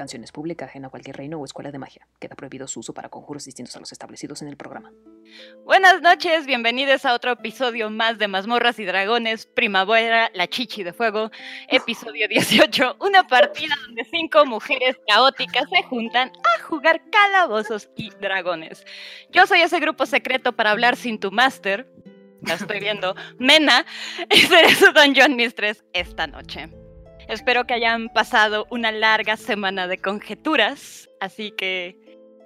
Esta 0.00 0.06
canción 0.06 0.24
es 0.24 0.32
pública, 0.32 0.64
ajena 0.64 0.86
a 0.86 0.90
cualquier 0.90 1.18
reino 1.18 1.38
o 1.38 1.44
escuela 1.44 1.70
de 1.70 1.78
magia. 1.78 2.08
Queda 2.18 2.34
prohibido 2.34 2.66
su 2.66 2.80
uso 2.80 2.94
para 2.94 3.10
conjuros 3.10 3.44
distintos 3.44 3.76
a 3.76 3.80
los 3.80 3.92
establecidos 3.92 4.40
en 4.40 4.48
el 4.48 4.56
programa. 4.56 4.90
Buenas 5.66 6.00
noches, 6.00 6.46
bienvenidos 6.46 7.04
a 7.04 7.12
otro 7.12 7.32
episodio 7.32 7.90
más 7.90 8.16
de 8.16 8.26
Mazmorras 8.26 8.78
y 8.78 8.86
Dragones, 8.86 9.44
Primavera, 9.44 10.30
la 10.32 10.48
Chichi 10.48 10.84
de 10.84 10.94
Fuego, 10.94 11.30
episodio 11.68 12.28
18, 12.28 12.96
una 12.98 13.26
partida 13.26 13.74
donde 13.84 14.06
cinco 14.06 14.46
mujeres 14.46 14.96
caóticas 15.06 15.68
se 15.68 15.82
juntan 15.82 16.30
a 16.30 16.62
jugar 16.62 17.02
calabozos 17.10 17.90
y 17.94 18.08
dragones. 18.08 18.86
Yo 19.28 19.46
soy 19.46 19.60
ese 19.60 19.80
grupo 19.80 20.06
secreto 20.06 20.56
para 20.56 20.70
hablar 20.70 20.96
sin 20.96 21.20
tu 21.20 21.30
máster, 21.30 21.86
la 22.40 22.54
estoy 22.54 22.80
viendo, 22.80 23.14
Mena, 23.38 23.84
y 24.30 24.38
seré 24.38 24.74
su 24.76 24.94
Dungeon 24.94 25.36
Mistress 25.36 25.84
esta 25.92 26.26
noche. 26.26 26.79
Espero 27.30 27.64
que 27.64 27.74
hayan 27.74 28.08
pasado 28.08 28.66
una 28.70 28.90
larga 28.90 29.36
semana 29.36 29.86
de 29.86 29.98
conjeturas, 29.98 31.08
así 31.20 31.52
que 31.52 31.96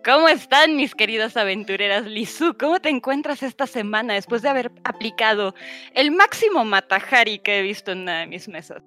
¿Cómo 0.05 0.29
están 0.29 0.77
mis 0.77 0.95
queridas 0.95 1.35
aventureras? 1.39 2.05
Lizu, 2.05 2.59
¿cómo 2.61 2.79
te 2.79 2.91
encuentras 2.91 3.43
esta 3.43 3.67
semana 3.67 4.13
después 4.13 4.43
de 4.43 4.51
haber 4.51 4.71
aplicado 4.85 5.55
el 5.95 6.11
máximo 6.11 6.63
Matahari 6.67 7.39
que 7.39 7.61
he 7.61 7.63
visto 7.63 7.93
en 7.93 8.01
una 8.01 8.21
de 8.21 8.27
mis 8.27 8.47
mesas? 8.47 8.83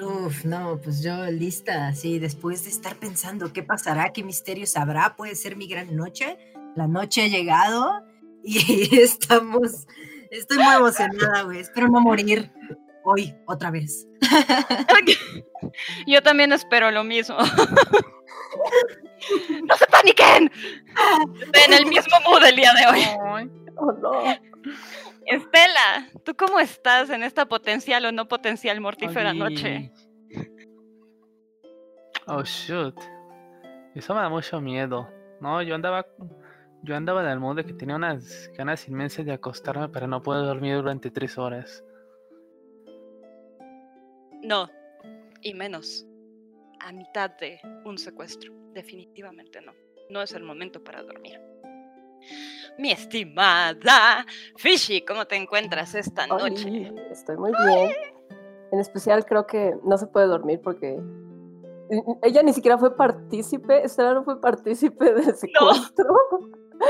Uf, 0.00 0.46
no, 0.46 0.80
pues 0.82 1.02
yo 1.02 1.26
lista, 1.26 1.92
sí, 1.92 2.18
después 2.18 2.64
de 2.64 2.70
estar 2.70 2.96
pensando 2.96 3.52
qué 3.52 3.62
pasará, 3.62 4.10
qué 4.14 4.24
misterios 4.24 4.74
habrá, 4.78 5.16
puede 5.16 5.34
ser 5.34 5.54
mi 5.54 5.68
gran 5.68 5.94
noche. 5.94 6.38
La 6.74 6.86
noche 6.86 7.24
ha 7.24 7.28
llegado 7.28 8.02
y 8.42 8.98
estamos, 9.02 9.86
estoy 10.30 10.56
muy 10.56 10.76
emocionada, 10.76 11.42
güey, 11.42 11.58
espero 11.58 11.88
no 11.88 12.00
morir 12.00 12.50
hoy 13.04 13.34
otra 13.46 13.70
vez. 13.70 14.06
Yo 16.06 16.22
también 16.22 16.52
espero 16.52 16.90
lo 16.90 17.04
mismo. 17.04 17.36
¡No 19.64 19.76
se 19.76 19.86
paniquen! 19.86 20.50
Estoy 21.40 21.62
en 21.66 21.74
el 21.74 21.86
mismo 21.86 22.16
mood 22.26 22.44
el 22.44 22.56
día 22.56 22.72
de 22.72 22.86
hoy. 22.86 23.02
Oh, 23.76 23.92
no. 23.92 24.22
Estela, 25.26 26.08
¿tú 26.24 26.34
cómo 26.34 26.58
estás 26.58 27.10
en 27.10 27.22
esta 27.22 27.46
potencial 27.46 28.04
o 28.06 28.12
no 28.12 28.28
potencial 28.28 28.80
mortífera 28.80 29.34
noche? 29.34 29.92
Oh 32.26 32.42
shoot. 32.42 32.98
Eso 33.94 34.14
me 34.14 34.20
da 34.20 34.28
mucho 34.28 34.60
miedo. 34.60 35.08
No, 35.40 35.62
yo 35.62 35.74
andaba. 35.74 36.06
Yo 36.82 36.94
andaba 36.94 37.22
en 37.22 37.28
el 37.28 37.40
mood 37.40 37.56
de 37.56 37.64
que 37.64 37.72
tenía 37.72 37.96
unas 37.96 38.50
ganas 38.56 38.86
inmensas 38.88 39.26
de 39.26 39.32
acostarme 39.32 39.88
para 39.88 40.06
no 40.06 40.22
poder 40.22 40.46
dormir 40.46 40.76
durante 40.76 41.10
tres 41.10 41.36
horas. 41.36 41.82
No, 44.42 44.68
y 45.42 45.54
menos. 45.54 46.06
A 46.80 46.92
mitad 46.92 47.30
de 47.38 47.60
un 47.84 47.98
secuestro. 47.98 48.52
Definitivamente 48.72 49.60
no. 49.60 49.72
No 50.10 50.22
es 50.22 50.32
el 50.32 50.42
momento 50.42 50.82
para 50.82 51.02
dormir. 51.02 51.40
Mi 52.78 52.92
estimada 52.92 54.24
Fishy, 54.56 55.02
¿cómo 55.02 55.26
te 55.26 55.36
encuentras 55.36 55.94
esta 55.94 56.26
noche? 56.26 56.92
Estoy 57.10 57.36
muy 57.36 57.52
bien. 57.64 57.92
En 58.70 58.80
especial 58.80 59.24
creo 59.24 59.46
que 59.46 59.74
no 59.84 59.96
se 59.96 60.06
puede 60.06 60.26
dormir 60.26 60.60
porque 60.62 61.00
ella 62.22 62.42
ni 62.42 62.52
siquiera 62.52 62.76
fue 62.76 62.94
partícipe, 62.96 63.82
Estela 63.82 64.14
no 64.14 64.24
fue 64.24 64.40
partícipe 64.40 65.14
del 65.14 65.34
secuestro. 65.34 66.14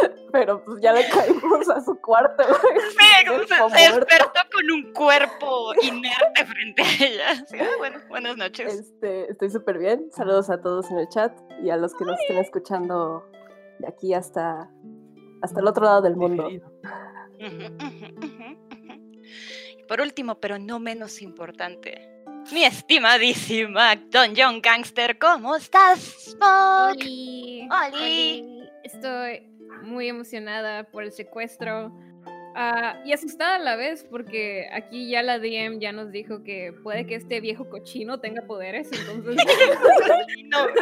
Pero 0.32 0.62
pues 0.64 0.80
ya 0.80 0.92
le 0.92 1.08
caímos 1.08 1.68
a 1.68 1.80
su 1.80 1.98
cuarto. 2.00 2.44
Cuerpo 2.44 3.68
se, 3.70 3.90
despertó 3.90 4.40
con 4.52 4.70
un 4.70 4.92
cuerpo 4.92 5.72
inerte 5.82 6.46
frente 6.46 6.82
a 6.82 7.04
ella. 7.04 7.46
Sí, 7.46 7.56
bueno, 7.78 7.98
buenas 8.08 8.36
noches. 8.36 8.74
Este, 8.74 9.30
estoy 9.30 9.50
súper 9.50 9.78
bien. 9.78 10.10
Saludos 10.12 10.50
a 10.50 10.60
todos 10.60 10.90
en 10.90 10.98
el 10.98 11.08
chat 11.08 11.32
y 11.62 11.70
a 11.70 11.76
los 11.76 11.94
que 11.94 12.04
nos 12.04 12.18
estén 12.20 12.38
escuchando 12.38 13.24
de 13.78 13.88
aquí 13.88 14.14
hasta, 14.14 14.70
hasta 15.42 15.60
el 15.60 15.66
otro 15.66 15.84
lado 15.84 16.02
del 16.02 16.16
mundo. 16.16 16.48
Por 19.88 20.00
último, 20.00 20.34
pero 20.38 20.58
no 20.58 20.78
menos 20.78 21.22
importante, 21.22 22.18
mi 22.52 22.64
estimadísima 22.64 23.96
Dungeon 23.96 24.60
Gangster, 24.60 25.18
¿cómo 25.18 25.56
estás? 25.56 25.98
Spock? 25.98 26.96
Oli. 26.96 27.68
Oli. 27.70 27.96
Oli. 27.96 28.68
Estoy 28.84 29.57
muy 29.82 30.08
emocionada 30.08 30.84
por 30.84 31.02
el 31.04 31.12
secuestro. 31.12 31.92
ah, 32.54 33.00
y 33.04 33.12
asustada 33.12 33.56
a 33.56 33.58
la 33.58 33.76
vez 33.76 34.04
porque 34.10 34.68
aquí 34.72 35.08
ya 35.08 35.22
la 35.22 35.38
DM 35.38 35.78
ya 35.80 35.92
nos 35.92 36.10
dijo 36.10 36.42
que 36.42 36.72
puede 36.82 37.06
que 37.06 37.14
este 37.14 37.40
viejo 37.40 37.68
cochino 37.70 38.18
tenga 38.20 38.42
poderes, 38.42 38.90
entonces 38.92 39.36
No, 40.46 40.66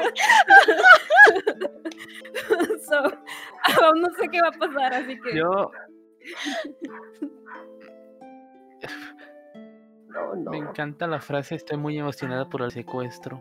so, 2.89 2.97
aún 3.83 3.97
no 4.03 4.09
sé 4.19 4.29
qué 4.31 4.41
va 4.41 4.49
a 4.49 4.53
pasar, 4.53 4.95
así 4.95 5.19
que 5.21 5.37
Yo 5.37 5.71
No, 10.09 10.35
no. 10.35 10.51
me 10.51 10.59
encanta 10.59 11.07
la 11.07 11.21
frase, 11.21 11.55
estoy 11.57 11.77
muy 11.79 11.99
emocionada 11.99 12.49
por 12.49 12.63
el 12.63 12.71
secuestro. 12.71 13.41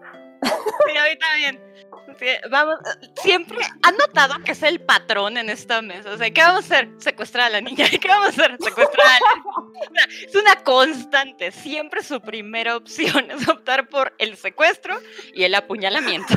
Sí, 0.87 0.97
a 0.97 1.03
mí 1.03 1.17
también. 1.19 1.75
Sí, 2.19 2.27
vamos, 2.49 2.75
siempre 3.21 3.57
han 3.81 3.97
notado 3.97 4.35
que 4.43 4.53
es 4.53 4.63
el 4.63 4.79
patrón 4.79 5.37
en 5.37 5.49
esta 5.49 5.81
mesa. 5.81 6.11
O 6.11 6.17
sea, 6.17 6.29
¿qué 6.31 6.41
vamos 6.41 6.71
a 6.71 6.75
hacer? 6.75 6.89
Secuestrar 6.97 7.47
a 7.47 7.49
la 7.49 7.61
niña. 7.61 7.89
¿Qué 7.89 8.07
vamos 8.07 8.27
a 8.27 8.29
hacer? 8.29 8.57
Secuestrar 8.61 9.07
a 9.07 9.19
la 9.19 9.43
niña. 9.43 10.07
Es 10.27 10.35
una 10.35 10.55
constante. 10.63 11.51
Siempre 11.51 12.03
su 12.03 12.21
primera 12.21 12.77
opción 12.77 13.31
es 13.31 13.47
optar 13.47 13.89
por 13.89 14.13
el 14.17 14.37
secuestro 14.37 14.97
y 15.33 15.43
el 15.43 15.55
apuñalamiento. 15.55 16.35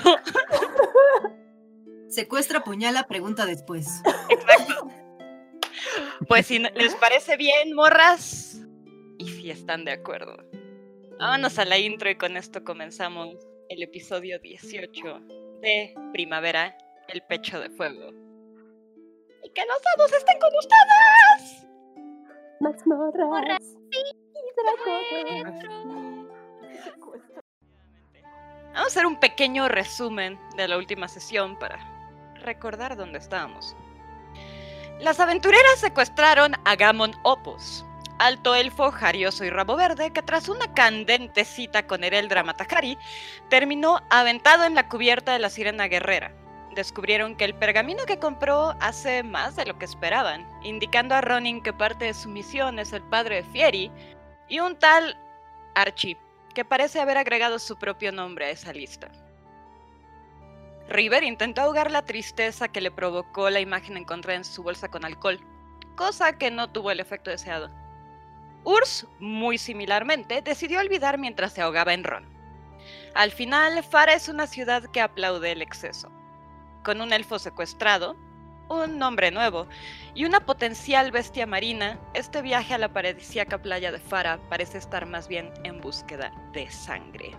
Secuestra, 2.08 2.64
puñala, 2.64 3.06
pregunta 3.06 3.46
después. 3.46 3.86
Exacto. 4.30 4.88
Pues 6.26 6.46
si 6.46 6.58
les 6.58 6.94
parece 6.96 7.36
bien, 7.36 7.74
morras, 7.74 8.60
y 9.18 9.28
si 9.28 9.50
están 9.50 9.84
de 9.84 9.92
acuerdo, 9.92 10.36
vámonos 11.18 11.58
a 11.58 11.64
la 11.64 11.78
intro 11.78 12.10
y 12.10 12.16
con 12.16 12.36
esto 12.36 12.64
comenzamos 12.64 13.36
el 13.68 13.82
episodio 13.82 14.38
18 14.38 15.20
de 15.60 15.94
Primavera, 16.12 16.76
el 17.08 17.22
pecho 17.22 17.60
de 17.60 17.68
fuego. 17.70 18.10
Y 19.42 19.50
que 19.50 19.62
los 19.66 19.78
dados 19.96 20.12
estén 20.12 20.38
con 20.38 20.50
ustedes. 20.56 21.66
Mazmorras 22.60 23.60
y 23.90 24.04
dragones. 24.56 25.64
Secuestro. 26.82 27.42
Vamos 28.72 28.82
a 28.82 28.86
hacer 28.86 29.06
un 29.06 29.20
pequeño 29.20 29.68
resumen 29.68 30.38
de 30.56 30.68
la 30.68 30.78
última 30.78 31.08
sesión 31.08 31.58
para 31.58 31.78
recordar 32.36 32.96
dónde 32.96 33.18
estábamos. 33.18 33.76
Las 35.00 35.20
aventureras 35.20 35.78
secuestraron 35.78 36.54
a 36.64 36.74
Gamon 36.74 37.12
Opus, 37.22 37.84
alto 38.18 38.54
elfo, 38.54 38.90
jarioso 38.90 39.44
y 39.44 39.50
rabo 39.50 39.76
verde, 39.76 40.12
que 40.12 40.22
tras 40.22 40.48
una 40.48 40.72
candente 40.74 41.44
cita 41.44 41.86
con 41.86 42.04
Ereldra 42.04 42.42
Matahari, 42.42 42.98
terminó 43.48 44.00
aventado 44.10 44.64
en 44.64 44.74
la 44.74 44.88
cubierta 44.88 45.32
de 45.32 45.38
la 45.38 45.50
sirena 45.50 45.88
guerrera. 45.88 46.32
Descubrieron 46.74 47.36
que 47.36 47.44
el 47.44 47.54
pergamino 47.54 48.04
que 48.04 48.18
compró 48.18 48.74
hace 48.80 49.22
más 49.22 49.56
de 49.56 49.66
lo 49.66 49.78
que 49.78 49.84
esperaban, 49.84 50.46
indicando 50.62 51.14
a 51.14 51.20
Ronin 51.20 51.62
que 51.62 51.72
parte 51.72 52.06
de 52.06 52.14
su 52.14 52.28
misión 52.28 52.78
es 52.78 52.92
el 52.92 53.02
padre 53.02 53.36
de 53.36 53.50
Fieri 53.50 53.90
y 54.48 54.60
un 54.60 54.76
tal 54.78 55.16
Archie, 55.74 56.18
que 56.54 56.64
parece 56.64 57.00
haber 57.00 57.18
agregado 57.18 57.58
su 57.58 57.76
propio 57.78 58.12
nombre 58.12 58.46
a 58.46 58.50
esa 58.50 58.72
lista. 58.72 59.08
River 60.88 61.22
intentó 61.22 61.60
ahogar 61.60 61.90
la 61.90 62.04
tristeza 62.04 62.68
que 62.68 62.80
le 62.80 62.90
provocó 62.90 63.50
la 63.50 63.60
imagen 63.60 63.96
encontrada 63.96 64.38
en 64.38 64.44
su 64.44 64.62
bolsa 64.62 64.88
con 64.88 65.04
alcohol, 65.04 65.38
cosa 65.96 66.32
que 66.38 66.50
no 66.50 66.70
tuvo 66.70 66.90
el 66.90 67.00
efecto 67.00 67.30
deseado. 67.30 67.70
Urs, 68.64 69.06
muy 69.18 69.58
similarmente, 69.58 70.42
decidió 70.42 70.80
olvidar 70.80 71.18
mientras 71.18 71.52
se 71.52 71.62
ahogaba 71.62 71.94
en 71.94 72.04
ron. 72.04 72.26
Al 73.14 73.30
final, 73.30 73.82
Fara 73.82 74.14
es 74.14 74.28
una 74.28 74.46
ciudad 74.46 74.84
que 74.84 75.00
aplaude 75.00 75.52
el 75.52 75.62
exceso. 75.62 76.10
Con 76.84 77.00
un 77.00 77.12
elfo 77.12 77.38
secuestrado, 77.38 78.16
un 78.68 78.98
nombre 78.98 79.30
nuevo 79.30 79.66
y 80.14 80.24
una 80.24 80.40
potencial 80.40 81.10
bestia 81.10 81.46
marina, 81.46 81.98
este 82.14 82.42
viaje 82.42 82.74
a 82.74 82.78
la 82.78 82.92
paradisíaca 82.92 83.58
playa 83.58 83.92
de 83.92 83.98
Fara 83.98 84.38
parece 84.48 84.78
estar 84.78 85.06
más 85.06 85.28
bien 85.28 85.52
en 85.64 85.80
búsqueda 85.80 86.32
de 86.52 86.70
sangre. 86.70 87.32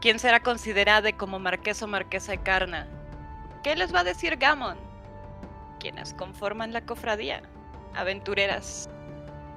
¿Quién 0.00 0.18
será 0.18 0.40
considerada 0.40 1.12
como 1.12 1.38
marqués 1.38 1.82
o 1.82 1.86
marquesa 1.86 2.32
de 2.32 2.42
Carna? 2.42 2.86
¿Qué 3.62 3.74
les 3.76 3.94
va 3.94 4.00
a 4.00 4.04
decir 4.04 4.36
Gamon? 4.36 4.78
¿Quiénes 5.80 6.14
conforman 6.14 6.72
la 6.72 6.82
cofradía? 6.82 7.42
Aventureras. 7.94 8.90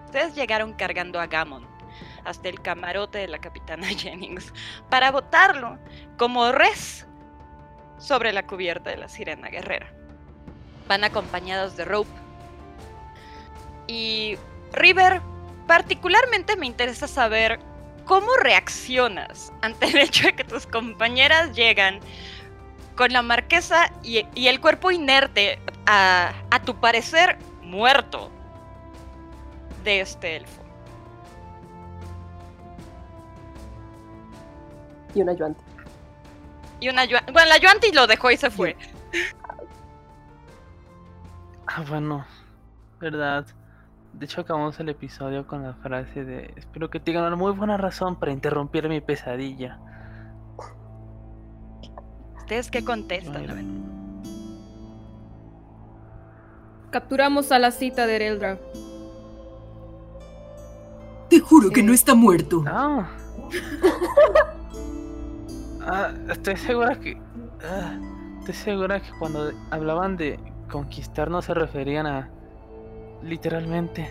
Ustedes 0.09 0.33
llegaron 0.33 0.73
cargando 0.73 1.19
a 1.19 1.27
Gamon 1.27 1.67
hasta 2.25 2.49
el 2.49 2.59
camarote 2.63 3.19
de 3.19 3.27
la 3.27 3.37
capitana 3.37 3.85
Jennings 3.95 4.51
para 4.89 5.11
botarlo 5.11 5.77
como 6.17 6.51
res 6.51 7.05
sobre 7.99 8.33
la 8.33 8.47
cubierta 8.47 8.89
de 8.89 8.97
la 8.97 9.07
sirena 9.07 9.49
guerrera. 9.49 9.93
Van 10.87 11.03
acompañados 11.03 11.77
de 11.77 11.85
Rope. 11.85 12.09
Y 13.85 14.35
River, 14.73 15.21
particularmente 15.67 16.55
me 16.55 16.65
interesa 16.65 17.07
saber 17.07 17.59
¿cómo 18.05 18.35
reaccionas 18.37 19.53
ante 19.61 19.85
el 19.89 19.97
hecho 19.99 20.25
de 20.25 20.33
que 20.33 20.43
tus 20.43 20.65
compañeras 20.65 21.55
llegan 21.55 21.99
con 22.95 23.13
la 23.13 23.21
marquesa 23.21 23.93
y, 24.01 24.25
y 24.33 24.47
el 24.47 24.59
cuerpo 24.59 24.89
inerte, 24.89 25.59
a, 25.85 26.33
a 26.49 26.61
tu 26.63 26.79
parecer 26.79 27.37
muerto, 27.61 28.31
de 29.89 30.01
este 30.01 30.35
elfo? 30.37 30.61
Y 35.15 35.21
una 35.21 35.33
Yuanti. 35.33 35.61
Y 36.79 36.89
una 36.89 37.05
Yuan- 37.05 37.25
Bueno, 37.33 37.49
la 37.49 37.57
Yuanti 37.57 37.91
lo 37.91 38.05
dejó 38.07 38.29
y 38.31 38.37
se 38.37 38.49
fue. 38.51 38.77
Ah, 41.67 41.83
bueno, 41.87 42.25
verdad. 42.99 43.45
De 44.13 44.25
hecho, 44.25 44.41
acabamos 44.41 44.79
el 44.79 44.89
episodio 44.89 45.45
con 45.47 45.63
la 45.63 45.73
frase 45.75 46.23
de 46.25 46.53
espero 46.57 46.89
que 46.89 46.99
tengan 46.99 47.25
una 47.25 47.35
muy 47.35 47.51
buena 47.51 47.77
razón 47.77 48.15
para 48.15 48.31
interrumpir 48.31 48.87
mi 48.89 49.01
pesadilla. 49.01 49.79
¿Ustedes 52.37 52.71
qué 52.71 52.83
contestan? 52.83 53.49
A 53.49 53.53
ver. 53.53 53.65
Capturamos 56.91 57.51
a 57.51 57.59
la 57.59 57.69
cita 57.71 58.07
de 58.07 58.15
Ereldra. 58.15 58.57
Te 61.29 61.39
juro 61.39 61.69
que 61.69 61.79
Eh. 61.81 61.83
no 61.83 61.93
está 61.93 62.15
muerto. 62.15 62.63
Ah. 62.67 63.09
Ah, 65.91 66.11
estoy 66.29 66.55
segura 66.57 66.99
que. 66.99 67.17
ah, 67.63 67.97
estoy 68.39 68.53
segura 68.53 68.99
que 69.01 69.09
cuando 69.17 69.51
hablaban 69.71 70.17
de 70.17 70.37
conquistar 70.69 71.31
no 71.31 71.41
se 71.41 71.53
referían 71.55 72.05
a. 72.05 72.29
literalmente. 73.23 74.07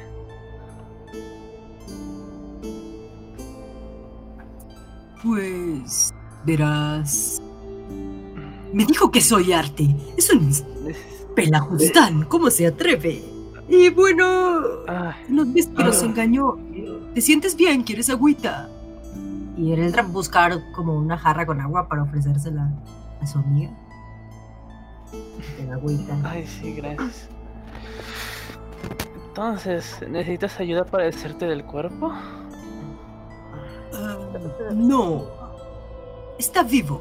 Pues, 5.22 6.12
verás. 6.44 7.42
Me 8.72 8.84
dijo 8.84 9.10
que 9.10 9.20
soy 9.20 9.52
arte. 9.52 9.94
Es 10.16 10.30
un 10.32 10.50
pelajustán. 11.34 12.24
¿Cómo 12.24 12.50
se 12.50 12.66
atreve? 12.66 13.22
Y 13.68 13.90
bueno, 13.90 14.24
ah, 14.88 15.16
nos 15.28 15.52
ves 15.52 15.66
que 15.68 15.82
nos 15.84 16.02
Ah. 16.02 16.06
engañó. 16.06 16.56
¿Te 17.18 17.22
sientes 17.22 17.56
bien? 17.56 17.82
¿Quieres 17.82 18.10
agüita? 18.10 18.68
Y 19.56 19.72
él 19.72 19.80
entra 19.80 20.02
a 20.02 20.06
buscar 20.06 20.70
como 20.70 20.94
una 20.94 21.18
jarra 21.18 21.44
con 21.46 21.60
agua 21.60 21.88
para 21.88 22.04
ofrecérsela 22.04 22.70
a 23.20 23.26
su 23.26 23.40
amiga. 23.40 23.72
El 25.58 25.72
agüita. 25.72 26.16
ay, 26.22 26.46
sí, 26.46 26.74
gracias. 26.74 27.28
Entonces, 29.26 29.98
¿necesitas 30.08 30.60
ayuda 30.60 30.84
para 30.84 31.06
deshacerte 31.06 31.46
del 31.46 31.64
cuerpo? 31.64 32.12
Ah, 33.94 34.16
no. 34.72 35.24
Está 36.38 36.62
vivo. 36.62 37.00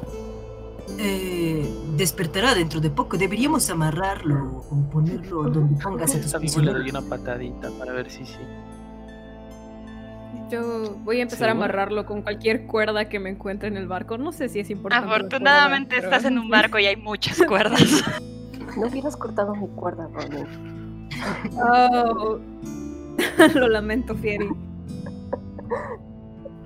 Eh, 0.98 1.72
despertará 1.96 2.56
dentro 2.56 2.80
de 2.80 2.90
poco. 2.90 3.16
Deberíamos 3.16 3.70
amarrarlo 3.70 4.64
o 4.68 4.90
ponerlo 4.90 5.44
donde 5.44 5.80
pongas 5.80 6.10
a 6.10 6.16
tus 6.16 6.26
Está 6.26 6.38
vivo 6.38 6.60
y 6.60 6.64
le 6.64 6.72
doy 6.72 6.90
una 6.90 7.02
patadita 7.02 7.70
para 7.78 7.92
ver 7.92 8.10
si 8.10 8.26
sí. 8.26 8.38
Yo 10.50 10.94
voy 11.04 11.18
a 11.20 11.22
empezar 11.22 11.48
a 11.48 11.52
amarrarlo 11.52 12.06
con 12.06 12.22
cualquier 12.22 12.66
cuerda 12.66 13.08
que 13.08 13.18
me 13.18 13.30
encuentre 13.30 13.68
en 13.68 13.76
el 13.76 13.86
barco. 13.86 14.16
No 14.18 14.32
sé 14.32 14.48
si 14.48 14.60
es 14.60 14.70
importante. 14.70 15.06
Afortunadamente 15.06 15.96
cuerda, 15.96 16.16
estás 16.16 16.30
en 16.30 16.38
un 16.38 16.48
barco 16.48 16.78
y 16.78 16.86
hay 16.86 16.96
muchas 16.96 17.38
cuerdas. 17.46 18.02
No 18.76 18.86
hubieras 18.86 19.16
cortado 19.16 19.54
mi 19.54 19.66
cuerda, 19.68 20.08
Ronin. 20.12 21.08
Oh. 21.56 22.38
Lo 23.54 23.68
lamento, 23.68 24.14
Fieri. 24.14 24.48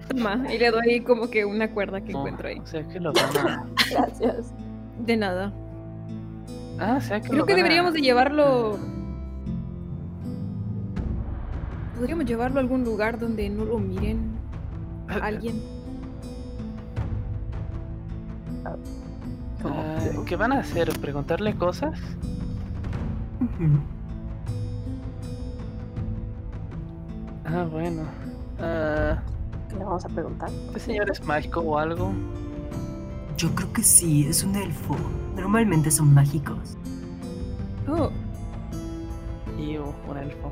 Toma, 0.08 0.44
y 0.52 0.58
le 0.58 0.70
doy 0.70 1.00
como 1.00 1.30
que 1.30 1.44
una 1.44 1.70
cuerda 1.70 2.00
que 2.02 2.12
No, 2.12 2.18
encuentro 2.20 2.48
ahí. 2.48 2.58
O 2.58 2.66
sea 2.66 2.86
que 2.86 3.00
lo 3.00 3.12
van 3.12 3.36
a. 3.48 3.64
Gracias. 3.90 4.52
De 4.98 5.16
nada. 5.16 5.52
Ah, 6.78 6.96
o 6.98 7.00
sea 7.00 7.20
que 7.20 7.28
Creo 7.28 7.40
lo 7.40 7.46
que 7.46 7.52
van 7.52 7.60
a- 7.60 7.62
deberíamos 7.62 7.94
de 7.94 8.00
llevarlo. 8.02 8.78
Podríamos 12.02 12.26
llevarlo 12.26 12.58
a 12.58 12.62
algún 12.62 12.82
lugar 12.82 13.16
donde 13.16 13.48
no 13.48 13.64
lo 13.64 13.78
miren 13.78 14.32
a 15.06 15.24
alguien. 15.24 15.62
Ah. 19.64 19.98
¿Qué 20.26 20.34
van 20.34 20.50
a 20.50 20.58
hacer? 20.58 20.90
¿Preguntarle 20.98 21.54
cosas? 21.54 21.96
Ah, 27.44 27.68
bueno. 27.70 28.02
Ah, 28.58 29.22
¿Qué 29.68 29.76
le 29.76 29.84
vamos 29.84 30.04
a 30.04 30.08
preguntar? 30.08 30.50
¿Este 30.66 30.80
señor 30.80 31.08
es 31.08 31.24
mágico 31.24 31.60
o 31.60 31.78
algo? 31.78 32.10
Yo 33.36 33.54
creo 33.54 33.72
que 33.72 33.84
sí, 33.84 34.26
es 34.26 34.42
un 34.42 34.56
elfo. 34.56 34.96
Normalmente 35.36 35.88
son 35.92 36.12
mágicos. 36.12 36.76
Oh, 37.88 38.10
Y 39.56 39.76
un 39.76 40.16
elfo. 40.16 40.50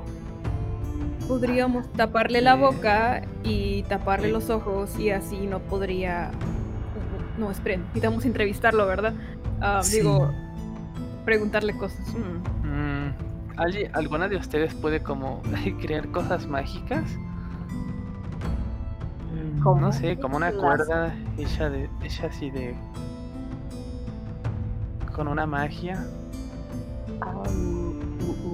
Podríamos 1.30 1.86
taparle 1.92 2.40
la 2.40 2.56
boca 2.56 3.22
y 3.44 3.84
taparle 3.84 4.32
los 4.32 4.50
ojos 4.50 4.98
y 4.98 5.10
así 5.10 5.46
no 5.46 5.60
podría. 5.60 6.32
No, 7.38 7.52
esperen, 7.52 7.82
necesitamos 7.82 8.24
entrevistarlo, 8.24 8.84
¿verdad? 8.84 9.14
Ah, 9.60 9.80
Sí. 9.80 9.98
Digo, 9.98 10.28
preguntarle 11.24 11.76
cosas. 11.76 12.04
Mm. 12.08 12.66
Mm, 12.66 13.14
¿alguien- 13.56 13.90
¿Alguna 13.94 14.26
de 14.26 14.36
ustedes 14.38 14.74
puede 14.74 15.00
como 15.04 15.40
crear 15.80 16.08
cosas 16.10 16.48
mágicas? 16.48 17.04
Mm, 19.32 19.62
¿Cómo? 19.62 19.80
No 19.80 19.92
sé, 19.92 20.18
como 20.18 20.36
una 20.36 20.50
cuerda 20.50 21.14
hecha 21.38 21.70
de 21.70 21.88
hecha 22.02 22.26
así 22.26 22.50
de 22.50 22.74
con 25.14 25.28
una 25.28 25.46
magia. 25.46 26.04
Ah, 27.20 27.44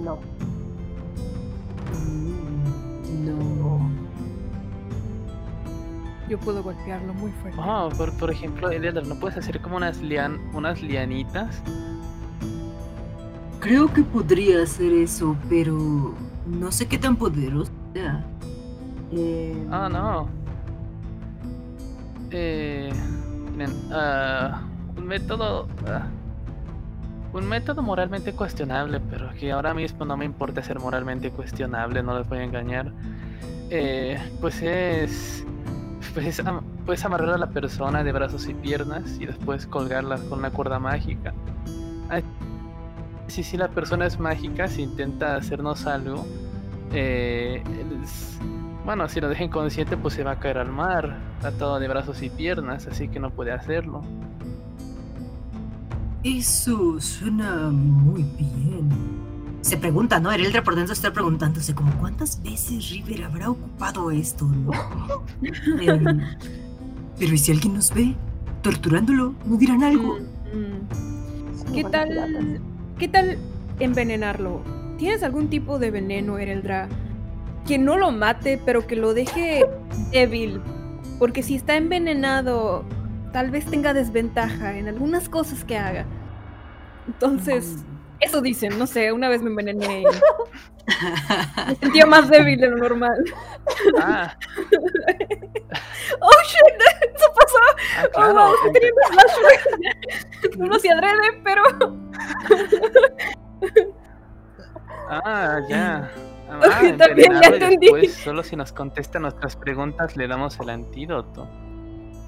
no. 0.04 0.18
No. 3.26 3.90
Yo 6.28 6.38
puedo 6.38 6.62
golpearlo 6.62 7.14
muy 7.14 7.30
fuerte. 7.32 7.58
Oh, 7.62 7.88
por, 7.96 8.12
por 8.18 8.30
ejemplo, 8.30 8.70
Eldar, 8.70 9.06
¿no 9.06 9.14
puedes 9.14 9.36
hacer 9.38 9.60
como 9.60 9.76
unas 9.76 10.00
lian 10.02 10.40
unas 10.54 10.82
lianitas? 10.82 11.62
Creo 13.60 13.92
que 13.92 14.02
podría 14.02 14.62
hacer 14.62 14.92
eso, 14.92 15.36
pero 15.48 16.14
no 16.46 16.72
sé 16.72 16.86
qué 16.86 16.98
tan 16.98 17.16
poderoso 17.16 17.70
sea. 17.92 18.24
Eh, 19.12 19.66
Ah, 19.70 19.88
no. 19.90 20.28
Eh, 22.32 22.92
miren, 23.52 23.70
ah, 23.92 24.62
un 24.96 25.06
método. 25.06 25.68
ah, 25.86 26.06
un 27.32 27.46
método 27.48 27.82
moralmente 27.82 28.32
cuestionable, 28.32 29.00
pero 29.10 29.30
que 29.38 29.52
ahora 29.52 29.74
mismo 29.74 30.04
no 30.04 30.16
me 30.16 30.24
importa 30.24 30.62
ser 30.62 30.80
moralmente 30.80 31.30
cuestionable, 31.30 32.02
no 32.02 32.18
les 32.18 32.28
voy 32.28 32.38
a 32.38 32.44
engañar. 32.44 32.92
Eh, 33.70 34.18
pues 34.40 34.62
es. 34.62 35.44
Pues 36.14 36.40
am- 36.40 36.62
puedes 36.86 37.04
amarrar 37.04 37.30
a 37.30 37.38
la 37.38 37.48
persona 37.50 38.02
de 38.04 38.12
brazos 38.12 38.48
y 38.48 38.54
piernas 38.54 39.18
y 39.20 39.26
después 39.26 39.66
colgarla 39.66 40.16
con 40.28 40.38
una 40.38 40.50
cuerda 40.50 40.78
mágica. 40.78 41.34
Si, 43.26 43.42
si 43.42 43.56
la 43.56 43.68
persona 43.68 44.06
es 44.06 44.20
mágica, 44.20 44.68
si 44.68 44.82
intenta 44.82 45.34
hacernos 45.34 45.84
algo, 45.86 46.24
eh, 46.92 47.60
bueno, 48.84 49.08
si 49.08 49.20
lo 49.20 49.28
deja 49.28 49.42
inconsciente, 49.42 49.96
pues 49.96 50.14
se 50.14 50.22
va 50.22 50.32
a 50.32 50.38
caer 50.38 50.58
al 50.58 50.70
mar, 50.70 51.18
atado 51.42 51.80
de 51.80 51.88
brazos 51.88 52.22
y 52.22 52.30
piernas, 52.30 52.86
así 52.86 53.08
que 53.08 53.18
no 53.18 53.30
puede 53.30 53.50
hacerlo. 53.50 54.02
Eso 56.22 57.00
suena 57.00 57.68
muy 57.70 58.22
bien. 58.38 59.15
Se 59.66 59.76
pregunta, 59.76 60.20
¿no? 60.20 60.30
Ereldra 60.30 60.62
por 60.62 60.76
dentro 60.76 60.92
está 60.92 61.12
preguntándose 61.12 61.74
como 61.74 61.90
cuántas 61.98 62.40
veces 62.40 62.88
River 62.88 63.24
habrá 63.24 63.50
ocupado 63.50 64.12
esto, 64.12 64.44
¿no? 64.44 64.70
Em, 65.80 66.20
pero 67.18 67.34
¿y 67.34 67.36
si 67.36 67.50
alguien 67.50 67.74
nos 67.74 67.92
ve 67.92 68.14
torturándolo? 68.62 69.34
¿No 69.44 69.56
dirán 69.56 69.82
algo? 69.82 70.20
Mm, 70.54 71.72
mm. 71.72 71.74
¿Qué 71.74 71.82
tal? 71.82 72.60
¿Qué 72.96 73.08
tal 73.08 73.38
envenenarlo? 73.80 74.62
¿Tienes 74.98 75.24
algún 75.24 75.48
tipo 75.50 75.80
de 75.80 75.90
veneno, 75.90 76.38
Ereldra? 76.38 76.88
Que 77.66 77.76
no 77.76 77.96
lo 77.96 78.12
mate, 78.12 78.62
pero 78.64 78.86
que 78.86 78.94
lo 78.94 79.14
deje 79.14 79.66
débil. 80.12 80.60
Porque 81.18 81.42
si 81.42 81.56
está 81.56 81.74
envenenado, 81.74 82.84
tal 83.32 83.50
vez 83.50 83.64
tenga 83.66 83.94
desventaja 83.94 84.78
en 84.78 84.86
algunas 84.86 85.28
cosas 85.28 85.64
que 85.64 85.76
haga. 85.76 86.06
Entonces, 87.08 87.78
eso 88.20 88.40
dicen, 88.40 88.78
no 88.78 88.86
sé, 88.86 89.12
una 89.12 89.28
vez 89.28 89.42
me 89.42 89.50
envenené 89.50 90.02
y 90.02 90.04
me 91.68 91.74
sentía 91.76 92.06
más 92.06 92.28
débil 92.30 92.58
de 92.60 92.68
lo 92.70 92.76
normal. 92.78 93.24
Ah, 94.00 94.34
¡Oh, 96.20 96.42
shit! 96.44 97.14
¡Eso 97.14 97.32
pasó! 97.34 97.58
ah, 97.98 98.04
¡Oh, 98.04 98.10
claro. 98.12 98.52
empe- 98.64 98.72
teniendo 98.72 99.00
flashbacks. 99.10 100.56
No 100.58 100.66
lo 100.66 100.76
hacía 100.76 100.92
adrede, 100.94 101.40
pero... 101.44 101.62
Ah, 105.08 105.60
ya. 105.68 106.10
Ah, 106.48 106.80
También 106.96 107.32
ya 107.42 107.48
entendí. 107.48 107.76
después, 107.90 108.14
solo 108.14 108.44
si 108.44 108.54
nos 108.54 108.72
contesta 108.72 109.18
nuestras 109.18 109.56
preguntas 109.56 110.16
le 110.16 110.28
damos 110.28 110.56
el 110.60 110.70
antídoto. 110.70 111.48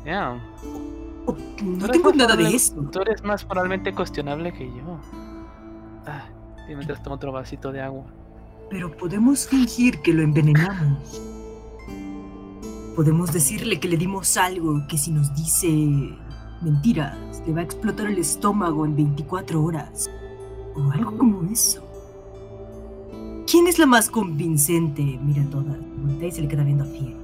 Ya. 0.04 0.36
Oh, 1.24 1.36
Tú 1.56 1.64
no 1.64 1.86
tengo 1.88 2.12
nada 2.12 2.34
de 2.34 2.48
eso. 2.48 2.74
Tú 2.90 3.00
eres 3.00 3.22
más 3.22 3.46
moralmente 3.46 3.94
cuestionable 3.94 4.52
que 4.52 4.66
yo. 4.66 5.00
Ah, 6.08 6.24
y 6.66 6.74
mientras 6.74 7.02
tomo 7.02 7.16
otro 7.16 7.32
vasito 7.32 7.70
de 7.70 7.82
agua. 7.82 8.06
Pero 8.70 8.96
podemos 8.96 9.46
fingir 9.46 10.00
que 10.00 10.14
lo 10.14 10.22
envenenamos. 10.22 11.20
Podemos 12.96 13.32
decirle 13.32 13.78
que 13.78 13.88
le 13.88 13.96
dimos 13.96 14.36
algo 14.36 14.86
que 14.88 14.96
si 14.96 15.10
nos 15.10 15.34
dice 15.34 15.68
mentiras, 16.62 17.42
le 17.46 17.52
va 17.52 17.60
a 17.60 17.64
explotar 17.64 18.06
el 18.06 18.18
estómago 18.18 18.86
en 18.86 18.96
24 18.96 19.62
horas. 19.62 20.10
O 20.74 20.90
algo 20.92 21.16
como 21.16 21.50
eso. 21.50 21.86
¿Quién 23.50 23.66
es 23.66 23.78
la 23.78 23.86
más 23.86 24.08
convincente? 24.08 25.02
Mira 25.02 25.44
todas. 25.50 25.76
Voltea 25.96 26.28
y 26.28 26.32
se 26.32 26.42
le 26.42 26.48
queda 26.48 26.64
viendo 26.64 26.84
a 26.84 26.86
Fieri. 26.86 27.16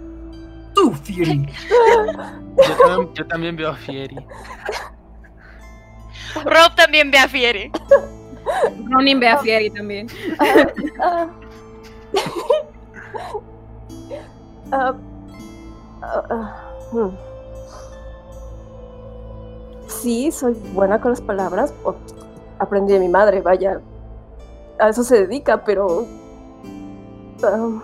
¡Tú, 0.75 0.93
Fieri! 0.93 1.47
Yo 2.57 2.77
también, 2.77 3.15
yo 3.15 3.27
también 3.27 3.57
veo 3.57 3.71
a 3.71 3.77
Fieri. 3.77 4.17
Rob 6.45 6.75
también 6.77 7.11
ve 7.11 7.19
a 7.19 7.29
Fieri. 7.29 7.71
Ronin 8.91 9.21
ve 9.21 9.29
a 9.29 9.39
Fieri 9.39 9.71
también. 9.71 10.09
Ah. 11.01 11.29
Ah, 14.73 14.95
ah, 16.03 16.25
ah. 16.31 17.11
Sí, 19.87 20.31
soy 20.33 20.55
buena 20.73 21.01
con 21.01 21.13
las 21.13 21.21
palabras. 21.21 21.73
aprendí 22.59 22.93
de 22.93 23.01
mi 23.01 23.09
madre, 23.09 23.41
vaya. 23.41 23.81
A 24.79 24.89
eso 24.89 25.05
se 25.05 25.27
dedica, 25.27 25.65
pero. 25.65 26.07
ah, 27.43 27.81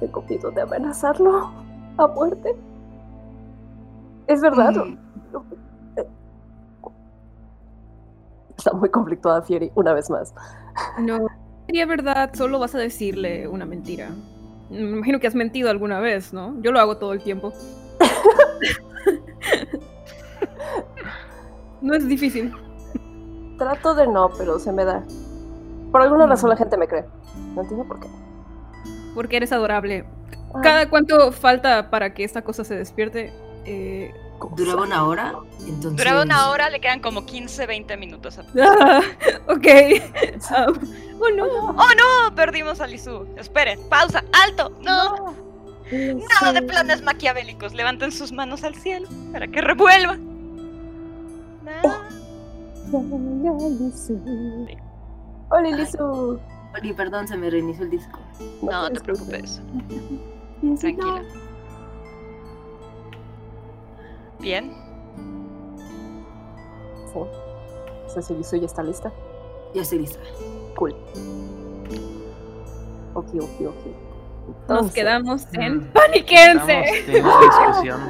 tengo 0.00 0.22
miedo 0.22 0.50
de 0.50 0.62
amenazarlo 0.62 1.50
a 1.98 2.06
muerte. 2.06 2.56
Es 4.26 4.40
verdad. 4.40 4.72
Mm. 4.72 4.98
Está 8.56 8.72
muy 8.72 8.88
conflictuada 8.88 9.42
Fieri, 9.42 9.70
una 9.74 9.92
vez 9.92 10.10
más. 10.10 10.34
No, 10.98 11.26
sería 11.66 11.86
verdad, 11.86 12.30
solo 12.34 12.58
vas 12.58 12.74
a 12.74 12.78
decirle 12.78 13.48
una 13.48 13.66
mentira. 13.66 14.10
Me 14.70 14.80
imagino 14.80 15.20
que 15.20 15.26
has 15.26 15.34
mentido 15.34 15.70
alguna 15.70 16.00
vez, 16.00 16.32
¿no? 16.32 16.60
Yo 16.60 16.72
lo 16.72 16.80
hago 16.80 16.96
todo 16.96 17.12
el 17.12 17.22
tiempo. 17.22 17.52
no 21.80 21.94
es 21.94 22.08
difícil. 22.08 22.52
Trato 23.58 23.94
de 23.94 24.06
no, 24.06 24.30
pero 24.36 24.58
se 24.58 24.72
me 24.72 24.84
da. 24.84 25.04
Por 25.92 26.02
alguna 26.02 26.26
razón 26.26 26.50
la 26.50 26.56
gente 26.56 26.76
me 26.76 26.88
cree. 26.88 27.04
No 27.54 27.62
entiendo 27.62 27.86
por 27.86 28.00
qué. 28.00 28.08
Porque 29.14 29.36
eres 29.36 29.52
adorable. 29.52 30.04
Ah, 30.54 30.60
¿Cada 30.62 30.90
cuánto 30.90 31.32
falta 31.32 31.90
para 31.90 32.12
que 32.12 32.24
esta 32.24 32.42
cosa 32.42 32.64
se 32.64 32.76
despierte? 32.76 33.32
Eh, 33.64 34.12
cosa. 34.38 34.54
¿Duraba 34.56 34.82
una 34.82 35.04
hora? 35.04 35.34
Entonces... 35.60 35.96
Duraba 35.96 36.22
una 36.22 36.50
hora, 36.50 36.70
le 36.70 36.80
quedan 36.80 37.00
como 37.00 37.26
15, 37.26 37.66
20 37.66 37.96
minutos. 37.96 38.38
ah, 38.60 39.00
ok. 39.48 39.66
Oh 41.20 41.30
no. 41.30 41.44
¡Oh, 41.44 41.74
no! 41.74 42.34
Perdimos 42.34 42.80
a 42.80 42.86
Lizu. 42.86 43.26
Esperen, 43.36 43.78
pausa, 43.88 44.24
alto. 44.44 44.70
No, 44.82 45.34
nada 45.90 46.52
de 46.52 46.62
planes 46.62 47.02
maquiavélicos. 47.02 47.74
Levanten 47.74 48.12
sus 48.12 48.32
manos 48.32 48.64
al 48.64 48.74
cielo 48.74 49.08
para 49.32 49.46
que 49.48 49.60
revuelva. 49.60 50.16
Nada. 51.64 52.08
Hola, 55.48 55.70
Lizu. 55.70 56.40
Oli, 56.76 56.92
perdón, 56.92 57.26
se 57.26 57.36
me 57.36 57.48
reinició 57.48 57.84
el 57.84 57.90
disco. 57.90 58.18
No 58.62 58.90
te 58.90 59.00
tienes 59.00 59.02
preocupes. 59.02 59.62
Tranquila. 60.80 61.22
Bien. 64.40 64.72
Sí. 67.12 68.22
Si 68.22 68.34
Lizu 68.34 68.56
ya 68.56 68.66
está 68.66 68.82
lista. 68.82 69.12
Ya 69.74 69.82
estoy 69.82 69.98
lista. 70.00 70.18
Cool. 70.76 70.94
Ok, 73.14 73.28
ok, 73.34 73.60
ok. 73.68 73.86
Nos 74.46 74.56
Entonces, 74.60 74.94
quedamos 74.94 75.46
en 75.54 75.78
Mm, 75.78 75.92
paniquense. 75.92 76.84
En 77.08 77.24
discusión. 77.24 78.00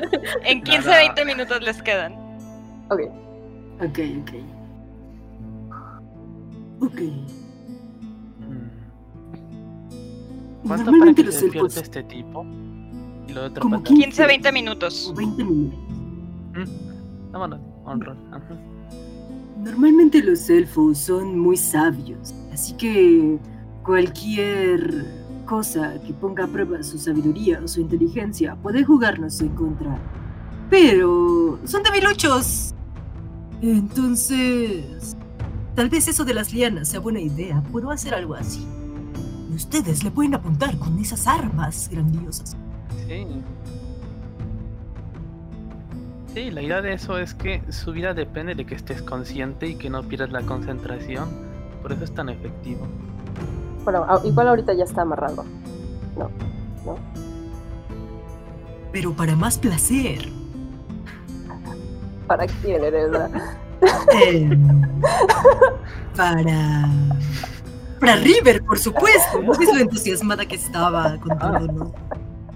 En 0.44 0.62
15, 0.62 0.88
Nada. 0.88 0.98
20 0.98 1.24
minutos 1.24 1.62
les 1.62 1.82
quedan. 1.82 2.14
Ok. 2.90 3.00
Ok, 3.80 3.98
ok. 4.20 4.32
Ok. 6.82 7.00
Mm. 8.40 8.68
¿Cuánto 10.68 10.90
para 10.98 11.14
que 11.14 11.22
los 11.24 11.34
se 11.34 11.40
despierte 11.46 11.58
elfos... 11.58 11.76
este 11.76 12.02
tipo? 12.04 12.44
Y 13.28 13.32
lo 13.32 13.44
otro 13.46 13.60
Como 13.62 13.82
para- 13.82 13.94
15, 13.94 14.26
20 14.26 14.52
minutos. 14.52 15.08
o 15.10 15.14
20 15.14 15.44
minutos. 15.44 15.78
Mm, 16.54 17.32
Vámonos, 17.32 17.60
on 17.84 18.00
roll. 18.00 18.16
Ajá. 18.32 18.56
Normalmente 19.62 20.22
los 20.22 20.48
elfos 20.48 20.98
son 20.98 21.38
muy 21.38 21.56
sabios, 21.56 22.32
así 22.52 22.72
que 22.74 23.38
cualquier 23.82 25.04
cosa 25.44 25.94
que 26.06 26.12
ponga 26.12 26.44
a 26.44 26.46
prueba 26.46 26.82
su 26.82 26.98
sabiduría 26.98 27.60
o 27.62 27.68
su 27.68 27.80
inteligencia 27.80 28.56
puede 28.56 28.84
jugarnos 28.84 29.40
en 29.40 29.48
contra. 29.50 29.98
Pero 30.70 31.58
son 31.64 31.82
debiluchos. 31.82 32.74
Entonces, 33.62 35.16
tal 35.74 35.88
vez 35.88 36.08
eso 36.08 36.24
de 36.24 36.34
las 36.34 36.52
lianas 36.52 36.88
sea 36.88 37.00
buena 37.00 37.20
idea. 37.20 37.62
Puedo 37.72 37.90
hacer 37.90 38.14
algo 38.14 38.34
así. 38.34 38.66
Y 39.50 39.54
ustedes 39.54 40.04
le 40.04 40.10
pueden 40.10 40.34
apuntar 40.34 40.78
con 40.78 40.98
esas 40.98 41.26
armas 41.26 41.88
grandiosas. 41.90 42.56
Sí. 43.06 43.26
Sí, 46.34 46.50
la 46.50 46.62
idea 46.62 46.82
de 46.82 46.92
eso 46.92 47.18
es 47.18 47.34
que 47.34 47.62
su 47.72 47.92
vida 47.92 48.12
depende 48.12 48.54
de 48.54 48.66
que 48.66 48.74
estés 48.74 49.00
consciente 49.00 49.68
y 49.68 49.76
que 49.76 49.88
no 49.88 50.02
pierdas 50.02 50.30
la 50.32 50.42
concentración. 50.42 51.28
Por 51.80 51.92
eso 51.92 52.04
es 52.04 52.12
tan 52.12 52.28
efectivo. 52.28 52.86
Bueno, 53.84 54.06
igual 54.24 54.48
ahorita 54.48 54.74
ya 54.74 54.84
está 54.84 55.02
amarrado. 55.02 55.44
Pero 58.92 59.12
para 59.12 59.36
más 59.36 59.58
placer. 59.58 60.28
¿Para 62.26 62.46
quién 62.46 62.82
eres? 62.82 63.10
verdad? 63.10 63.30
Em, 64.26 65.00
para. 66.16 66.88
Para 68.00 68.16
River, 68.16 68.62
por 68.64 68.78
supuesto. 68.78 69.42
No 69.42 69.54
sé 69.54 69.66
lo 69.72 69.80
entusiasmada 69.80 70.46
que 70.46 70.56
estaba 70.56 71.16
contándonos. 71.18 71.88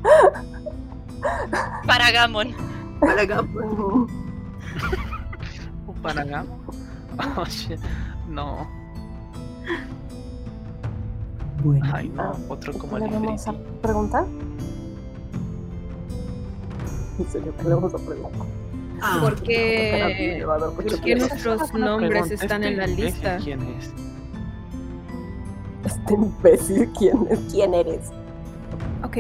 Para 1.86 2.10
Gamon. 2.12 2.54
Para. 3.00 3.42
Ujú. 3.42 4.06
Para 6.02 6.22
acá. 6.22 6.44
Oh, 7.36 7.44
shit. 7.44 7.78
No. 8.28 8.66
Bueno, 11.62 11.84
Ay, 11.92 12.08
no. 12.08 12.34
Otro 12.48 12.72
¿y 12.72 12.78
como 12.78 12.96
el 12.96 13.04
le 13.04 13.10
vamos 13.10 13.46
a 13.46 13.52
preguntar? 13.82 14.24
En 17.18 17.28
serio, 17.30 17.52
¿qué 17.58 17.64
le 17.64 17.74
vamos 17.74 17.92
a 17.94 17.98
preguntar? 17.98 18.46
ah, 19.02 19.18
Porque, 19.20 20.42
Porque 20.74 20.90
porque 20.96 21.16
nuestros 21.16 21.74
nombres 21.74 22.30
están 22.30 22.64
en 22.64 22.78
la 22.78 22.84
¿este 22.86 23.02
lista. 23.02 23.38
imbécil 23.38 23.44
¿Quién 23.44 23.76
es? 23.76 23.92
Este 25.84 26.14
imbécil, 26.14 26.92
¿quién, 26.98 27.26
es? 27.30 27.38
¿quién 27.52 27.74
eres? 27.74 28.10
Ok. 29.04 29.16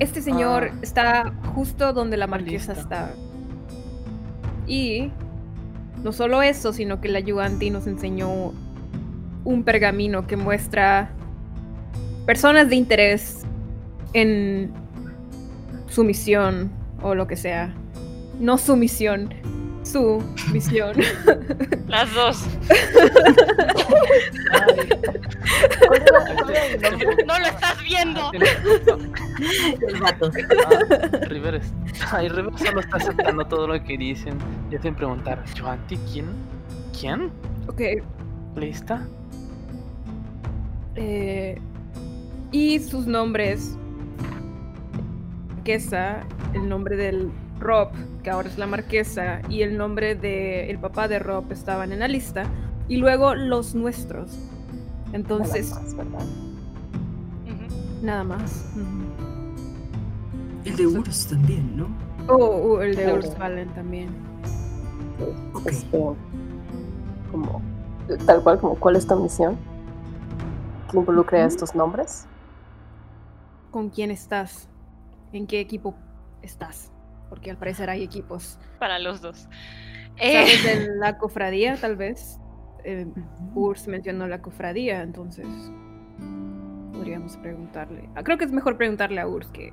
Este 0.00 0.22
señor 0.22 0.70
Ah. 0.72 0.78
está 0.82 1.32
justo 1.54 1.92
donde 1.92 2.16
la 2.16 2.26
marquesa 2.26 2.72
está. 2.72 3.10
Y 4.66 5.10
no 6.02 6.12
solo 6.12 6.42
eso, 6.42 6.72
sino 6.72 7.00
que 7.00 7.08
la 7.08 7.18
ayudante 7.18 7.70
nos 7.70 7.86
enseñó 7.86 8.52
un 9.44 9.62
pergamino 9.62 10.26
que 10.26 10.36
muestra 10.36 11.10
personas 12.26 12.68
de 12.68 12.76
interés 12.76 13.42
en 14.12 14.70
su 15.88 16.04
misión 16.04 16.70
o 17.02 17.14
lo 17.14 17.26
que 17.26 17.36
sea. 17.36 17.74
No 18.38 18.58
su 18.58 18.76
misión, 18.76 19.34
su 19.92 20.22
misión. 20.52 20.96
Las 21.88 22.12
dos. 22.14 22.46
No 27.26 27.38
lo 27.38 27.46
estás 27.46 27.82
viendo. 27.82 28.30
el 28.32 30.00
vato. 30.00 30.30
Ah, 30.66 31.26
River 31.28 31.56
es... 31.56 31.72
Ay, 32.12 32.28
River 32.28 32.52
solo 32.58 32.80
está 32.80 32.96
aceptando 32.96 33.44
todo 33.44 33.66
lo 33.66 33.82
que 33.82 33.96
dicen. 33.96 34.38
Ya 34.70 34.80
sin 34.80 34.94
preguntar, 34.94 35.42
¿Joanti 35.58 35.96
quién? 36.12 36.26
¿Quién? 36.98 37.30
ok. 37.68 37.80
¿Lista? 38.56 39.06
Eh, 40.96 41.58
y 42.52 42.78
sus 42.80 43.06
nombres. 43.06 43.76
Marquesa, 45.60 46.22
el 46.54 46.66
nombre 46.68 46.96
del 46.96 47.30
Rob, 47.60 47.90
que 48.22 48.30
ahora 48.30 48.48
es 48.48 48.58
la 48.58 48.66
marquesa, 48.66 49.40
y 49.48 49.62
el 49.62 49.76
nombre 49.76 50.14
del 50.14 50.78
papá 50.78 51.06
de 51.08 51.18
Rob 51.18 51.52
estaban 51.52 51.92
en 51.92 52.00
la 52.00 52.08
lista. 52.08 52.44
Y 52.88 52.96
luego 52.96 53.34
los 53.34 53.74
nuestros. 53.74 54.36
Entonces, 55.12 55.70
Nada 55.70 55.82
más, 55.82 55.94
¿verdad? 55.96 56.26
Nada 58.02 58.24
más. 58.24 58.64
El 60.64 60.76
de 60.76 60.86
Urus 60.86 61.26
también, 61.26 61.76
¿no? 61.76 61.86
Oh, 62.28 62.34
oh, 62.36 62.82
el 62.82 62.96
de 62.96 63.04
Claro. 63.04 63.18
Ursvalen 63.18 63.68
también. 63.70 64.08
Este, 65.66 65.98
como, 67.30 67.60
tal 68.26 68.42
cual, 68.42 68.58
como, 68.60 68.74
¿cuál 68.76 68.96
es 68.96 69.06
tu 69.06 69.16
misión? 69.16 69.56
¿Que 70.90 70.96
involucre 70.98 71.42
a 71.42 71.46
Ujú. 71.46 71.54
estos 71.54 71.74
nombres? 71.74 72.26
¿Con 73.70 73.90
quién 73.90 74.10
estás? 74.10 74.68
¿En 75.32 75.46
qué 75.46 75.60
equipo 75.60 75.94
estás? 76.42 76.90
Porque 77.30 77.50
al 77.50 77.56
parecer 77.56 77.88
hay 77.88 78.02
equipos. 78.02 78.58
Para 78.78 78.98
los 78.98 79.22
dos. 79.22 79.48
Eh, 80.18 80.32
¿Sabes 80.34 80.88
de 80.88 80.94
la 80.96 81.16
cofradía, 81.16 81.76
tal 81.76 81.96
vez? 81.96 82.38
Eh, 82.84 83.06
Urs 83.54 83.86
mencionó 83.88 84.26
la 84.28 84.42
cofradía, 84.42 85.00
entonces 85.02 85.46
podríamos 86.92 87.36
preguntarle. 87.38 88.08
Ah, 88.14 88.22
Creo 88.22 88.36
que 88.36 88.44
es 88.44 88.52
mejor 88.52 88.76
preguntarle 88.76 89.20
a 89.20 89.26
Urs 89.26 89.48
que 89.48 89.72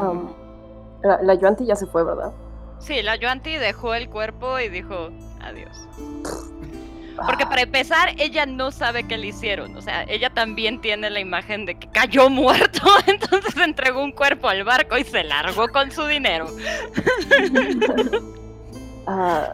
Um, 0.00 0.32
la, 1.02 1.20
la 1.22 1.34
Yuanti 1.34 1.66
ya 1.66 1.76
se 1.76 1.86
fue, 1.86 2.04
¿verdad? 2.04 2.32
sí, 2.78 3.02
la 3.02 3.16
Yuanti 3.16 3.56
dejó 3.58 3.94
el 3.94 4.08
cuerpo 4.08 4.58
y 4.58 4.68
dijo 4.70 5.10
adiós. 5.40 5.76
Porque 7.16 7.46
para 7.46 7.62
empezar, 7.62 8.10
ella 8.18 8.46
no 8.46 8.70
sabe 8.70 9.04
qué 9.04 9.16
le 9.16 9.28
hicieron. 9.28 9.76
O 9.76 9.82
sea, 9.82 10.04
ella 10.04 10.30
también 10.30 10.80
tiene 10.80 11.10
la 11.10 11.20
imagen 11.20 11.66
de 11.66 11.76
que 11.76 11.88
cayó 11.88 12.28
muerto. 12.30 12.82
Entonces 13.06 13.56
entregó 13.56 14.02
un 14.02 14.12
cuerpo 14.12 14.48
al 14.48 14.64
barco 14.64 14.98
y 14.98 15.04
se 15.04 15.24
largó 15.24 15.68
con 15.68 15.90
su 15.90 16.04
dinero. 16.06 16.46
Ah, 19.06 19.46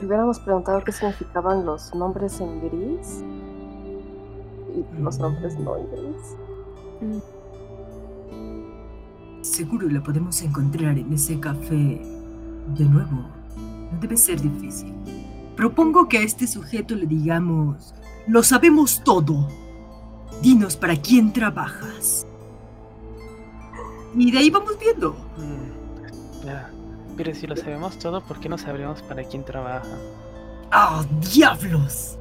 le 0.00 0.06
hubiéramos 0.06 0.40
preguntado 0.40 0.82
qué 0.82 0.92
significaban 0.92 1.66
los 1.66 1.94
nombres 1.94 2.40
en 2.40 2.58
gris 2.60 3.22
y 4.74 5.02
los 5.02 5.18
nombres 5.18 5.58
no 5.58 5.76
en 5.76 5.90
gris. 5.90 6.36
Seguro 9.42 9.88
la 9.90 10.02
podemos 10.02 10.40
encontrar 10.40 10.96
en 10.98 11.12
ese 11.12 11.38
café. 11.38 12.00
De 12.76 12.84
nuevo, 12.84 13.26
debe 14.00 14.16
ser 14.16 14.40
difícil. 14.40 14.94
Propongo 15.58 16.08
que 16.08 16.18
a 16.18 16.22
este 16.22 16.46
sujeto 16.46 16.94
le 16.94 17.04
digamos, 17.04 17.92
lo 18.28 18.44
sabemos 18.44 19.02
todo. 19.02 19.48
Dinos 20.40 20.76
para 20.76 20.94
quién 20.94 21.32
trabajas. 21.32 22.24
Y 24.14 24.30
de 24.30 24.38
ahí 24.38 24.50
vamos 24.50 24.78
viendo. 24.78 25.14
Mm. 25.36 27.16
Pero 27.16 27.34
si 27.34 27.48
lo 27.48 27.56
sabemos 27.56 27.98
todo, 27.98 28.20
¿por 28.20 28.38
qué 28.38 28.48
no 28.48 28.56
sabríamos 28.56 29.02
para 29.02 29.24
quién 29.24 29.44
trabaja? 29.44 29.98
¡Ah, 30.70 31.04
diablos! 31.34 32.16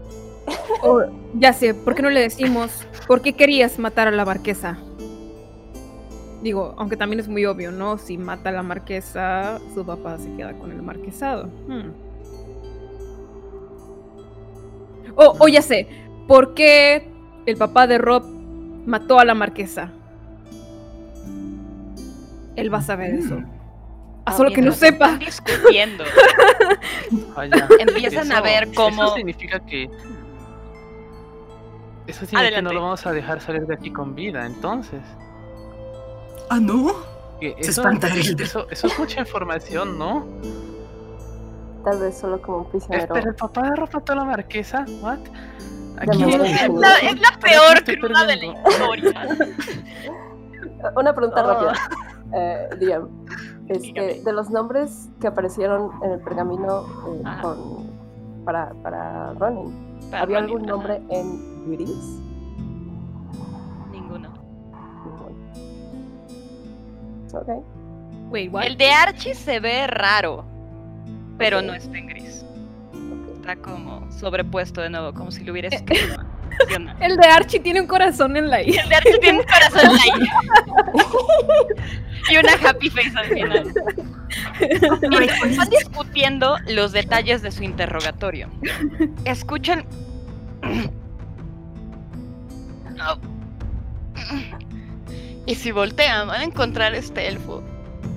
Oh, 0.82 1.02
ya 1.36 1.54
sé, 1.54 1.76
¿por 1.76 1.94
qué 1.94 2.02
no 2.02 2.10
le 2.10 2.22
decimos 2.22 2.72
por 3.06 3.22
qué 3.22 3.34
querías 3.34 3.78
matar 3.78 4.08
a 4.08 4.12
la 4.12 4.26
marquesa? 4.26 4.80
Digo, 6.42 6.74
aunque 6.78 6.98
también 6.98 7.20
es 7.20 7.28
muy 7.28 7.46
obvio, 7.46 7.72
¿no? 7.72 8.00
Si 8.00 8.18
mata 8.18 8.50
a 8.50 8.54
la 8.54 8.64
marquesa, 8.64 9.60
su 9.76 9.86
papá 9.86 10.18
se 10.18 10.34
queda 10.36 10.54
con 10.54 10.72
el 10.72 10.82
marquesado. 10.82 11.52
Hmm. 11.68 12.07
Oh, 15.18 15.36
oh, 15.40 15.48
ya 15.48 15.62
sé. 15.62 15.88
¿Por 16.28 16.54
qué 16.54 17.10
el 17.46 17.58
papá 17.58 17.88
de 17.88 17.98
Rob 17.98 18.24
mató 18.86 19.20
a 19.20 19.26
la 19.26 19.34
marquesa? 19.34 19.92
Él 22.56 22.74
va 22.74 22.78
a 22.80 22.82
saber 22.82 23.14
eso. 23.16 23.42
A 24.26 24.36
solo 24.36 24.52
que 24.52 24.62
no 24.62 24.72
sepa. 24.74 25.16
discutiendo. 25.18 26.04
Vaya. 27.36 27.68
Empiezan 27.80 28.32
a 28.32 28.42
ver 28.42 28.74
cómo- 28.74 29.04
Eso 29.06 29.16
significa 29.16 29.60
que. 29.60 29.90
Eso 32.08 32.26
significa 32.26 32.56
que 32.56 32.62
no 32.62 32.72
lo 32.74 32.82
vamos 32.82 33.06
a 33.06 33.12
dejar 33.12 33.42
salir 33.42 33.66
de 33.68 33.74
aquí 33.74 33.92
con 33.92 34.16
vida, 34.16 34.46
entonces. 34.46 35.02
¿Ah, 36.50 36.60
no? 36.60 36.94
Se 37.40 37.56
Eso, 37.60 37.82
espanta 37.82 38.10
Hilda. 38.16 38.44
eso, 38.44 38.68
eso 38.70 38.88
es 38.88 38.98
mucha 39.00 39.20
información, 39.20 39.98
¿no? 40.00 40.26
Tal 41.88 42.00
vez 42.00 42.18
solo 42.18 42.42
como 42.42 42.58
un 42.58 42.66
prisionero. 42.66 43.04
Espera, 43.06 43.30
el 43.30 43.36
papá 43.36 43.62
de 43.70 43.76
Rob 43.78 43.90
mató 43.94 44.12
a 44.12 44.16
la 44.18 44.26
marquesa. 44.26 44.84
¿What? 45.02 45.20
Aquí. 46.00 46.22
Es 46.24 46.70
la, 46.70 46.98
es 46.98 47.22
la 47.22 47.30
Pero 47.42 47.62
peor 47.86 48.00
cruda 48.00 48.26
de 48.26 48.36
la 48.36 48.46
historia. 48.46 49.38
Una 50.98 51.14
pregunta 51.14 51.40
Ah. 51.40 51.44
rápida. 51.54 51.74
Eh, 52.34 52.70
DM. 52.82 53.08
Este, 53.70 54.22
de 54.24 54.34
los 54.34 54.50
nombres 54.50 55.10
que 55.20 55.28
aparecieron 55.28 55.92
en 56.02 56.12
el 56.12 56.20
pergamino 56.22 56.86
eh, 57.10 57.24
con, 57.42 57.88
para, 58.46 58.70
para 58.82 59.34
Ronin, 59.34 60.00
Para 60.10 60.24
¿había 60.24 60.40
Ronin, 60.40 60.52
algún 60.54 60.62
ajá. 60.64 60.72
nombre 60.72 61.02
en 61.10 61.72
gris? 61.72 62.20
Ninguno. 63.92 64.30
Ok. 67.34 67.64
Wait, 68.32 68.54
what? 68.54 68.64
El 68.64 68.78
de 68.78 68.90
Archie 68.90 69.36
se 69.36 69.60
ve 69.60 69.86
raro, 69.88 70.46
pero 71.38 71.62
no 71.62 71.74
está 71.74 71.98
en 71.98 72.08
gris. 72.08 72.46
Está 73.36 73.56
como 73.56 74.10
sobrepuesto 74.12 74.82
de 74.82 74.90
nuevo, 74.90 75.14
como 75.14 75.32
si 75.32 75.44
lo 75.44 75.52
hubiera 75.52 75.70
escrito. 75.70 76.22
Funciona. 76.60 76.96
El 77.00 77.18
de 77.18 77.28
Archie 77.28 77.60
tiene 77.60 77.82
un 77.82 77.88
corazón 77.88 78.36
en 78.36 78.50
la 78.50 78.64
I. 78.64 78.78
El 78.78 78.90
de 78.90 78.96
Archie 78.96 79.20
tiene 79.20 79.40
un 79.40 79.46
corazón 79.46 79.92
ahí. 80.00 80.10
y 82.32 82.38
una 82.38 82.54
happy 82.54 82.90
face 82.90 83.12
al 83.16 83.26
final. 83.28 83.74
Mientras 85.02 85.44
están 85.44 85.70
discutiendo 85.70 86.58
los 86.68 86.94
detalles 86.94 87.44
de 87.44 87.52
su 87.52 87.64
interrogatorio. 87.64 88.50
Escuchan. 89.26 89.86
Y 95.46 95.56
si 95.56 95.72
voltean, 95.72 96.28
van 96.28 96.42
a 96.42 96.44
encontrar 96.44 96.94
a 96.94 96.98
este 96.98 97.30
elfo 97.30 97.64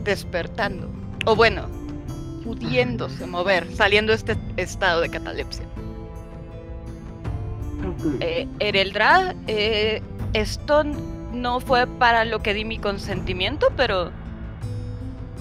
despertando. 0.03 0.91
O 1.27 1.37
bueno, 1.37 1.69
pudiéndose 2.51 3.27
mover, 3.27 3.73
saliendo 3.77 4.11
de 4.11 4.17
este 4.17 4.37
estado 4.57 5.03
de 5.03 5.09
catalepsia. 5.09 5.65
Eh, 8.19 8.49
Ereldra, 8.59 9.37
eh, 9.47 10.03
esto 10.33 10.83
no 11.33 11.61
fue 11.61 11.87
para 11.87 12.25
lo 12.25 12.41
que 12.41 12.53
di 12.53 12.65
mi 12.65 12.79
consentimiento, 12.79 13.69
pero. 13.77 14.11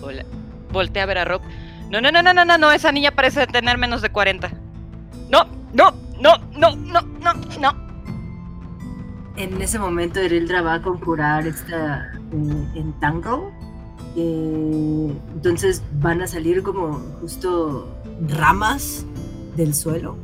Hola. 0.02 0.24
Volteé 0.72 1.02
a 1.02 1.08
ver 1.08 1.18
a 1.18 1.26
Rob. 1.26 1.42
No, 1.90 2.00
no, 2.00 2.12
no, 2.12 2.22
no, 2.22 2.32
no, 2.32 2.46
no, 2.46 2.58
no, 2.60 2.72
esa 2.72 2.92
niña 2.92 3.10
parece 3.10 3.48
tener 3.48 3.80
menos 3.80 4.04
de 4.04 4.12
40. 4.12 4.52
No, 5.32 5.48
no, 5.74 5.92
no, 6.22 6.38
no, 6.56 6.76
no, 6.76 7.02
no, 7.02 7.34
no. 7.60 7.90
En 9.36 9.60
ese 9.60 9.80
momento 9.80 10.20
Ereldra 10.20 10.62
va 10.62 10.76
a 10.76 10.82
conjurar 10.84 11.48
esta 11.48 12.12
eh, 12.32 12.68
entangle. 12.76 13.52
Eh, 14.16 15.14
entonces 15.34 15.84
van 16.02 16.22
a 16.22 16.28
salir 16.28 16.64
como 16.64 16.94
justo 17.22 17.88
ramas 18.28 19.06
del 19.56 19.74
suelo 19.74 20.18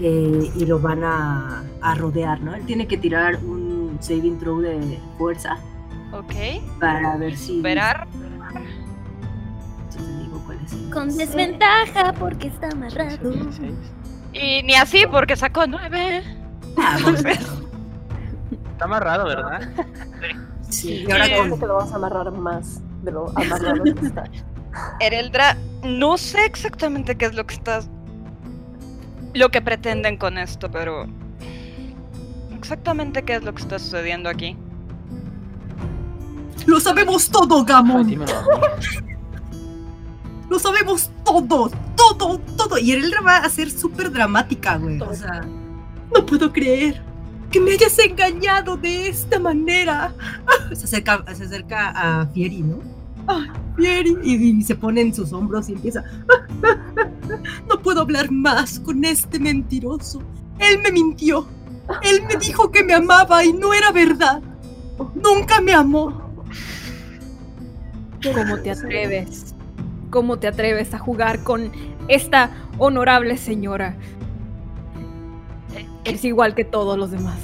eh, 0.00 0.50
y 0.56 0.64
lo 0.66 0.78
van 0.80 1.02
a, 1.04 1.64
a 1.82 1.94
rodear, 1.94 2.40
¿no? 2.40 2.54
Él 2.54 2.64
tiene 2.66 2.86
que 2.86 2.96
tirar 2.96 3.36
un 3.44 3.98
saving 4.00 4.38
throw 4.38 4.60
de 4.60 4.98
fuerza 5.18 5.58
Ok. 6.12 6.32
para 6.78 7.16
ver 7.16 7.36
si... 7.36 7.56
Superar. 7.56 8.06
Yo 9.90 9.96
te 10.04 10.18
digo 10.22 10.42
cuál 10.46 10.58
es 10.64 10.72
el- 10.72 10.90
Con 10.90 11.16
desventaja 11.16 12.12
porque 12.18 12.48
está 12.48 12.68
amarrado. 12.70 13.30
16. 13.30 13.72
Y 14.32 14.62
ni 14.62 14.74
así, 14.74 15.02
porque 15.10 15.36
sacó 15.36 15.66
9. 15.66 16.22
Ah, 16.78 16.96
Está 18.72 18.84
amarrado, 18.84 19.26
¿verdad? 19.26 19.60
sí, 20.70 21.04
y 21.06 21.10
ahora 21.12 21.24
Sí. 21.26 21.30
Creo 21.32 21.50
con... 21.50 21.60
que 21.60 21.66
lo 21.66 21.74
vamos 21.76 21.92
a 21.92 21.96
amarrar 21.96 22.32
más 22.32 22.80
de 23.02 23.12
lo 23.12 23.30
amarrado 23.36 23.82
que 23.82 24.06
está. 24.06 24.24
Ereldra, 25.00 25.56
no 25.82 26.18
sé 26.18 26.44
exactamente 26.44 27.16
qué 27.16 27.26
es 27.26 27.34
lo 27.34 27.46
que 27.46 27.54
estás. 27.54 27.88
Lo 29.34 29.50
que 29.50 29.62
pretenden 29.62 30.16
con 30.16 30.38
esto, 30.38 30.70
pero. 30.70 31.06
Exactamente 32.56 33.22
qué 33.22 33.36
es 33.36 33.42
lo 33.42 33.54
que 33.54 33.62
está 33.62 33.78
sucediendo 33.78 34.28
aquí. 34.28 34.56
¡Lo 36.66 36.78
sabemos 36.78 37.30
todo, 37.30 37.64
Gamon! 37.64 38.24
¡Lo 40.48 40.58
sabemos 40.58 41.10
todo! 41.24 41.70
¡Todo! 41.96 42.38
¡Todo! 42.56 42.78
Y 42.78 42.92
Ereldra 42.92 43.20
va 43.22 43.36
a 43.38 43.48
ser 43.48 43.70
súper 43.70 44.10
dramática, 44.10 44.76
güey. 44.76 45.00
O 45.00 45.14
sea, 45.14 45.42
no 46.14 46.26
puedo 46.26 46.52
creer 46.52 47.02
que 47.50 47.60
me 47.60 47.72
hayas 47.72 47.98
engañado 47.98 48.76
de 48.76 49.08
esta 49.08 49.38
manera. 49.38 50.12
Se 50.74 50.84
acerca, 50.84 51.24
se 51.34 51.44
acerca 51.44 51.90
a 51.90 52.26
Fieri, 52.28 52.62
¿no? 52.62 52.78
¡Ah, 53.28 53.46
Fieri! 53.76 54.16
Y, 54.22 54.34
y 54.58 54.62
se 54.62 54.74
pone 54.74 55.00
en 55.02 55.14
sus 55.14 55.32
hombros 55.32 55.68
y 55.68 55.72
empieza. 55.74 56.02
"Ah, 56.28 56.46
ah, 56.64 56.66
ah, 56.96 57.08
ah, 57.30 57.38
No 57.68 57.80
puedo 57.80 58.00
hablar 58.02 58.30
más 58.30 58.80
con 58.80 59.04
este 59.04 59.38
mentiroso. 59.38 60.22
Él 60.58 60.80
me 60.82 60.92
mintió. 60.92 61.46
Él 62.02 62.22
me 62.28 62.36
dijo 62.36 62.70
que 62.70 62.84
me 62.84 62.94
amaba 62.94 63.44
y 63.44 63.52
no 63.52 63.72
era 63.74 63.90
verdad. 63.92 64.40
Nunca 65.14 65.60
me 65.60 65.72
amó. 65.72 66.30
¿Cómo 68.34 68.58
te 68.58 68.70
atreves? 68.70 69.54
¿Cómo 70.10 70.38
te 70.38 70.48
atreves 70.48 70.92
a 70.92 70.98
jugar 70.98 71.42
con 71.42 71.72
esta 72.08 72.50
honorable 72.78 73.36
señora? 73.38 73.96
Es 76.04 76.24
igual 76.24 76.54
que 76.54 76.64
todos 76.64 76.98
los 76.98 77.10
demás. 77.10 77.38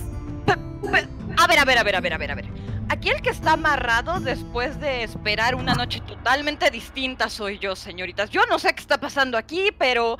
A 1.39 1.47
ver, 1.47 1.59
a 1.59 1.65
ver, 1.65 1.79
a 1.79 1.85
ver, 1.85 1.95
a 1.97 2.01
ver, 2.01 2.13
a 2.15 2.19
ver, 2.19 2.31
a 2.31 2.35
ver. 2.35 2.45
Aquí 2.89 3.11
el 3.11 3.21
que 3.21 3.31
está 3.31 3.55
amarrado 3.55 4.21
después 4.21 4.79
de 4.79 5.03
esperar 5.03 5.57
una 5.57 5.75
noche 5.75 6.01
totalmente 6.03 6.71
distinta 6.71 7.29
soy 7.29 7.59
yo, 7.59 7.75
señoritas. 7.75 8.31
Yo 8.31 8.43
no 8.49 8.61
sé 8.61 8.75
qué 8.75 8.81
está 8.81 8.99
pasando 8.99 9.37
aquí, 9.37 9.71
pero 9.77 10.19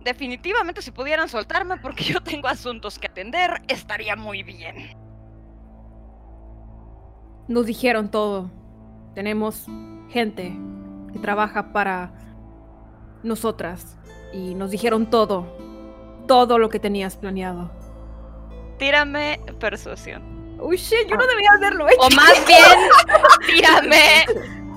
definitivamente 0.00 0.80
si 0.80 0.92
pudieran 0.92 1.28
soltarme 1.28 1.76
porque 1.78 2.04
yo 2.04 2.20
tengo 2.20 2.46
asuntos 2.46 3.00
que 3.00 3.08
atender, 3.08 3.62
estaría 3.66 4.14
muy 4.14 4.44
bien. 4.44 4.96
Nos 7.48 7.66
dijeron 7.66 8.10
todo. 8.10 8.50
Tenemos 9.14 9.66
gente 10.08 10.56
que 11.12 11.18
trabaja 11.18 11.72
para 11.72 12.12
nosotras. 13.24 13.98
Y 14.32 14.54
nos 14.54 14.70
dijeron 14.70 15.10
todo. 15.10 15.46
Todo 16.28 16.58
lo 16.58 16.68
que 16.68 16.78
tenías 16.78 17.16
planeado. 17.16 17.72
Tírame 18.78 19.40
persuasión. 19.58 20.43
Uy, 20.64 20.76
shit, 20.76 21.06
yo 21.08 21.16
no 21.16 21.26
debía 21.26 21.48
haberlo 21.56 21.88
hecho. 21.88 22.00
O 22.00 22.10
más 22.10 22.46
bien, 22.46 22.64
tírame 23.46 24.24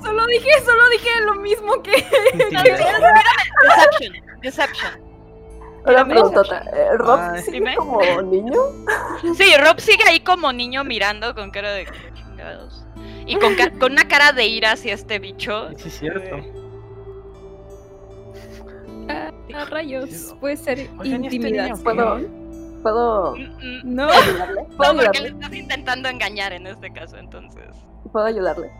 Solo 0.04 0.26
dije, 0.28 0.50
solo 0.66 0.90
dije 0.90 1.10
lo 1.26 1.36
mismo 1.36 1.82
que. 1.82 1.92
Deception. 2.38 4.14
Deception. 4.42 4.92
Una 5.86 6.06
preguntota. 6.06 6.64
eh, 6.74 6.98
¿Rob 6.98 7.20
Ay. 7.20 7.42
sigue 7.42 7.60
Dime. 7.60 7.76
como 7.76 8.22
niño? 8.24 8.54
Sí, 9.38 9.54
Rob 9.58 9.80
sigue 9.80 10.04
ahí 10.08 10.20
como 10.20 10.52
niño 10.54 10.84
mirando 10.84 11.34
con 11.34 11.50
cara 11.52 11.72
de 11.72 11.88
chingados. 12.14 12.86
Y 13.26 13.36
con, 13.38 13.56
ca- 13.56 13.72
con 13.72 13.94
una 13.94 14.08
cara 14.08 14.32
de 14.34 14.46
ira 14.48 14.74
hacia 14.74 14.94
este 14.94 15.20
bicho. 15.20 15.70
Sí, 15.78 15.88
es 15.88 16.00
cierto. 16.00 16.38
Ah, 19.10 19.32
rayos, 19.70 20.36
puede 20.40 20.58
ser 20.58 20.90
Oigan, 21.00 21.24
¿y 21.26 21.28
este. 21.28 21.84
¿Puedo, 21.84 22.20
puedo 22.82 23.36
mm, 23.36 23.40
mm, 23.42 23.82
No. 23.84 24.10
ayudarle? 24.10 24.64
¿Puedo 24.78 24.94
No, 24.94 25.04
porque 25.04 25.22
le 25.22 25.28
estás 25.30 25.54
intentando 25.54 26.10
engañar 26.10 26.54
en 26.54 26.68
este 26.68 26.92
caso, 26.92 27.18
entonces. 27.18 27.66
¿Puedo 28.12 28.26
ayudarle? 28.26 28.72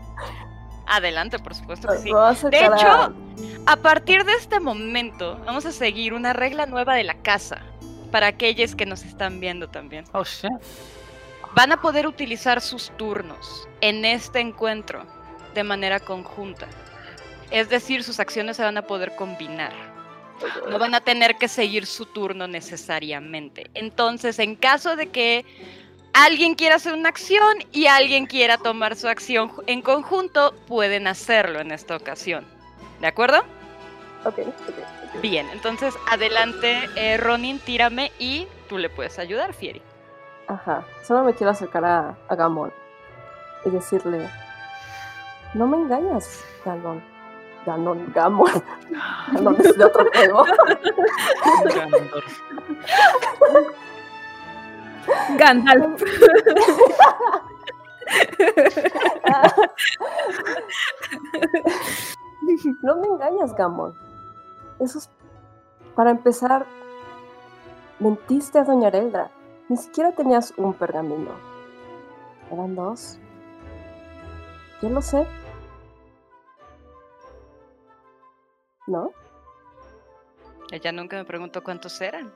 Adelante, 0.86 1.38
por 1.38 1.54
supuesto 1.54 1.88
que 1.88 1.98
sí. 1.98 2.10
A 2.14 2.32
De 2.48 2.56
a- 2.58 2.66
hecho- 2.66 3.14
A 3.66 3.76
partir 3.76 4.24
de 4.24 4.32
este 4.32 4.58
momento, 4.60 5.38
vamos 5.44 5.66
a 5.66 5.72
seguir 5.72 6.14
una 6.14 6.32
regla 6.32 6.64
nueva 6.66 6.94
de 6.94 7.04
la 7.04 7.14
casa. 7.14 7.58
Para 8.10 8.26
aquellos 8.28 8.74
que 8.74 8.86
nos 8.86 9.02
están 9.04 9.38
viendo 9.38 9.68
también. 9.68 10.04
Oh, 10.12 10.24
shit. 10.24 10.50
Van 11.54 11.72
a 11.72 11.80
poder 11.82 12.06
utilizar 12.06 12.62
sus 12.62 12.90
turnos 12.96 13.68
en 13.82 14.04
este 14.06 14.40
encuentro 14.40 15.02
de 15.54 15.62
manera 15.62 16.00
conjunta. 16.00 16.66
Es 17.50 17.68
decir, 17.68 18.02
sus 18.04 18.18
acciones 18.20 18.56
se 18.56 18.62
van 18.62 18.78
a 18.78 18.82
poder 18.82 19.14
combinar. 19.14 19.72
No 20.68 20.78
van 20.78 20.94
a 20.94 21.00
tener 21.00 21.36
que 21.36 21.48
seguir 21.48 21.86
su 21.86 22.06
turno 22.06 22.46
necesariamente. 22.46 23.70
Entonces, 23.74 24.38
en 24.38 24.56
caso 24.56 24.96
de 24.96 25.08
que 25.08 25.44
alguien 26.12 26.54
quiera 26.54 26.76
hacer 26.76 26.94
una 26.94 27.08
acción 27.08 27.58
y 27.72 27.86
alguien 27.86 28.26
quiera 28.26 28.58
tomar 28.58 28.96
su 28.96 29.08
acción 29.08 29.52
en 29.66 29.82
conjunto, 29.82 30.54
pueden 30.66 31.06
hacerlo 31.06 31.60
en 31.60 31.72
esta 31.72 31.96
ocasión. 31.96 32.44
¿De 33.00 33.06
acuerdo? 33.06 33.38
Ok, 34.24 34.38
ok, 34.38 34.68
ok. 34.68 35.20
Bien, 35.22 35.48
entonces 35.52 35.94
adelante, 36.10 36.88
eh, 36.96 37.16
Ronin, 37.16 37.58
tírame 37.60 38.12
y 38.18 38.46
tú 38.68 38.78
le 38.78 38.90
puedes 38.90 39.18
ayudar, 39.18 39.54
Fieri. 39.54 39.80
Ajá. 40.48 40.84
Solo 41.04 41.24
me 41.24 41.34
quiero 41.34 41.50
acercar 41.50 41.84
a, 41.84 42.16
a 42.28 42.34
Gamon 42.34 42.72
y 43.64 43.70
decirle: 43.70 44.28
No 45.54 45.66
me 45.66 45.76
engañas, 45.76 46.44
Ganon. 46.64 47.02
Ganon, 47.68 48.10
Gamon. 48.14 48.48
Ganon 49.32 49.56
es 49.60 49.76
de 49.76 49.84
otro 49.84 50.06
juego. 50.14 50.44
Gandalf. 55.36 56.02
No 62.82 62.96
me 62.96 63.06
engañas, 63.06 63.54
Gamon. 63.54 63.94
Eso 64.80 64.98
es. 64.98 65.10
Para 65.94 66.10
empezar, 66.10 66.64
mentiste 67.98 68.58
a 68.58 68.64
Doña 68.64 68.88
Eldra. 68.88 69.30
Ni 69.68 69.76
siquiera 69.76 70.12
tenías 70.12 70.54
un 70.56 70.72
pergamino. 70.72 71.32
Eran 72.50 72.74
dos. 72.74 73.18
Yo 74.80 74.88
lo 74.88 75.02
sé. 75.02 75.26
¿No? 78.88 79.12
Ella 80.72 80.92
nunca 80.92 81.16
me 81.16 81.24
preguntó 81.24 81.62
cuántos 81.62 82.00
eran. 82.00 82.32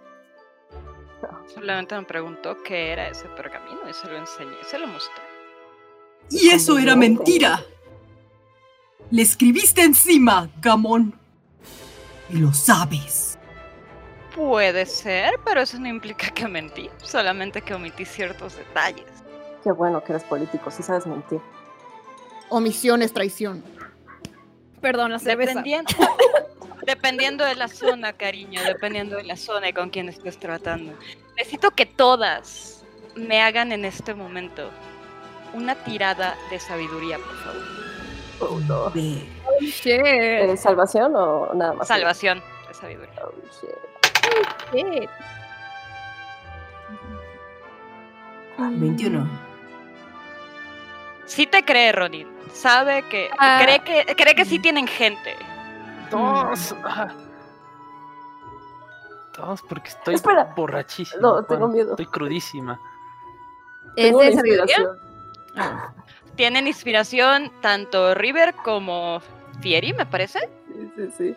No. 1.23 1.49
Solamente 1.49 1.97
me 1.97 2.05
preguntó 2.05 2.63
qué 2.63 2.93
era 2.93 3.09
ese 3.09 3.27
pergamino 3.31 3.89
y 3.89 3.95
se 3.95 4.07
lo 4.07 4.19
enseñé, 4.19 4.57
se 4.69 4.79
lo 4.79 4.87
mostré. 4.87 5.23
Y 6.31 6.51
eso 6.51 6.79
era 6.79 6.95
mentira. 6.95 7.65
Le 9.11 9.23
escribiste 9.23 9.83
encima, 9.83 10.49
Gamón. 10.61 11.15
Y 12.29 12.37
lo 12.39 12.53
sabes. 12.53 13.39
Puede 14.35 14.87
ser, 14.87 15.35
pero 15.45 15.63
eso 15.63 15.79
no 15.79 15.89
implica 15.89 16.31
que 16.31 16.49
mentí, 16.49 16.89
solamente 17.03 17.63
que 17.63 17.75
omití 17.75 18.05
ciertos 18.05 18.57
detalles. 18.57 19.07
Qué 19.63 19.73
bueno 19.73 20.03
que 20.03 20.13
eres 20.13 20.25
político, 20.25 20.71
sí 20.71 20.83
sabes 20.83 21.07
mentir. 21.07 21.41
Omisión 22.49 23.03
es 23.03 23.13
traición. 23.13 23.63
Perdón, 24.83 25.13
la 25.13 25.19
cerveza. 25.19 25.55
Dependiendo, 25.55 25.93
dependiendo 26.87 27.45
de 27.45 27.55
la 27.55 27.69
zona, 27.69 28.13
cariño, 28.13 28.61
dependiendo 28.65 29.17
de 29.17 29.25
la 29.25 29.37
zona 29.37 29.69
y 29.69 29.73
con 29.73 29.89
quién 29.91 30.09
estés 30.09 30.39
tratando. 30.39 30.93
Necesito 31.37 31.71
que 31.71 31.87
todas 31.87 32.85
me 33.15 33.41
hagan 33.41 33.73
en 33.73 33.85
este 33.85 34.13
momento 34.15 34.69
una 35.55 35.77
tirada 35.77 36.35
de 36.51 36.59
sabiduría, 36.59 37.19
por 37.19 37.37
favor. 37.39 37.63
Oh, 38.41 38.61
no. 38.61 38.85
Oh, 38.87 39.61
shit. 39.61 39.87
Eh, 39.87 40.57
¿Salvación 40.57 41.15
o 41.15 41.55
nada 41.55 41.75
más? 41.75 41.87
Salvación 41.87 42.43
de 42.69 42.75
sabiduría. 42.75 43.23
Oh, 43.25 43.33
shit. 43.61 45.01
Shit. 45.01 45.11
21. 48.59 49.52
Sí 51.33 51.47
te 51.47 51.65
cree, 51.65 51.93
Ronin. 51.93 52.29
Sabe 52.53 53.03
que. 53.09 53.31
Ah. 53.39 53.61
Cree 53.63 53.79
que 53.81 54.15
cree 54.15 54.35
que 54.35 54.45
sí 54.45 54.59
tienen 54.59 54.87
gente. 54.87 55.35
Dos. 56.11 56.75
Ah. 56.85 57.09
Dos, 59.39 59.63
porque 59.63 59.89
estoy 59.89 60.15
Espera. 60.15 60.53
borrachísima. 60.55 61.23
No, 61.23 61.43
tengo 61.45 61.69
miedo. 61.69 61.93
Estoy 61.93 62.05
crudísima. 62.05 62.79
¿Es 63.97 64.15
de 64.15 64.31
inspiración. 64.31 64.99
Tienen 66.37 66.67
inspiración 66.67 67.51
tanto 67.63 68.15
River 68.15 68.55
como 68.63 69.21
Fieri, 69.61 69.95
me 69.95 70.05
parece. 70.05 70.39
Sí, 70.69 70.93
sí, 70.97 71.11
sí. 71.17 71.37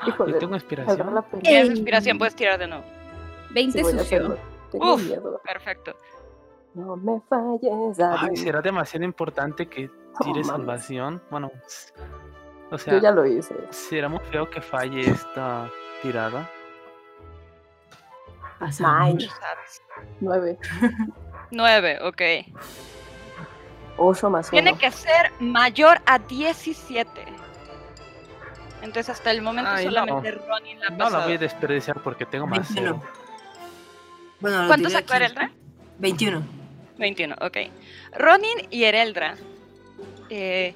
Ah, 0.00 0.08
Híjole, 0.08 0.32
Yo 0.32 0.38
tengo 0.38 0.54
inspiración. 0.54 1.24
Tienes 1.42 1.68
inspiración, 1.70 2.16
puedes 2.18 2.34
tirar 2.34 2.58
de 2.58 2.68
nuevo. 2.68 2.84
20 3.50 3.84
Sí, 3.84 3.98
sucio. 3.98 4.38
Uf. 4.72 5.02
miedo. 5.02 5.40
Perfecto. 5.44 5.94
No 6.74 6.96
me 6.96 7.20
falles, 7.28 7.98
Ay, 8.00 8.36
será 8.36 8.60
demasiado 8.62 9.04
importante 9.04 9.66
que 9.66 9.90
tire 10.22 10.44
salvación. 10.44 11.20
Bueno, 11.30 11.50
o 12.68 12.70
Yo 12.72 12.78
sea, 12.78 13.00
ya 13.00 13.10
lo 13.10 13.26
hice. 13.26 13.54
será 13.70 14.08
muy 14.08 14.20
feo 14.30 14.48
que 14.48 14.60
falle 14.60 15.00
esta 15.00 15.68
tirada. 16.02 16.48
Sabes. 18.70 19.28
Nueve. 20.20 20.58
Nueve, 21.50 21.98
ok. 22.02 22.22
Ocho 23.96 24.30
más 24.30 24.46
uno. 24.46 24.50
Tiene 24.62 24.78
que 24.78 24.90
ser 24.90 25.32
mayor 25.40 25.98
a 26.06 26.18
17. 26.18 27.10
Entonces 28.82 29.10
hasta 29.10 29.30
el 29.30 29.42
momento 29.42 29.70
Ay, 29.70 29.86
no. 29.86 29.90
solamente 29.90 30.30
Ronin 30.30 30.80
la 30.80 30.86
ha 30.86 30.90
No 30.90 31.10
la 31.10 31.24
voy 31.24 31.34
a 31.34 31.38
desperdiciar 31.38 32.00
porque 32.02 32.24
tengo 32.26 32.46
más 32.46 32.72
21. 32.74 33.00
cero. 33.02 33.12
Bueno, 34.40 34.66
¿Cuánto 34.68 34.88
sacó. 34.88 35.14
Ereldra? 35.14 35.50
21. 35.98 36.59
21, 37.00 37.34
ok. 37.40 37.56
Ronin 38.16 38.68
y 38.70 38.84
Ereldra. 38.84 39.36
eh, 40.28 40.74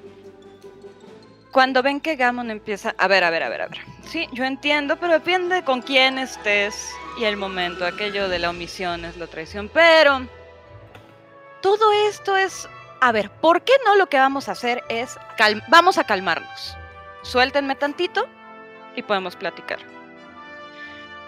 cuando 1.51 1.81
ven 1.81 2.01
que 2.01 2.17
Gamon 2.17 2.51
empieza. 2.51 2.93
A 2.97 3.07
ver, 3.07 3.23
a 3.23 3.29
ver, 3.29 3.43
a 3.43 3.47
ver, 3.47 3.61
a 3.61 3.67
ver. 3.67 3.79
Sí, 4.03 4.27
yo 4.33 4.43
entiendo, 4.43 4.97
pero 4.97 5.13
depende 5.13 5.63
con 5.63 5.81
quién 5.81 6.17
estés 6.17 6.93
y 7.17 7.23
el 7.23 7.37
momento. 7.37 7.85
Aquello 7.85 8.27
de 8.27 8.39
la 8.39 8.49
omisión 8.49 9.05
es 9.05 9.15
la 9.15 9.27
traición. 9.27 9.69
Pero. 9.73 10.27
Todo 11.61 11.93
esto 12.09 12.35
es. 12.35 12.67
A 12.99 13.13
ver, 13.13 13.29
¿por 13.29 13.61
qué 13.61 13.71
no 13.85 13.95
lo 13.95 14.07
que 14.07 14.17
vamos 14.17 14.49
a 14.49 14.51
hacer 14.51 14.83
es. 14.89 15.17
Vamos 15.69 15.97
a 15.97 16.03
calmarnos. 16.03 16.75
Suéltenme 17.21 17.75
tantito 17.75 18.27
y 18.97 19.01
podemos 19.03 19.37
platicar. 19.37 19.79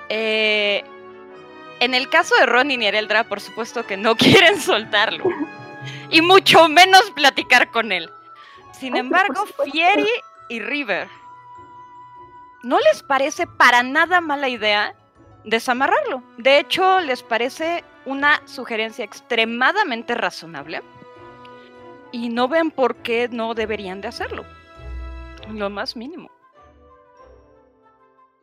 Eh, 0.10 0.84
en 1.80 1.94
el 1.94 2.10
caso 2.10 2.36
de 2.36 2.46
Ronin 2.46 2.82
y 2.82 2.88
Ereldra, 2.88 3.24
por 3.26 3.40
supuesto 3.40 3.86
que 3.86 3.98
no 3.98 4.16
quieren 4.18 4.60
soltarlo. 4.60 5.26
Y 6.10 6.22
mucho 6.22 6.68
menos 6.70 7.12
platicar 7.12 7.72
con 7.72 7.92
él. 7.92 8.10
Sin 8.72 8.96
embargo. 8.96 9.46
Fieri 9.72 10.08
y 10.50 10.60
River, 10.60 11.08
¿no 12.64 12.80
les 12.80 13.04
parece 13.04 13.48
para 13.48 13.84
nada 13.84 14.22
mala 14.22 14.50
idea 14.50 14.96
desamarrarlo. 15.48 16.22
De 16.38 16.60
hecho, 16.60 17.00
les 17.02 17.24
parece 17.24 17.84
una 18.06 18.42
sugerencia 18.46 19.04
extremadamente 19.04 20.14
razonable 20.14 20.82
y 22.12 22.30
no 22.30 22.48
ven 22.48 22.72
por 22.72 22.98
qué 22.98 23.28
no 23.30 23.54
deberían 23.54 24.02
de 24.02 24.10
hacerlo. 24.10 24.46
Lo 25.50 25.70
más 25.70 25.96
mínimo. 25.96 26.30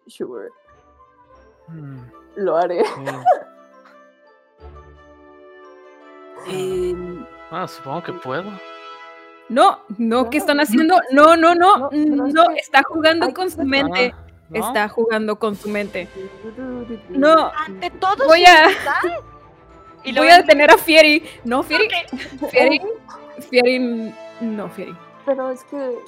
Sure, 0.07 0.51
Mm, 1.67 1.99
lo 2.37 2.57
haré. 2.57 2.85
sí. 6.47 6.95
Eh, 6.97 7.25
Ah, 7.51 7.69
supongo 7.69 8.03
que 8.03 8.13
puedo. 8.13 8.51
No, 9.49 9.79
no, 9.97 10.29
¿qué 10.29 10.39
están 10.39 10.59
haciendo? 10.59 10.97
No, 11.13 11.37
no, 11.37 11.55
no, 11.55 11.89
es 11.93 12.07
no, 12.07 12.51
está 12.51 12.83
jugando 12.83 13.33
con 13.33 13.49
su 13.49 13.63
mente. 13.63 14.13
Ah, 14.13 14.25
¿no? 14.49 14.67
Está 14.67 14.89
jugando 14.89 15.39
con 15.39 15.55
su 15.55 15.69
mente. 15.69 16.09
No, 17.11 17.53
Ante 17.57 17.91
todo, 17.91 18.27
voy 18.27 18.45
a. 18.45 18.69
Y 20.07 20.13
lo 20.13 20.21
voy 20.21 20.31
a 20.31 20.37
detener 20.39 20.71
a 20.71 20.77
Fieri. 20.77 21.25
No, 21.45 21.63
Fieri, 21.63 21.87
Ok. 21.87 22.51
Fieri, 22.51 22.81
Fieri, 23.49 24.15
no, 24.41 24.69
Fieri. 24.69 24.95
Pero 25.25 25.51
es 25.51 25.65
que 25.65 25.99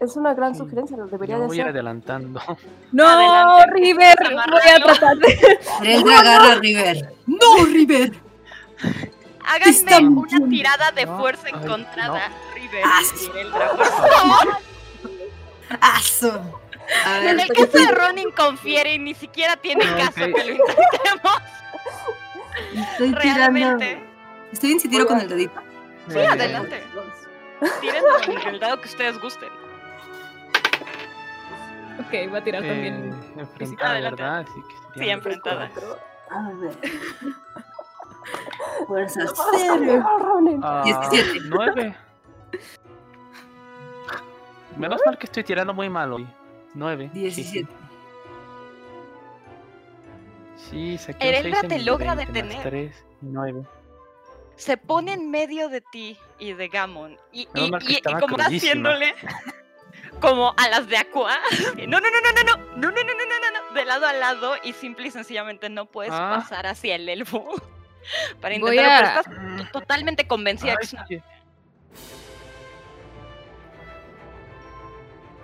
es 0.00 0.16
una 0.16 0.34
gran 0.34 0.54
sugerencia, 0.54 0.96
lo 0.96 1.06
debería 1.06 1.36
Yo 1.36 1.42
de 1.42 1.46
voy 1.48 1.58
hacer. 1.60 1.70
adelantando. 1.70 2.40
No, 2.92 3.06
Adelante, 3.06 3.72
River, 3.74 4.16
voy 4.50 4.60
a 4.70 4.84
tratar 4.84 5.16
de... 5.18 5.58
Eldra 5.84 6.18
agarra 6.20 6.52
a 6.52 6.54
River. 6.56 7.14
¡No, 7.26 7.64
River! 7.66 8.12
Háganme 9.44 9.70
Está 9.70 9.98
una 9.98 10.48
tirada 10.48 10.90
de 10.92 11.06
No, 11.06 11.18
fuerza 11.18 11.46
ay, 11.46 11.52
encontrada, 11.62 12.28
River 12.54 12.82
y 13.22 13.26
por 13.50 13.86
favor. 13.86 14.58
¡Aso! 15.80 16.60
A 17.06 17.18
ver, 17.18 17.28
En 17.30 17.40
el 17.40 17.48
caso 17.48 17.78
de 17.78 17.86
Ronin 17.88 18.30
confiere 18.30 18.98
ni 18.98 19.14
siquiera 19.14 19.56
tiene 19.56 19.84
No, 19.84 19.96
caso 19.98 20.14
que 20.14 20.28
lo 20.28 20.38
intentemos 20.52 21.32
estoy 22.74 23.14
tirando. 23.14 23.20
realmente. 23.20 24.02
¿Estoy 24.52 24.68
bien 24.70 24.80
si 24.80 24.88
tiro 24.88 25.06
con 25.06 25.20
el 25.20 25.28
dedito? 25.28 25.60
Sí, 26.08 26.18
adelante. 26.18 26.82
Tiren 27.80 28.04
con 28.24 28.48
el 28.54 28.60
dado 28.60 28.80
que 28.80 28.88
ustedes 28.88 29.20
gusten. 29.20 29.50
Ok, 31.98 32.32
va 32.32 32.38
a 32.38 32.44
tirar 32.44 32.62
también. 32.62 33.12
Eh, 33.36 33.40
enfrentada, 33.40 33.90
adelante. 33.90 34.22
¿verdad? 34.22 34.38
Así 34.40 34.60
que 34.94 35.00
Sí, 35.04 35.10
enfrentada. 35.10 35.70
A 36.30 36.50
ver. 36.52 36.72
Fuerza 38.86 39.20
cero. 39.56 39.72
amigo, 39.74 40.18
Ronin. 40.18 40.60
Ah, 40.62 40.82
17. 40.84 41.40
Nueve. 41.48 41.96
Menos 44.76 45.00
mal 45.04 45.18
que 45.18 45.26
estoy 45.26 45.44
tirando 45.44 45.74
muy 45.74 45.88
mal 45.88 46.12
hoy. 46.12 46.26
Nueve. 46.74 47.10
sí, 47.12 47.30
sí. 47.30 47.42
17. 47.42 47.72
Sí, 50.56 50.98
saqué 50.98 51.28
Erendra 51.28 51.60
un 51.60 51.64
en 51.64 51.68
te 51.70 51.78
logra 51.84 52.14
20 52.14 52.32
más 52.32 52.34
detener. 52.50 52.62
tres, 52.68 53.04
nueve. 53.20 53.62
Se 54.56 54.76
pone 54.76 55.12
en 55.14 55.30
medio 55.30 55.68
de 55.68 55.80
ti 55.80 56.18
y 56.38 56.52
de 56.52 56.68
Gamon. 56.68 57.16
Y, 57.32 57.42
y, 57.42 57.48
y- 57.54 57.96
y 57.96 58.02
como 58.02 58.36
crudísima. 58.36 58.44
haciéndole 58.46 59.14
como 60.20 60.54
a 60.56 60.68
las 60.68 60.88
de 60.88 60.96
Aqua. 60.96 61.38
No, 61.88 62.00
no, 62.00 62.08
no, 62.10 62.20
no, 62.20 62.32
no, 62.32 62.42
no, 62.42 62.56
no, 62.76 62.90
no, 62.90 62.90
no, 62.90 63.02
no, 63.02 63.14
no, 63.14 63.24
no, 63.52 63.68
no, 63.68 63.74
de 63.74 63.84
lado 63.84 64.06
a 64.06 64.12
lado 64.12 64.54
y 64.62 64.72
simple 64.72 65.08
y 65.08 65.10
sencillamente 65.10 65.68
no 65.68 65.86
puedes 65.86 66.12
Ah. 66.12 66.38
pasar 66.40 66.66
hacia 66.66 66.94
el 66.96 67.08
elfo. 67.08 67.48
Para 68.40 68.58
Voy 68.58 68.78
intentarlo, 68.78 69.20
a- 69.20 69.22
pero 69.24 69.56
estás 69.56 69.66
to- 69.72 69.80
totalmente 69.80 70.26
convencida 70.26 70.72
que 70.76 70.78
Ay, 70.80 70.84
es 70.84 70.92
una 70.92 71.04
que- 71.06 71.22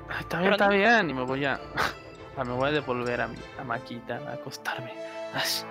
Ay, 0.09 0.21
está 0.21 0.41
bien, 0.41 0.53
está 0.53 0.69
bien. 0.69 1.11
Y 1.11 1.15
me 1.15 1.23
voy 1.25 1.45
a. 1.45 1.61
me 2.45 2.53
voy 2.53 2.69
a 2.69 2.73
devolver 2.73 3.21
a 3.21 3.29
mi 3.29 3.37
a 3.59 3.65
Maquita 3.65 4.17
a 4.29 4.33
acostarme. 4.35 4.93
Ash. 5.35 5.63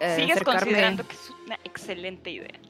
eh, 0.00 0.16
Sigues 0.16 0.36
acercarme- 0.38 0.44
considerando 0.60 1.06
que 1.06 1.14
es 1.14 1.30
una 1.46 1.58
excelente 1.64 2.30
idea. 2.30 2.60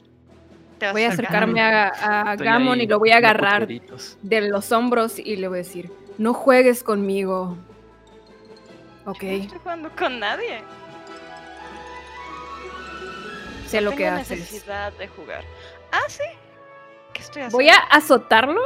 Te 0.85 0.89
vas 0.89 0.93
Voy 0.93 1.05
a 1.05 1.09
acercar. 1.09 1.37
acercarme 1.37 1.61
a, 1.63 1.89
a 2.33 2.37
Gamon 2.37 2.79
ahí 2.79 2.85
y 2.85 2.87
lo 2.87 2.99
voy 2.99 3.11
a 3.11 3.17
agarrar 3.17 3.67
de 3.67 4.41
los 4.43 4.71
hombros 4.71 5.19
y 5.19 5.37
le 5.37 5.49
voy 5.49 5.57
a 5.57 5.63
decir, 5.63 5.91
no 6.19 6.35
juegues 6.35 6.83
conmigo. 6.83 7.57
Ok, 9.07 9.23
No 9.23 9.31
estoy 9.31 9.59
jugando 9.61 9.91
con 9.97 10.21
nadie. 10.21 10.61
sé 13.67 13.81
lo 13.81 13.91
Tengo 13.91 13.99
que 13.99 14.09
haces. 14.09 14.39
necesidad 14.41 14.93
de 14.95 15.09
jugar. 15.09 15.43
Ah, 15.93 16.03
sí. 16.09 16.23
¿Qué 17.13 17.23
estoy 17.23 17.43
haciendo? 17.43 17.57
Voy 17.57 17.69
a 17.71 17.77
azotarlo 17.91 18.61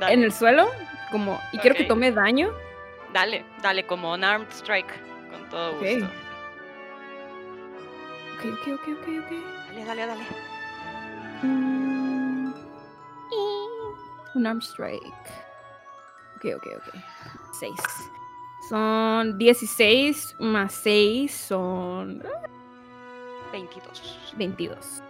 Dale, 0.00 0.14
en 0.14 0.24
el 0.24 0.32
suelo, 0.32 0.66
como, 1.12 1.40
y 1.52 1.58
quiero 1.58 1.76
que 1.76 1.84
tome 1.84 2.10
daño. 2.10 2.52
dale, 3.12 3.44
dale, 3.62 3.86
como 3.86 4.12
un 4.12 4.24
armed 4.24 4.48
strike. 4.50 4.92
Con 5.30 5.48
todo 5.50 5.72
gusto. 5.78 6.06
Ok, 8.34 8.44
ok, 8.44 8.68
ok, 8.74 8.88
ok, 8.88 9.08
ok. 9.24 9.32
Dale, 9.68 9.84
dale, 9.84 10.06
dale. 10.06 10.24
Mm. 11.42 12.52
Un 14.34 14.46
arm 14.46 14.60
strike. 14.60 15.02
Ok, 16.36 16.44
ok, 16.56 16.66
ok. 16.76 16.94
6. 17.60 17.72
Son 18.68 19.38
16 19.38 20.36
más 20.40 20.72
6 20.72 21.34
son 21.34 22.22
22. 23.52 24.32
22. 24.36 25.02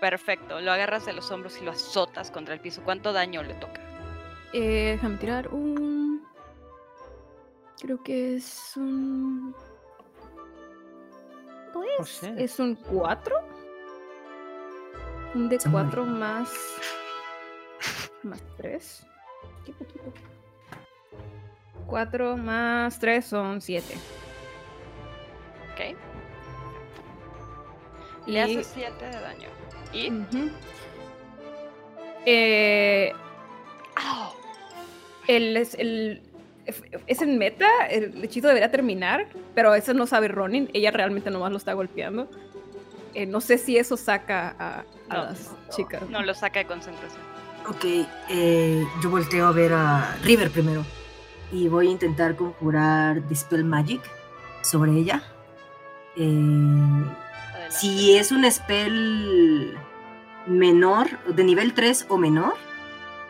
Perfecto. 0.00 0.60
Lo 0.60 0.72
agarras 0.72 1.06
de 1.06 1.12
los 1.12 1.30
hombros 1.30 1.58
y 1.60 1.64
lo 1.64 1.70
azotas 1.70 2.30
contra 2.30 2.54
el 2.54 2.60
piso. 2.60 2.82
¿Cuánto 2.84 3.12
daño 3.12 3.42
le 3.42 3.54
toca? 3.54 3.80
Eh, 4.52 4.92
déjame 4.92 5.16
tirar 5.18 5.48
un. 5.54 6.26
Creo 7.80 8.02
que 8.02 8.34
es 8.36 8.76
un. 8.76 9.54
Oh, 11.74 11.82
Pues 11.96 12.20
shit. 12.22 12.38
es 12.38 12.58
un 12.58 12.74
4. 12.74 13.36
Un 15.34 15.48
de 15.48 15.56
Está 15.56 15.68
muy 15.70 15.82
4 15.82 16.04
más. 16.04 16.52
Más 18.22 18.42
3. 18.56 19.06
Qué 19.64 19.72
poquito. 19.72 20.12
4 21.86 22.36
más 22.36 22.98
3 22.98 23.24
son 23.24 23.60
7. 23.60 23.94
Ok. 25.72 25.96
Y... 28.26 28.32
Le 28.32 28.42
haces 28.42 28.70
7 28.74 29.04
de 29.04 29.20
daño. 29.20 29.48
¿Y? 29.92 30.10
Ujú. 30.10 30.50
Eh, 32.24 33.12
¡Au! 33.96 34.32
el, 35.26 35.56
es, 35.56 35.74
el, 35.74 36.22
es 37.06 37.22
en 37.22 37.38
meta, 37.38 37.86
el 37.88 38.24
hechizo 38.24 38.48
debería 38.48 38.70
terminar, 38.70 39.26
pero 39.54 39.74
eso 39.74 39.94
no 39.94 40.06
sabe 40.06 40.28
Ronin, 40.28 40.70
ella 40.72 40.90
realmente 40.90 41.30
nomás 41.30 41.50
lo 41.50 41.58
está 41.58 41.72
golpeando. 41.72 42.28
Eh, 43.14 43.26
no 43.26 43.40
sé 43.40 43.58
si 43.58 43.76
eso 43.76 43.96
saca 43.96 44.54
a, 44.58 44.84
a 45.10 45.16
No. 45.16 45.24
las 45.24 45.50
chicas. 45.74 46.02
No 46.08 46.22
lo 46.22 46.34
saca 46.34 46.60
de 46.60 46.66
concentración. 46.66 47.20
Ok, 47.68 47.84
eh, 48.28 48.84
yo 49.02 49.10
volteo 49.10 49.46
a 49.46 49.52
ver 49.52 49.72
a 49.72 50.16
River 50.22 50.50
primero. 50.50 50.84
Y 51.52 51.68
voy 51.68 51.88
a 51.88 51.90
intentar 51.90 52.34
conjurar 52.34 53.26
Dispel 53.28 53.64
Magic 53.64 54.00
sobre 54.62 54.92
ella. 54.92 55.22
Eh, 56.16 57.04
si 57.68 58.16
es 58.16 58.32
un 58.32 58.50
spell 58.50 59.76
menor, 60.46 61.08
de 61.26 61.44
nivel 61.44 61.74
3 61.74 62.06
o 62.08 62.18
menor, 62.18 62.54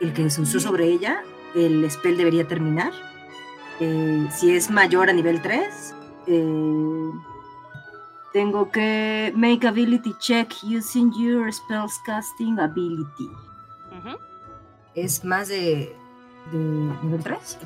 el 0.01 0.13
que 0.13 0.31
se 0.31 0.41
usó 0.41 0.61
sobre 0.61 0.87
ella, 0.87 1.23
el 1.55 1.89
spell 1.91 2.17
debería 2.17 2.47
terminar. 2.47 2.93
Eh, 3.81 4.27
si 4.31 4.55
es 4.55 4.71
mayor 4.71 5.11
a 5.11 5.13
nivel 5.13 5.43
3, 5.43 5.95
eh, 6.29 7.11
tengo 8.33 8.71
que 8.71 9.33
make 9.37 9.67
ability 9.67 10.15
check 10.19 10.51
using 10.63 11.13
your 11.13 11.53
spells 11.53 11.99
casting 12.07 12.59
ability. 12.59 13.29
Ujú. 13.91 14.17
¿Es 14.95 15.25
más 15.25 15.49
de, 15.49 15.95
de 16.51 16.59
nivel 16.59 17.23
3? 17.23 17.59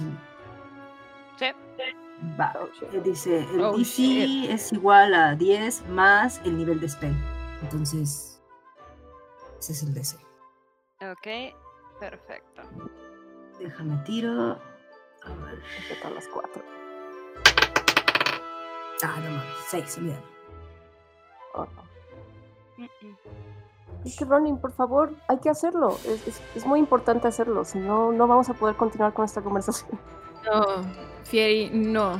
Sí. 1.39 1.47
Va. 2.39 2.53
Oh, 2.59 3.01
Dice, 3.03 3.47
el 3.53 3.61
Oh, 3.61 3.77
DC 3.77 4.03
shit. 4.03 4.51
es 4.51 4.73
igual 4.73 5.15
a 5.15 5.35
10 5.35 5.89
más 5.91 6.41
el 6.45 6.57
nivel 6.57 6.81
de 6.81 6.89
spell. 6.89 7.15
Entonces, 7.63 8.41
ese 9.59 9.73
es 9.73 9.83
el 9.83 9.93
DC. 9.95 10.17
Ok. 11.03 11.55
Perfecto. 12.01 12.63
Déjame 13.59 13.97
tiro. 14.05 14.53
A 15.23 15.29
ver. 15.45 15.63
A 16.05 16.11
las 16.11 16.27
4. 16.29 16.63
Ah, 19.03 19.17
no 19.23 19.31
mames. 19.31 19.45
6, 19.69 19.99
olvídalo. 19.99 20.36
Es 24.05 24.17
que 24.17 24.25
Ronin, 24.25 24.59
por 24.59 24.73
favor, 24.73 25.13
hay 25.29 25.39
que 25.39 25.51
hacerlo. 25.51 25.99
Es, 26.05 26.27
es- 26.29 26.41
es 26.55 26.67
muy 26.67 26.79
importante 26.79 27.27
hacerlo. 27.27 27.65
Si 27.65 27.79
no, 27.79 28.13
no 28.13 28.27
vamos 28.27 28.49
a 28.49 28.55
poder 28.55 28.77
continuar 28.77 29.13
con 29.13 29.25
esta 29.25 29.41
conversación. 29.41 29.99
No, 30.45 30.65
Fieri, 31.25 31.71
no. 31.73 32.19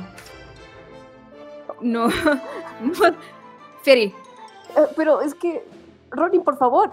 No. 1.81 2.09
Fieri, 3.83 4.13
Eh, 4.75 4.81
pero 4.97 5.21
es 5.21 5.33
que, 5.33 5.63
Ronin, 6.11 6.43
por 6.43 6.57
favor. 6.57 6.91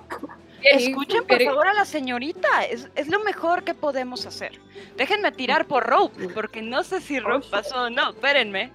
Escuchen 0.63 1.27
por 1.27 1.43
favor 1.45 1.67
a 1.69 1.75
la 1.75 1.85
señorita, 1.85 2.65
es, 2.65 2.89
es 2.95 3.09
lo 3.09 3.19
mejor 3.21 3.65
que 3.65 3.75
podemos 3.75 4.25
hacer. 4.27 4.59
Déjenme 4.97 5.31
tirar 5.33 5.67
por 5.67 5.85
Rope, 5.87 6.29
porque 6.29 6.63
no 6.63 6.83
sé 6.85 7.01
si 7.03 7.19
Rope 7.21 7.47
pasó 7.51 7.83
o 7.83 7.91
no, 7.91 8.11
espérenme. 8.11 8.71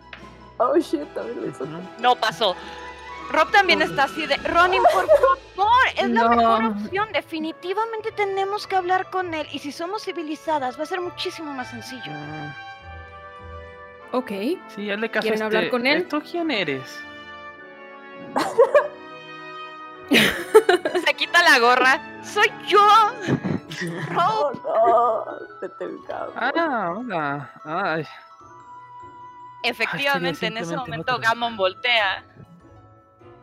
Oh 0.57 0.75
shit, 0.77 1.01
también 1.15 1.41
lo 1.41 1.47
hizo. 1.47 1.65
No 1.99 2.15
pasó. 2.15 2.55
Rob 3.31 3.51
también 3.51 3.81
está 3.81 4.03
así 4.05 4.25
de, 4.25 4.35
Ronin, 4.37 4.81
por 4.91 5.07
favor, 5.55 5.87
es 5.95 6.09
la 6.09 6.23
No. 6.23 6.29
mejor 6.29 6.63
opción. 6.65 7.11
Definitivamente 7.13 8.11
tenemos 8.11 8.65
que 8.67 8.75
hablar 8.75 9.09
con 9.11 9.33
él. 9.33 9.47
Y 9.51 9.59
si 9.59 9.71
somos 9.71 10.03
civilizadas, 10.03 10.79
va 10.79 10.83
a 10.83 10.87
ser 10.87 10.99
muchísimo 11.01 11.53
más 11.53 11.69
sencillo. 11.69 12.11
Ok. 14.11 14.31
Sí, 14.75 14.89
hazle 14.89 15.09
caso 15.11 15.19
a 15.19 15.29
¿Quieren 15.29 15.43
hablar 15.43 15.63
este- 15.65 15.71
con 15.71 15.85
él? 15.85 16.07
¿Tú 16.07 16.21
quién 16.21 16.49
eres? 16.49 16.99
Se 20.09 21.13
quita 21.13 21.43
la 21.43 21.59
gorra. 21.59 22.01
¡Soy 22.23 22.51
yo! 22.67 22.79
Oh 24.17 24.51
Rob. 24.53 24.63
no, 24.63 25.25
vete 25.61 25.83
el 25.85 25.97
cabo. 26.07 26.33
Ah, 26.35 26.93
hola. 26.97 27.51
Ay. 27.63 28.07
Efectivamente, 29.63 30.47
en 30.47 30.57
ese 30.57 30.75
momento. 30.75 31.19
Gammon 31.19 31.55
voltea. 31.55 32.23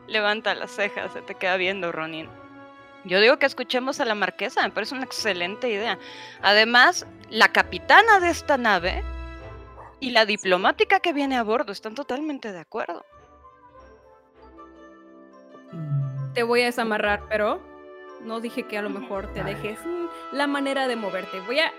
Levanta 0.07 0.55
las 0.55 0.71
cejas, 0.71 1.13
se 1.13 1.23
te 1.23 1.35
queda 1.35 1.57
viendo, 1.57 1.93
Ronin. 1.93 2.29
Yo 3.05 3.21
digo 3.21 3.39
que 3.39 3.47
escuchemos 3.47 4.01
a 4.01 4.05
la 4.05 4.15
marquesa, 4.15 4.63
me 4.63 4.71
parece 4.71 4.95
una 4.95 5.05
excelente 5.05 5.69
idea. 5.69 5.99
Además, 6.43 7.07
la 7.31 7.49
capitana 7.53 8.19
de 8.19 8.31
esta 8.31 8.57
nave 8.57 9.03
y 10.01 10.11
la 10.11 10.27
diplomática 10.27 11.01
que 11.01 11.13
viene 11.13 11.37
a 11.37 11.43
bordo 11.43 11.73
están 11.73 11.95
totalmente 11.95 12.53
de 12.53 12.59
acuerdo. 12.59 13.05
Te 16.35 16.43
voy 16.43 16.63
a 16.63 16.67
desamarrar, 16.67 17.23
pero 17.29 17.61
no 18.23 18.41
dije 18.41 18.65
que 18.65 18.77
a 18.77 18.83
lo 18.83 18.91
mejor 18.91 19.33
te 19.33 19.43
dejes 19.43 19.79
mm, 19.85 20.07
la 20.33 20.47
manera 20.47 20.89
de 20.89 20.97
moverte. 20.97 21.41
Voy 21.41 21.61
a 21.61 21.73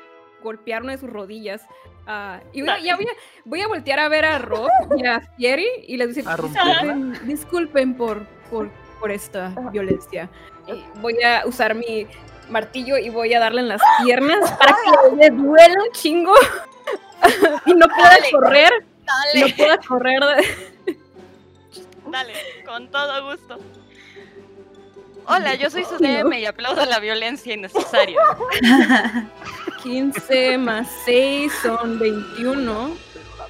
golpear 0.44 0.84
una 0.84 0.94
de 0.94 0.98
sus 1.00 1.10
rodillas. 1.10 1.62
ah, 2.08 2.40
y 2.54 2.62
voy 2.62 2.70
a, 2.70 2.80
ya 2.80 2.96
voy, 2.96 3.06
a, 3.06 3.12
voy 3.46 3.62
a 3.62 3.68
voltear 3.68 4.00
a 4.00 4.08
ver 4.10 4.26
a 4.26 4.38
Rob 4.40 4.70
y 4.98 5.06
a 5.06 5.22
Fieri 5.38 5.68
y 5.88 5.98
les 5.98 6.16
romperla. 6.26 6.82
disculpen, 6.84 7.28
disculpen 7.28 7.94
por, 7.98 8.26
por, 8.50 8.70
por 9.00 9.12
esta 9.12 9.50
violencia. 9.72 10.30
Y 10.68 10.84
voy 11.00 11.22
a 11.24 11.44
usar 11.46 11.76
mi 11.76 12.08
martillo 12.50 12.98
y 12.98 13.10
voy 13.10 13.34
a 13.34 13.40
darle 13.40 13.62
en 13.62 13.68
las 13.68 13.82
piernas 14.04 14.52
para 14.54 14.74
que 15.10 15.16
le 15.18 15.30
duela 15.32 15.76
un 15.84 15.92
chingo 15.92 16.34
y 17.66 17.74
no 17.74 17.88
pueda 17.88 18.10
Dale. 18.10 18.32
correr. 18.32 18.72
Dale, 19.06 19.50
No 19.50 19.56
pueda 19.56 19.78
correr. 19.80 20.20
de- 20.24 20.98
dale, 22.10 22.34
con 22.66 22.90
todo 22.90 23.32
gusto. 23.32 23.58
Hola, 25.30 25.56
yo 25.56 25.70
soy 25.70 25.84
su 25.84 25.98
DM 25.98 26.32
y 26.40 26.46
aplaudo 26.46 26.86
la 26.86 27.00
violencia 27.00 27.54
innecesaria. 27.54 28.18
15 29.88 30.58
más 30.58 30.88
6 31.06 31.54
son 31.62 31.98
21. 31.98 32.90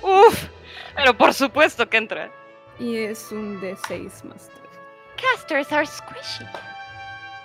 Uf, 0.03 0.49
pero 0.95 1.17
por 1.17 1.33
supuesto 1.33 1.89
que 1.89 1.97
entra. 1.97 2.31
Y 2.79 2.95
es 2.97 3.31
un 3.31 3.59
de 3.59 3.75
6 3.87 4.23
más 4.25 4.47
3. 4.47 5.31
Casters 5.33 5.73
are 5.73 5.85
squishy. 5.87 6.45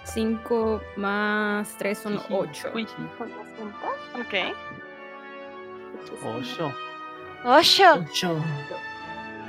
5 0.04 0.82
más 0.96 1.74
3 1.78 1.98
son 1.98 2.20
8. 2.28 2.70
Uy, 2.74 2.86
Con 3.16 3.30
las 3.30 3.46
ventajas. 3.56 3.96
Ok. 4.20 4.56
ocho. 6.38 6.74
Osho. 7.44 7.94
Ocho. 7.94 8.44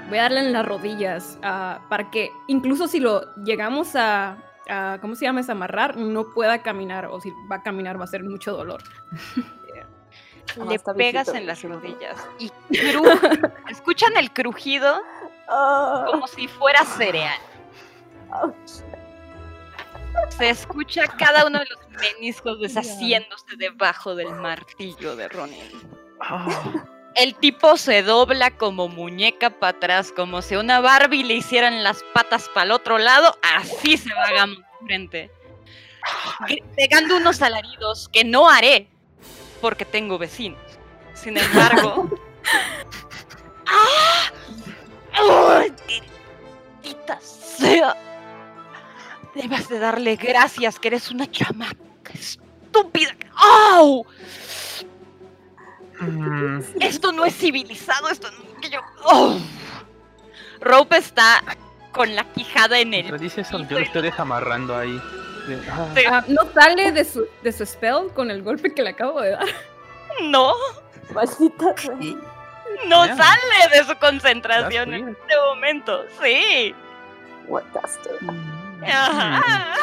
Voy 0.07 0.19
a 0.19 0.23
darle 0.23 0.39
en 0.39 0.53
las 0.53 0.65
rodillas 0.65 1.37
ah, 1.43 1.81
para 1.89 2.09
que 2.09 2.31
incluso 2.47 2.87
si 2.87 3.01
lo 3.01 3.35
llegamos 3.43 3.95
a, 3.95 4.37
a- 4.69 4.97
¿cómo 5.01 5.15
se 5.15 5.25
llama? 5.25 5.41
Es 5.41 5.49
amarrar, 5.49 5.97
no 5.97 6.25
pueda 6.33 6.61
caminar 6.61 7.05
o 7.07 7.19
si 7.21 7.31
va 7.51 7.57
a 7.57 7.63
caminar 7.63 7.99
va 7.99 8.03
a 8.05 8.07
ser 8.07 8.23
mucho 8.23 8.55
dolor. 8.55 8.81
Ah, 10.59 10.65
Le 10.69 10.77
pegas 10.79 11.29
en 11.29 11.47
las 11.47 11.63
rodillas 11.63 12.17
y 12.39 12.51
escuchan 13.69 14.15
el 14.17 14.31
crujido 14.31 15.01
Ah, 15.49 16.05
como 16.09 16.25
si 16.27 16.47
fuera 16.47 16.83
cereal. 16.85 17.37
Se 20.29 20.49
escucha 20.49 21.05
cada 21.07 21.45
uno 21.45 21.59
de 21.59 21.65
los 21.65 21.79
meniscos 22.01 22.59
deshaciéndose 22.61 23.55
debajo 23.57 24.15
del 24.15 24.31
martillo 24.35 25.15
de 25.15 25.27
Ronin. 25.29 25.69
Ah, 26.19 26.47
El 27.15 27.35
tipo 27.35 27.77
se 27.77 28.01
dobla 28.01 28.51
como 28.51 28.87
muñeca 28.87 29.51
para 29.51 29.77
atrás, 29.77 30.11
como 30.15 30.41
si 30.41 30.55
a 30.55 30.59
una 30.59 30.79
Barbie 30.79 31.23
le 31.23 31.35
hicieran 31.35 31.83
las 31.83 32.03
patas 32.13 32.49
para 32.53 32.65
el 32.65 32.71
otro 32.71 32.97
lado, 32.97 33.37
así 33.41 33.97
se 33.97 34.13
va 34.13 34.31
Gammon 34.31 34.57
de 34.57 34.85
frente. 34.85 35.31
Pegando 36.75 37.17
unos 37.17 37.41
alaridos 37.41 38.09
que 38.09 38.23
no 38.23 38.49
haré, 38.49 38.87
porque 39.61 39.85
tengo 39.85 40.17
vecinos. 40.17 40.59
Sin 41.13 41.37
embargo... 41.37 42.09
¡Ah! 43.65 44.31
¡Ay, 45.13 45.71
maldita 46.83 47.19
sea! 47.21 47.95
Debes 49.35 49.69
de 49.69 49.79
darle 49.79 50.15
gracias 50.15 50.79
que 50.79 50.89
eres 50.89 51.09
una 51.09 51.29
chamaca 51.29 52.13
estúpida. 52.13 53.15
¡Au! 53.35 54.05
Mm, 55.99 56.61
Esto 56.79 57.11
no 57.11 57.25
es 57.25 57.35
civilizado, 57.35 58.09
esto 58.09 58.29
no 58.31 58.61
que 58.61 58.69
yo. 58.69 58.79
¡Oh! 59.05 59.37
Rope 60.61 60.97
está 60.97 61.41
con 61.91 62.15
la 62.15 62.23
quijada 62.25 62.79
en 62.79 62.91
Pero 62.91 63.15
el. 63.15 63.21
dice 63.21 63.41
eso, 63.41 63.59
yo 63.67 63.77
lo 63.79 63.85
estoy 63.85 64.01
desamarrando 64.03 64.75
ahí. 64.77 64.99
De- 65.47 65.61
ah, 65.69 65.87
Sí. 65.95 66.01
Ah, 66.09 66.23
no 66.27 66.41
sale 66.53 66.91
de 66.91 67.03
su, 67.03 67.25
de 67.43 67.51
su 67.51 67.65
spell 67.65 68.07
con 68.15 68.31
el 68.31 68.41
golpe 68.43 68.73
que 68.73 68.81
le 68.81 68.91
acabo 68.91 69.21
de 69.21 69.31
dar. 69.31 69.45
No, 70.21 70.53
Maldita. 71.13 71.75
Sí. 71.77 72.17
no 72.87 73.05
Yeah. 73.05 73.17
sale 73.17 73.77
de 73.77 73.83
su 73.83 73.95
concentración 73.99 74.93
en 74.93 75.09
este 75.09 75.33
momento. 75.49 76.05
Sí. 76.21 76.73
Warcaster. 77.47 78.13
Ajá. 78.87 79.75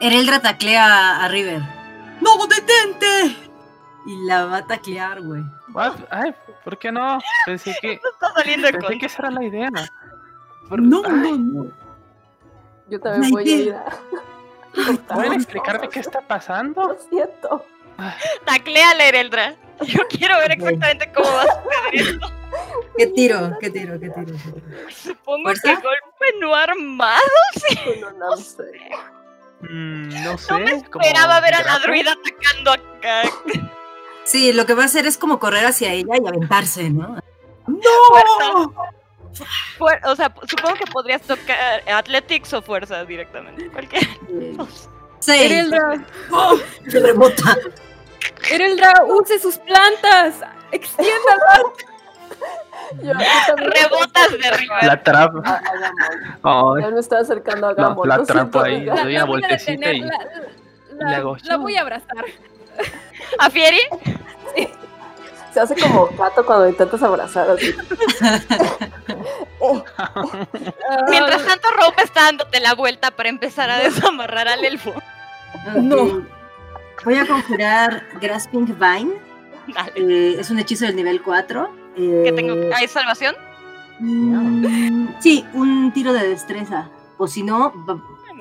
Ereldra 0.00 0.40
taclea 0.40 1.24
a 1.24 1.28
River. 1.28 1.60
¡No, 2.20 2.46
detente! 2.46 3.36
Y 4.06 4.26
la 4.26 4.44
va 4.46 4.56
a 4.58 4.66
taclear, 4.66 5.20
güey. 5.22 5.42
what? 5.72 5.94
Ay, 6.10 6.34
¿por 6.62 6.78
qué 6.78 6.92
no? 6.92 7.18
Pensé 7.46 7.74
que, 7.80 7.92
Está 8.12 8.32
saliendo 8.34 8.68
pensé 8.70 8.86
con. 8.86 8.98
que 8.98 9.06
esa 9.06 9.22
era 9.22 9.30
la 9.30 9.44
idea. 9.44 9.70
Por- 10.68 10.82
No, 10.82 11.02
Ay, 11.06 11.12
no, 11.38 11.64
no. 11.64 11.70
Yo 12.90 13.00
también 13.00 13.30
voy 13.32 13.48
a 13.50 13.56
ir 13.56 13.74
a. 13.74 13.84
¿Pueden 15.14 15.32
explicarme 15.34 15.88
qué 15.88 16.00
está 16.00 16.20
pasando? 16.20 16.88
Lo 16.88 16.98
siento. 17.08 17.64
Tacléale, 18.44 19.08
Ereldra. 19.08 19.54
Yo 19.82 20.00
quiero 20.08 20.36
ver 20.38 20.52
exactamente 20.52 21.10
cómo 21.12 21.28
va 21.30 21.42
a 21.42 21.46
suceder 21.46 21.94
esto. 22.12 22.26
¿Qué 22.98 23.06
tiro? 23.08 23.56
¿Qué 23.60 23.70
tiro? 23.70 23.98
¿Qué 23.98 24.10
tiro? 24.10 24.36
Supongo 24.90 25.44
¿Fuerza? 25.44 25.68
que 25.68 25.74
golpe 25.74 26.38
no 26.40 26.54
armado. 26.54 27.20
Sí. 27.54 28.00
No, 28.00 28.10
no 28.12 28.36
sé. 28.36 28.64
Mm, 29.60 30.24
no 30.24 30.36
sé. 30.38 30.52
No 30.52 30.58
me 30.60 30.72
esperaba 30.72 31.40
ver 31.40 31.54
a 31.54 31.62
la 31.62 31.78
druida 31.78 32.12
atacando 32.12 32.72
acá. 32.72 33.22
Sí, 34.24 34.52
lo 34.52 34.66
que 34.66 34.74
va 34.74 34.82
a 34.82 34.86
hacer 34.86 35.06
es 35.06 35.18
como 35.18 35.38
correr 35.38 35.64
hacia 35.66 35.92
ella 35.92 36.14
y 36.22 36.26
aventarse, 36.26 36.90
¿no? 36.90 37.16
Fuerza. 37.66 38.70
Fuer- 39.78 40.00
o 40.04 40.14
sea, 40.16 40.32
supongo 40.48 40.74
que 40.76 40.86
podrías 40.90 41.22
tocar 41.22 41.82
Athletics 41.88 42.52
o 42.54 42.62
fuerza 42.62 43.04
directamente. 43.04 43.70
Ereldra, 45.26 46.04
¡Oh! 46.30 46.56
Se 46.88 47.00
rebota. 47.00 47.56
Use 49.08 49.38
sus 49.38 49.58
plantas. 49.58 50.34
Extiéndalas. 50.70 51.62
Rebotas 53.56 54.38
de 54.38 54.46
arriba. 54.48 54.78
La 54.82 55.02
trapa. 55.02 55.40
A, 55.44 55.54
a 55.56 55.60
Gamon. 56.42 56.76
Ay, 56.78 56.82
Ya 56.84 56.90
me 56.90 57.00
estoy 57.00 57.18
acercando 57.18 57.66
a 57.68 57.70
No, 57.70 57.76
Gamon. 57.76 58.08
la 58.08 58.14
atrapo 58.16 58.60
ahí. 58.60 58.80
Le 58.80 58.90
doy 58.90 58.96
una 58.96 59.02
voy 59.04 59.16
a 59.16 59.24
vueltecita 59.24 59.70
detener, 59.72 59.94
y- 59.96 60.00
la, 60.00 60.08
la- 60.98 61.10
le 61.10 61.16
hago 61.16 61.36
la 61.36 61.54
chu. 61.56 61.60
voy 61.60 61.76
a 61.76 61.80
abrazar. 61.80 62.24
¿A 63.38 63.50
Fieri? 63.50 63.80
Se 65.52 65.60
hace 65.60 65.76
como 65.76 66.08
gato 66.18 66.44
cuando 66.44 66.68
intentas 66.68 67.00
abrazar 67.02 67.48
así. 67.50 67.72
Mientras 71.08 71.46
tanto, 71.46 71.70
Rope 71.70 72.02
está 72.02 72.22
dándote 72.24 72.58
la 72.58 72.74
vuelta 72.74 73.12
para 73.12 73.28
empezar 73.28 73.70
a 73.70 73.78
desamarrar 73.78 74.48
al 74.48 74.64
elfo. 74.64 74.90
Ok. 74.90 76.24
Voy 77.04 77.14
a 77.14 77.26
conjurar 77.26 78.04
Grasping 78.20 78.66
Vine. 78.66 79.12
Dale. 79.68 79.92
Eh, 79.94 80.36
es 80.40 80.50
un 80.50 80.58
hechizo 80.58 80.86
del 80.86 80.96
nivel 80.96 81.22
4. 81.22 81.70
Eh, 81.96 82.22
¿Qué 82.24 82.32
tengo? 82.32 82.74
¿Hay 82.74 82.88
salvación? 82.88 83.36
mm, 84.00 85.20
sí, 85.20 85.46
un 85.52 85.92
tiro 85.92 86.12
de 86.12 86.28
destreza. 86.28 86.88
O 87.16 87.28
si 87.28 87.44
no, 87.44 87.72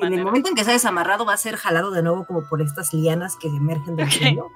en 0.03 0.13
el 0.13 0.23
momento 0.25 0.49
en 0.49 0.55
que 0.55 0.63
sea 0.63 0.73
desamarrado 0.73 1.25
va 1.25 1.33
a 1.33 1.37
ser 1.37 1.55
jalado 1.55 1.91
de 1.91 2.01
nuevo 2.03 2.25
como 2.25 2.43
por 2.47 2.61
estas 2.61 2.93
lianas 2.93 3.35
que 3.35 3.47
emergen 3.47 3.95
del 3.95 4.07
Ok. 4.07 4.11
suelo. 4.13 4.51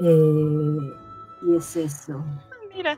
Eh, 0.00 0.96
y 1.42 1.56
es 1.56 1.76
eso. 1.76 2.24
Mira. 2.74 2.96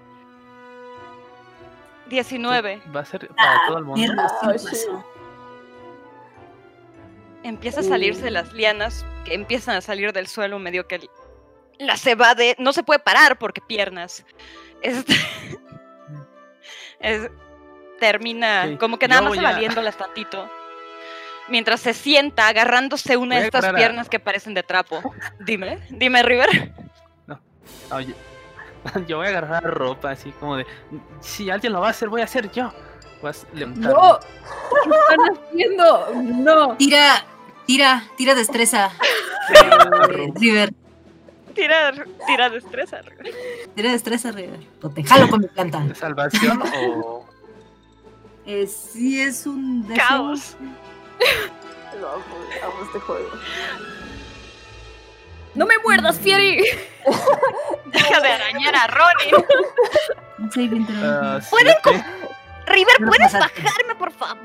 19. 2.08 2.82
Va 2.94 3.00
a 3.00 3.04
ser 3.04 3.28
para 3.28 3.60
todo 3.68 3.78
el 3.78 3.84
Mierda, 3.84 4.14
mundo. 4.14 4.32
Ah, 4.42 4.58
sí. 4.58 4.66
pasó. 4.68 5.04
empieza 7.42 7.80
a 7.80 7.84
salirse 7.84 8.22
de 8.22 8.30
las 8.30 8.52
lianas 8.52 9.06
que 9.24 9.32
empiezan 9.34 9.76
a 9.76 9.80
salir 9.80 10.12
del 10.12 10.26
suelo 10.26 10.58
medio 10.58 10.86
que 10.86 11.08
las 11.78 12.06
evade. 12.06 12.54
No 12.58 12.72
se 12.72 12.82
puede 12.82 13.00
parar 13.00 13.38
porque 13.38 13.60
piernas. 13.60 14.24
Este, 14.82 15.14
es- 17.00 17.30
termina 17.98 18.76
como 18.78 18.98
que 18.98 19.06
yo 19.06 19.10
nada 19.10 19.22
más 19.22 19.30
voy 19.30 19.38
a- 19.38 19.50
evadiéndolas 19.50 19.96
tantito. 19.96 20.48
Mientras 21.50 21.80
se 21.80 21.92
sienta 21.94 22.46
agarrándose 22.48 23.16
una 23.16 23.38
de 23.38 23.46
estas 23.46 23.64
a- 23.64 23.72
piernas 23.74 24.08
que 24.08 24.20
parecen 24.20 24.54
de 24.54 24.62
trapo. 24.62 25.00
Dime, 25.40 25.80
dime, 25.90 26.22
River. 26.22 26.72
Oye, 27.92 28.14
yo 29.08 29.18
voy 29.18 29.26
a 29.26 29.30
agarrar 29.30 29.62
ropa 29.64 30.12
así 30.12 30.30
como 30.32 30.56
de. 30.56 30.66
Si 31.20 31.50
alguien 31.50 31.72
lo 31.72 31.80
va 31.80 31.88
a 31.88 31.90
hacer, 31.90 32.08
voy 32.08 32.20
a 32.20 32.24
hacer 32.24 32.50
yo. 32.52 32.72
Voy 33.20 33.32
a 33.32 33.56
levantarme. 33.56 33.88
¡No! 33.94 34.18
¿Qué 34.20 34.90
están 34.90 35.36
haciendo? 35.46 36.12
¡No! 36.14 36.76
Tira, 36.76 37.24
tira, 37.66 38.04
tira 38.16 38.34
destreza. 38.34 38.90
River, 40.36 40.72
Tira, 41.54 41.92
tira 42.26 42.48
destreza, 42.48 43.02
River. 43.02 43.34
tira 43.74 43.90
destreza, 43.90 44.30
River. 44.30 44.60
O 44.82 44.88
te 44.88 45.02
jalo 45.02 45.28
con 45.28 45.40
mi 45.40 45.48
planta. 45.48 45.80
¿De 45.80 45.94
salvación 45.96 46.62
o.? 46.62 47.26
Eh, 48.46 48.66
sí, 48.68 49.20
es 49.20 49.46
un 49.46 49.86
deseo. 49.86 50.04
Caos. 50.08 50.56
No, 52.00 52.08
pues, 52.30 52.62
amo 52.62 52.84
este 52.84 53.00
juego. 53.00 53.28
¡No 55.54 55.66
me 55.66 55.78
muerdas, 55.78 56.18
Fieri! 56.18 56.58
Deja 57.86 58.20
de 58.20 58.28
arañar 58.28 58.74
a 58.76 58.86
Ronnie. 58.86 59.44
Ah, 61.02 61.40
¿Pueden? 61.50 61.74
River, 62.66 63.00
lo 63.00 63.08
¿puedes 63.08 63.32
bajarme, 63.32 63.94
por 63.98 64.12
favor? 64.12 64.38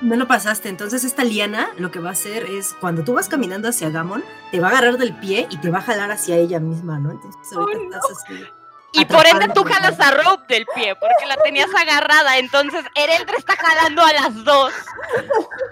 No 0.00 0.14
lo 0.16 0.28
pasaste. 0.28 0.68
Entonces 0.68 1.02
esta 1.04 1.24
liana 1.24 1.70
lo 1.76 1.90
que 1.90 1.98
va 1.98 2.10
a 2.10 2.12
hacer 2.12 2.44
es 2.46 2.72
cuando 2.80 3.02
tú 3.02 3.14
vas 3.14 3.28
caminando 3.28 3.68
hacia 3.68 3.90
Gamon, 3.90 4.24
te 4.52 4.60
va 4.60 4.68
a 4.68 4.70
agarrar 4.70 4.96
del 4.96 5.12
pie 5.18 5.48
y 5.50 5.56
te 5.58 5.70
va 5.70 5.78
a 5.78 5.82
jalar 5.82 6.10
hacia 6.12 6.36
ella 6.36 6.60
misma, 6.60 6.98
¿no? 7.00 7.10
Entonces 7.10 7.52
ahorita 7.52 7.78
Oh, 7.80 7.84
no. 7.90 7.96
estás 7.96 8.24
así. 8.24 8.44
Y 8.92 9.04
por 9.04 9.26
ende 9.26 9.48
tú 9.54 9.64
jalas 9.64 9.98
la- 9.98 10.08
a 10.08 10.10
Rope 10.12 10.54
del 10.54 10.66
pie, 10.74 10.94
porque 10.96 11.26
la 11.26 11.36
tenías 11.36 11.68
agarrada. 11.74 12.38
Entonces 12.38 12.84
Ereldra 12.94 13.36
está 13.36 13.54
jalando 13.54 14.02
a 14.04 14.12
las 14.14 14.44
dos. 14.44 14.72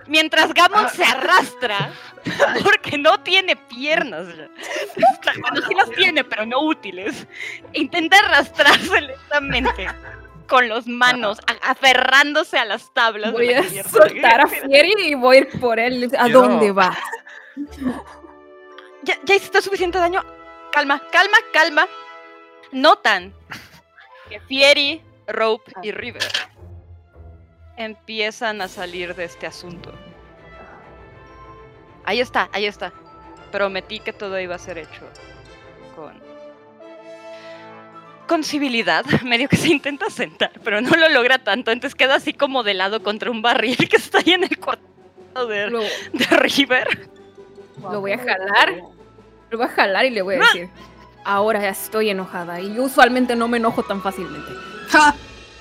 Mientras 0.07 0.53
Gamon 0.53 0.89
se 0.91 1.03
arrastra, 1.05 1.91
porque 2.63 2.99
no 2.99 3.19
tiene 3.21 3.57
piernas. 3.57 4.27
Bueno, 5.41 5.67
sí 5.67 5.75
las 5.75 5.91
tiene, 5.93 6.25
pero 6.25 6.45
no 6.47 6.61
útiles. 6.61 7.27
Intenta 7.73 8.19
arrastrarse 8.19 9.01
lentamente 9.01 9.89
con 10.47 10.69
los 10.69 10.87
manos, 10.87 11.39
aferrándose 11.63 12.59
a 12.59 12.65
las 12.67 12.93
tablas. 12.93 13.33
de 13.33 13.37
Voy 13.37 13.55
la 13.55 13.61
a 13.61 13.89
soltar 13.89 14.41
a 14.43 14.47
Fieri 14.47 14.93
y 15.09 15.15
voy 15.15 15.37
a 15.37 15.41
ir 15.41 15.59
por 15.59 15.81
él. 15.81 16.11
¿A 16.19 16.29
Yo- 16.29 16.43
dónde 16.43 16.71
va? 16.71 16.97
ya, 19.03 19.17
ya 19.25 19.35
hiciste 19.35 19.63
suficiente 19.63 19.99
daño. 19.99 20.23
Calma, 20.73 21.01
calma, 21.11 21.39
calma. 21.53 21.89
Notan 22.73 23.35
que 24.29 24.41
Fieri, 24.41 25.03
Rope 25.27 25.73
y 25.83 25.93
River 25.93 26.23
empiezan 27.77 28.63
a 28.63 28.69
salir 28.69 29.15
de 29.15 29.25
este 29.25 29.47
asunto. 29.47 29.93
Ahí 32.05 32.21
está, 32.21 32.49
ahí 32.53 32.67
está. 32.67 32.93
Prometí 33.53 34.01
que 34.01 34.13
todo 34.13 34.41
iba 34.41 34.55
a 34.55 34.59
ser 34.59 34.79
hecho 34.79 35.03
con 35.95 36.27
con 38.27 38.43
civilidad, 38.43 39.05
medio 39.25 39.49
que 39.49 39.57
se 39.57 39.69
intenta 39.69 40.11
sentar, 40.11 40.51
pero 40.65 40.81
no 40.81 40.91
lo 40.97 41.09
logra 41.09 41.39
tanto, 41.39 41.71
entonces 41.71 41.95
queda 41.95 42.17
así 42.17 42.33
como 42.33 42.63
de 42.63 42.75
lado 42.75 43.03
contra 43.03 43.31
un 43.31 43.41
barril 43.41 43.77
que 43.89 43.97
está 43.97 44.19
ahí 44.19 44.33
en 44.33 44.45
el 44.45 44.59
cuarto 44.59 45.47
de, 45.47 45.71
Lo, 45.71 45.81
de 45.81 46.27
River. 46.31 47.09
Lo 47.81 48.01
voy 48.01 48.13
a 48.13 48.19
jalar. 48.19 48.83
lo 49.51 49.59
voy 49.59 49.67
a 49.67 49.71
jalar 49.71 50.07
y 50.07 50.11
le 50.11 50.23
voy 50.23 50.37
a 50.37 50.39
No. 50.39 50.47
Ahora 51.27 51.61
ya 51.61 51.71
estoy 51.71 52.11
enojada. 52.11 52.61
Y 52.61 52.73
yo 52.75 52.85
usualmente 52.85 53.35
no 53.35 53.49
me 53.49 53.57
enojo 53.57 53.83
tan 53.83 54.01
fácilmente. 54.01 54.53
¡Ja! 54.89 55.13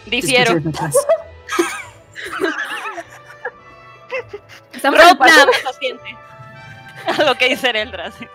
Difiero. 0.05 0.57
Estamos 4.73 4.99
en. 5.81 5.99
A 7.19 7.23
lo 7.23 7.35
que 7.35 7.49
dice 7.49 7.69
Eldra. 7.69 8.11
Sí, 8.11 8.27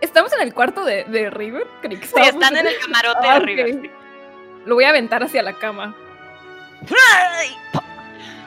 estamos 0.00 0.32
en 0.32 0.40
el 0.42 0.52
cuarto 0.54 0.84
de, 0.84 1.04
de 1.04 1.30
River. 1.30 1.66
Que 1.82 1.96
Sí, 1.96 2.12
están 2.22 2.56
en 2.56 2.66
el 2.66 2.78
camarote 2.80 3.28
Ah, 3.28 3.38
de. 3.38 3.46
River. 3.46 3.90
Lo 4.64 4.74
voy 4.76 4.84
a 4.84 4.90
aventar 4.90 5.22
hacia 5.22 5.42
la 5.42 5.52
cama. 5.54 5.94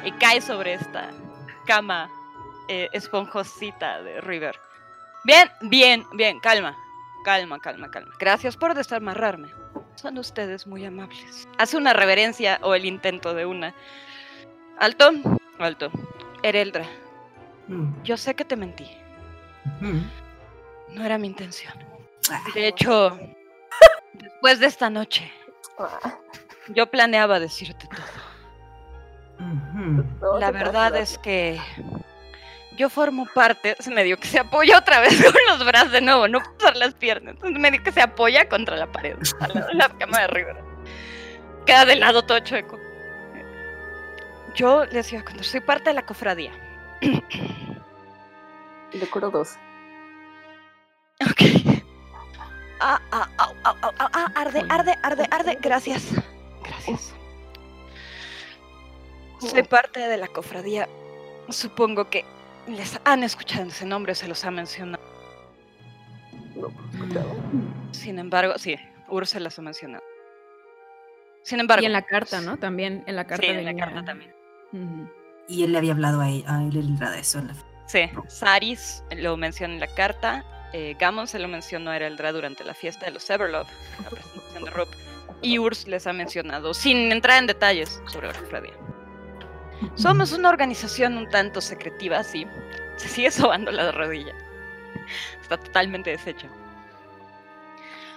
Y 0.04 0.12
cae 0.14 0.42
sobre 0.42 0.74
esta 0.74 1.12
cama 1.66 2.10
eh, 2.68 2.90
esponjosita 2.92 4.02
de 4.02 4.20
River. 4.22 4.60
Bien, 5.24 5.50
bien, 5.62 6.06
bien, 6.14 6.40
calma. 6.42 6.78
Calma, 7.24 7.60
calma, 7.60 7.90
calma. 7.90 8.14
Gracias 8.20 8.58
por 8.58 8.74
desamarrarme. 8.74 9.50
Son 9.96 10.18
ustedes 10.18 10.68
muy 10.68 10.84
amables. 10.86 11.48
Hace 11.58 11.78
una 11.78 11.94
reverencia 11.94 12.60
o 12.62 12.76
el 12.76 12.86
intento 12.86 13.34
de 13.34 13.46
una. 13.46 13.74
Alto, 14.80 15.12
alto. 15.60 15.92
Ereldra, 16.42 16.86
Mm, 17.68 18.04
yo 18.04 18.18
sé 18.18 18.36
que 18.36 18.44
te 18.44 18.58
mentí. 18.58 18.92
mm. 19.80 20.02
No 20.96 21.06
era 21.06 21.18
mi 21.18 21.28
intención. 21.28 21.74
Ah, 22.30 22.42
De 22.54 22.68
hecho, 22.68 23.18
después 24.14 24.60
de 24.60 24.66
esta 24.66 24.90
noche, 24.90 25.32
Ah, 25.80 25.98
yo 26.68 26.88
planeaba 26.88 27.40
decirte 27.40 27.88
todo. 27.88 28.06
La 30.40 30.52
verdad 30.52 30.96
es 30.98 31.18
que 31.18 31.60
yo 32.78 32.90
formo 32.90 33.28
parte, 33.34 33.76
se 33.80 33.92
medio 33.92 34.18
que 34.18 34.28
se 34.28 34.40
apoya 34.40 34.78
otra 34.78 35.00
vez 35.00 35.22
con 35.32 35.34
los 35.50 35.66
brazos 35.66 35.92
de 35.92 36.02
nuevo, 36.02 36.28
no 36.28 36.40
usar 36.58 36.76
las 36.76 36.94
piernas, 36.96 37.36
entonces 37.36 37.60
medio 37.60 37.82
que 37.84 37.92
se 37.92 38.02
apoya 38.02 38.48
contra 38.50 38.78
la 38.78 38.92
pared, 38.92 39.18
la 39.74 39.90
cama 39.90 40.22
de 40.22 40.28
River. 40.28 40.58
Queda 41.66 41.86
de 41.86 41.96
lado 41.96 42.24
todo 42.24 42.40
chueco. 42.40 42.80
Yo 44.56 44.86
les 44.86 45.12
iba 45.12 45.22
a 45.22 45.26
contar, 45.26 45.46
soy 45.46 45.62
parte 45.62 45.90
de 45.90 45.94
la 45.96 46.06
cofradía. 46.06 46.52
Le 48.92 49.08
curo 49.08 49.32
dos. 49.32 49.58
Ok. 51.22 51.42
Ah, 52.80 53.02
ah, 53.12 53.30
au, 53.38 53.56
au, 53.64 53.92
ah, 53.98 54.32
arde, 54.36 54.64
arde, 54.70 54.96
arde, 55.02 55.28
arde. 55.32 55.58
Gracias. 55.62 56.12
Gracias. 56.64 57.16
Soy 59.40 59.64
parte 59.64 60.02
de 60.02 60.18
la 60.18 60.28
cofradía. 60.28 60.88
Supongo 61.50 62.10
que 62.10 62.26
les 62.68 63.00
han 63.06 63.24
escuchado 63.24 63.66
ese 63.68 63.86
nombre, 63.86 64.16
se 64.16 64.28
los 64.28 64.44
ha 64.46 64.52
mencionado. 64.52 65.04
No, 66.56 66.68
escuchado. 66.94 67.36
Sin 67.92 68.20
embargo, 68.20 68.54
sí, 68.58 68.76
Ur 69.10 69.28
se 69.28 69.40
las 69.40 69.58
ha 69.60 69.62
mencionado. 69.62 70.04
Sin 71.44 71.60
embargo. 71.60 71.84
Y 71.84 71.86
en 71.88 71.94
la 71.94 72.02
carta, 72.04 72.40
¿no? 72.42 72.58
También 72.58 73.04
en 73.08 73.16
la 73.16 73.26
carta 73.26 73.46
Sí, 73.46 73.52
en 73.52 73.66
la 73.66 73.76
carta 73.76 74.04
también. 74.06 74.34
Y 75.48 75.64
él 75.64 75.72
le 75.74 75.78
había 75.78 75.92
hablado 75.94 76.22
a 76.22 76.30
él, 76.30 76.44
a 76.48 76.64
él 76.64 76.76
el 76.78 76.98
de 76.98 77.20
eso. 77.20 77.40
en 77.40 77.48
la- 77.48 77.56
Sí, 77.88 78.10
Saris 78.28 79.04
lo 79.18 79.36
menciona 79.36 79.74
en 79.74 79.80
la 79.82 79.88
carta. 79.94 80.46
Eh, 80.72 80.96
Gamon 80.98 81.28
se 81.28 81.38
lo 81.38 81.48
mencionó 81.48 81.92
a 81.92 81.98
Ereldra 81.98 82.32
durante 82.32 82.64
la 82.64 82.74
fiesta 82.74 83.06
de 83.06 83.12
los 83.12 83.30
Everlove, 83.30 83.68
la 84.04 84.10
presentación 84.10 84.64
de 84.64 84.70
Rob. 84.72 84.88
Y 85.42 85.60
Urs 85.60 85.86
les 85.88 86.08
ha 86.08 86.14
mencionado, 86.14 86.74
sin 86.74 87.12
entrar 87.12 87.40
en 87.40 87.48
detalles 87.48 88.02
sobre 88.08 88.28
la 88.28 88.34
cofradía. 88.34 88.72
Somos 89.96 90.32
una 90.32 90.50
organización 90.50 91.18
un 91.18 91.30
tanto 91.30 91.62
secretiva, 91.62 92.24
sí. 92.24 92.48
Se 92.98 93.08
sigue 93.08 93.32
sobando 93.32 93.72
la 93.72 93.92
rodilla. 93.92 94.34
Está 95.42 95.58
totalmente 95.58 96.12
deshecha. 96.12 96.48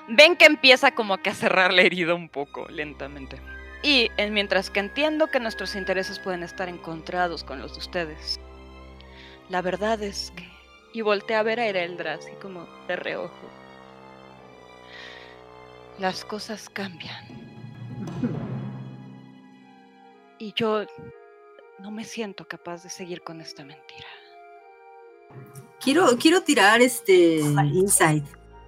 Ven 0.09 0.37
que 0.37 0.45
empieza 0.47 0.93
como 0.93 1.19
que 1.19 1.31
a 1.31 1.35
cerrar 1.35 1.73
la 1.73 1.83
herida 1.83 2.15
un 2.15 2.29
poco, 2.29 2.67
lentamente. 2.69 3.41
Y 3.83 4.11
en- 4.17 4.33
mientras 4.33 4.71
que 4.71 4.81
entiendo 4.81 5.27
que 5.29 5.41
nuestros 5.41 5.75
intereses 5.75 6.19
pueden 6.19 6.43
estar 6.43 6.69
encontrados 6.69 7.43
con 7.45 7.61
los 7.61 7.73
de 7.73 7.79
ustedes, 7.79 8.41
la 9.49 9.63
verdad 9.63 10.03
es 10.03 10.33
que... 10.37 10.49
Y 10.93 11.03
volteé 11.03 11.37
a 11.37 11.43
ver 11.43 11.61
a 11.61 11.67
Ereldra 11.67 12.15
así 12.15 12.31
como 12.41 12.67
de 12.87 12.97
reojo. 12.97 13.35
Las 15.99 16.25
cosas 16.25 16.69
cambian. 16.71 17.27
Y 20.39 20.53
yo 20.55 20.87
no 21.79 21.91
me 21.91 22.05
siento 22.05 22.47
capaz 22.47 22.83
de 22.83 22.91
seguir 22.91 23.23
con 23.23 23.41
esta 23.41 23.65
mentira. 23.65 24.07
Quiero, 25.81 26.07
quiero 26.19 26.41
tirar 26.43 26.81
este 26.81 27.37
insight. 27.73 28.25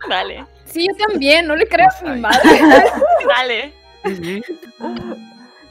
Dale, 0.09 0.47
Sí, 0.67 0.87
yo 0.87 1.07
también, 1.09 1.47
no 1.47 1.57
le 1.57 1.67
creo 1.67 1.87
a 1.89 2.05
mi 2.11 2.21
madre. 2.21 2.61
dale. 3.29 3.75
Sí, 4.05 4.43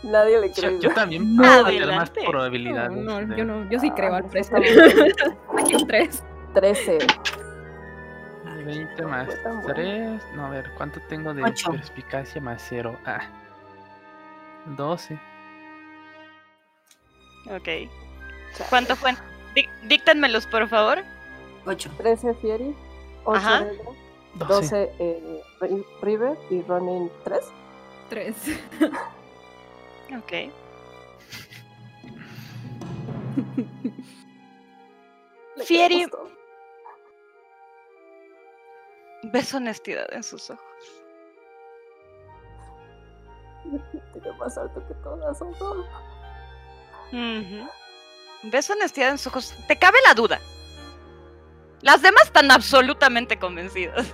Nadie 0.04 0.40
le 0.40 0.52
cree. 0.52 0.80
yo 0.80 0.94
también 0.94 1.36
No, 1.36 1.42
puedo 1.44 1.66
tener 1.66 1.88
más 1.88 2.10
probabilidades. 2.10 2.92
No, 2.92 3.22
no, 3.22 3.28
de- 3.28 3.38
yo 3.38 3.46
no, 3.46 3.70
yo 3.70 3.80
sí 3.80 3.90
creo 3.92 4.16
al 4.16 4.26
Ah, 4.26 4.30
precio. 4.30 4.58
Aquí 4.58 5.76
un 5.76 5.88
tres. 5.88 6.24
13. 6.54 6.98
20 8.66 9.02
más 9.04 9.28
fue 9.28 9.36
tan 9.38 9.62
bueno. 9.62 9.76
3. 9.76 10.22
No, 10.36 10.46
a 10.48 10.50
ver, 10.50 10.72
¿cuánto 10.76 11.00
tengo 11.08 11.34
de 11.34 11.44
Ocho. 11.44 11.72
perspicacia 11.72 12.42
más 12.42 12.66
0? 12.68 12.98
Ah. 13.06 13.22
12. 14.66 15.18
Ok. 17.56 17.90
¿Cuánto 18.70 18.96
fue? 18.96 19.12
Dí- 19.56 19.70
díctanmelos, 19.88 20.46
por 20.48 20.68
favor. 20.68 21.04
8. 21.66 21.90
13 21.98 22.34
Fieri, 22.36 22.76
8 23.26 23.38
Ajá. 23.38 23.62
Negra, 23.62 23.84
12. 24.36 24.54
12 24.54 24.92
eh, 25.00 25.42
Ri- 25.62 25.86
River 26.02 26.38
y 26.50 26.62
Ronin 26.64 27.12
3. 27.24 27.46
Tres. 28.10 28.36
Ok. 30.18 30.34
Fieri. 35.66 36.06
Ves 39.34 39.54
honestidad 39.54 40.12
en 40.14 40.24
sus 40.24 40.50
ojos. 40.50 40.64
Tiene 44.14 44.32
más 44.38 44.58
alto 44.58 44.88
que 44.88 44.94
todas, 44.96 45.38
son 45.38 45.54
Ves 47.12 48.70
honestidad 48.70 49.10
en 49.10 49.18
sus 49.18 49.28
ojos. 49.28 49.54
Te 49.68 49.78
cabe 49.78 49.98
la 50.06 50.14
duda. 50.14 50.40
Las 51.82 52.02
demás 52.02 52.24
están 52.26 52.52
absolutamente 52.52 53.38
convencidas. 53.38 54.14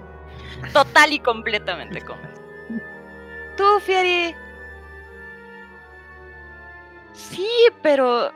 Total 0.72 1.12
y 1.12 1.18
completamente 1.20 2.00
convencidas. 2.00 2.40
Tú, 3.56 3.80
Fieri. 3.80 4.34
Sí, 7.14 7.48
pero 7.82 8.30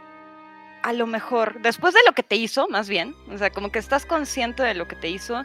a 0.83 0.93
lo 0.93 1.07
mejor, 1.07 1.61
después 1.61 1.93
de 1.95 2.01
lo 2.07 2.13
que 2.13 2.23
te 2.23 2.37
hizo, 2.37 2.67
más 2.69 2.89
bien, 2.89 3.15
o 3.31 3.37
sea, 3.37 3.51
como 3.51 3.71
que 3.71 3.79
estás 3.79 4.07
consciente 4.07 4.63
de 4.63 4.75
lo 4.75 4.89
que 4.89 4.97
te 4.97 5.09
hizo 5.09 5.45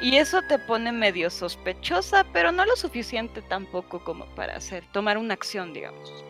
y 0.00 0.16
eso 0.16 0.40
te 0.42 0.58
pone 0.58 0.92
medio 0.92 1.28
sospechosa, 1.28 2.24
pero 2.32 2.52
no 2.52 2.64
lo 2.64 2.76
suficiente 2.76 3.42
tampoco 3.42 4.02
como 4.02 4.24
para 4.34 4.56
hacer, 4.56 4.84
tomar 4.92 5.18
una 5.18 5.34
acción, 5.34 5.74
digamos. 5.74 6.24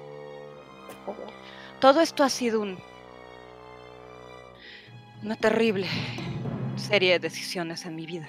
Todo 1.81 2.01
esto 2.01 2.23
ha 2.23 2.29
sido 2.29 2.61
un, 2.61 2.79
una 5.23 5.37
terrible 5.37 5.87
serie 6.77 7.13
de 7.13 7.19
decisiones 7.19 7.85
en 7.87 7.95
mi 7.95 8.07
vida. 8.07 8.29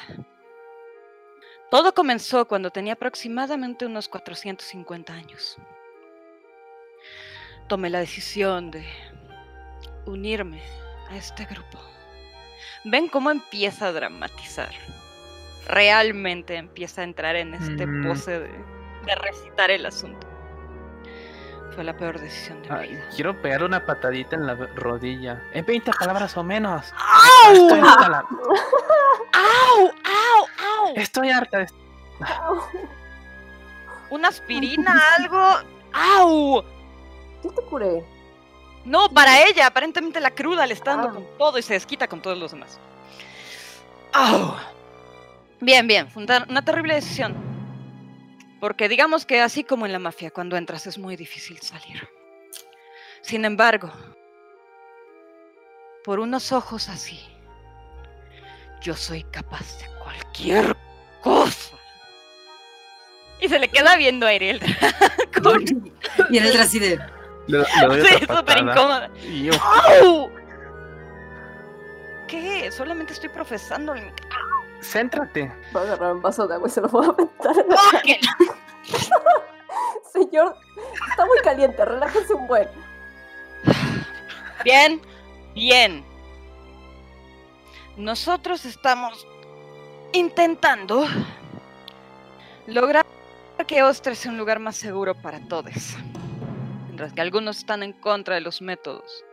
Todo 1.70 1.94
comenzó 1.94 2.48
cuando 2.48 2.70
tenía 2.70 2.94
aproximadamente 2.94 3.86
unos 3.86 4.10
450 4.10 5.14
años. 5.14 5.58
Tomé 7.68 7.90
la 7.90 8.00
decisión 8.00 8.72
de 8.72 8.86
unirme 10.06 10.62
a 11.10 11.16
este 11.16 11.46
grupo. 11.46 11.80
Ven 12.84 13.08
cómo 13.08 13.32
empieza 13.32 13.88
a 13.88 13.92
dramatizar. 13.94 14.72
Realmente 15.68 16.56
empieza 16.56 17.02
a 17.02 17.04
entrar 17.06 17.36
en 17.36 17.54
este 17.54 17.86
Mm. 17.88 18.08
pose 18.08 18.40
de, 18.40 18.50
de 19.06 19.16
recitar 19.16 19.72
el 19.72 19.86
asunto. 19.86 20.28
Fue 21.76 21.84
la 21.86 21.94
peor 21.96 22.20
decisión 22.20 22.62
de 22.64 22.70
mi 22.70 22.76
Ay, 22.76 22.90
vida. 22.90 23.04
quiero 23.16 23.42
pegar 23.42 23.64
una 23.64 23.86
patadita 23.86 24.36
en 24.36 24.46
la 24.46 24.56
rodilla. 24.56 25.42
En 25.54 25.66
20 25.66 25.92
palabras 25.98 26.36
o 26.36 26.44
menos. 26.44 26.94
¡Au! 27.48 27.54
Estoy 27.54 27.80
harta, 27.80 28.10
la- 28.10 28.20
¡Au! 29.34 29.88
¡Au! 29.88 30.88
¡Au! 30.88 30.94
Estoy 30.96 31.30
harta 31.30 31.60
de 31.60 31.68
¿Una 34.10 34.28
aspirina, 34.28 35.00
algo? 35.18 35.42
¡Au! 35.94 36.64
Yo 37.44 37.50
te 37.52 37.62
curé. 37.64 38.06
No, 38.84 39.10
para 39.10 39.46
ella, 39.48 39.68
aparentemente 39.68 40.20
la 40.20 40.32
cruda 40.32 40.66
le 40.68 40.74
está 40.74 40.92
dando 40.92 41.10
Ah. 41.10 41.14
con 41.14 41.26
todo 41.38 41.58
y 41.58 41.62
se 41.62 41.74
desquita 41.76 42.08
con 42.08 42.22
todos 42.22 42.38
los 42.38 42.52
demás. 42.52 42.80
¡Au! 44.14 44.56
Bien, 45.62 45.88
bien, 45.88 46.10
una 46.50 46.62
terrible 46.64 46.96
decisión. 46.96 47.51
Porque 48.62 48.88
digamos 48.88 49.26
que 49.26 49.42
así 49.42 49.64
como 49.64 49.88
en 49.88 49.92
la 49.92 49.98
mafia, 49.98 50.30
cuando 50.30 50.56
entras 50.56 50.86
es 50.86 51.00
muy 51.00 51.16
difícil 51.16 51.60
salir. 51.62 52.08
Sin 53.22 53.44
embargo, 53.44 53.92
por 56.04 56.20
unos 56.20 56.52
ojos 56.52 56.88
así, 56.88 57.20
yo 58.80 58.96
soy 58.96 59.24
capaz 59.24 59.80
de 59.80 59.88
cualquier 60.04 60.78
cosa. 61.22 61.76
Y 63.40 63.50
se 63.50 63.58
le 63.58 63.68
queda 63.68 63.98
viendo 63.98 64.28
a 64.28 64.30
Ariel. 64.30 64.62
con... 65.44 65.66
Y 66.30 66.38
el 66.38 66.48
otro 66.48 66.62
así 66.62 66.78
de. 66.78 67.00
Sí, 67.48 68.26
súper 68.28 68.60
incómoda. 68.60 69.10
¿Qué? 72.28 72.72
Solamente 72.72 73.14
estoy 73.14 73.30
profesando 73.30 73.94
el 73.94 74.14
céntrate. 74.82 75.52
Voy 75.74 75.82
a 75.82 75.86
agarrar 75.86 76.14
un 76.14 76.22
vaso 76.22 76.48
de 76.48 76.56
agua 76.56 76.68
y 76.68 76.72
se 76.72 76.82
lo 76.82 76.88
voy 76.90 77.06
a 77.06 77.10
aventar. 77.10 77.58
en 77.58 77.70
la- 77.70 77.78
¡Tóquenla! 77.92 78.38
Señor, 80.14 80.56
está 81.10 81.26
muy 81.26 81.38
caliente, 81.44 81.84
relájese 81.86 82.34
un 82.34 82.48
buen. 82.48 82.68
Bien, 84.64 85.02
bien. 85.56 86.04
Nosotros 87.98 88.66
estamos 88.66 89.26
intentando 90.14 91.06
lograr 92.68 93.06
que 93.68 93.84
Ostre 93.84 94.16
sea 94.16 94.32
un 94.32 94.38
lugar 94.38 94.60
más 94.60 94.76
seguro 94.76 95.16
para 95.16 95.40
todos. 95.48 95.96
Mientras 96.86 97.14
que 97.14 97.22
algunos 97.22 97.60
están 97.60 97.84
en 97.84 97.94
contra 97.94 98.36
de 98.36 98.42
los 98.42 98.62
métodos. 98.62 99.24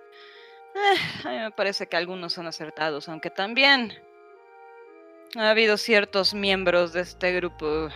Eh, 0.74 1.26
a 1.26 1.30
mí 1.30 1.38
me 1.38 1.50
parece 1.50 1.88
que 1.88 1.96
algunos 1.96 2.32
son 2.34 2.46
acertados, 2.46 3.08
aunque 3.08 3.30
también 3.30 3.92
ha 5.36 5.50
habido 5.50 5.76
ciertos 5.76 6.34
miembros 6.34 6.92
de 6.92 7.00
este 7.02 7.32
grupo 7.32 7.88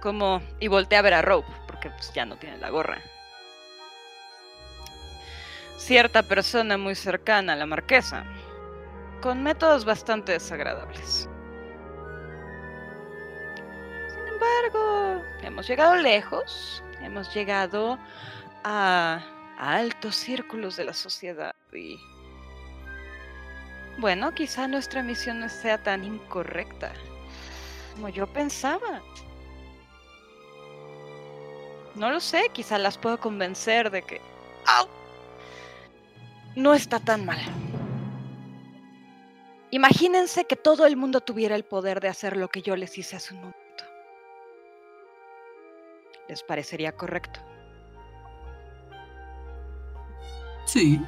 como... 0.00 0.42
Y 0.60 0.68
volteé 0.68 0.98
a 0.98 1.02
ver 1.02 1.14
a 1.14 1.22
Rope, 1.22 1.52
porque 1.66 1.90
pues, 1.90 2.12
ya 2.14 2.24
no 2.24 2.36
tiene 2.36 2.56
la 2.58 2.70
gorra. 2.70 3.00
Cierta 5.76 6.22
persona 6.22 6.76
muy 6.78 6.94
cercana 6.94 7.54
a 7.54 7.56
la 7.56 7.66
marquesa, 7.66 8.24
con 9.20 9.42
métodos 9.42 9.84
bastante 9.84 10.32
desagradables. 10.32 11.28
Sin 14.08 14.26
embargo, 14.28 15.22
hemos 15.42 15.66
llegado 15.66 15.96
lejos, 15.96 16.82
hemos 17.00 17.34
llegado 17.34 17.98
a, 18.64 19.22
a 19.58 19.76
altos 19.76 20.16
círculos 20.16 20.76
de 20.76 20.84
la 20.84 20.94
sociedad 20.94 21.54
y... 21.72 21.98
Bueno, 24.00 24.32
quizá 24.32 24.66
nuestra 24.66 25.02
misión 25.02 25.40
no 25.40 25.48
sea 25.50 25.82
tan 25.82 26.04
incorrecta 26.04 26.90
como 27.94 28.08
yo 28.08 28.26
pensaba. 28.26 29.02
No 31.94 32.08
lo 32.08 32.18
sé, 32.18 32.48
quizá 32.54 32.78
las 32.78 32.96
puedo 32.96 33.20
convencer 33.20 33.90
de 33.90 34.00
que... 34.00 34.22
No 36.56 36.72
está 36.72 36.98
tan 36.98 37.26
mal. 37.26 37.38
Imagínense 39.70 40.46
que 40.46 40.56
todo 40.56 40.86
el 40.86 40.96
mundo 40.96 41.20
tuviera 41.20 41.54
el 41.54 41.64
poder 41.64 42.00
de 42.00 42.08
hacer 42.08 42.38
lo 42.38 42.48
que 42.48 42.62
yo 42.62 42.76
les 42.76 42.96
hice 42.96 43.16
hace 43.16 43.34
un 43.34 43.40
momento. 43.40 43.84
¿Les 46.26 46.42
parecería 46.42 46.92
correcto? 46.92 47.40
Sí. 50.64 50.98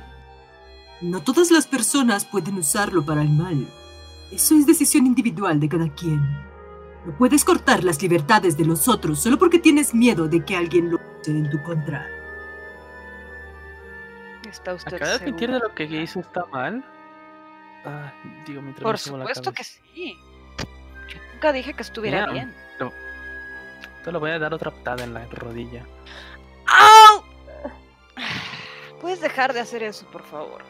No 1.03 1.21
todas 1.21 1.51
las 1.51 1.67
personas 1.67 2.25
pueden 2.25 2.59
usarlo 2.59 3.05
para 3.05 3.23
el 3.23 3.29
mal. 3.29 3.67
Eso 4.31 4.55
es 4.55 4.67
decisión 4.67 5.05
individual 5.05 5.59
de 5.59 5.69
cada 5.69 5.89
quien. 5.89 6.21
No 7.05 7.17
puedes 7.19 7.45
cortar 7.45 7.83
las 7.83 8.01
libertades 8.01 8.57
de 8.57 8.65
los 8.65 8.87
otros 8.87 9.19
solo 9.19 9.37
porque 9.37 9.59
tienes 9.59 9.93
miedo 9.93 10.29
de 10.29 10.45
que 10.45 10.57
alguien 10.57 10.91
lo 10.91 11.01
use 11.21 11.33
en 11.33 11.51
tu 11.51 11.61
contra. 11.65 12.07
¿Está 14.49 14.75
usted 14.75 14.95
¿Acaba 14.95 15.11
de 15.11 15.17
admitir 15.17 15.51
de 15.51 15.59
lo 15.59 15.75
que 15.75 15.85
hizo 15.85 16.21
está 16.21 16.45
mal? 16.47 16.85
Ah, 17.85 18.13
digo, 18.47 18.63
mientras 18.63 18.85
Por 18.85 18.95
me 18.95 18.99
subo 18.99 19.17
la 19.17 19.25
supuesto 19.25 19.53
que 19.53 19.65
sí. 19.65 20.17
Yo 21.09 21.19
nunca 21.33 21.53
dije 21.53 21.75
que 21.75 21.83
estuviera 21.83 22.27
bien. 22.27 22.55
Te 24.05 24.13
lo 24.13 24.21
voy 24.21 24.31
a 24.31 24.39
dar 24.39 24.55
otra 24.55 24.71
patada 24.71 25.03
en 25.03 25.15
la 25.15 25.27
rodilla. 25.27 25.85
¡Au! 26.67 27.25
Puedes 29.01 29.21
dejar 29.21 29.53
de 29.53 29.61
hacer 29.61 29.83
eso, 29.83 30.07
por 30.07 30.23
favor. 30.23 30.63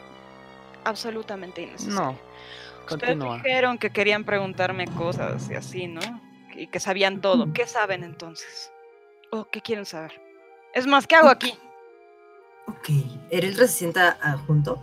Absolutamente 0.85 1.61
innecesario. 1.61 1.99
No, 1.99 2.11
Ustedes 2.81 3.15
continúa. 3.15 3.35
dijeron 3.37 3.77
que 3.77 3.89
querían 3.91 4.23
preguntarme 4.23 4.85
cosas 4.87 5.49
y 5.49 5.55
así, 5.55 5.87
¿no? 5.87 6.01
Y 6.55 6.67
que 6.67 6.79
sabían 6.79 7.21
todo. 7.21 7.51
¿Qué 7.53 7.65
saben 7.67 8.03
entonces? 8.03 8.71
¿O 9.31 9.45
qué 9.49 9.61
quieren 9.61 9.85
saber? 9.85 10.11
Es 10.73 10.85
más, 10.85 11.07
¿qué 11.07 11.15
hago 11.15 11.29
aquí? 11.29 11.57
Ok. 12.67 12.89
Ereldra 13.29 13.67
se 13.67 13.73
sienta 13.73 14.17
junto. 14.47 14.81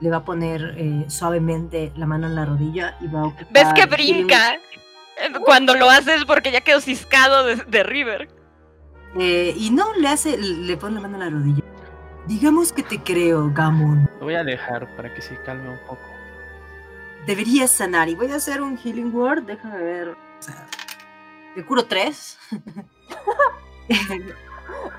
Le 0.00 0.10
va 0.10 0.18
a 0.18 0.24
poner 0.24 0.74
eh, 0.76 1.04
suavemente 1.08 1.92
la 1.96 2.06
mano 2.06 2.26
en 2.26 2.34
la 2.34 2.44
rodilla 2.44 2.96
y 3.00 3.06
va 3.06 3.20
a 3.20 3.24
ocupar... 3.24 3.46
¿Ves 3.50 3.68
que 3.74 3.86
brinca? 3.86 4.54
Eh, 4.54 5.32
Cuando 5.44 5.74
lo 5.74 5.88
haces 5.88 6.24
porque 6.26 6.52
ya 6.52 6.60
quedó 6.60 6.80
ciscado 6.82 7.44
de, 7.44 7.56
de 7.56 7.82
River. 7.82 8.28
Eh, 9.18 9.54
y 9.56 9.70
no 9.70 9.94
le 9.94 10.08
hace, 10.08 10.36
le 10.36 10.76
pone 10.76 10.96
la 10.96 11.00
mano 11.08 11.14
en 11.14 11.20
la 11.20 11.30
rodilla. 11.30 11.62
Digamos 12.26 12.72
que 12.72 12.82
te 12.82 13.00
creo, 13.02 13.50
Gamon. 13.52 14.08
Lo 14.18 14.24
voy 14.26 14.34
a 14.34 14.40
alejar 14.40 14.94
para 14.96 15.12
que 15.14 15.22
se 15.22 15.36
calme 15.42 15.68
un 15.70 15.78
poco. 15.86 16.02
Deberías 17.26 17.70
sanar. 17.70 18.08
Y 18.08 18.14
voy 18.14 18.30
a 18.32 18.36
hacer 18.36 18.60
un 18.62 18.76
healing 18.76 19.14
word. 19.14 19.42
Déjame 19.44 19.78
ver. 19.78 20.08
O 20.08 20.16
sea, 20.42 20.66
te 21.54 21.64
curo 21.64 21.84
tres. 21.84 22.38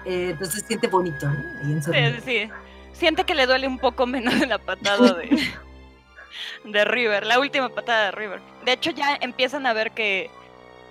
Eh, 0.06 0.30
entonces 0.32 0.64
siente 0.66 0.88
bonito, 0.88 1.28
¿no? 1.28 1.38
Ahí 1.62 1.74
en 1.74 1.84
Sí, 1.84 1.92
sí. 2.24 2.50
siente 2.94 3.26
que 3.26 3.36
le 3.36 3.46
duele 3.46 3.68
un 3.68 3.78
poco 3.80 4.08
menos 4.08 4.34
la 4.48 4.58
patada 4.60 5.14
de, 5.16 5.38
de 6.64 6.86
River, 6.86 7.26
la 7.26 7.40
última 7.40 7.68
patada 7.68 8.06
de 8.06 8.12
River. 8.12 8.40
De 8.64 8.72
hecho, 8.72 8.92
ya 8.92 9.18
empiezan 9.20 9.66
a 9.66 9.74
ver 9.74 9.92
que, 9.92 10.30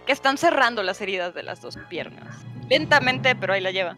que 0.05 0.13
están 0.13 0.37
cerrando 0.37 0.83
las 0.83 1.01
heridas 1.01 1.33
de 1.33 1.43
las 1.43 1.63
dos 1.63 1.79
piernas. 1.89 2.45
Lentamente, 2.69 3.35
pero 3.35 3.55
ahí 3.55 3.63
la 3.63 3.71
lleva. 3.71 3.97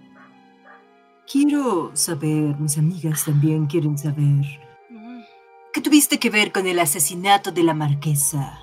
Quiero 1.31 1.91
saber, 1.95 2.57
mis 2.59 2.79
amigas 2.79 3.25
también 3.25 3.67
quieren 3.67 3.99
saber. 3.99 4.45
¿Qué 5.73 5.81
tuviste 5.83 6.19
que 6.19 6.31
ver 6.31 6.53
con 6.53 6.67
el 6.67 6.79
asesinato 6.79 7.51
de 7.53 7.63
la 7.63 7.75
marquesa? 7.75 8.61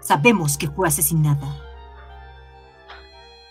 Sabemos 0.00 0.58
que 0.58 0.68
fue 0.68 0.88
asesinada. 0.88 1.46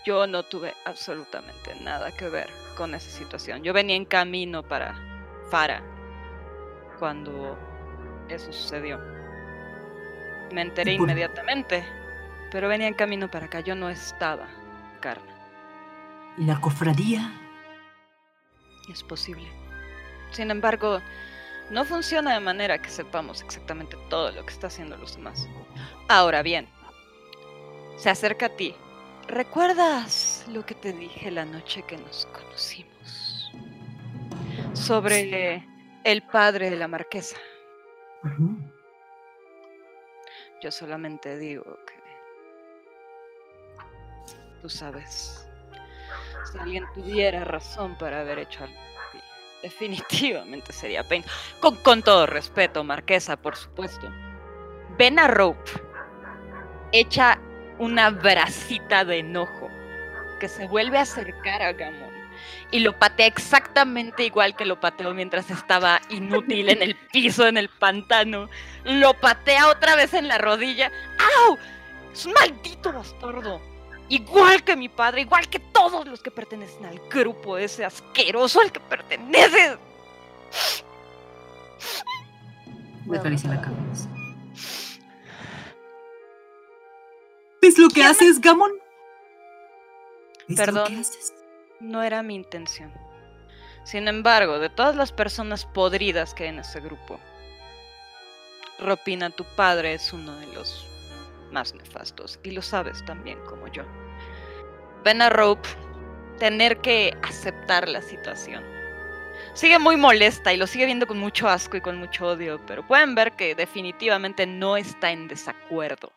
Yo 0.04 0.26
no 0.26 0.42
tuve 0.42 0.74
absolutamente 0.84 1.74
nada 1.82 2.10
que 2.12 2.28
ver 2.28 2.50
con 2.76 2.94
esa 2.94 3.10
situación. 3.10 3.62
Yo 3.62 3.72
venía 3.72 3.96
en 3.96 4.04
camino 4.04 4.62
para 4.62 4.94
Fara 5.50 5.82
cuando 6.98 7.56
eso 8.28 8.52
sucedió. 8.52 8.98
Me 10.52 10.60
enteré 10.60 10.94
¿Y 10.94 10.98
por- 10.98 11.08
inmediatamente, 11.08 11.84
pero 12.50 12.68
venía 12.68 12.88
en 12.88 12.94
camino 12.94 13.30
para 13.30 13.46
acá. 13.46 13.60
Yo 13.60 13.74
no 13.74 13.88
estaba, 13.88 14.46
Carla. 15.00 15.32
¿Y 16.36 16.44
la 16.44 16.60
cofradía? 16.60 17.32
Es 18.90 19.02
posible. 19.02 19.46
Sin 20.30 20.50
embargo, 20.50 21.00
no 21.70 21.84
funciona 21.84 22.34
de 22.34 22.40
manera 22.40 22.80
que 22.80 22.90
sepamos 22.90 23.42
exactamente 23.42 23.96
todo 24.08 24.32
lo 24.32 24.44
que 24.44 24.52
está 24.52 24.66
haciendo 24.66 24.96
los 24.96 25.16
demás. 25.16 25.48
Ahora 26.08 26.42
bien, 26.42 26.68
se 27.96 28.10
acerca 28.10 28.46
a 28.46 28.56
ti. 28.56 28.74
¿Recuerdas 29.28 30.44
lo 30.48 30.66
que 30.66 30.74
te 30.74 30.92
dije 30.92 31.30
la 31.30 31.44
noche 31.44 31.82
que 31.84 31.96
nos 31.96 32.26
conocimos? 32.26 33.52
Sobre 34.72 35.66
el 36.04 36.22
padre 36.22 36.70
de 36.70 36.76
la 36.76 36.88
marquesa. 36.88 37.36
Yo 40.60 40.70
solamente 40.70 41.38
digo 41.38 41.78
que... 41.86 42.02
Tú 44.60 44.68
sabes, 44.68 45.41
si 46.44 46.58
alguien 46.58 46.84
tuviera 46.94 47.44
razón 47.44 47.96
para 47.96 48.20
haber 48.20 48.40
hecho 48.40 48.64
algo, 48.64 48.78
definitivamente 49.62 50.72
sería 50.72 51.06
Payne. 51.06 51.24
Con, 51.60 51.76
con 51.76 52.02
todo 52.02 52.26
respeto, 52.26 52.84
Marquesa, 52.84 53.36
por 53.36 53.56
supuesto. 53.56 54.08
Ven 54.98 55.18
a 55.18 55.28
Rope, 55.28 55.70
echa 56.92 57.38
una 57.78 58.10
bracita 58.10 59.04
de 59.04 59.18
enojo, 59.18 59.68
que 60.38 60.48
se 60.48 60.66
vuelve 60.68 60.98
a 60.98 61.02
acercar 61.02 61.62
a 61.62 61.72
Gamon 61.72 62.12
y 62.70 62.80
lo 62.80 62.98
patea 62.98 63.26
exactamente 63.26 64.24
igual 64.24 64.56
que 64.56 64.64
lo 64.64 64.80
pateó 64.80 65.12
mientras 65.14 65.50
estaba 65.50 66.00
inútil 66.08 66.70
en 66.70 66.82
el 66.82 66.96
piso, 67.12 67.46
en 67.46 67.56
el 67.56 67.68
pantano. 67.68 68.48
Lo 68.84 69.14
patea 69.14 69.68
otra 69.68 69.94
vez 69.94 70.14
en 70.14 70.28
la 70.28 70.38
rodilla. 70.38 70.90
¡Au! 71.46 71.58
Es 72.12 72.26
un 72.26 72.32
maldito 72.32 72.92
bastardo. 72.92 73.60
Igual 74.12 74.62
que 74.62 74.76
mi 74.76 74.90
padre, 74.90 75.22
igual 75.22 75.48
que 75.48 75.58
todos 75.58 76.06
los 76.06 76.20
que 76.22 76.30
pertenecen 76.30 76.84
al 76.84 76.98
grupo 77.08 77.56
ese 77.56 77.82
asqueroso 77.84 78.60
al 78.60 78.70
que 78.70 78.78
perteneces. 78.80 79.78
Me 83.06 83.16
acaricia 83.18 83.48
la 83.48 83.60
cabeza. 83.62 84.08
¿Ves 87.62 87.78
lo 87.78 87.88
que 87.88 87.94
¿Quién 87.94 88.06
me- 88.06 88.10
haces, 88.10 88.40
lo 90.48 90.56
Perdón. 90.56 90.94
haces? 91.00 91.32
No 91.80 92.02
era 92.02 92.22
mi 92.22 92.34
intención. 92.34 92.92
Sin 93.84 94.08
embargo, 94.08 94.58
de 94.58 94.68
todas 94.68 94.94
las 94.94 95.10
personas 95.10 95.64
podridas 95.64 96.34
que 96.34 96.42
hay 96.44 96.50
en 96.50 96.58
ese 96.58 96.80
grupo, 96.80 97.18
Ropina, 98.78 99.30
tu 99.30 99.44
padre 99.56 99.94
es 99.94 100.12
uno 100.12 100.36
de 100.36 100.46
los 100.48 100.86
más 101.50 101.74
nefastos 101.74 102.38
y 102.42 102.50
lo 102.50 102.60
sabes 102.62 103.04
también 103.04 103.38
como 103.46 103.68
yo. 103.68 103.84
Ven 105.04 105.22
a 105.22 105.30
Rope 105.30 105.68
tener 106.38 106.78
que 106.78 107.16
aceptar 107.22 107.88
la 107.88 108.02
situación. 108.02 108.62
Sigue 109.54 109.78
muy 109.78 109.96
molesta 109.96 110.52
y 110.52 110.56
lo 110.56 110.66
sigue 110.66 110.86
viendo 110.86 111.06
con 111.06 111.18
mucho 111.18 111.48
asco 111.48 111.76
y 111.76 111.80
con 111.80 111.98
mucho 111.98 112.26
odio, 112.26 112.60
pero 112.66 112.86
pueden 112.86 113.14
ver 113.14 113.32
que 113.32 113.54
definitivamente 113.54 114.46
no 114.46 114.76
está 114.76 115.10
en 115.10 115.28
desacuerdo. 115.28 116.10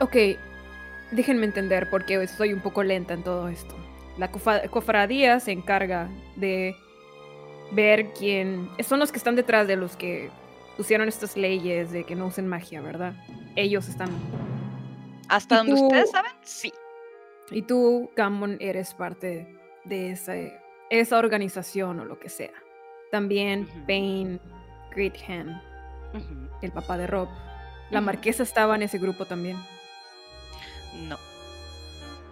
Ok, 0.00 0.16
déjenme 1.12 1.46
entender 1.46 1.88
porque 1.90 2.22
estoy 2.22 2.52
un 2.52 2.60
poco 2.60 2.82
lenta 2.82 3.14
en 3.14 3.22
todo 3.22 3.48
esto. 3.48 3.76
La 4.18 4.30
cofradía 4.30 5.38
se 5.40 5.52
encarga 5.52 6.08
de 6.36 6.74
ver 7.72 8.12
quién... 8.18 8.68
Son 8.86 8.98
los 8.98 9.12
que 9.12 9.18
están 9.18 9.36
detrás 9.36 9.68
de 9.68 9.76
los 9.76 9.96
que 9.96 10.30
pusieron 10.76 11.08
estas 11.08 11.36
leyes 11.36 11.92
de 11.92 12.04
que 12.04 12.16
no 12.16 12.26
usen 12.26 12.48
magia, 12.48 12.80
¿verdad? 12.80 13.14
Ellos 13.56 13.88
están... 13.88 14.10
Hasta 15.30 15.54
¿Y 15.54 15.58
donde 15.58 15.74
tú? 15.74 15.86
ustedes 15.86 16.10
saben, 16.10 16.32
sí. 16.42 16.72
Y 17.50 17.62
tú, 17.62 18.10
Gammon, 18.16 18.56
eres 18.60 18.94
parte 18.94 19.56
de 19.84 20.10
esa, 20.10 20.34
esa 20.90 21.18
organización 21.18 22.00
o 22.00 22.04
lo 22.04 22.18
que 22.18 22.28
sea. 22.28 22.52
También 23.10 23.62
Ujú. 23.62 23.80
Bane, 23.88 24.40
Great 24.94 25.16
Hand, 25.28 25.60
Ujú. 26.14 26.48
el 26.62 26.72
papá 26.72 26.96
de 26.98 27.06
Rob. 27.06 27.28
La 27.90 28.00
marquesa 28.00 28.42
estaba 28.44 28.76
en 28.76 28.82
ese 28.82 28.98
grupo 28.98 29.24
también. 29.24 29.56
No. 31.08 31.18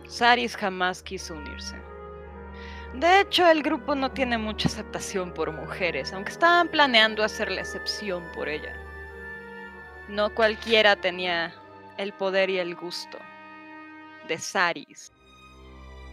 Saris 0.06 0.56
jamás 0.56 1.02
quiso 1.02 1.34
unirse. 1.34 1.76
De 2.94 3.20
hecho, 3.20 3.46
el 3.48 3.62
grupo 3.62 3.94
no 3.94 4.10
tiene 4.12 4.38
mucha 4.38 4.68
aceptación 4.68 5.32
por 5.34 5.52
mujeres, 5.52 6.12
aunque 6.12 6.30
estaban 6.32 6.68
planeando 6.68 7.22
hacer 7.22 7.50
la 7.50 7.60
excepción 7.60 8.24
por 8.34 8.48
ella. 8.48 8.74
No 10.08 10.34
cualquiera 10.34 10.96
tenía 10.96 11.52
el 11.98 12.12
poder 12.14 12.48
y 12.50 12.58
el 12.58 12.74
gusto 12.74 13.18
de 14.28 14.38
Saris 14.38 15.12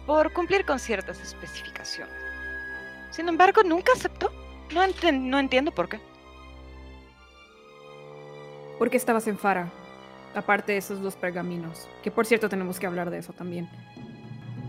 por 0.05 0.33
cumplir 0.33 0.65
con 0.65 0.79
ciertas 0.79 1.19
especificaciones. 1.21 2.13
Sin 3.11 3.27
embargo, 3.29 3.63
nunca 3.63 3.93
aceptó. 3.93 4.31
No, 4.73 4.81
no 5.13 5.39
entiendo 5.39 5.71
por 5.71 5.89
qué. 5.89 5.99
¿Por 8.77 8.89
qué 8.89 8.97
estabas 8.97 9.27
en 9.27 9.37
Fara? 9.37 9.71
Aparte 10.35 10.73
de 10.73 10.79
esos 10.79 11.01
dos 11.01 11.15
pergaminos. 11.15 11.87
Que 12.03 12.11
por 12.11 12.25
cierto 12.25 12.49
tenemos 12.49 12.79
que 12.79 12.85
hablar 12.87 13.09
de 13.09 13.19
eso 13.19 13.31
también. 13.33 13.69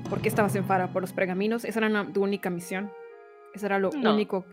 ¿Por 0.08 0.20
qué 0.22 0.28
estabas 0.28 0.54
en 0.54 0.64
Fara? 0.64 0.92
¿Por 0.92 1.02
los 1.02 1.12
pergaminos? 1.12 1.64
¿Esa 1.64 1.80
era 1.84 2.06
tu 2.12 2.22
única 2.22 2.48
misión? 2.50 2.92
¿Eso 3.52 3.66
era 3.66 3.78
lo 3.78 3.90
No. 3.90 4.14
único? 4.14 4.44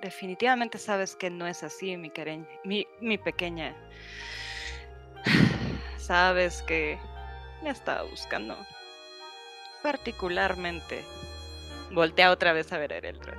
Definitivamente 0.00 0.78
sabes 0.78 1.16
que 1.16 1.30
no 1.30 1.46
es 1.46 1.62
así, 1.62 1.96
mi, 1.96 2.10
mi, 2.64 2.86
mi 3.00 3.18
pequeña. 3.18 3.76
Sabes 6.06 6.62
que 6.62 7.00
me 7.64 7.70
estaba 7.70 8.04
buscando. 8.04 8.56
Particularmente, 9.82 11.04
voltea 11.90 12.30
otra 12.30 12.52
vez 12.52 12.72
a 12.72 12.78
ver 12.78 12.92
a 12.92 12.98
Ereldred. 12.98 13.36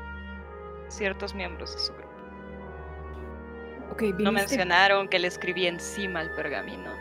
Ciertos 0.89 1.33
miembros 1.33 1.73
de 1.73 1.79
su 1.79 1.93
grupo. 1.93 2.09
Ok, 3.93 4.03
No 4.19 4.33
mencionaron 4.33 5.07
que 5.07 5.17
le 5.17 5.29
escribí 5.29 5.65
encima 5.65 6.21
el 6.21 6.29
pergamino. 6.31 6.91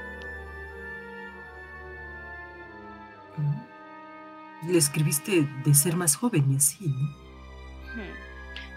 Le 4.69 4.79
escribiste 4.79 5.49
de 5.65 5.75
ser 5.75 5.97
más 5.97 6.15
joven 6.15 6.53
y 6.53 6.57
así, 6.59 6.87
¿no? 6.87 7.26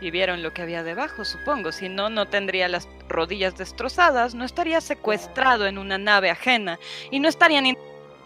Y 0.02 0.12
vieron 0.12 0.42
lo 0.44 0.54
que 0.54 0.62
había 0.62 0.82
debajo, 0.84 1.26
supongo. 1.26 1.72
Si 1.72 1.90
no, 1.90 2.10
no 2.10 2.28
tendría 2.28 2.70
las 2.70 2.88
rodillas 3.10 3.58
destrozadas, 3.58 4.34
no 4.34 4.46
estaría 4.46 4.80
secuestrado 4.80 5.68
en 5.68 5.78
una 5.78 5.98
nave 5.98 6.30
ajena 6.30 6.80
y 7.12 7.20
no 7.20 7.28
estarían 7.28 7.66
in- 7.66 7.78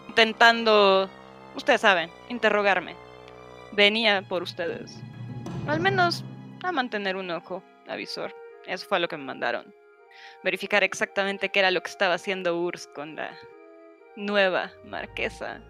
intentando, 0.08 1.10
ustedes 1.56 1.80
saben, 1.80 2.10
interrogarme. 2.28 2.94
Venía 3.72 4.22
por 4.28 4.42
ustedes. 4.44 5.00
Al 5.66 5.80
menos 5.80 6.24
a 6.62 6.70
mantener 6.70 7.16
un 7.16 7.30
ojo, 7.32 7.62
avisor. 7.88 8.32
Eso 8.66 8.86
fue 8.86 9.00
lo 9.00 9.08
que 9.08 9.16
me 9.16 9.24
mandaron. 9.24 9.74
Verificar 10.44 10.84
exactamente 10.84 11.48
qué 11.48 11.58
era 11.58 11.72
lo 11.72 11.82
que 11.82 11.90
estaba 11.90 12.14
haciendo 12.14 12.56
Urs 12.60 12.86
con 12.94 13.16
la 13.16 13.36
nueva 14.14 14.70
marquesa. 14.84 15.60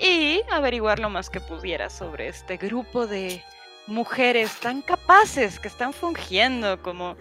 Y 0.00 0.40
averiguar 0.50 0.98
lo 0.98 1.10
más 1.10 1.28
que 1.28 1.40
pudiera 1.40 1.90
sobre 1.90 2.28
este 2.28 2.56
grupo 2.56 3.06
de 3.06 3.42
mujeres 3.88 4.60
tan 4.60 4.82
capaces 4.82 5.58
que 5.58 5.68
están 5.68 5.92
fungiendo 5.92 6.80
como... 6.82 7.16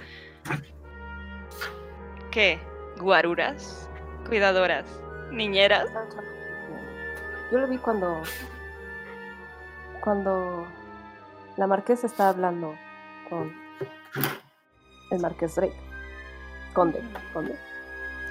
¿Qué? 2.32 2.59
¿Guaruras? 2.99 3.89
¿Cuidadoras? 4.28 4.86
¿Niñeras? 5.32 5.89
Yo 7.51 7.59
lo 7.59 7.68
vi 7.68 7.78
cuando. 7.78 8.22
Cuando 10.01 10.68
la 11.55 11.68
marquesa 11.68 12.07
estaba 12.07 12.30
hablando 12.30 12.76
con 13.30 13.53
el 15.11 15.20
marqués 15.20 15.55
Drake. 15.55 15.76
Conde, 16.74 17.01
conde. 17.34 17.57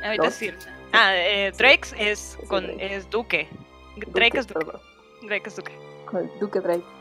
Ahorita. 0.05 0.31
Ah, 0.93 1.17
eh, 1.17 1.53
Drake 1.57 1.89
es, 1.99 2.39
con, 2.49 2.65
es 2.81 3.09
duque. 3.11 3.49
Drake 4.09 4.39
es 4.39 4.47
duque. 4.47 4.79
Drake 5.23 5.49
es 5.49 5.57
duque. 5.57 5.73
Duque 6.41 6.61
Drake. 6.61 6.96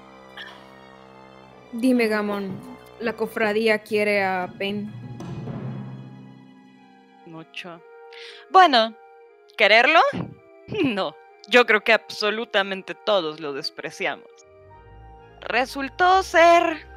Dime, 1.78 2.08
Gamon, 2.08 2.58
¿la 3.02 3.14
cofradía 3.18 3.80
quiere 3.80 4.24
a 4.24 4.50
Pain? 4.58 4.90
Mucho. 7.26 7.82
Bueno, 8.50 8.96
¿quererlo? 9.58 10.00
No. 10.84 11.14
Yo 11.48 11.66
creo 11.66 11.82
que 11.82 11.94
absolutamente 11.94 12.96
todos 12.96 13.40
lo 13.40 13.54
despreciamos. 13.54 14.28
Resultó 15.42 16.24
ser 16.24 16.88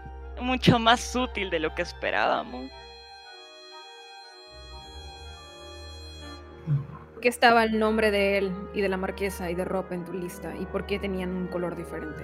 mucho 0.40 0.78
más 0.78 1.14
útil 1.14 1.50
de 1.50 1.58
lo 1.58 1.74
que 1.74 1.82
esperábamos. 1.82 2.70
¿Por 7.12 7.20
qué 7.20 7.28
estaba 7.28 7.64
el 7.64 7.78
nombre 7.78 8.10
de 8.10 8.38
él 8.38 8.52
y 8.72 8.80
de 8.80 8.88
la 8.88 8.96
marquesa 8.96 9.50
y 9.50 9.54
de 9.54 9.64
Rob 9.64 9.92
en 9.92 10.04
tu 10.04 10.12
lista? 10.14 10.54
¿Y 10.56 10.64
por 10.66 10.86
qué 10.86 10.98
tenían 10.98 11.30
un 11.30 11.48
color 11.48 11.76
diferente? 11.76 12.22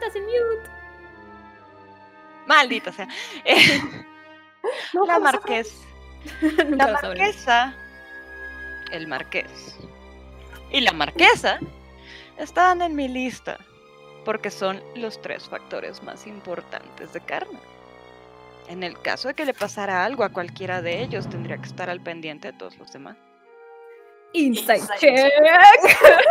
Estás 0.00 0.16
en 0.16 0.24
mute. 0.24 0.70
Maldita 2.46 2.90
sea. 2.92 3.08
Eh, 3.44 3.80
No, 4.94 5.04
la 5.06 5.18
marquesa. 5.18 5.74
La 6.70 6.86
marquesa. 6.88 7.74
El 8.92 9.06
marqués. 9.06 9.76
Y 10.70 10.80
la 10.80 10.92
marquesa 10.92 11.58
estaban 12.38 12.82
en 12.82 12.94
mi 12.94 13.08
lista. 13.08 13.58
Porque 14.24 14.50
son 14.50 14.82
los 14.94 15.20
tres 15.20 15.48
factores 15.48 16.02
más 16.02 16.26
importantes 16.26 17.12
de 17.12 17.20
Karma. 17.20 17.58
En 18.68 18.82
el 18.82 19.00
caso 19.00 19.28
de 19.28 19.34
que 19.34 19.44
le 19.44 19.54
pasara 19.54 20.04
algo 20.04 20.24
a 20.24 20.28
cualquiera 20.30 20.82
de 20.82 21.02
ellos, 21.02 21.28
tendría 21.28 21.56
que 21.58 21.66
estar 21.66 21.88
al 21.90 22.00
pendiente 22.00 22.52
de 22.52 22.58
todos 22.58 22.76
los 22.78 22.92
demás. 22.92 23.16
Insight 24.32 24.82
Insight 24.82 25.00
check. 25.00 25.32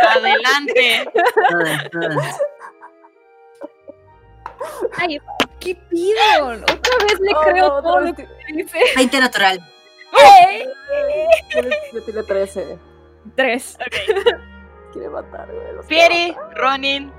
¡Adelante! 0.16 1.06
Ay, 4.98 5.20
¿qué 5.60 5.76
pidon? 5.90 6.64
Otra 6.64 6.96
vez 7.08 7.20
le 7.20 7.32
Oh, 7.36 7.42
creo 7.42 7.68
no, 7.68 7.82
todo 7.82 8.00
lo 8.00 8.06
vez 8.06 8.16
que 8.16 8.54
dice. 8.54 8.80
20 8.96 9.20
natural. 9.20 9.60
¡Ey! 10.50 10.66
Yo 11.94 12.04
tiré 12.04 12.24
13. 12.24 12.80
Tres. 13.36 13.78
Quiere 14.94 15.10
matar, 15.10 15.48
güey. 15.52 15.86
Fieri. 15.88 16.36
Ronin. 16.56 17.12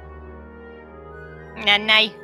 Nanay. 1.64 2.14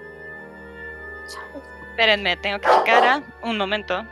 Espérenme, 1.91 2.37
tengo 2.39 2.59
que 2.61 2.69
checar. 2.69 3.05
ah, 3.05 3.23
Un 3.43 3.57
momento. 3.59 4.05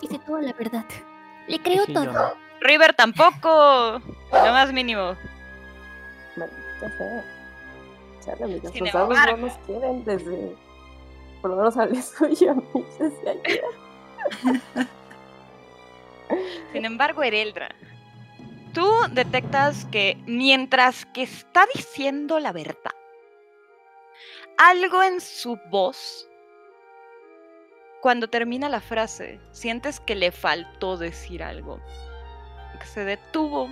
Dice 0.00 0.18
toda 0.26 0.40
la 0.42 0.52
verdad. 0.52 0.84
Le 1.48 1.60
creo 1.60 1.84
Sí, 1.84 1.92
todo. 1.92 2.04
no. 2.06 2.34
River 2.60 2.94
tampoco. 2.94 4.00
Lo 4.32 4.52
más 4.52 4.72
mínimo. 4.72 5.16
Maldita 6.36 6.96
sea. 6.96 7.24
Chale, 8.24 8.44
amigas, 8.44 8.72
Sin 8.72 8.84
los 8.84 8.92
dados 8.92 9.10
embargo. 9.10 9.36
no 9.36 9.46
nos 9.48 9.58
quieren 9.58 10.04
desde. 10.04 10.56
Por 11.40 11.50
lo 11.50 11.56
menos 11.56 11.76
a 11.76 11.86
Leso 11.86 12.26
y 12.40 12.48
a 12.48 12.54
mí 12.54 12.84
desde 12.98 13.30
ayer. 13.30 13.64
Sin 16.72 16.84
embargo, 16.84 17.22
Ereldra, 17.22 17.74
tú 18.72 18.88
detectas 19.10 19.84
que 19.86 20.16
mientras 20.26 21.04
que 21.06 21.22
está 21.22 21.66
diciendo 21.74 22.38
la 22.38 22.52
verdad, 22.52 22.94
algo 24.56 25.02
en 25.02 25.20
su 25.20 25.58
voz, 25.70 26.28
cuando 28.00 28.28
termina 28.28 28.68
la 28.68 28.80
frase, 28.80 29.40
sientes 29.50 30.00
que 30.00 30.14
le 30.14 30.32
faltó 30.32 30.96
decir 30.96 31.42
algo, 31.42 31.80
que 32.80 32.86
se 32.86 33.04
detuvo 33.04 33.68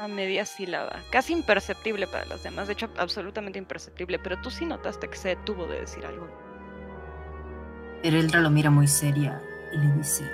a 0.00 0.08
media 0.08 0.46
sílaba, 0.46 1.02
casi 1.10 1.34
imperceptible 1.34 2.06
para 2.06 2.24
las 2.24 2.42
demás, 2.42 2.66
de 2.66 2.72
hecho 2.72 2.88
absolutamente 2.96 3.58
imperceptible, 3.58 4.18
pero 4.18 4.40
tú 4.40 4.50
sí 4.50 4.64
notaste 4.64 5.08
que 5.08 5.16
se 5.16 5.28
detuvo 5.30 5.66
de 5.66 5.80
decir 5.80 6.06
algo. 6.06 6.26
Ereldra 8.02 8.40
lo 8.40 8.48
mira 8.48 8.70
muy 8.70 8.88
seria 8.88 9.42
y 9.74 9.76
le 9.76 9.92
dice: 9.92 10.24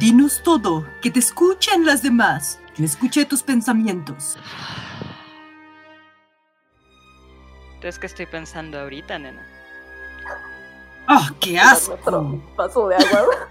Dinos 0.00 0.42
todo, 0.42 0.84
que 1.02 1.12
te 1.12 1.20
escuchen 1.20 1.86
las 1.86 2.02
demás. 2.02 2.60
Yo 2.76 2.84
escuché 2.84 3.24
tus 3.24 3.44
pensamientos. 3.44 4.36
Entonces, 7.74 8.00
¿qué 8.00 8.06
estoy 8.06 8.26
pensando 8.26 8.80
ahorita, 8.80 9.20
nena? 9.20 9.46
¡Ah, 11.06 11.30
qué 11.40 11.60
asco! 11.60 12.42
vaso 12.56 12.88
de 12.88 12.96
agua. 12.96 13.48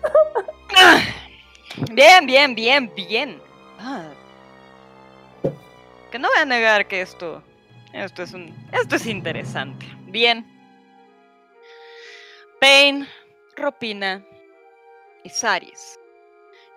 Bien, 1.94 2.26
bien, 2.28 2.54
bien, 2.54 2.92
bien. 2.96 3.42
Ah. 3.80 4.12
No 6.20 6.30
voy 6.30 6.38
a 6.40 6.46
negar 6.46 6.88
que 6.88 7.02
esto. 7.02 7.44
Esto 7.92 8.24
es 8.24 8.34
un. 8.34 8.54
Esto 8.72 8.96
es 8.96 9.06
interesante. 9.08 9.86
Bien. 10.08 10.46
Pain, 12.60 13.08
Ropina 13.56 14.24
y 15.24 15.30
Saris 15.30 16.00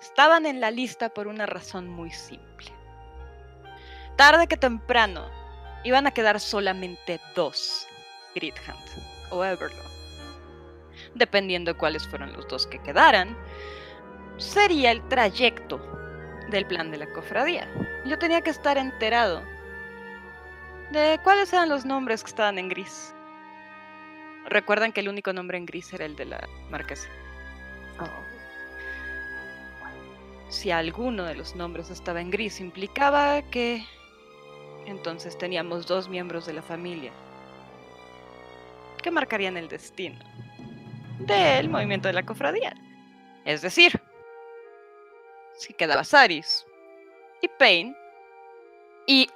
estaban 0.01 0.47
en 0.47 0.61
la 0.61 0.71
lista 0.71 1.09
por 1.09 1.27
una 1.27 1.47
razón 1.47 1.89
muy 1.89 2.11
simple. 2.11 2.73
Tarde 4.17 4.47
que 4.47 4.57
temprano 4.57 5.31
iban 5.85 6.07
a 6.07 6.11
quedar 6.11 6.41
solamente 6.41 7.21
dos: 7.35 7.87
Gridhand 8.35 8.79
o 9.31 9.45
Everlock. 9.45 9.87
Dependiendo 11.15 11.73
de 11.73 11.79
cuáles 11.79 12.07
fueron 12.09 12.33
los 12.33 12.49
dos 12.49 12.67
que 12.67 12.83
quedaran, 12.83 13.37
sería 14.39 14.91
el 14.91 15.07
trayecto 15.09 15.81
del 16.51 16.67
plan 16.67 16.91
de 16.91 16.99
la 16.99 17.07
cofradía. 17.07 17.69
Yo 18.05 18.19
tenía 18.19 18.41
que 18.41 18.51
estar 18.51 18.79
enterado 18.79 19.43
de 20.91 21.19
cuáles 21.23 21.53
eran 21.53 21.69
los 21.69 21.85
nombres 21.85 22.23
que 22.23 22.31
estaban 22.31 22.59
en 22.59 22.69
gris. 22.69 23.15
Recuerdan 24.49 24.93
que 24.93 25.01
el 25.01 25.09
único 25.09 25.33
nombre 25.33 25.59
en 25.59 25.67
gris 25.67 25.93
era 25.93 26.05
el 26.05 26.15
de 26.17 26.27
la 26.27 26.49
marquesa. 26.71 27.09
Si 30.49 30.71
alguno 30.71 31.25
de 31.25 31.35
los 31.35 31.57
nombres 31.57 31.91
estaba 31.91 32.21
en 32.21 32.31
gris, 32.31 32.61
implicaba 32.61 33.43
que 33.51 33.85
entonces 34.87 35.37
teníamos 35.37 35.87
dos 35.87 36.09
miembros 36.09 36.47
de 36.47 36.53
la 36.53 36.63
familia 36.63 37.13
que 39.03 39.11
marcarían 39.11 39.57
el 39.57 39.69
destino 39.69 40.19
del 41.19 41.69
movimiento 41.69 42.09
de 42.09 42.15
la 42.15 42.25
cofradía. 42.25 42.75
Es 43.45 43.63
decir, 43.63 44.01
si 45.57 45.73
quedaba 45.75 46.05
Saris 46.05 46.67
y 47.41 47.49
Pain 47.49 47.97
y 49.07 49.29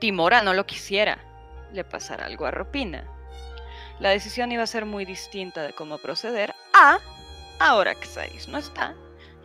Timora 0.00 0.42
no 0.42 0.54
lo 0.54 0.66
quisiera, 0.66 1.18
le 1.72 1.84
pasara 1.84 2.26
algo 2.26 2.46
a 2.46 2.50
Ropina. 2.50 3.04
La 4.00 4.10
decisión 4.10 4.52
iba 4.52 4.62
a 4.62 4.66
ser 4.66 4.84
muy 4.84 5.04
distinta 5.04 5.62
de 5.62 5.72
cómo 5.72 5.98
proceder 5.98 6.54
a 6.72 6.98
ahora 7.58 7.94
que 7.94 8.06
Saris 8.06 8.48
no 8.48 8.58
está 8.58 8.94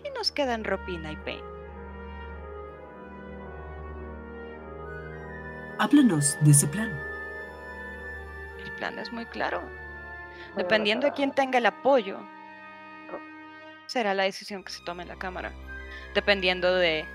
y 0.04 0.10
nos 0.16 0.32
quedan 0.32 0.64
Ropina 0.64 1.12
y 1.12 1.16
Pain. 1.18 1.44
Háblanos 5.80 6.38
de 6.42 6.52
ese 6.52 6.68
plan. 6.68 6.92
El 8.64 8.72
plan 8.76 9.00
es 9.00 9.12
muy 9.12 9.26
claro. 9.26 9.62
Dependiendo 10.56 11.08
de 11.08 11.14
quién 11.14 11.32
tenga 11.32 11.58
el 11.58 11.66
apoyo, 11.66 12.20
será 13.88 14.14
la 14.14 14.24
decisión 14.24 14.64
que 14.64 14.72
se 14.72 14.84
tome 14.84 15.04
en 15.04 15.10
la 15.10 15.18
Cámara. 15.18 15.52
Dependiendo 16.16 16.74
de 16.76 17.06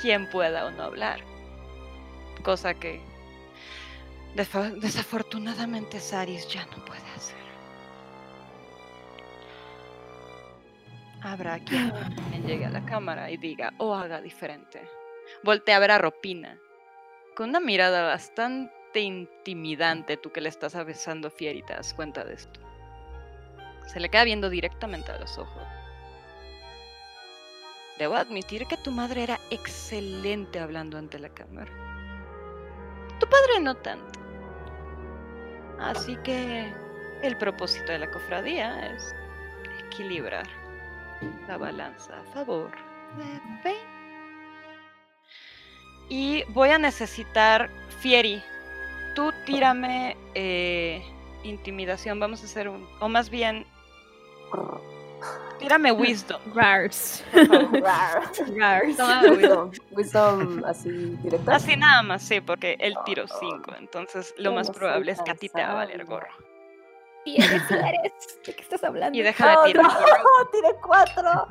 quién 0.00 0.28
pueda 0.28 0.66
o 0.66 0.70
no 0.70 0.82
hablar. 0.82 1.20
Cosa 2.42 2.74
que 2.74 3.00
desafortunadamente 4.34 6.00
Saris 6.00 6.48
ya 6.48 6.66
no 6.66 6.84
puede 6.84 7.08
hacer. 7.14 7.42
Habrá 11.20 11.60
quien, 11.60 11.92
llegue 12.44 12.64
a 12.64 12.70
la 12.70 12.84
cámara 12.84 13.30
y 13.30 13.36
diga 13.36 13.72
o 13.78 13.94
haga 13.94 14.20
diferente. 14.20 14.82
Voltea 15.44 15.76
a 15.76 15.80
ver 15.80 15.92
a 15.92 15.98
Ropina 15.98 16.58
con 17.36 17.50
una 17.50 17.60
mirada 17.60 18.02
bastante 18.02 19.00
intimidante, 19.00 20.16
tú 20.16 20.32
que 20.32 20.40
le 20.40 20.48
estás 20.48 20.74
besando 20.84 21.30
Fieri 21.30 21.62
te 21.62 21.74
das 21.74 21.94
cuenta 21.94 22.24
de 22.24 22.34
esto. 22.34 22.60
Se 23.86 24.00
le 24.00 24.08
queda 24.08 24.24
viendo 24.24 24.50
directamente 24.50 25.12
a 25.12 25.18
los 25.18 25.38
ojos. 25.38 25.62
Debo 27.98 28.16
admitir 28.16 28.66
que 28.66 28.76
tu 28.76 28.90
madre 28.90 29.22
era 29.22 29.38
excelente 29.50 30.58
hablando 30.58 30.98
ante 30.98 31.18
la 31.18 31.28
cámara. 31.28 31.70
Tu 33.20 33.28
padre 33.28 33.60
no 33.60 33.76
tanto. 33.76 34.18
Así 35.78 36.16
que 36.24 36.72
el 37.22 37.36
propósito 37.36 37.92
de 37.92 38.00
la 38.00 38.10
cofradía 38.10 38.92
es 38.92 39.14
equilibrar 39.86 40.46
la 41.46 41.56
balanza 41.56 42.18
a 42.18 42.24
favor 42.32 42.70
de 43.16 43.62
Pain. 43.62 43.76
Y 46.08 46.44
voy 46.48 46.70
a 46.70 46.78
necesitar 46.78 47.70
Fieri. 48.00 48.42
Tú 49.14 49.32
tírame 49.46 50.16
eh, 50.34 51.02
intimidación. 51.44 52.18
Vamos 52.18 52.42
a 52.42 52.46
hacer 52.46 52.68
un. 52.68 52.88
O 53.00 53.08
más 53.08 53.30
bien. 53.30 53.66
Tírame 55.58 55.92
wisdom. 55.92 56.40
Rars. 56.54 57.22
Rar. 57.32 58.22
Rars. 58.58 58.96
Toma 58.96 59.20
wisdom. 59.22 59.70
Wisdom, 59.92 59.92
wisdom 59.92 60.64
así 60.64 60.90
directa. 61.22 61.54
Así 61.54 61.76
nada 61.76 62.02
más, 62.02 62.22
sí, 62.22 62.40
porque 62.40 62.76
él 62.80 62.96
tiró 63.04 63.26
5. 63.28 63.74
Entonces 63.78 64.34
lo 64.38 64.52
más 64.52 64.68
no 64.68 64.74
probable 64.74 65.12
es 65.12 65.22
que 65.22 65.30
a 65.30 65.34
ti 65.34 65.48
te 65.48 65.62
va 65.62 65.70
a 65.70 65.74
valer 65.74 66.04
gorro. 66.04 66.32
Sí 67.24 67.36
eres. 67.36 67.68
¿De 68.44 68.52
qué 68.52 68.62
estás 68.62 68.82
hablando? 68.82 69.16
Y 69.16 69.22
deja 69.22 69.50
de 69.50 69.54
No, 69.54 69.62
tirar. 69.62 69.84
no, 69.84 70.46
tiré 70.52 70.74
cuatro. 70.82 71.46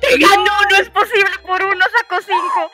¡Te 0.00 0.18
ganó! 0.20 0.52
¡No 0.70 0.76
es 0.80 0.88
posible! 0.90 1.30
Por 1.44 1.64
uno 1.64 1.84
sacó 1.98 2.22
5. 2.22 2.70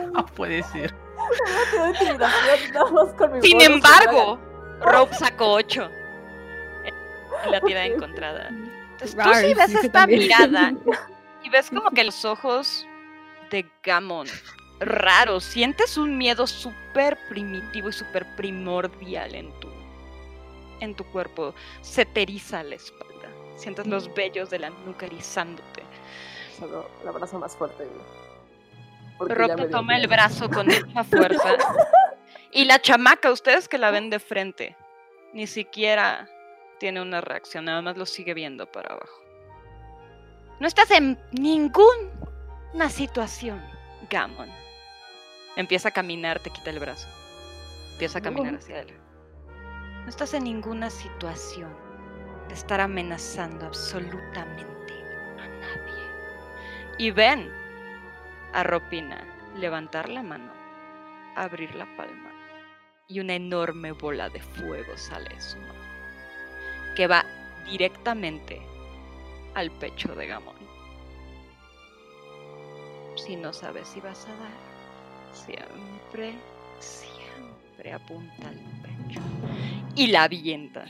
No 0.00 0.26
puede 0.34 0.64
ser. 0.64 0.92
No 1.32 1.70
tiré 1.70 1.88
intimidación, 1.90 2.72
nada 2.74 2.90
más 2.90 3.14
con 3.14 3.32
mi 3.32 3.42
Sin 3.42 3.60
embargo, 3.60 4.38
Rob 4.80 5.12
sacó 5.14 5.52
8. 5.54 5.90
En 7.44 7.50
la 7.50 7.60
tirada 7.60 7.86
encontrada. 7.86 8.48
Entonces 8.48 9.16
tú 9.16 9.34
sí 9.34 9.54
ves 9.54 9.74
esta 9.74 10.00
también. 10.00 10.20
mirada 10.20 10.72
y 11.42 11.48
ves 11.48 11.70
como 11.70 11.90
que 11.90 12.04
los 12.04 12.24
ojos 12.24 12.86
de 13.50 13.66
Gamon 13.82 14.28
raros. 14.84 15.44
Sientes 15.44 15.96
un 15.96 16.18
miedo 16.18 16.46
súper 16.46 17.18
primitivo 17.28 17.88
y 17.88 17.92
súper 17.92 18.26
primordial 18.36 19.34
en 19.34 19.52
tu, 19.60 19.68
en 20.80 20.94
tu 20.94 21.04
cuerpo. 21.04 21.54
Se 21.80 22.04
te 22.04 22.22
eriza 22.22 22.62
la 22.62 22.76
espalda. 22.76 23.28
Sientes 23.56 23.86
los 23.86 24.12
vellos 24.14 24.50
de 24.50 24.58
la 24.58 24.70
nuca 24.70 25.06
erizándote. 25.06 25.82
Solo 26.58 26.88
el 27.02 27.08
abrazo 27.08 27.38
más 27.38 27.56
fuerte. 27.56 27.86
Dio 29.26 29.70
toma 29.70 29.96
el 29.96 30.06
brazo 30.06 30.48
con 30.48 30.66
mucha 30.66 31.04
fuerza. 31.10 31.56
Y 32.50 32.64
la 32.64 32.80
chamaca, 32.80 33.30
ustedes 33.30 33.68
que 33.68 33.78
la 33.78 33.90
ven 33.90 34.10
de 34.10 34.18
frente, 34.18 34.76
ni 35.32 35.46
siquiera 35.46 36.28
tiene 36.78 37.00
una 37.00 37.20
reacción, 37.20 37.64
nada 37.64 37.80
más 37.80 37.96
lo 37.96 38.06
sigue 38.06 38.34
viendo 38.34 38.70
para 38.70 38.94
abajo. 38.94 39.22
No 40.60 40.66
estás 40.66 40.90
en 40.90 41.18
ninguna 41.32 42.90
situación, 42.90 43.62
Gammon. 44.10 44.50
Empieza 45.56 45.88
a 45.88 45.92
caminar, 45.92 46.40
te 46.40 46.50
quita 46.50 46.70
el 46.70 46.78
brazo. 46.78 47.08
Empieza 47.92 48.18
a 48.18 48.22
caminar 48.22 48.56
hacia 48.56 48.80
él. 48.80 48.94
No 50.02 50.08
estás 50.08 50.34
en 50.34 50.44
ninguna 50.44 50.90
situación 50.90 51.72
de 52.48 52.54
estar 52.54 52.80
amenazando 52.80 53.66
absolutamente 53.66 54.92
a 55.38 55.48
nadie. 55.48 56.96
Y 56.98 57.10
ven 57.10 57.61
a 58.52 58.62
Ropina 58.62 59.24
levantar 59.56 60.08
la 60.08 60.22
mano, 60.22 60.52
abrir 61.36 61.74
la 61.74 61.86
palma 61.96 62.30
y 63.08 63.20
una 63.20 63.34
enorme 63.34 63.92
bola 63.92 64.28
de 64.28 64.40
fuego 64.40 64.96
sale 64.96 65.28
de 65.34 65.40
su 65.40 65.58
mano 65.58 65.82
que 66.94 67.06
va 67.06 67.24
directamente 67.64 68.60
al 69.54 69.70
pecho 69.72 70.14
de 70.14 70.26
Gamón. 70.26 70.56
Si 73.16 73.36
no 73.36 73.52
sabes 73.52 73.88
si 73.88 74.00
vas 74.00 74.26
a 74.26 74.34
dar, 74.36 74.52
siempre, 75.32 76.34
siempre 76.78 77.92
apunta 77.92 78.48
al 78.48 78.56
pecho 78.82 79.20
y 79.94 80.08
la 80.08 80.24
avienta. 80.24 80.84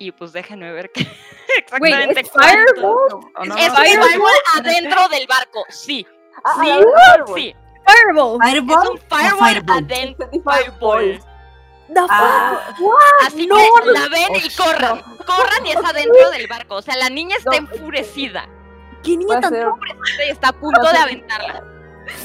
Y 0.00 0.12
pues 0.12 0.32
déjenme 0.32 0.70
ver 0.72 0.90
qué 0.92 1.00
exactamente 1.58 2.20
¿es. 2.20 2.30
Fireball? 2.30 3.32
No, 3.46 3.56
Es 3.56 3.72
Fireball 3.74 4.32
adentro 4.56 5.08
del 5.08 5.26
barco, 5.26 5.64
sí. 5.70 6.06
Ah, 6.44 6.56
Sí, 6.62 6.70
a 6.70 6.74
la 6.74 6.78
vez, 6.78 6.86
Sí, 7.34 7.56
Fireball. 7.86 8.38
es 8.42 8.50
Fireball. 8.50 8.88
un 8.88 8.98
Fireball 8.98 9.48
Firebolt. 9.48 9.70
adentro. 9.70 10.24
Entendí 10.26 10.40
Fireball. 10.40 11.00
Fireball. 11.00 11.20
The 11.94 12.00
Ah, 12.10 12.60
Así 13.26 13.46
No, 13.46 13.56
que 13.56 13.90
la 13.92 14.08
ven 14.08 14.28
y 14.44 14.54
corran. 14.54 15.00
Corran 15.26 15.66
y 15.66 15.70
es 15.70 15.76
adentro 15.76 16.30
del 16.30 16.46
barco. 16.46 16.74
O 16.76 16.82
sea, 16.82 16.96
la 16.96 17.08
niña 17.08 17.36
está 17.36 17.50
No. 17.52 17.56
enfurecida. 17.56 18.46
¿Qué 19.02 19.16
niña 19.16 19.40
tan 19.40 19.50
ser, 19.50 19.68
y 20.26 20.30
está 20.30 20.48
a 20.48 20.52
punto 20.52 20.80
de 20.90 20.98
aventarla. 20.98 21.62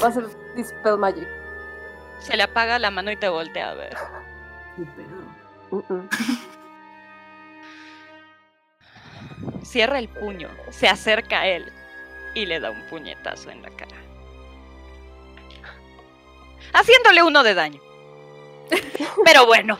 va 0.02 0.08
a 0.08 0.12
ser 0.12 0.26
Dispel 0.54 0.98
Magic. 0.98 1.26
Se 2.18 2.36
le 2.36 2.42
apaga 2.42 2.78
la 2.78 2.90
mano 2.90 3.10
y 3.10 3.16
te 3.16 3.28
voltea 3.28 3.70
a 3.70 3.74
ver. 3.74 3.96
Mm, 5.70 5.78
mm. 5.88 6.08
Cierra 9.62 9.98
el 9.98 10.08
puño, 10.08 10.48
se 10.70 10.88
acerca 10.88 11.40
a 11.40 11.46
él 11.46 11.72
y 12.34 12.46
le 12.46 12.60
da 12.60 12.70
un 12.70 12.82
puñetazo 12.88 13.50
en 13.50 13.62
la 13.62 13.70
cara. 13.70 13.96
Haciéndole 16.74 17.22
uno 17.22 17.42
de 17.42 17.54
daño. 17.54 17.80
Pero 19.24 19.46
bueno. 19.46 19.78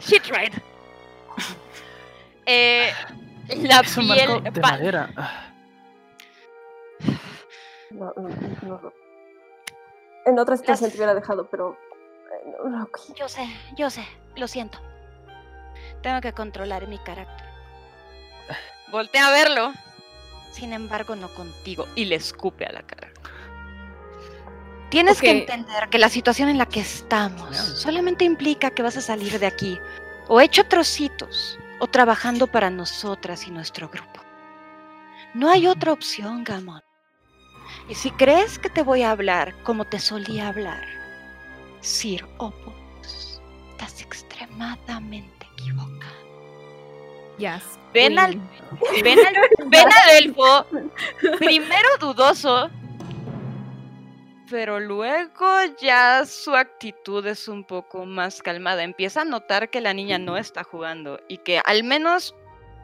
She 0.00 0.20
tried. 0.20 0.52
Eh, 2.44 2.92
la 3.62 3.80
Es 3.80 3.96
un 3.96 4.08
barco 4.08 4.40
piel. 4.42 4.52
de 4.52 4.60
madera. 4.60 5.10
No, 7.90 8.12
no, 8.16 8.28
no. 8.62 8.92
En 10.26 10.38
otra 10.38 10.56
situación 10.56 10.90
te 10.90 10.96
hubiera 10.96 11.14
dejado, 11.14 11.48
pero. 11.48 11.76
eh. 12.46 13.14
Yo 13.14 13.28
sé, 13.28 13.48
yo 13.76 13.90
sé, 13.90 14.04
lo 14.36 14.48
siento. 14.48 14.78
Tengo 16.02 16.20
que 16.20 16.32
controlar 16.32 16.86
mi 16.88 16.98
carácter. 16.98 17.46
Voltea 18.90 19.26
a 19.28 19.30
verlo. 19.32 19.72
Sin 20.52 20.72
embargo, 20.72 21.16
no 21.16 21.28
contigo. 21.28 21.86
Y 21.94 22.04
le 22.06 22.16
escupe 22.16 22.64
a 22.66 22.72
la 22.72 22.82
cara. 22.82 23.08
Tienes 24.96 25.20
que 25.20 25.28
Ok. 25.28 25.36
entender 25.40 25.90
que 25.90 25.98
la 25.98 26.08
situación 26.08 26.48
en 26.48 26.56
la 26.56 26.64
que 26.64 26.80
estamos 26.80 27.54
solamente 27.54 28.24
implica 28.24 28.70
que 28.70 28.80
vas 28.80 28.96
a 28.96 29.02
salir 29.02 29.38
de 29.38 29.44
aquí 29.44 29.78
o 30.26 30.40
hecho 30.40 30.64
trocitos 30.64 31.58
o 31.80 31.86
trabajando 31.86 32.46
para 32.46 32.70
nosotras 32.70 33.46
y 33.46 33.50
nuestro 33.50 33.90
grupo. 33.90 34.22
No 35.34 35.50
hay 35.50 35.66
otra 35.66 35.92
opción, 35.92 36.44
Gamon. 36.44 36.80
Y 37.90 37.94
si 37.94 38.10
crees 38.12 38.58
que 38.58 38.70
te 38.70 38.82
voy 38.82 39.02
a 39.02 39.10
hablar 39.10 39.54
como 39.64 39.84
te 39.84 40.00
solía 40.00 40.48
hablar, 40.48 40.86
Sir 41.82 42.24
Opus, 42.38 43.42
estás 43.72 44.00
extremadamente 44.00 45.46
equivocado. 45.58 46.16
Yes. 47.36 47.62
Ven 47.92 48.18
al, 48.18 48.40
ven 49.04 49.18
al, 49.18 49.34
ven 49.66 49.88
al 49.92 50.24
elfo, 50.24 50.66
primero 51.38 51.88
dudoso, 52.00 52.70
pero 54.50 54.80
luego 54.80 55.46
ya 55.80 56.24
su 56.24 56.54
actitud 56.54 57.26
es 57.26 57.48
un 57.48 57.64
poco 57.64 58.06
más 58.06 58.42
calmada. 58.42 58.82
Empieza 58.82 59.22
a 59.22 59.24
notar 59.24 59.70
que 59.70 59.80
la 59.80 59.92
niña 59.92 60.18
no 60.18 60.36
está 60.36 60.62
jugando 60.62 61.20
y 61.28 61.38
que 61.38 61.60
al 61.64 61.84
menos 61.84 62.34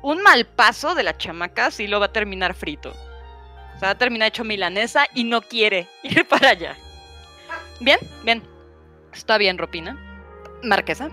un 0.02 0.22
mal 0.22 0.46
paso 0.46 0.94
de 0.94 1.04
la 1.04 1.16
chamaca 1.16 1.70
sí 1.70 1.86
lo 1.86 2.00
va 2.00 2.06
a 2.06 2.12
terminar 2.12 2.54
frito. 2.54 2.90
O 2.90 3.78
sea, 3.78 3.88
va 3.88 3.90
a 3.90 3.98
terminar 3.98 4.28
hecho 4.28 4.44
milanesa 4.44 5.06
y 5.14 5.24
no 5.24 5.40
quiere 5.40 5.88
ir 6.02 6.26
para 6.26 6.50
allá. 6.50 6.76
Bien, 7.80 7.98
bien. 8.24 8.42
Está 9.12 9.38
bien, 9.38 9.58
Ropina. 9.58 9.96
Marquesa. 10.62 11.10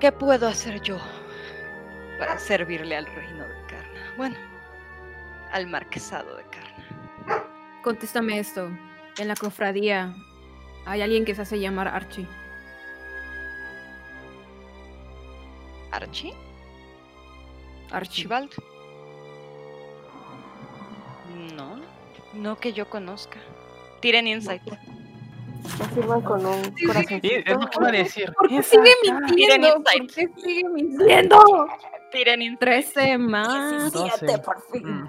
¿Qué 0.00 0.12
puedo 0.12 0.46
hacer 0.46 0.80
yo 0.82 0.98
para 2.18 2.38
servirle 2.38 2.96
al 2.96 3.06
reino 3.06 3.44
de 3.44 3.66
Carna? 3.66 4.14
Bueno, 4.16 4.36
al 5.50 5.66
marquesado 5.66 6.36
de 6.36 6.44
Carna. 6.44 6.67
Contéstame 7.82 8.38
esto. 8.38 8.68
En 9.18 9.28
la 9.28 9.34
cofradía 9.34 10.14
hay 10.86 11.02
alguien 11.02 11.24
que 11.24 11.34
se 11.34 11.42
hace 11.42 11.58
llamar 11.58 11.88
Archie. 11.88 12.26
¿Archie? 15.90 16.34
¿Archibald? 17.90 18.50
No, 21.56 21.80
no 22.34 22.58
que 22.58 22.72
yo 22.72 22.88
conozca. 22.88 23.38
Tiren 24.00 24.26
insight. 24.26 24.62
Me 24.62 25.84
firman 25.94 26.20
con 26.22 26.44
un 26.44 26.64
Sí, 26.76 26.84
es 26.84 27.56
lo 27.56 27.66
que 27.68 27.78
iba 27.78 27.88
a 27.88 27.92
decir. 27.92 28.32
¿Por 28.32 28.48
qué 28.48 28.62
sigue 28.62 28.90
mintiendo? 29.02 29.82
¿Por 29.82 29.94
insight. 29.94 30.14
qué 30.14 30.28
sigue 30.42 30.68
mintiendo? 30.68 31.66
Tiren 32.12 32.42
insight. 32.42 32.60
13 32.60 33.18
más. 33.18 33.92
Doce. 33.92 34.26
17, 34.26 34.38
por 34.42 34.62
fin. 34.70 34.86
Mm. 34.86 35.08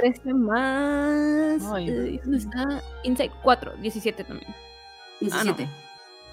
13 0.00 0.34
más. 0.34 1.62
Ay. 1.72 1.88
eh, 1.88 2.20
¿Dónde 2.22 2.38
está? 2.38 2.82
Insight 3.02 3.32
4. 3.42 3.72
17 3.78 4.24
también. 4.24 4.54
17. 5.20 5.68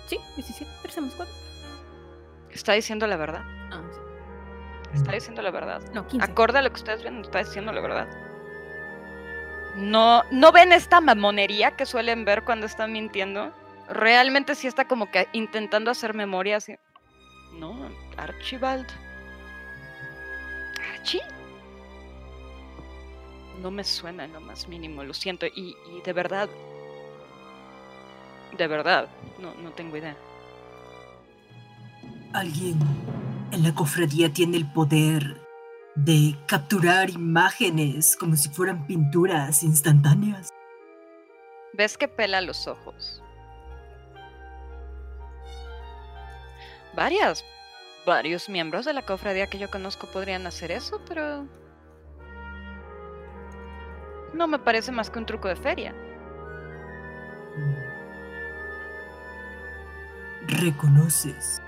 Sí, 0.08 0.20
17. 0.36 0.72
13 0.82 1.02
más 1.02 1.14
4. 1.16 1.36
Está 2.52 2.74
diciendo 2.74 3.08
la 3.08 3.18
verdad. 3.18 3.42
Ah, 3.72 3.82
sí. 3.92 4.98
Está 4.98 5.14
diciendo 5.14 5.42
la 5.42 5.52
verdad. 5.52 5.82
No, 5.94 6.06
15. 6.08 6.30
Acorde 6.32 6.60
a 6.60 6.62
lo 6.62 6.70
que 6.70 6.76
ustedes 6.76 7.04
ven, 7.04 7.22
está 7.22 7.40
diciendo 7.40 7.72
la 7.72 7.82
verdad. 7.82 8.08
No, 9.76 10.24
no 10.32 10.52
ven 10.52 10.74
esta 10.74 11.00
mamonería 11.00 11.78
que 11.78 11.86
suelen 11.86 12.26
ver 12.26 12.44
cuando 12.44 12.66
están 12.66 12.92
mintiendo. 12.92 13.54
Realmente 13.88 14.56
sí 14.56 14.68
está 14.68 14.86
como 14.86 15.10
que 15.12 15.28
intentando 15.32 15.92
hacer 15.92 16.14
memoria 16.14 16.58
así. 16.58 16.76
No, 17.54 17.90
Archibald. 18.18 18.88
¿Archie? 20.94 21.22
No 23.60 23.72
me 23.72 23.84
suena 23.84 24.26
en 24.26 24.34
lo 24.34 24.42
más 24.42 24.68
mínimo, 24.68 25.04
lo 25.04 25.14
siento. 25.14 25.46
Y, 25.46 25.76
y 25.92 26.02
de 26.04 26.14
verdad. 26.14 26.50
De 28.58 28.68
verdad, 28.68 29.10
no, 29.40 29.54
no 29.56 29.72
tengo 29.72 29.98
idea. 29.98 30.16
Alguien 32.34 32.80
en 33.52 33.64
la 33.64 33.74
cofradía 33.74 34.32
tiene 34.32 34.58
el 34.58 34.72
poder 34.72 35.42
de 35.96 36.36
capturar 36.48 37.10
imágenes 37.10 38.16
como 38.16 38.36
si 38.36 38.50
fueran 38.50 38.88
pinturas 38.88 39.64
instantáneas. 39.64 40.50
Ves 41.74 41.98
que 41.98 42.08
pela 42.08 42.42
los 42.42 42.68
ojos. 42.68 43.22
Varias, 46.94 47.46
varios 48.06 48.50
miembros 48.50 48.86
de 48.86 48.94
la 48.94 49.06
cofradía 49.06 49.48
que 49.48 49.60
yo 49.60 49.70
conozco 49.70 50.08
podrían 50.08 50.46
hacer 50.48 50.72
eso, 50.72 51.02
pero 51.08 51.48
no 54.34 54.48
me 54.48 54.60
parece 54.60 54.92
más 54.92 55.10
que 55.10 55.20
un 55.20 55.26
truco 55.26 55.48
de 55.48 55.56
feria. 55.56 55.94
¿Reconoces 60.48 61.62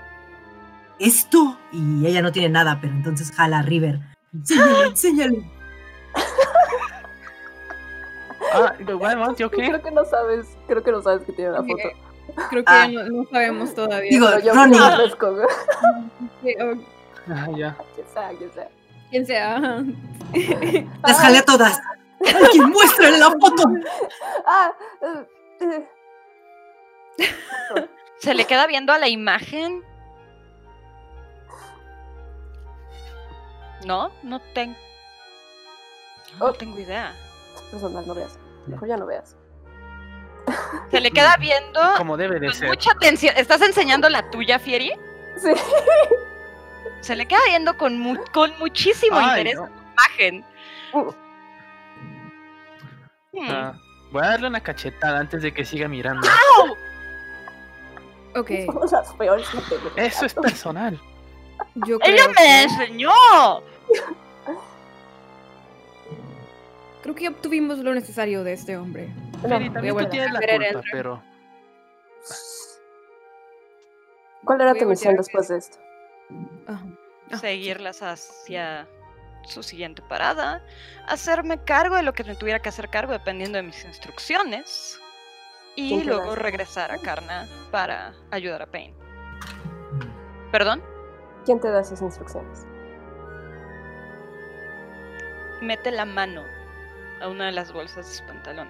esto? 0.98 1.58
Y 1.72 2.06
ella 2.06 2.22
no 2.22 2.32
tiene 2.32 2.48
nada, 2.48 2.78
pero 2.80 2.92
entonces 2.92 3.30
jala 3.32 3.60
a 3.60 3.62
River. 3.62 4.00
Enséñale, 4.32 4.86
enséñale. 4.88 5.50
Ah, 8.52 8.74
bueno, 8.98 9.34
¿yo 9.36 9.50
qué? 9.50 9.68
Creo 9.68 9.82
que 9.82 9.90
no 9.90 10.04
sabes, 10.04 10.46
creo 10.68 10.82
que 10.82 10.92
no 10.92 11.02
sabes 11.02 11.24
que 11.24 11.32
tiene 11.32 11.50
la 11.52 11.58
foto. 11.62 11.88
Creo 12.50 12.64
que 12.64 12.72
Ah. 12.72 12.88
no, 12.88 13.02
no 13.08 13.24
sabemos 13.30 13.74
todavía. 13.74 14.10
Digo, 14.10 14.26
Pero 14.30 14.40
yo 14.44 14.54
Ronnie. 14.54 14.78
Sí, 16.42 16.54
Ah, 17.28 17.48
ya. 17.56 17.76
Quien 17.94 18.06
sea, 18.12 18.28
quien 18.36 18.52
sea. 18.52 18.68
quien 19.10 19.26
sea. 19.26 19.84
Las 21.02 21.18
jalé 21.20 21.38
a 21.38 21.42
todas. 21.44 21.80
¡Alguien 22.26 22.70
muéstrale 22.70 23.18
la 23.18 23.30
foto! 23.30 23.64
Ah, 24.46 24.72
eh, 25.00 25.88
Se 28.18 28.34
le 28.34 28.44
queda 28.46 28.66
viendo 28.66 28.92
a 28.92 28.98
la 28.98 29.08
imagen. 29.08 29.82
No, 33.84 34.10
no 34.22 34.40
tengo. 34.54 34.76
No 36.38 36.46
Oh. 36.46 36.52
tengo 36.52 36.78
idea. 36.78 37.14
personal, 37.70 38.06
no 38.06 38.14
veas. 38.14 38.38
Mejor 38.66 38.88
ya 38.88 38.96
no 38.96 39.06
veas. 39.06 39.36
Se 40.90 41.00
le 41.00 41.10
queda 41.10 41.36
viendo 41.38 41.80
Como 41.96 42.16
debe 42.16 42.38
de 42.38 42.46
con 42.48 42.54
ser. 42.56 42.68
mucha 42.68 42.92
atención. 42.92 43.34
¿Estás 43.36 43.60
enseñando 43.62 44.08
la 44.08 44.28
tuya, 44.30 44.58
Fieri? 44.58 44.92
Sí. 45.36 45.50
Se 47.00 47.16
le 47.16 47.26
queda 47.26 47.40
viendo 47.48 47.76
con, 47.76 47.98
mu- 47.98 48.22
con 48.32 48.56
muchísimo 48.58 49.16
Ay, 49.18 49.40
interés 49.40 49.56
no. 49.56 49.64
a 49.64 49.68
la 49.68 49.74
imagen. 49.92 50.44
Uh. 50.92 51.12
Ah, 53.42 53.74
voy 54.10 54.22
a 54.22 54.26
darle 54.30 54.48
una 54.48 54.60
cachetada 54.62 55.18
antes 55.18 55.42
de 55.42 55.52
que 55.52 55.64
siga 55.64 55.88
mirando. 55.88 56.26
Ok, 58.36 58.50
Somos 58.66 58.92
las 58.92 59.12
peores 59.14 59.46
gente 59.48 59.78
del 59.78 59.92
Eso 60.06 60.26
es 60.26 60.34
personal. 60.34 61.00
yo 61.86 61.98
¡Ella 62.02 62.28
me 62.28 62.34
que, 62.34 62.62
enseñó! 62.62 63.10
creo 67.02 67.14
que 67.14 67.28
obtuvimos 67.28 67.78
lo 67.78 67.94
necesario 67.94 68.42
de 68.44 68.54
este 68.54 68.76
hombre. 68.76 69.08
No, 69.42 69.48
Feri, 69.48 69.70
también 69.70 69.96
tú 69.96 70.06
tienes 70.08 70.32
la 70.32 70.40
culpa, 70.40 70.82
pero 70.90 71.22
¿Cuál 74.44 74.60
era 74.60 74.72
Voy 74.72 74.80
tu 74.80 74.86
misión 74.86 75.16
después 75.16 75.48
de 75.48 75.58
esto? 75.58 75.78
Ajá. 76.66 76.84
Ah, 77.30 77.38
seguirlas 77.38 78.02
hacia 78.02 78.86
su 79.46 79.62
siguiente 79.62 80.02
parada, 80.02 80.62
hacerme 81.06 81.62
cargo 81.64 81.96
de 81.96 82.02
lo 82.02 82.12
que 82.12 82.24
me 82.24 82.34
tuviera 82.34 82.60
que 82.60 82.68
hacer 82.68 82.88
cargo 82.88 83.12
dependiendo 83.12 83.56
de 83.56 83.62
mis 83.62 83.84
instrucciones 83.84 85.00
y 85.76 85.88
¿Quién 85.88 86.00
te 86.00 86.06
luego 86.06 86.34
regresar 86.34 86.92
a 86.92 86.98
Karna 86.98 87.46
para 87.70 88.14
ayudar 88.30 88.62
a 88.62 88.66
Pain. 88.66 88.94
¿Perdón? 90.52 90.82
¿Quién 91.44 91.60
te 91.60 91.70
da 91.70 91.80
esas 91.80 92.00
instrucciones? 92.00 92.64
Mete 95.60 95.90
la 95.90 96.04
mano 96.04 96.44
a 97.20 97.28
una 97.28 97.46
de 97.46 97.52
las 97.52 97.72
bolsas 97.72 98.06
de 98.08 98.14
su 98.14 98.24
pantalón. 98.24 98.68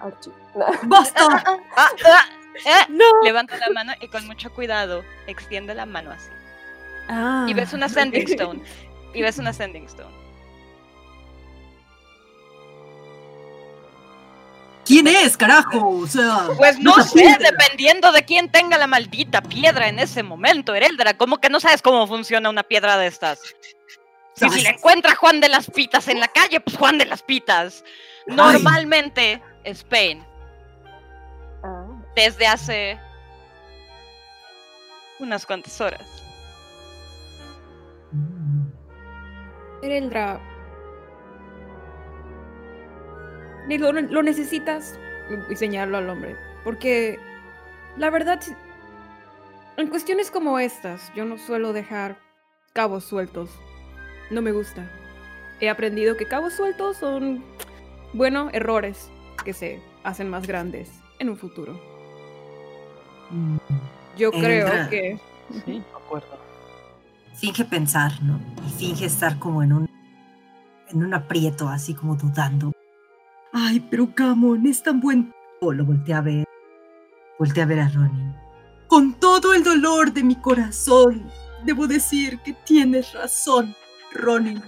Archie. 0.00 0.32
¡Basta! 0.84 1.20
Ah, 1.28 1.60
ah, 1.76 1.88
ah, 2.04 2.24
eh. 2.54 2.98
Levanta 3.22 3.56
la 3.58 3.70
mano 3.70 3.92
y 4.00 4.08
con 4.08 4.26
mucho 4.26 4.52
cuidado 4.52 5.04
extiende 5.26 5.74
la 5.74 5.86
mano 5.86 6.10
así. 6.10 6.30
Ah, 7.08 7.46
Y 7.48 7.54
ves 7.54 7.72
una 7.72 7.88
sending 7.88 8.28
stone. 8.28 8.62
Y 9.14 9.22
ves 9.22 9.38
una 9.38 9.52
sending 9.52 9.84
stone. 9.86 10.20
¿Quién 14.84 15.06
es, 15.06 15.36
carajo? 15.36 15.88
O 15.88 16.06
sea. 16.06 16.48
Pues 16.56 16.78
no 16.80 16.94
sé, 17.02 17.20
piedra. 17.20 17.50
dependiendo 17.50 18.10
de 18.10 18.24
quién 18.24 18.50
tenga 18.50 18.76
la 18.76 18.88
maldita 18.88 19.40
piedra 19.40 19.88
en 19.88 19.98
ese 20.00 20.22
momento, 20.22 20.74
Ereldra. 20.74 21.16
¿Cómo 21.16 21.38
que 21.38 21.48
no 21.48 21.60
sabes 21.60 21.80
cómo 21.80 22.06
funciona 22.06 22.50
una 22.50 22.64
piedra 22.64 22.96
de 22.96 23.06
estas? 23.06 23.40
Si, 24.34 24.48
si 24.50 24.62
le 24.62 24.70
encuentra 24.70 25.14
Juan 25.14 25.40
de 25.40 25.48
las 25.48 25.70
Pitas 25.70 26.08
en 26.08 26.18
la 26.18 26.28
calle, 26.28 26.60
pues 26.60 26.76
Juan 26.76 26.98
de 26.98 27.06
las 27.06 27.22
Pitas. 27.22 27.84
Normalmente 28.26 29.40
es 29.64 29.84
Pain. 29.84 30.24
Ah, 31.62 31.86
Desde 32.16 32.46
hace 32.46 32.98
unas 35.20 35.46
cuantas 35.46 35.80
horas. 35.80 36.06
Ereldra. 39.82 40.40
Ni 43.66 43.78
Lo, 43.78 43.92
lo 43.92 44.22
necesitas 44.22 44.98
y 45.48 45.56
señalarlo 45.56 45.98
al 45.98 46.10
hombre. 46.10 46.36
Porque 46.64 47.18
la 47.96 48.10
verdad, 48.10 48.40
en 49.76 49.88
cuestiones 49.88 50.30
como 50.30 50.58
estas, 50.58 51.12
yo 51.14 51.24
no 51.24 51.38
suelo 51.38 51.72
dejar 51.72 52.18
cabos 52.72 53.04
sueltos. 53.04 53.50
No 54.30 54.42
me 54.42 54.52
gusta. 54.52 54.90
He 55.60 55.68
aprendido 55.68 56.16
que 56.16 56.26
cabos 56.26 56.54
sueltos 56.54 56.96
son, 56.96 57.44
bueno, 58.12 58.48
errores 58.52 59.10
que 59.44 59.52
se 59.52 59.82
hacen 60.04 60.28
más 60.28 60.46
grandes 60.46 60.90
en 61.18 61.30
un 61.30 61.36
futuro. 61.36 61.78
Mm. 63.30 63.56
Yo 64.16 64.30
creo 64.32 64.88
que 64.88 65.18
sí, 65.64 65.78
de 65.78 65.84
acuerdo. 65.94 66.49
Finge 67.34 67.64
pensar, 67.64 68.12
¿no? 68.22 68.40
Y 68.66 68.70
finge 68.70 69.06
estar 69.06 69.38
como 69.38 69.62
en 69.62 69.72
un. 69.72 69.90
en 70.88 71.04
un 71.04 71.14
aprieto, 71.14 71.68
así 71.68 71.94
como 71.94 72.16
dudando. 72.16 72.72
Ay, 73.52 73.80
pero 73.80 74.08
Gamon 74.14 74.66
es 74.66 74.82
tan 74.82 75.00
buen. 75.00 75.32
O 75.60 75.72
lo 75.72 75.84
volteé 75.84 76.14
a 76.14 76.20
ver. 76.20 76.44
Volteé 77.38 77.62
a 77.62 77.66
ver 77.66 77.80
a 77.80 77.88
Ronin. 77.88 78.34
Con 78.86 79.14
todo 79.14 79.54
el 79.54 79.62
dolor 79.62 80.12
de 80.12 80.22
mi 80.22 80.36
corazón, 80.36 81.30
debo 81.64 81.86
decir 81.86 82.38
que 82.40 82.52
tienes 82.64 83.12
razón, 83.12 83.74
Ronin. 84.12 84.62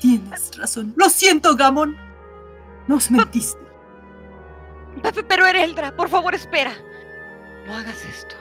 Tienes 0.00 0.56
razón. 0.56 0.94
Lo 0.96 1.08
siento, 1.10 1.54
Gamon. 1.54 1.96
Nos 2.88 3.10
mentiste. 3.10 3.60
Pero 5.28 5.46
Ereldra, 5.46 5.94
por 5.94 6.08
favor, 6.08 6.34
espera. 6.34 6.72
No 7.66 7.74
hagas 7.76 8.04
esto. 8.04 8.34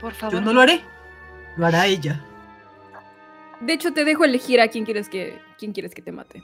Por 0.00 0.12
favor. 0.12 0.34
Yo 0.34 0.40
no 0.40 0.52
lo 0.52 0.60
haré. 0.60 0.84
Lo 1.56 1.66
hará 1.66 1.86
ella. 1.86 2.20
De 3.60 3.72
hecho, 3.72 3.92
te 3.92 4.04
dejo 4.04 4.24
elegir 4.24 4.60
a 4.60 4.68
quién 4.68 4.84
quieres 4.84 5.08
que, 5.08 5.38
quién 5.58 5.72
quieres 5.72 5.94
que 5.94 6.02
te 6.02 6.12
mate. 6.12 6.42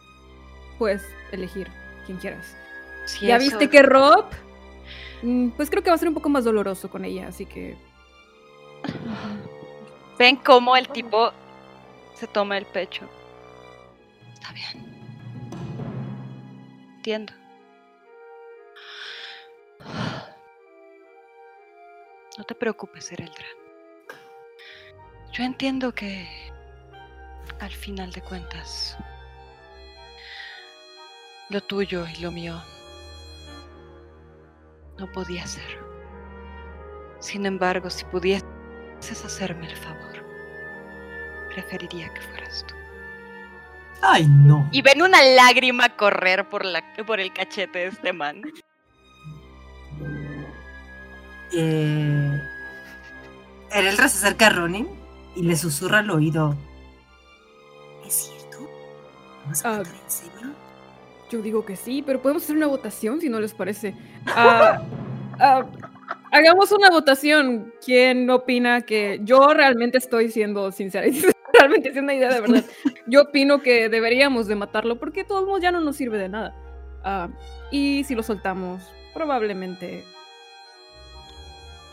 Puedes 0.79 1.03
elegir 1.31 1.69
quien 2.07 2.19
quieras. 2.19 2.57
Si 3.07 3.27
ya 3.27 3.37
eso- 3.37 3.45
viste 3.59 3.69
que 3.69 3.83
Rob, 3.83 4.27
mm, 5.23 5.51
pues 5.51 5.69
creo 5.69 5.83
que 5.83 5.91
va 5.91 5.97
a 5.97 5.99
ser 5.99 6.09
un 6.09 6.15
poco 6.15 6.29
más 6.29 6.45
doloroso 6.45 6.91
con 6.91 7.05
ella, 7.05 7.29
así 7.29 7.45
que 7.47 7.77
Ven 10.19 10.37
cómo 10.37 10.77
el 10.77 10.89
tipo 10.89 11.33
se 12.15 12.27
toma 12.27 12.57
el 12.59 12.67
pecho. 12.67 13.09
Está 14.33 14.53
bien. 14.53 14.93
Entiendo. 16.97 17.33
No 22.39 22.45
te 22.45 22.55
preocupes, 22.55 23.11
Ereldra. 23.13 23.45
Yo 25.33 25.45
entiendo 25.45 25.95
que 25.95 26.29
al 27.61 27.71
final 27.71 28.13
de 28.13 28.21
cuentas 28.21 28.99
lo 31.49 31.63
tuyo 31.63 32.05
y 32.07 32.21
lo 32.21 32.31
mío 32.31 32.63
no 34.99 35.11
podía 35.11 35.47
ser. 35.47 35.81
Sin 37.19 37.47
embargo, 37.47 37.89
si 37.89 38.05
pudieses 38.05 38.45
hacerme 39.25 39.69
el 39.69 39.77
favor, 39.77 40.23
preferiría 41.55 42.13
que 42.13 42.21
fueras 42.21 42.67
tú. 42.69 42.75
Ay, 44.03 44.27
no. 44.29 44.69
Y 44.71 44.83
ven 44.83 45.01
una 45.01 45.23
lágrima 45.23 45.97
correr 45.97 46.47
por, 46.47 46.67
la, 46.67 46.83
por 47.07 47.21
el 47.21 47.33
cachete 47.33 47.79
de 47.79 47.87
este 47.87 48.13
man. 48.13 48.43
Eh, 51.53 52.43
Ereldra 53.71 54.09
se 54.09 54.19
acerca 54.19 54.49
a 54.49 54.51
Ronin 54.51 55.02
y 55.35 55.43
le 55.43 55.57
susurra 55.57 55.99
al 55.99 56.11
oído. 56.11 56.57
¿Es 58.07 58.15
cierto? 58.15 58.69
¿Vamos 59.45 59.65
a 59.65 59.79
en 59.79 59.87
serio? 60.07 60.33
yo 61.33 61.41
digo 61.41 61.65
que 61.65 61.77
sí, 61.77 62.03
pero 62.03 62.21
podemos 62.21 62.43
hacer 62.43 62.57
una 62.57 62.67
votación 62.67 63.21
si 63.21 63.29
no 63.29 63.41
les 63.41 63.55
parece. 63.55 63.95
Ah, 64.27 64.83
ah, 65.41 65.67
Hagamos 66.31 66.73
una 66.73 66.89
votación. 66.89 67.75
¿Quién 67.85 68.31
opina 68.31 68.83
que 68.83 69.21
yo 69.23 69.53
realmente 69.53 69.99
estoy 69.99 70.31
siendo 70.31 70.71
sincera? 70.73 71.07
realmente 71.53 71.91
es 71.91 71.97
una 71.97 72.15
idea 72.15 72.33
de 72.33 72.41
verdad. 72.41 72.65
Yo 73.07 73.23
opino 73.23 73.61
que 73.61 73.89
deberíamos 73.89 74.47
de 74.47 74.57
matarlo 74.57 74.99
porque 74.99 75.23
de 75.23 75.29
todos 75.29 75.45
modos 75.45 75.61
ya 75.61 75.73
no 75.73 75.81
nos 75.81 75.97
sirve 75.97 76.19
de 76.19 76.29
nada. 76.29 76.55
Y 77.71 78.05
si 78.05 78.15
lo 78.15 78.23
soltamos, 78.23 78.83
probablemente, 79.13 80.05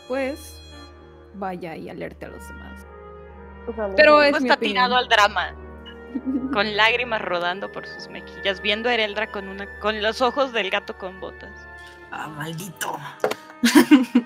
pues, 0.08 0.58
vaya 1.34 1.76
y 1.76 1.88
alerte 1.88 2.26
a 2.26 2.28
los 2.28 2.46
demás. 2.48 2.86
O 3.70 3.74
sea, 3.74 3.88
no 3.88 3.94
Pero 3.96 4.22
es 4.22 4.36
está 4.36 4.54
opinión. 4.54 4.58
tirado 4.74 4.96
al 4.96 5.08
drama, 5.08 5.54
con 6.52 6.76
lágrimas 6.76 7.22
rodando 7.22 7.70
por 7.70 7.86
sus 7.86 8.08
mejillas, 8.08 8.60
viendo 8.60 8.88
a 8.88 8.94
Ereldra 8.94 9.30
con, 9.30 9.48
una, 9.48 9.66
con 9.78 10.02
los 10.02 10.20
ojos 10.20 10.52
del 10.52 10.70
gato 10.70 10.96
con 10.98 11.20
botas. 11.20 11.52
Ah, 12.10 12.28
maldito. 12.28 12.98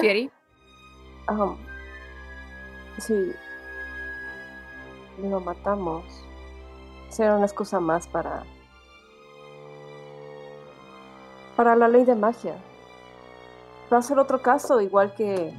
Fieri, 0.00 0.30
Ajá. 1.26 1.56
Sí. 2.98 3.32
Lo 5.22 5.40
matamos. 5.40 6.04
Será 7.10 7.36
una 7.36 7.46
excusa 7.46 7.80
más 7.80 8.06
para. 8.08 8.44
Para 11.56 11.74
la 11.76 11.88
ley 11.88 12.04
de 12.04 12.14
magia. 12.14 12.56
Va 13.92 13.98
a 13.98 14.02
ser 14.02 14.18
otro 14.18 14.40
caso, 14.42 14.80
igual 14.80 15.14
que 15.14 15.52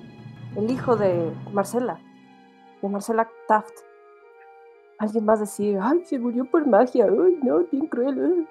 el 0.56 0.72
hijo 0.72 0.96
de 0.96 1.32
Marcela. 1.52 2.00
De 2.82 2.90
Marcela 2.90 3.30
Taft. 3.48 3.74
Alguien 4.98 5.28
va 5.28 5.34
a 5.34 5.38
decir, 5.38 5.78
ay, 5.82 6.02
se 6.06 6.20
murió 6.20 6.46
por 6.46 6.68
magia. 6.68 7.06
Ay, 7.06 7.40
no, 7.44 7.60
bien 7.72 7.88
cruel. 7.88 8.20
ay". 8.20 8.48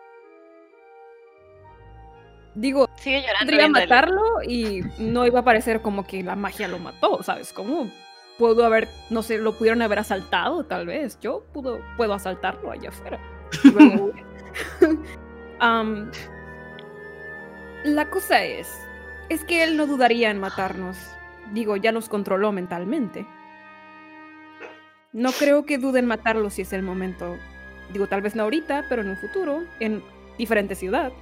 digo, 2.58 2.88
Sigue 2.96 3.22
llorando. 3.22 3.52
podría 3.52 3.68
matarlo 3.68 4.42
y 4.42 4.82
no 4.98 5.26
iba 5.26 5.40
a 5.40 5.44
parecer 5.44 5.80
como 5.80 6.06
que 6.06 6.22
la 6.22 6.36
magia 6.36 6.68
lo 6.68 6.78
mató, 6.78 7.22
¿sabes? 7.22 7.52
Como 7.52 7.90
pudo 8.38 8.64
haber, 8.64 8.88
no 9.10 9.22
sé, 9.22 9.38
lo 9.38 9.52
pudieron 9.52 9.82
haber 9.82 10.00
asaltado, 10.00 10.64
tal 10.64 10.86
vez. 10.86 11.18
Yo 11.20 11.44
pudo, 11.52 11.80
puedo 11.96 12.14
asaltarlo 12.14 12.70
allá 12.70 12.90
afuera. 12.90 13.18
la 17.84 18.10
cosa 18.10 18.44
es, 18.44 18.68
es 19.28 19.44
que 19.44 19.64
él 19.64 19.76
no 19.76 19.86
dudaría 19.86 20.30
en 20.30 20.40
matarnos. 20.40 20.96
Digo, 21.52 21.76
ya 21.76 21.92
nos 21.92 22.08
controló 22.08 22.52
mentalmente. 22.52 23.26
No 25.12 25.32
creo 25.32 25.64
que 25.64 25.78
duden 25.78 26.04
en 26.04 26.09
matarlo 26.09 26.50
si 26.50 26.62
es 26.62 26.72
el 26.72 26.82
momento. 26.82 27.36
Digo, 27.92 28.06
tal 28.06 28.20
vez 28.20 28.34
no 28.34 28.42
ahorita, 28.42 28.84
pero 28.88 29.02
en 29.02 29.09
un 29.09 29.16
futuro, 29.16 29.62
en 29.80 30.02
diferente 30.36 30.74
ciudad. 30.74 31.12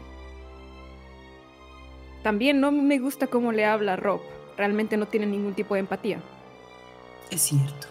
También 2.22 2.60
no 2.60 2.72
me 2.72 2.98
gusta 2.98 3.28
cómo 3.28 3.52
le 3.52 3.64
habla 3.64 3.92
a 3.92 3.96
Rob. 3.96 4.20
Realmente 4.56 4.96
no 4.96 5.06
tiene 5.06 5.26
ningún 5.26 5.54
tipo 5.54 5.74
de 5.74 5.80
empatía. 5.80 6.20
Es 7.30 7.42
cierto. 7.42 7.86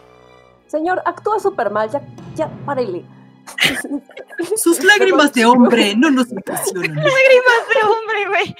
Señor, 0.68 1.02
actúa 1.06 1.40
súper 1.40 1.72
mal. 1.72 1.90
Ya, 1.90 2.02
ya, 2.36 2.50
párele. 2.66 3.06
Sus 4.58 4.84
lágrimas 4.84 5.32
de 5.34 5.46
hombre 5.46 5.96
no 5.96 6.12
nos 6.12 6.30
impresionan. 6.32 6.96
Lágrimas 6.96 7.64
de 7.74 7.88
hombre, 7.88 8.28
güey. 8.28 8.56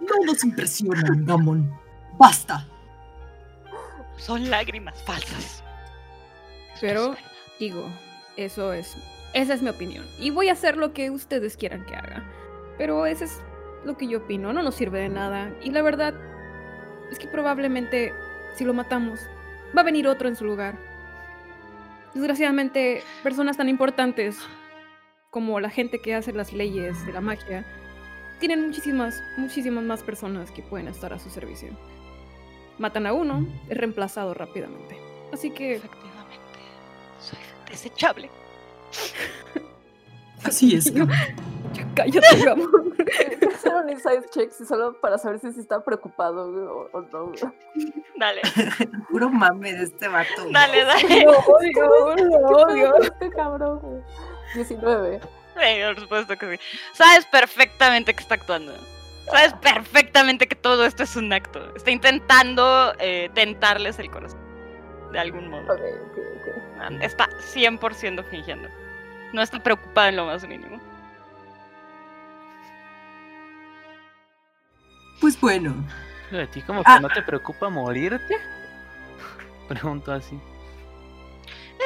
No 0.00 0.26
nos 0.26 0.42
impresionan, 0.42 1.24
Gamon. 1.24 1.72
Basta. 2.18 2.66
Son 4.16 4.50
lágrimas 4.50 5.00
falsas. 5.04 5.61
Pero, 6.82 7.14
digo, 7.60 7.88
eso 8.36 8.72
es. 8.72 8.96
Esa 9.34 9.54
es 9.54 9.62
mi 9.62 9.70
opinión. 9.70 10.04
Y 10.18 10.30
voy 10.30 10.48
a 10.48 10.52
hacer 10.52 10.76
lo 10.76 10.92
que 10.92 11.10
ustedes 11.10 11.56
quieran 11.56 11.86
que 11.86 11.94
haga. 11.94 12.24
Pero 12.76 13.06
ese 13.06 13.24
es 13.24 13.40
lo 13.84 13.96
que 13.96 14.08
yo 14.08 14.18
opino. 14.18 14.52
No 14.52 14.62
nos 14.62 14.74
sirve 14.74 15.00
de 15.00 15.08
nada. 15.08 15.54
Y 15.62 15.70
la 15.70 15.80
verdad 15.80 16.12
es 17.10 17.20
que 17.20 17.28
probablemente, 17.28 18.12
si 18.56 18.64
lo 18.64 18.74
matamos, 18.74 19.20
va 19.76 19.82
a 19.82 19.84
venir 19.84 20.08
otro 20.08 20.28
en 20.28 20.34
su 20.34 20.44
lugar. 20.44 20.76
Desgraciadamente, 22.14 23.02
personas 23.22 23.56
tan 23.56 23.68
importantes 23.68 24.38
como 25.30 25.60
la 25.60 25.70
gente 25.70 26.02
que 26.02 26.16
hace 26.16 26.32
las 26.32 26.52
leyes 26.52 27.06
de 27.06 27.12
la 27.12 27.20
magia 27.20 27.64
tienen 28.40 28.66
muchísimas, 28.66 29.22
muchísimas 29.38 29.84
más 29.84 30.02
personas 30.02 30.50
que 30.50 30.62
pueden 30.62 30.88
estar 30.88 31.12
a 31.12 31.20
su 31.20 31.30
servicio. 31.30 31.70
Matan 32.78 33.06
a 33.06 33.12
uno, 33.12 33.46
es 33.68 33.78
reemplazado 33.78 34.34
rápidamente. 34.34 34.98
Así 35.32 35.50
que 35.50 35.76
Efectivamente. 35.76 36.01
Desechable. 37.72 38.30
Así 40.44 40.74
es, 40.76 40.92
Gamon. 40.92 41.16
Ya 41.72 41.86
cállate, 41.94 42.44
Gamon. 42.44 42.94
Hacer 43.54 43.74
un 43.74 43.88
inside 43.88 44.28
check 44.30 44.50
si 44.52 44.66
solo 44.66 45.00
para 45.00 45.16
saber 45.16 45.40
si 45.40 45.46
está 45.58 45.82
preocupado 45.82 46.50
o, 46.50 46.90
o 46.92 47.00
no. 47.00 47.32
Dale, 48.18 48.42
Puro 49.10 49.30
mame 49.30 49.72
de 49.72 49.84
este 49.84 50.06
vato. 50.06 50.50
dale, 50.50 50.84
dale. 50.84 51.24
Lo 51.24 51.38
odio, 51.38 51.88
lo 51.88 52.14
¿Qué 52.14 52.24
odio. 52.54 52.96
este 53.00 53.30
cabrón? 53.30 53.78
güey? 53.80 54.02
19. 54.54 55.20
Sí, 55.22 55.82
por 55.86 56.00
supuesto 56.00 56.36
que 56.36 56.58
sí. 56.58 56.62
Sabes 56.92 57.24
perfectamente 57.24 58.12
que 58.12 58.20
está 58.20 58.34
actuando. 58.34 58.74
Sabes 59.30 59.54
perfectamente 59.54 60.46
que 60.46 60.56
todo 60.56 60.84
esto 60.84 61.04
es 61.04 61.16
un 61.16 61.32
acto. 61.32 61.74
Está 61.74 61.90
intentando 61.90 62.92
eh, 62.98 63.30
tentarles 63.32 63.98
el 63.98 64.10
corazón. 64.10 64.40
De 65.10 65.18
algún 65.18 65.48
modo. 65.48 65.62
Ok, 65.62 65.70
ok, 65.70 66.18
ok. 66.18 66.31
Está 67.00 67.28
100% 67.54 68.24
fingiendo. 68.30 68.68
No 69.32 69.42
está 69.42 69.62
preocupada 69.62 70.08
en 70.08 70.16
lo 70.16 70.26
más 70.26 70.46
mínimo. 70.46 70.80
Pues 75.20 75.40
bueno. 75.40 75.74
¿A 76.32 76.46
ti 76.46 76.62
como 76.62 76.82
que 76.82 76.90
Ah. 76.90 77.00
no 77.00 77.08
te 77.08 77.22
preocupa 77.22 77.68
morirte? 77.68 78.36
Pregunto 79.68 80.12
así. 80.12 80.38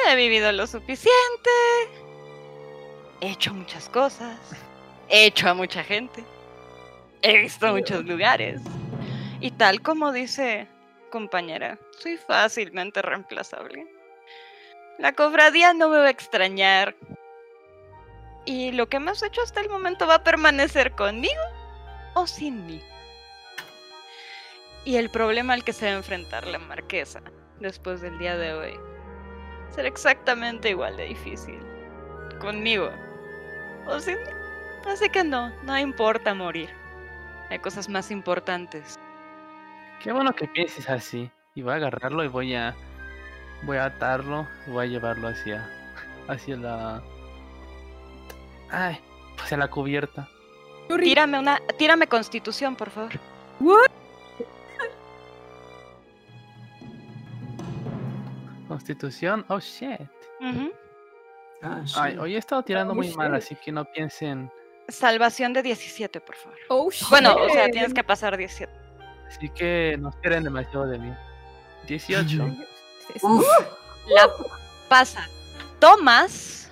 He 0.09 0.15
vivido 0.15 0.51
lo 0.53 0.65
suficiente. 0.67 1.49
He 3.19 3.31
hecho 3.31 3.53
muchas 3.53 3.89
cosas. 3.89 4.39
He 5.09 5.25
hecho 5.25 5.49
a 5.49 5.53
mucha 5.53 5.83
gente. 5.83 6.23
He 7.21 7.39
visto 7.41 7.67
muchos 7.73 8.05
lugares. 8.05 8.61
Y 9.41 9.51
tal 9.51 9.81
como 9.81 10.11
dice 10.11 10.67
compañera, 11.11 11.77
soy 11.99 12.17
fácilmente 12.17 13.01
reemplazable. 13.01 13.85
La 14.97 15.13
cofradía 15.13 15.73
no 15.73 15.89
me 15.89 15.97
va 15.97 16.05
a 16.05 16.09
extrañar. 16.09 16.95
Y 18.45 18.71
lo 18.71 18.87
que 18.87 18.97
hemos 18.97 19.21
hecho 19.23 19.41
hasta 19.41 19.61
el 19.61 19.69
momento 19.69 20.07
va 20.07 20.15
a 20.15 20.23
permanecer 20.23 20.93
conmigo 20.93 21.41
o 22.15 22.25
sin 22.25 22.65
mí. 22.65 22.81
Y 24.85 24.95
el 24.95 25.09
problema 25.09 25.53
al 25.53 25.63
que 25.63 25.73
se 25.73 25.85
va 25.85 25.91
a 25.91 25.97
enfrentar 25.97 26.47
la 26.47 26.59
marquesa 26.59 27.21
después 27.59 28.01
del 28.01 28.17
día 28.19 28.37
de 28.37 28.53
hoy 28.53 28.79
será 29.69 29.87
exactamente 29.87 30.69
igual 30.69 30.97
de 30.97 31.07
difícil. 31.07 31.59
Conmigo. 32.39 32.89
O 33.85 33.99
sin 33.99 34.15
mí. 34.15 34.29
Así 34.87 35.09
que 35.09 35.23
no, 35.23 35.49
no 35.63 35.77
importa 35.77 36.33
morir. 36.33 36.69
Hay 37.49 37.59
cosas 37.59 37.89
más 37.89 38.11
importantes. 38.11 38.95
Qué 40.01 40.11
bueno 40.11 40.33
que 40.33 40.47
pienses 40.47 40.89
así. 40.89 41.29
Y 41.53 41.61
voy 41.61 41.73
a 41.73 41.75
agarrarlo 41.75 42.23
y 42.23 42.27
voy 42.27 42.55
a. 42.55 42.75
Voy 43.63 43.77
a 43.77 43.85
atarlo 43.85 44.47
y 44.67 44.71
voy 44.71 44.85
a 44.85 44.89
llevarlo 44.89 45.27
hacia. 45.27 45.69
hacia 46.27 46.55
la. 46.57 47.01
Ay, 48.69 48.99
hacia 49.41 49.57
la 49.57 49.67
cubierta. 49.67 50.27
Tírame 51.01 51.39
una. 51.39 51.59
Tírame 51.77 52.07
constitución, 52.07 52.75
por 52.75 52.89
favor. 52.89 53.11
Constitución, 58.67 59.45
oh 59.49 59.59
shit. 59.59 60.01
Ah, 61.63 61.83
Ay, 61.95 62.17
hoy 62.17 62.35
he 62.35 62.37
estado 62.37 62.61
tirando 62.63 62.93
Oh, 62.93 62.95
muy 62.95 63.11
mal, 63.13 63.33
así 63.33 63.55
que 63.55 63.71
no 63.71 63.85
piensen. 63.85 64.51
Salvación 64.89 65.53
de 65.53 65.63
17, 65.63 66.21
por 66.21 66.35
favor. 66.35 66.57
Oh, 66.69 66.89
shit. 66.91 67.09
Bueno, 67.09 67.35
o 67.35 67.49
sea, 67.49 67.69
tienes 67.69 67.93
que 67.93 68.03
pasar 68.03 68.37
17. 68.37 68.71
Así 69.27 69.49
que 69.49 69.97
no 69.99 70.09
esperen 70.09 70.43
demasiado 70.43 70.87
de 70.87 70.99
mí. 70.99 71.13
18. 71.87 72.43
Uf, 73.21 73.45
La 74.07 74.29
pasa. 74.89 75.27
Tomas. 75.79 76.71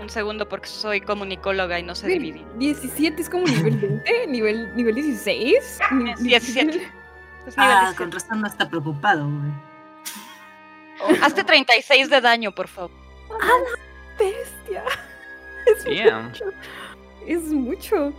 Un 0.00 0.08
segundo 0.08 0.48
porque 0.48 0.66
soy 0.68 1.00
comunicóloga 1.00 1.78
y 1.78 1.82
no 1.82 1.94
sé 1.94 2.08
dividir. 2.08 2.44
17 2.56 3.22
es 3.22 3.28
como 3.30 3.44
nivel 3.46 3.76
20, 3.78 4.26
nivel, 4.28 4.74
nivel 4.76 4.94
16. 4.96 5.78
Ni- 5.92 6.10
Es 6.12 6.22
17. 6.22 6.70
Es 7.46 7.56
nivel 7.56 7.76
ah, 7.76 7.80
17. 7.92 7.96
con 7.96 8.12
razón 8.12 8.40
no 8.40 8.46
está 8.48 8.68
preocupado, 8.68 9.24
güey. 9.24 9.52
Hazte 11.22 11.44
36 11.44 12.08
de 12.10 12.20
daño, 12.20 12.52
por 12.52 12.68
favor. 12.68 12.90
Bestia. 14.18 14.84
Es 15.66 15.84
Damn. 15.84 16.24
mucho. 16.28 16.44
Es 17.26 17.42
mucho. 17.44 18.12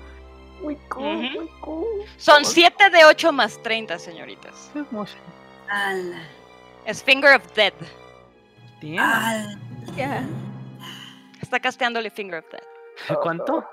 Muy 0.61 0.77
cool, 0.87 1.03
Ujú. 1.25 1.39
muy 1.41 1.49
cool. 1.59 1.85
Son 2.15 2.45
7 2.45 2.89
de 2.89 3.03
8 3.03 3.33
más 3.33 3.61
30, 3.61 3.99
señoritas. 3.99 4.71
Es 4.73 4.89
mucho. 4.93 5.13
Al, 5.73 6.13
Es 6.85 7.03
Finger 7.03 7.35
of 7.35 7.51
Death. 7.55 7.73
Damn. 8.81 8.99
al. 8.99 9.59
Ya. 9.95 10.23
Está 11.41 11.59
casteándole 11.59 12.09
Finger 12.09 12.39
of 12.39 12.45
Death. 12.51 13.17
¿Cuánto? 13.21 13.65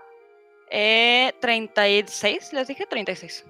Eh, 0.70 1.35
36, 1.40 2.52
les 2.52 2.68
dije 2.68 2.86
36. 2.86 3.44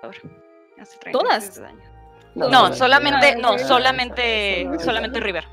Por 0.00 0.14
favor. 0.14 0.32
Hace 0.80 0.98
36 0.98 1.12
¿Todas? 1.12 1.60
daño. 1.60 1.92
No, 2.34 2.48
No, 2.48 2.68
no, 2.70 2.74
solamente, 2.74 3.36
no, 3.36 3.52
no, 3.52 3.52
no, 3.58 3.58
solamente, 3.68 4.64
no, 4.64 4.72
no, 4.72 4.80
solamente 4.80 5.20
no. 5.20 5.26
River. 5.26 5.44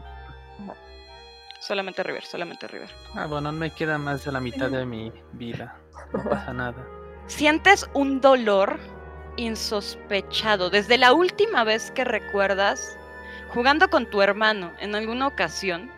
Solamente 1.59 2.01
River, 2.03 2.23
solamente 2.25 2.67
River. 2.67 2.89
Ah, 3.15 3.25
bueno, 3.25 3.51
me 3.51 3.69
queda 3.71 3.97
más 3.97 4.23
de 4.23 4.31
la 4.31 4.39
mitad 4.39 4.69
de 4.69 4.85
mi 4.85 5.11
vida. 5.33 5.77
No 6.13 6.23
pasa 6.23 6.53
nada. 6.53 6.87
Sientes 7.27 7.87
un 7.93 8.21
dolor 8.21 8.79
insospechado 9.39 10.69
desde 10.69 10.97
la 10.97 11.13
última 11.13 11.63
vez 11.63 11.91
que 11.91 12.03
recuerdas 12.03 12.97
jugando 13.49 13.89
con 13.89 14.09
tu 14.09 14.21
hermano 14.21 14.71
en 14.79 14.95
alguna 14.95 15.27
ocasión. 15.27 15.89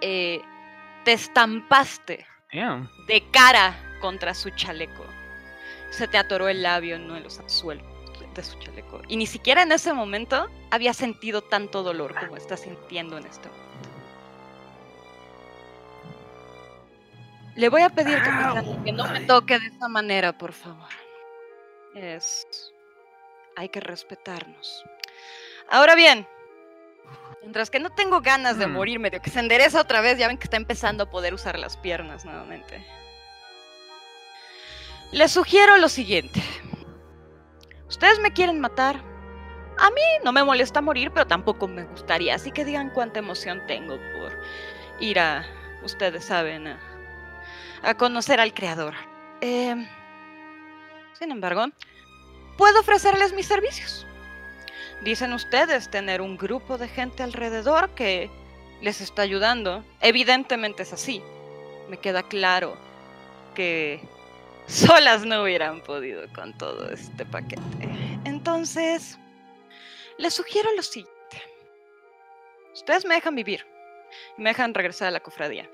eh, 0.00 0.40
te 1.04 1.12
estampaste 1.12 2.26
Damn. 2.52 2.88
de 3.06 3.22
cara 3.30 3.74
contra 4.00 4.34
su 4.34 4.50
chaleco. 4.50 5.04
Se 5.90 6.08
te 6.08 6.18
atoró 6.18 6.48
el 6.48 6.62
labio 6.62 6.96
en 6.96 7.04
uno 7.04 7.14
de 7.14 7.20
los 7.20 7.38
anzuelos 7.38 7.86
de 8.34 8.42
su 8.42 8.58
chaleco. 8.58 9.00
Y 9.08 9.16
ni 9.16 9.26
siquiera 9.26 9.62
en 9.62 9.72
ese 9.72 9.92
momento 9.92 10.48
había 10.70 10.92
sentido 10.92 11.42
tanto 11.42 11.82
dolor 11.84 12.14
como 12.18 12.36
estás 12.36 12.60
sintiendo 12.60 13.16
en 13.18 13.26
este 13.26 13.48
momento. 13.48 13.88
Le 17.54 17.68
voy 17.70 17.82
a 17.82 17.88
pedir 17.88 18.18
capitán, 18.22 18.84
que 18.84 18.92
no 18.92 19.06
me 19.08 19.20
toque 19.20 19.58
de 19.58 19.66
esa 19.68 19.88
manera, 19.88 20.36
por 20.36 20.52
favor. 20.52 20.88
Es. 21.96 22.46
Hay 23.56 23.70
que 23.70 23.80
respetarnos. 23.80 24.84
Ahora 25.70 25.94
bien, 25.94 26.26
mientras 27.40 27.70
que 27.70 27.80
no 27.80 27.90
tengo 27.90 28.20
ganas 28.20 28.58
de 28.58 28.66
Hmm. 28.66 28.72
morirme, 28.72 29.10
de 29.10 29.20
que 29.20 29.30
se 29.30 29.40
endereza 29.40 29.80
otra 29.80 30.02
vez, 30.02 30.18
ya 30.18 30.28
ven 30.28 30.36
que 30.36 30.44
está 30.44 30.58
empezando 30.58 31.04
a 31.04 31.10
poder 31.10 31.32
usar 31.32 31.58
las 31.58 31.76
piernas 31.78 32.24
nuevamente. 32.26 32.86
Les 35.12 35.32
sugiero 35.32 35.78
lo 35.78 35.88
siguiente. 35.88 36.42
Ustedes 37.88 38.18
me 38.20 38.32
quieren 38.32 38.60
matar. 38.60 38.96
A 39.78 39.90
mí 39.90 40.02
no 40.24 40.32
me 40.32 40.44
molesta 40.44 40.80
morir, 40.82 41.10
pero 41.12 41.26
tampoco 41.26 41.66
me 41.68 41.84
gustaría. 41.84 42.34
Así 42.34 42.50
que 42.50 42.64
digan 42.64 42.90
cuánta 42.90 43.20
emoción 43.20 43.62
tengo 43.66 43.96
por 44.18 44.32
ir 45.00 45.18
a, 45.18 45.46
ustedes 45.82 46.24
saben, 46.24 46.66
a, 46.66 46.78
a 47.82 47.94
conocer 47.94 48.40
al 48.40 48.52
creador. 48.52 48.94
Em, 49.40 49.86
sin 51.18 51.30
embargo, 51.30 51.66
puedo 52.56 52.80
ofrecerles 52.80 53.32
mis 53.32 53.46
servicios. 53.46 54.06
Dicen 55.02 55.32
ustedes 55.32 55.90
tener 55.90 56.20
un 56.20 56.36
grupo 56.36 56.78
de 56.78 56.88
gente 56.88 57.22
alrededor 57.22 57.90
que 57.90 58.30
les 58.80 59.00
está 59.00 59.22
ayudando. 59.22 59.84
Evidentemente 60.00 60.82
es 60.82 60.92
así. 60.92 61.22
Me 61.88 61.98
queda 61.98 62.22
claro 62.22 62.76
que 63.54 64.00
solas 64.66 65.24
no 65.24 65.42
hubieran 65.42 65.82
podido 65.82 66.26
con 66.34 66.56
todo 66.56 66.90
este 66.90 67.24
paquete. 67.26 67.62
Entonces, 68.24 69.18
les 70.18 70.34
sugiero 70.34 70.70
lo 70.74 70.82
siguiente. 70.82 71.12
Ustedes 72.72 73.04
me 73.04 73.14
dejan 73.14 73.34
vivir 73.34 73.66
me 74.36 74.50
dejan 74.50 74.74
regresar 74.74 75.08
a 75.08 75.10
la 75.10 75.20
cofradía. 75.20 75.68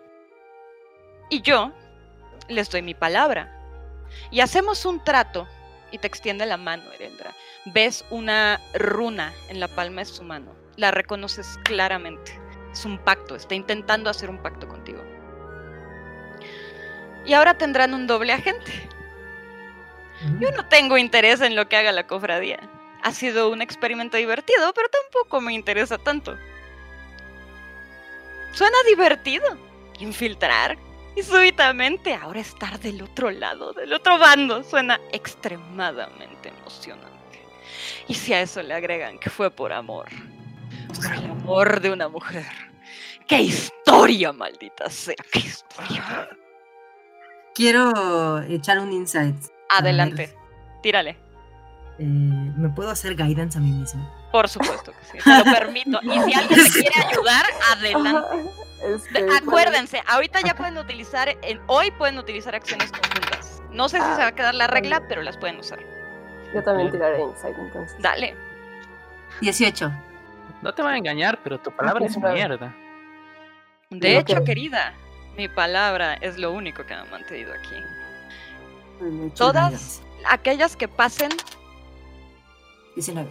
Y 1.31 1.41
yo 1.43 1.73
les 2.49 2.71
doy 2.71 2.83
mi 2.83 2.95
palabra. 2.95 3.59
Y 4.31 4.41
hacemos 4.41 4.85
un 4.85 5.03
trato 5.03 5.47
y 5.91 5.99
te 5.99 6.07
extiende 6.07 6.47
la 6.47 6.57
mano, 6.57 6.91
Erendra. 6.93 7.35
Ves 7.67 8.05
una 8.11 8.61
runa 8.75 9.33
en 9.49 9.61
la 9.61 9.69
palma 9.69 10.01
de 10.01 10.07
su 10.07 10.23
mano. 10.23 10.55
La 10.77 10.91
reconoces 10.91 11.59
claramente. 11.65 12.41
Es 12.73 12.85
un 12.85 12.99
pacto, 12.99 13.37
está 13.37 13.55
intentando 13.55 14.09
hacer 14.09 14.31
un 14.31 14.43
pacto 14.43 14.67
contigo. 14.67 15.03
Y 17.27 17.35
ahora 17.35 17.59
tendrán 17.59 17.95
un 17.95 18.07
doble 18.07 18.33
agente. 18.33 18.89
Yo 20.41 20.51
no 20.53 20.67
tengo 20.69 20.97
interés 20.99 21.41
en 21.41 21.57
lo 21.57 21.69
que 21.69 21.77
haga 21.77 21.93
la 21.93 22.07
cofradía. 22.07 22.61
Ha 23.03 23.13
sido 23.13 23.51
un 23.51 23.61
experimento 23.61 24.17
divertido, 24.17 24.73
pero 24.73 24.89
tampoco 24.89 25.41
me 25.41 25.53
interesa 25.53 25.99
tanto. 25.99 26.37
Suena 28.53 28.77
divertido. 28.87 29.45
Infiltrar. 29.99 30.79
Y 31.15 31.23
súbitamente 31.23 32.15
ahora 32.15 32.41
estar 32.41 32.79
del 32.81 33.03
otro 33.03 33.31
lado, 33.31 33.73
del 33.73 33.93
otro 33.93 34.19
bando, 34.19 34.63
suena 34.63 34.99
extremadamente 35.13 36.49
emocionante. 36.49 37.13
Y 38.09 38.15
si 38.15 38.33
a 38.33 38.41
eso 38.41 38.63
le 38.63 38.75
agregan 38.75 39.19
que 39.19 39.29
fue 39.29 39.51
por 39.51 39.73
amor. 39.73 40.09
Por 40.95 41.13
el 41.13 41.31
amor 41.31 41.81
de 41.81 41.91
una 41.91 42.09
mujer. 42.09 42.47
¡Qué 43.27 43.43
historia, 43.43 44.33
maldita 44.33 44.89
sea! 44.89 45.15
¡Qué 45.31 45.41
historia! 45.41 46.29
Quiero 47.55 48.41
echar 48.43 48.79
un 48.79 48.93
insight. 48.93 49.37
Adelante. 49.69 50.35
Tírale. 50.83 51.19
Eh, 51.99 52.05
¿Me 52.05 52.69
puedo 52.71 52.91
hacer 52.91 53.15
guidance 53.15 53.59
a 53.59 53.61
mí 53.61 53.71
mismo? 53.71 54.11
Por 54.33 54.49
supuesto 54.49 54.93
que 54.93 55.05
sí, 55.05 55.19
te 55.23 55.39
lo 55.39 55.45
permito. 55.45 56.01
Y 56.03 56.11
si 56.11 56.35
alguien 56.35 56.63
me 56.63 56.71
quiere 56.71 57.07
ayudar, 57.07 57.47
adelante. 57.71 58.51
Este, 58.85 59.23
De- 59.25 59.37
Acuérdense, 59.37 60.03
ahorita 60.09 60.41
ya 60.41 60.55
pueden 60.55 60.77
utilizar, 60.79 61.29
en, 61.43 61.61
hoy 61.67 61.91
pueden 61.93 62.19
utilizar 62.19 62.55
acciones 62.55 62.91
conjuntas. 62.91 63.63
No 63.71 63.89
sé 63.89 63.99
si 63.99 64.03
se 64.05 64.19
va 64.21 64.27
a 64.29 64.35
quedar 64.35 64.55
la 64.55 64.67
regla, 64.67 65.03
pero 65.09 65.23
las 65.23 65.37
pueden 65.37 65.59
usar. 65.59 65.79
Yo 66.55 66.63
también 66.63 66.91
tiraré 66.91 67.23
insight 67.23 67.57
entonces. 67.59 67.97
Dale. 68.01 68.35
18. 69.41 69.91
No 70.61 70.75
te 70.75 70.83
voy 70.83 70.93
a 70.93 70.97
engañar, 70.97 71.39
pero 71.43 71.59
tu 71.59 71.71
palabra 71.71 72.05
es 72.07 72.17
mierda. 72.19 72.75
De 73.91 74.19
hecho, 74.19 74.43
querida, 74.45 74.95
mi 75.37 75.49
palabra 75.49 76.15
es 76.15 76.39
lo 76.39 76.53
único 76.53 76.85
que 76.85 76.95
me 76.95 77.01
ha 77.01 77.05
mantenido 77.05 77.53
aquí. 77.55 77.77
Todas 79.37 80.03
aquellas 80.27 80.77
que 80.77 80.87
pasen, 80.89 81.31
19. 82.95 83.29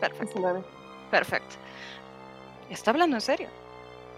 perfecto, 0.00 0.24
19. 0.34 0.64
perfecto. 1.10 1.56
Está 2.70 2.90
hablando 2.90 3.16
en 3.16 3.20
serio. 3.22 3.48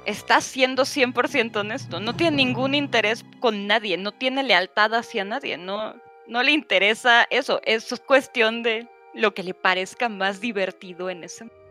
Está 0.06 0.40
siendo 0.40 0.84
100% 0.84 1.56
honesto. 1.56 2.00
No 2.00 2.14
tiene 2.14 2.36
ningún 2.38 2.74
interés 2.74 3.24
con 3.40 3.66
nadie. 3.66 3.98
No 3.98 4.12
tiene 4.12 4.44
lealtad 4.44 4.94
hacia 4.94 5.24
nadie. 5.24 5.58
No, 5.58 5.94
no 6.28 6.42
le 6.42 6.52
interesa 6.52 7.26
eso. 7.28 7.60
Es 7.64 7.92
cuestión 8.06 8.62
de 8.62 8.88
lo 9.14 9.34
que 9.34 9.42
le 9.42 9.52
parezca 9.52 10.08
más 10.08 10.40
divertido 10.40 11.10
en 11.10 11.24
ese 11.24 11.44
momento. 11.44 11.66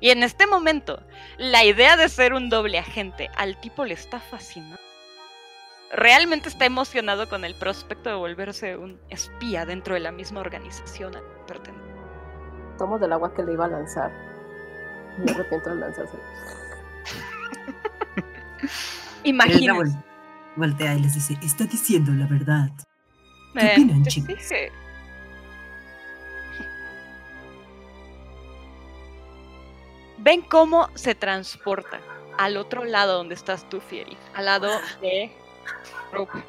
Y 0.00 0.10
en 0.10 0.22
este 0.22 0.46
momento, 0.46 1.02
la 1.36 1.64
idea 1.64 1.96
de 1.96 2.08
ser 2.08 2.32
un 2.32 2.48
doble 2.48 2.78
agente 2.78 3.28
al 3.36 3.60
tipo 3.60 3.84
le 3.84 3.94
está 3.94 4.18
fascinando. 4.18 4.78
Realmente 5.92 6.48
está 6.48 6.64
emocionado 6.64 7.28
con 7.28 7.44
el 7.44 7.54
prospecto 7.54 8.08
de 8.08 8.14
volverse 8.14 8.76
un 8.76 8.98
espía 9.10 9.66
dentro 9.66 9.94
de 9.94 10.00
la 10.00 10.12
misma 10.12 10.40
organización 10.40 11.16
a 11.16 11.20
la 11.20 11.28
que 11.28 11.52
pertenece. 11.52 11.84
Tomo 12.78 12.98
del 12.98 13.12
agua 13.12 13.34
que 13.34 13.42
le 13.42 13.52
iba 13.52 13.66
a 13.66 13.68
lanzar. 13.68 14.10
Me 15.18 15.32
arrepiento 15.32 15.70
de 15.70 15.76
lanzárselo. 15.76 16.22
Imagínense. 19.24 19.72
vol- 19.72 20.04
voltea 20.56 20.94
y 20.94 21.00
les 21.00 21.14
dice, 21.14 21.36
está 21.42 21.64
diciendo 21.64 22.12
la 22.12 22.26
verdad. 22.26 22.70
¿Qué 23.54 23.66
Eh, 23.66 23.72
opinan, 23.72 24.04
chicos? 24.04 24.28
dije. 24.28 24.72
Ven 30.18 30.42
cómo 30.42 30.88
se 30.94 31.14
transporta 31.14 32.00
al 32.38 32.56
otro 32.56 32.84
lado 32.84 33.14
donde 33.16 33.34
estás 33.34 33.68
tú, 33.68 33.80
Fieri, 33.80 34.16
al 34.34 34.44
lado 34.46 34.80
de 35.00 35.30
Rope. 36.12 36.42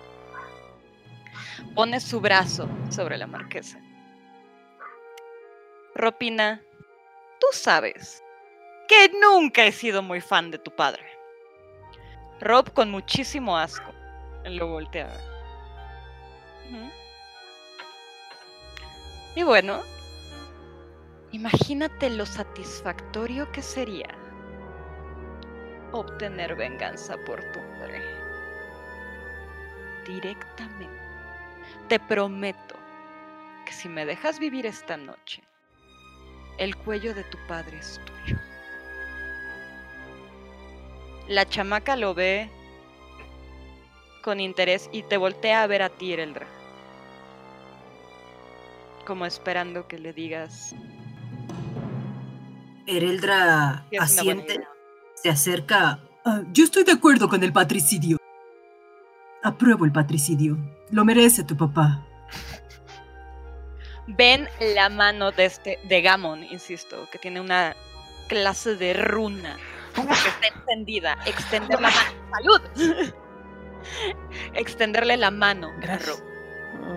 Pone 1.75 1.99
su 1.99 2.19
brazo 2.19 2.67
sobre 2.89 3.17
la 3.17 3.27
marquesa. 3.27 3.79
Ropina, 5.95 6.61
tú 7.39 7.47
sabes 7.51 8.21
que 8.91 9.09
nunca 9.21 9.63
he 9.63 9.71
sido 9.71 10.01
muy 10.01 10.19
fan 10.19 10.51
de 10.51 10.57
tu 10.57 10.69
padre. 10.69 11.01
Rob 12.41 12.73
con 12.73 12.91
muchísimo 12.91 13.57
asco 13.57 13.89
lo 14.43 14.67
voltea. 14.67 15.09
Y 19.33 19.43
bueno, 19.43 19.81
imagínate 21.31 22.09
lo 22.09 22.25
satisfactorio 22.25 23.49
que 23.53 23.61
sería 23.61 24.09
obtener 25.93 26.53
venganza 26.57 27.15
por 27.25 27.39
tu 27.53 27.61
madre. 27.79 28.03
Directamente. 30.05 31.01
Te 31.87 31.97
prometo 31.97 32.75
que 33.65 33.71
si 33.71 33.87
me 33.87 34.05
dejas 34.05 34.37
vivir 34.37 34.65
esta 34.65 34.97
noche, 34.97 35.41
el 36.57 36.75
cuello 36.75 37.13
de 37.13 37.23
tu 37.23 37.37
padre 37.47 37.77
es 37.77 38.01
tuyo. 38.03 38.50
La 41.31 41.45
chamaca 41.45 41.95
lo 41.95 42.13
ve 42.13 42.49
con 44.21 44.41
interés 44.41 44.89
y 44.91 45.03
te 45.03 45.15
voltea 45.15 45.63
a 45.63 45.67
ver 45.67 45.81
a 45.81 45.87
ti. 45.87 46.13
Como 49.07 49.25
esperando 49.25 49.87
que 49.87 49.97
le 49.97 50.11
digas. 50.11 50.75
Ereldra 52.85 53.85
"Sí, 53.89 53.95
es 53.95 54.01
una 54.01 54.23
buena 54.23 54.41
asiente, 54.41 54.53
idea". 54.55 54.69
se 55.15 55.29
acerca. 55.29 56.01
"Ah, 56.25 56.41
yo 56.51 56.65
estoy 56.65 56.83
de 56.83 56.91
acuerdo 56.91 57.29
con 57.29 57.41
el 57.41 57.53
patricidio. 57.53 58.17
Apruebo 59.41 59.85
el 59.85 59.93
patricidio. 59.93 60.57
Lo 60.89 61.05
merece 61.05 61.45
tu 61.45 61.55
papá. 61.55 62.05
Ven 64.05 64.49
la 64.75 64.89
mano 64.89 65.31
de 65.31 65.45
este, 65.45 65.79
de 65.87 66.01
Gamon, 66.01 66.43
insisto, 66.43 67.07
que 67.09 67.19
tiene 67.19 67.39
una 67.39 67.73
clase 68.27 68.75
de 68.75 68.93
runa 68.95 69.57
que 69.93 70.01
está 70.01 70.47
encendida. 70.59 71.17
Extender 71.25 71.81
la 71.81 71.89
mano. 71.89 72.11
¡Salud! 72.31 73.13
Extenderle 74.53 75.17
la 75.17 75.31
mano. 75.31 75.71
a. 75.81 75.99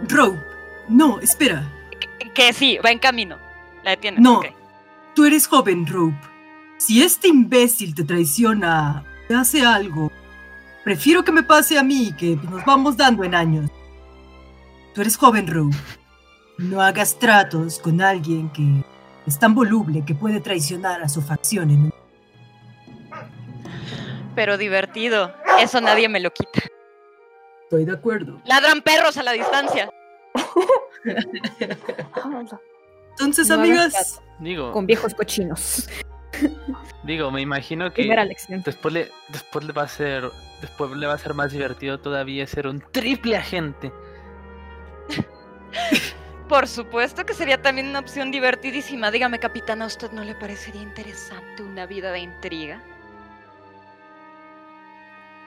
Rogue. 0.09 0.41
No, 0.89 1.19
espera. 1.21 1.71
Que, 2.19 2.33
que 2.33 2.53
sí, 2.53 2.79
va 2.85 2.91
en 2.91 2.99
camino. 2.99 3.39
La 3.83 3.91
detienes. 3.91 4.21
No. 4.21 4.41
Tú 5.15 5.25
eres 5.25 5.47
joven, 5.47 5.87
Rope. 5.87 6.17
Si 6.77 7.03
este 7.03 7.29
imbécil 7.29 7.95
te 7.95 8.03
traiciona, 8.03 9.05
te 9.29 9.35
hace 9.35 9.65
algo, 9.65 10.11
prefiero 10.83 11.25
que 11.25 11.33
me 11.33 11.45
pase 11.45 11.79
a 11.79 11.85
mí, 11.85 12.13
que 12.19 12.37
nos 12.37 12.65
vamos 12.65 12.97
dando 12.97 13.23
en 13.23 13.35
años. 13.35 13.71
Tú 14.93 15.01
eres 15.01 15.17
joven, 15.17 15.47
Rope. 15.47 15.77
No 16.59 16.81
hagas 16.81 17.19
tratos 17.19 17.79
con 17.79 18.01
alguien 18.01 18.51
que 18.51 18.85
es 19.27 19.39
tan 19.39 19.55
voluble 19.55 20.05
que 20.05 20.15
puede 20.15 20.41
traicionar 20.41 21.03
a 21.03 21.09
su 21.09 21.23
facción 21.23 21.71
en 21.71 21.83
un 21.85 21.94
Pero 24.35 24.59
divertido. 24.59 25.35
Eso 25.59 25.81
nadie 25.81 26.09
me 26.09 26.21
lo 26.21 26.31
quita. 26.33 26.61
Estoy 27.65 27.85
de 27.85 27.93
acuerdo. 27.93 28.41
Ladran 28.45 28.83
perros 28.83 29.17
a 29.17 29.23
la 29.23 29.33
distancia. 29.33 29.91
Entonces, 33.11 33.49
No 33.49 33.55
amigas, 33.55 34.21
Digo, 34.41 34.73
Con 34.73 34.87
viejos 34.87 35.15
cochinos. 35.15 35.89
digo, 37.05 37.31
me 37.31 37.41
imagino 37.41 37.91
que 37.91 38.03
Primera 38.03 38.25
lección. 38.25 38.63
después 38.65 38.93
le, 38.93 39.11
después 39.29 39.65
le 39.65 39.73
va 39.73 39.83
a 39.83 39.89
ser, 39.89 40.31
después 40.61 40.91
le 40.93 41.07
va 41.07 41.15
a 41.15 41.19
ser 41.19 41.35
más 41.35 41.53
divertido 41.53 42.01
todavía 42.01 42.47
ser 42.47 42.67
un 42.67 42.81
triple 42.91 43.37
agente. 43.37 43.93
Por 46.49 46.67
supuesto 46.69 47.25
que 47.25 47.33
sería 47.35 47.63
también 47.63 47.89
una 47.89 48.01
opción 48.01 48.31
divertidísima. 48.31 49.11
Dígame, 49.11 49.39
capitana, 49.39 49.85
¿a 49.85 49.89
usted 49.89 50.11
no 50.11 50.25
le 50.25 50.35
parecería 50.35 50.83
interesante 50.83 51.63
una 51.63 51.87
vida 51.87 52.13
de 52.13 52.19
intriga? 52.19 52.83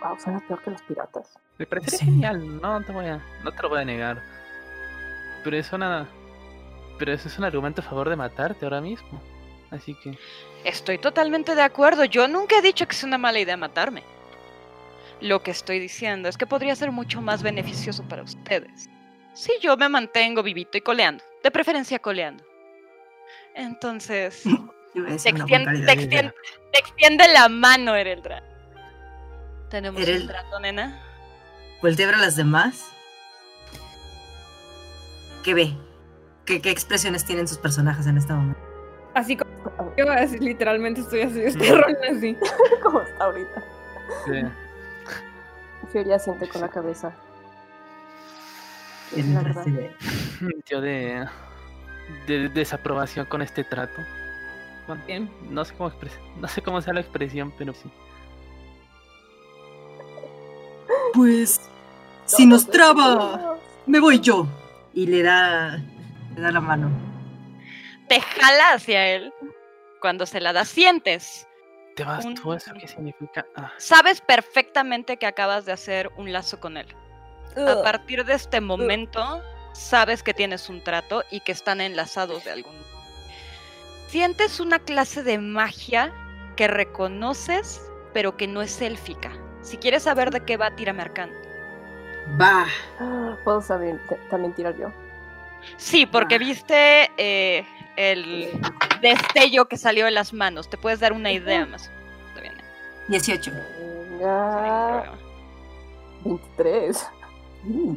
Wow, 0.01 0.19
suena 0.19 0.39
peor 0.47 0.61
que 0.61 0.71
los 0.71 0.81
piratas. 0.83 1.37
Me 1.57 1.65
parecería 1.65 1.99
Sí. 1.99 2.05
genial, 2.05 2.61
no 2.61 2.81
te 2.83 2.91
voy 2.91 3.05
a, 3.05 3.19
no 3.43 3.51
te 3.51 3.61
lo 3.63 3.69
voy 3.69 3.81
a 3.81 3.85
negar. 3.85 4.21
Pero 5.43 5.57
eso 5.57 5.77
nada, 5.77 6.07
pero 6.99 7.13
eso 7.13 7.27
es 7.27 7.37
un 7.39 7.45
argumento 7.45 7.81
a 7.81 7.83
favor 7.85 8.09
de 8.09 8.15
matarte 8.15 8.65
ahora 8.65 8.81
mismo. 8.81 9.21
Así 9.71 9.95
que, 9.95 10.17
Estoy 10.63 10.97
totalmente 10.97 11.55
de 11.55 11.61
acuerdo. 11.61 12.03
Yo 12.05 12.27
nunca 12.27 12.57
he 12.57 12.61
dicho 12.61 12.87
que 12.87 12.95
es 12.95 13.03
una 13.03 13.17
mala 13.17 13.39
idea 13.39 13.57
matarme. 13.57 14.03
Lo 15.21 15.41
que 15.41 15.51
estoy 15.51 15.79
diciendo 15.79 16.29
es 16.29 16.37
que 16.37 16.45
podría 16.45 16.75
ser 16.75 16.91
mucho 16.91 17.21
más 17.21 17.41
beneficioso 17.43 18.03
para 18.03 18.23
ustedes. 18.23 18.89
Si 19.33 19.51
yo 19.61 19.77
me 19.77 19.87
mantengo 19.89 20.43
vivito 20.43 20.77
y 20.77 20.81
coleando. 20.81 21.23
De 21.43 21.51
preferencia 21.51 21.99
coleando. 21.99 22.43
Entonces, 23.55 24.43
una 24.95 25.13
extiende, 25.13 25.93
extiende- 25.93 26.33
te 26.73 26.79
extiende 26.79 27.27
la 27.33 27.49
mano, 27.49 27.95
Ereldra. 27.95 28.43
¿Tenemos 29.69 30.01
Erel- 30.01 30.21
un 30.21 30.27
trato, 30.27 30.59
nena? 30.59 31.01
voltea 31.81 32.05
a 32.07 32.11
ver 32.11 32.15
a 32.19 32.21
las 32.21 32.35
demás. 32.35 32.91
¿Qué 35.43 35.53
ve? 35.53 35.73
¿Qué, 36.45 36.61
qué 36.61 36.71
expresiones 36.71 37.25
tienen 37.25 37.47
sus 37.47 37.57
personajes 37.57 38.07
en 38.07 38.17
este 38.17 38.33
momento? 38.33 38.59
Así 39.13 39.35
como 39.35 39.51
yo 39.97 40.09
así, 40.11 40.37
literalmente 40.39 41.01
estoy 41.01 41.21
así, 41.21 41.41
este 41.41 41.71
ron 41.75 41.95
así. 42.15 42.37
¿Cómo 42.83 43.01
está 43.01 43.25
ahorita? 43.25 43.63
sí. 44.25 44.41
Fiori 45.91 46.11
asiente 46.11 46.47
con 46.49 46.61
la 46.61 46.69
cabeza. 46.69 47.13
En 49.15 49.33
La 49.33 49.41
recibe. 49.41 49.95
yo 50.69 50.81
de, 50.81 51.25
de 52.27 52.49
desaprobación 52.49 53.25
con 53.25 53.41
este 53.41 53.63
trato. 53.63 54.01
Bueno, 54.85 55.01
Bien. 55.07 55.31
no 55.49 55.63
sé 55.65 55.73
cómo 55.75 55.91
no 56.37 56.47
sé 56.47 56.61
cómo 56.61 56.81
sea 56.81 56.93
la 56.93 56.99
expresión, 57.01 57.53
pero 57.57 57.73
sí. 57.73 57.89
Pues, 61.13 61.59
si 62.25 62.45
nos 62.45 62.67
traba, 62.69 63.57
me 63.85 63.99
voy 63.99 64.19
yo. 64.19 64.47
Y 64.93 65.07
le 65.07 65.23
da, 65.23 65.77
le 66.35 66.41
da 66.41 66.51
la 66.51 66.61
mano. 66.61 66.89
Te 68.07 68.19
jala 68.21 68.73
hacia 68.73 69.07
él. 69.07 69.33
Cuando 70.01 70.25
se 70.25 70.39
la 70.39 70.53
da, 70.53 70.65
sientes. 70.65 71.47
¿Te 71.95 72.03
vas 72.03 72.23
Un- 72.25 72.35
tú? 72.35 72.53
¿Eso 72.53 72.71
qué 72.79 72.87
significa? 72.87 73.45
Ah, 73.55 73.71
Sabes 73.77 74.21
perfectamente 74.21 75.17
que 75.17 75.25
acabas 75.25 75.65
de 75.65 75.71
hacer 75.71 76.11
un 76.17 76.31
lazo 76.31 76.59
con 76.59 76.77
él. 76.77 76.87
A 77.55 77.81
partir 77.81 78.23
de 78.23 78.35
este 78.35 78.61
momento, 78.61 79.41
sabes 79.73 80.21
que 80.21 80.35
tienes 80.35 80.69
un 80.69 80.83
trato 80.83 81.23
y 81.31 81.39
que 81.39 81.51
están 81.51 81.81
enlazados 81.81 82.43
de 82.43 82.51
algún 82.51 82.75
Sientes 84.09 84.59
una 84.59 84.77
clase 84.79 85.23
de 85.23 85.39
magia 85.39 86.13
que 86.55 86.67
reconoces, 86.67 87.81
pero 88.13 88.37
que 88.37 88.47
no 88.47 88.61
es 88.61 88.79
élfica. 88.81 89.31
Si 89.67 89.75
quieres 89.77 90.03
saber 90.03 90.31
de 90.31 90.39
qué 90.39 90.55
va, 90.55 90.71
tírame 90.71 91.01
arcano. 91.01 91.33
Va. 92.39 92.65
¿Puedo 93.43 93.61
saber, 93.61 93.99
también 94.29 94.53
tirar 94.53 94.77
yo? 94.77 94.93
Sí, 95.75 96.05
porque 96.05 96.35
Ah. 96.35 96.37
viste 96.37 97.11
eh, 97.17 97.65
el 97.97 98.49
destello 99.01 99.65
que 99.67 99.75
salió 99.75 100.05
de 100.05 100.11
las 100.11 100.31
manos. 100.31 100.69
Te 100.69 100.77
puedes 100.77 101.01
dar 101.01 101.11
una 101.11 101.31
idea 101.33 101.65
más. 101.65 101.91
Está 102.29 102.41
bien, 102.41 102.53
¿eh? 102.57 102.63
18. 103.09 103.51
Sin 103.51 104.19
Venga. 104.19 105.01
problema. 105.03 105.17
23. 106.23 107.09
Uh, 107.65 107.95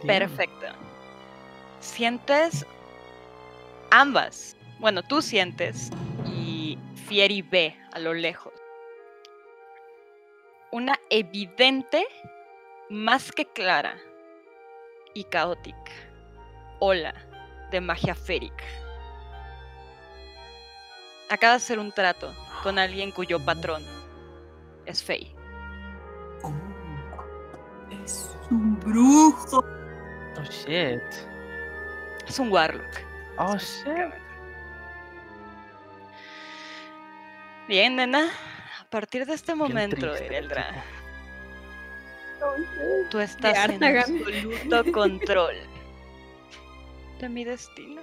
sí. 0.00 0.06
Perfecto. 0.06 0.66
Sientes 1.80 2.64
ambas. 3.90 4.56
Bueno, 4.78 5.02
tú 5.02 5.22
sientes 5.22 5.90
y 6.24 6.78
Fieri 7.08 7.42
ve 7.42 7.76
a 7.92 7.98
lo 7.98 8.14
lejos. 8.14 8.52
Una 10.70 10.98
evidente, 11.10 12.06
más 12.90 13.32
que 13.32 13.46
clara 13.46 13.96
y 15.14 15.24
caótica 15.24 15.92
ola 16.78 17.14
de 17.70 17.80
magia 17.80 18.14
férica. 18.14 18.64
Acaba 21.28 21.52
de 21.52 21.56
hacer 21.56 21.78
un 21.78 21.92
trato 21.92 22.34
con 22.62 22.78
alguien 22.78 23.12
cuyo 23.12 23.44
patrón 23.44 23.82
es 24.86 25.02
Fey. 25.02 25.34
oh, 26.42 26.52
es 28.04 28.34
un 28.50 28.78
brujo. 28.80 29.58
Oh 30.38 30.44
shit. 30.44 31.02
Es 32.26 32.38
un 32.38 32.50
Warlock. 32.50 33.02
Oh 33.38 33.56
shit. 33.56 34.14
Bien, 37.66 37.96
nena. 37.96 38.30
A 38.88 38.90
partir 38.90 39.26
de 39.26 39.34
este 39.34 39.54
momento, 39.54 40.16
Ereldra, 40.16 40.82
tú 43.10 43.18
estás 43.18 43.68
en 43.68 43.84
absoluto 43.84 44.92
control 44.92 45.56
de 47.20 47.28
mi 47.28 47.44
destino. 47.44 48.00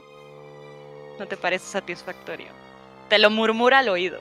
¿No 1.18 1.26
te 1.26 1.38
parece 1.38 1.66
satisfactorio? 1.66 2.50
Te 3.10 3.18
lo 3.18 3.32
murmura 3.32 3.80
al 3.80 3.90
oído. 3.90 4.20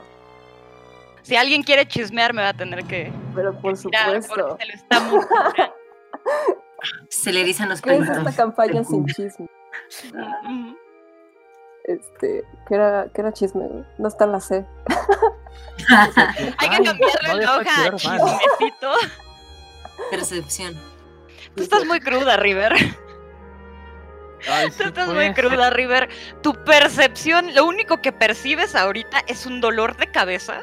Si 1.20 1.36
alguien 1.36 1.62
quiere 1.62 1.86
chismear, 1.86 2.32
me 2.32 2.40
va 2.40 2.48
a 2.48 2.54
tener 2.54 2.82
que 2.84 3.12
Pero 3.34 3.60
por 3.60 3.76
tirar 3.76 4.22
supuesto. 4.22 4.48
porque 4.48 4.64
te 4.64 4.66
lo 4.66 4.74
está. 4.74 5.74
Se 7.10 7.30
le 7.30 7.42
erizan 7.42 7.68
los 7.68 7.82
¿Qué 7.82 7.94
es 7.94 8.08
esta 8.08 8.32
campaña 8.32 8.82
sin 8.84 9.04
chisme? 9.04 9.48
Este, 11.84 12.42
¿qué 12.66 12.74
era, 12.74 13.08
qué 13.12 13.20
era 13.20 13.34
chisme? 13.34 13.68
No 13.98 14.08
está 14.08 14.26
la 14.26 14.40
C. 14.40 14.64
Hay 16.58 16.68
que 16.70 16.84
cambiarle 16.84 17.28
no 17.28 17.34
la 17.34 17.56
hoja 17.56 17.84
a 17.86 17.96
chismecito. 17.96 18.92
Percepción. 20.10 20.74
Tú 21.56 21.62
estás 21.62 21.84
muy 21.84 22.00
cruda, 22.00 22.36
River. 22.36 22.74
Ay, 24.48 24.70
Tú 24.76 24.84
estás 24.84 25.08
muy 25.08 25.32
cruda, 25.32 25.70
River. 25.70 26.08
Tu 26.42 26.52
percepción, 26.64 27.54
lo 27.54 27.64
único 27.64 28.00
que 28.02 28.12
percibes 28.12 28.74
ahorita 28.74 29.20
es 29.26 29.46
un 29.46 29.60
dolor 29.60 29.96
de 29.96 30.06
cabeza. 30.08 30.60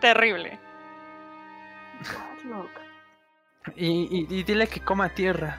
Terrible. 0.00 0.58
Y, 3.76 3.86
y, 3.86 4.26
y 4.28 4.42
dile 4.42 4.66
que 4.66 4.80
coma 4.80 5.08
tierra. 5.08 5.58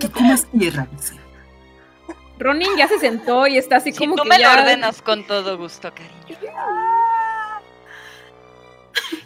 Que 0.00 0.10
comas 0.10 0.46
tierra, 0.46 0.86
dice. 0.92 1.20
Ronin 2.42 2.76
ya 2.76 2.88
se 2.88 2.98
sentó 2.98 3.46
y 3.46 3.56
está 3.58 3.76
así 3.76 3.92
Si 3.92 3.98
como 3.98 4.16
tú 4.16 4.22
que 4.24 4.28
me 4.30 4.38
ya... 4.38 4.54
lo 4.56 4.62
ordenas 4.62 5.00
con 5.02 5.26
todo 5.26 5.56
gusto, 5.58 5.92
cariño. 5.94 6.38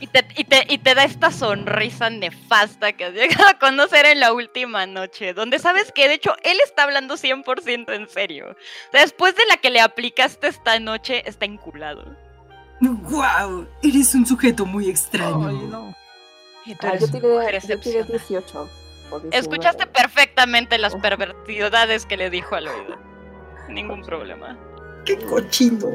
Y 0.01 0.07
te, 0.09 0.27
y, 0.37 0.45
te, 0.45 0.67
y 0.69 0.79
te 0.79 0.95
da 0.95 1.05
esta 1.05 1.31
sonrisa 1.31 2.11
nefasta 2.11 2.93
que 2.93 3.07
has 3.07 3.15
llegado 3.15 3.49
a 3.49 3.59
conocer 3.59 4.05
en 4.07 4.21
la 4.21 4.33
última 4.33 4.87
noche, 4.87 5.33
donde 5.33 5.59
sabes 5.59 5.91
que 5.93 6.07
de 6.09 6.15
hecho 6.15 6.35
él 6.43 6.59
está 6.65 6.83
hablando 6.85 7.15
100% 7.17 7.93
en 7.95 8.09
serio. 8.09 8.57
Después 8.93 9.35
de 9.37 9.47
la 9.47 9.57
que 9.57 9.71
le 9.71 9.81
aplicaste 9.81 10.49
esta 10.49 10.79
noche, 10.81 11.23
está 11.29 11.47
enculado. 11.47 12.05
¡Wow! 12.81 13.67
Eres 13.83 14.15
un 14.15 14.27
sujeto 14.27 14.67
muy 14.67 14.91
extraño. 14.91 15.49
Ay, 15.49 15.57
no. 15.57 15.95
Y 16.67 16.75
tú 16.75 16.87
Ah, 16.87 16.91
eres 16.91 17.01
yo 17.01 17.07
una 17.07 17.21
tiré, 17.21 17.33
mujer 17.33 17.55
yo 17.67 17.81
tiré 17.81 18.01
excepcional. 18.01 18.09
18. 18.11 18.71
O 19.11 19.21
19. 19.21 19.37
Escuchaste 19.37 19.87
perfectamente 19.87 20.79
las 20.79 20.95
pervertidades 20.97 22.07
que 22.07 22.17
le 22.17 22.31
dijo 22.31 22.55
al 22.55 22.69
oído. 22.69 22.97
Ningún 23.69 24.03
problema. 24.03 24.57
¡Qué 25.05 25.19
cochino! 25.19 25.89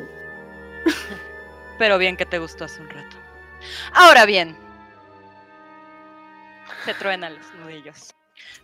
Pero 1.77 1.97
bien 1.97 2.17
que 2.17 2.25
te 2.25 2.39
gustó 2.39 2.65
hace 2.65 2.81
un 2.81 2.89
rato. 2.89 3.17
Ahora 3.93 4.25
bien. 4.25 4.57
Se 6.85 6.93
truenan 6.93 7.35
los 7.35 7.53
nudillos. 7.55 8.13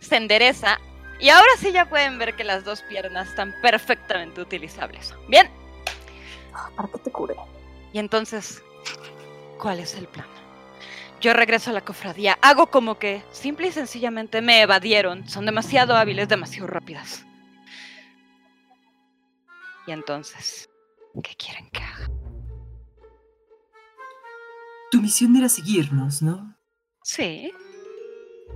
Se 0.00 0.16
endereza. 0.16 0.78
Y 1.20 1.30
ahora 1.30 1.50
sí 1.58 1.72
ya 1.72 1.88
pueden 1.88 2.18
ver 2.18 2.34
que 2.36 2.44
las 2.44 2.64
dos 2.64 2.82
piernas 2.82 3.28
están 3.28 3.54
perfectamente 3.60 4.40
utilizables. 4.40 5.14
Bien. 5.28 5.50
¿Para 6.76 6.88
qué 6.88 6.98
te 6.98 7.10
curé? 7.10 7.34
Y 7.92 7.98
entonces, 7.98 8.62
¿cuál 9.58 9.80
es 9.80 9.94
el 9.94 10.06
plan? 10.06 10.26
Yo 11.20 11.32
regreso 11.32 11.70
a 11.70 11.72
la 11.72 11.80
cofradía. 11.80 12.38
Hago 12.42 12.68
como 12.68 12.98
que 12.98 13.22
simple 13.32 13.68
y 13.68 13.72
sencillamente 13.72 14.40
me 14.40 14.62
evadieron. 14.62 15.28
Son 15.28 15.44
demasiado 15.44 15.96
hábiles, 15.96 16.28
demasiado 16.28 16.68
rápidas. 16.68 17.24
Y 19.86 19.92
entonces, 19.92 20.68
¿qué 21.22 21.34
quieren 21.34 21.68
que 21.70 21.80
haga? 21.80 22.10
Tu 24.90 25.00
misión 25.00 25.34
era 25.36 25.48
seguirnos, 25.48 26.22
¿no? 26.22 26.56
Sí. 27.02 27.52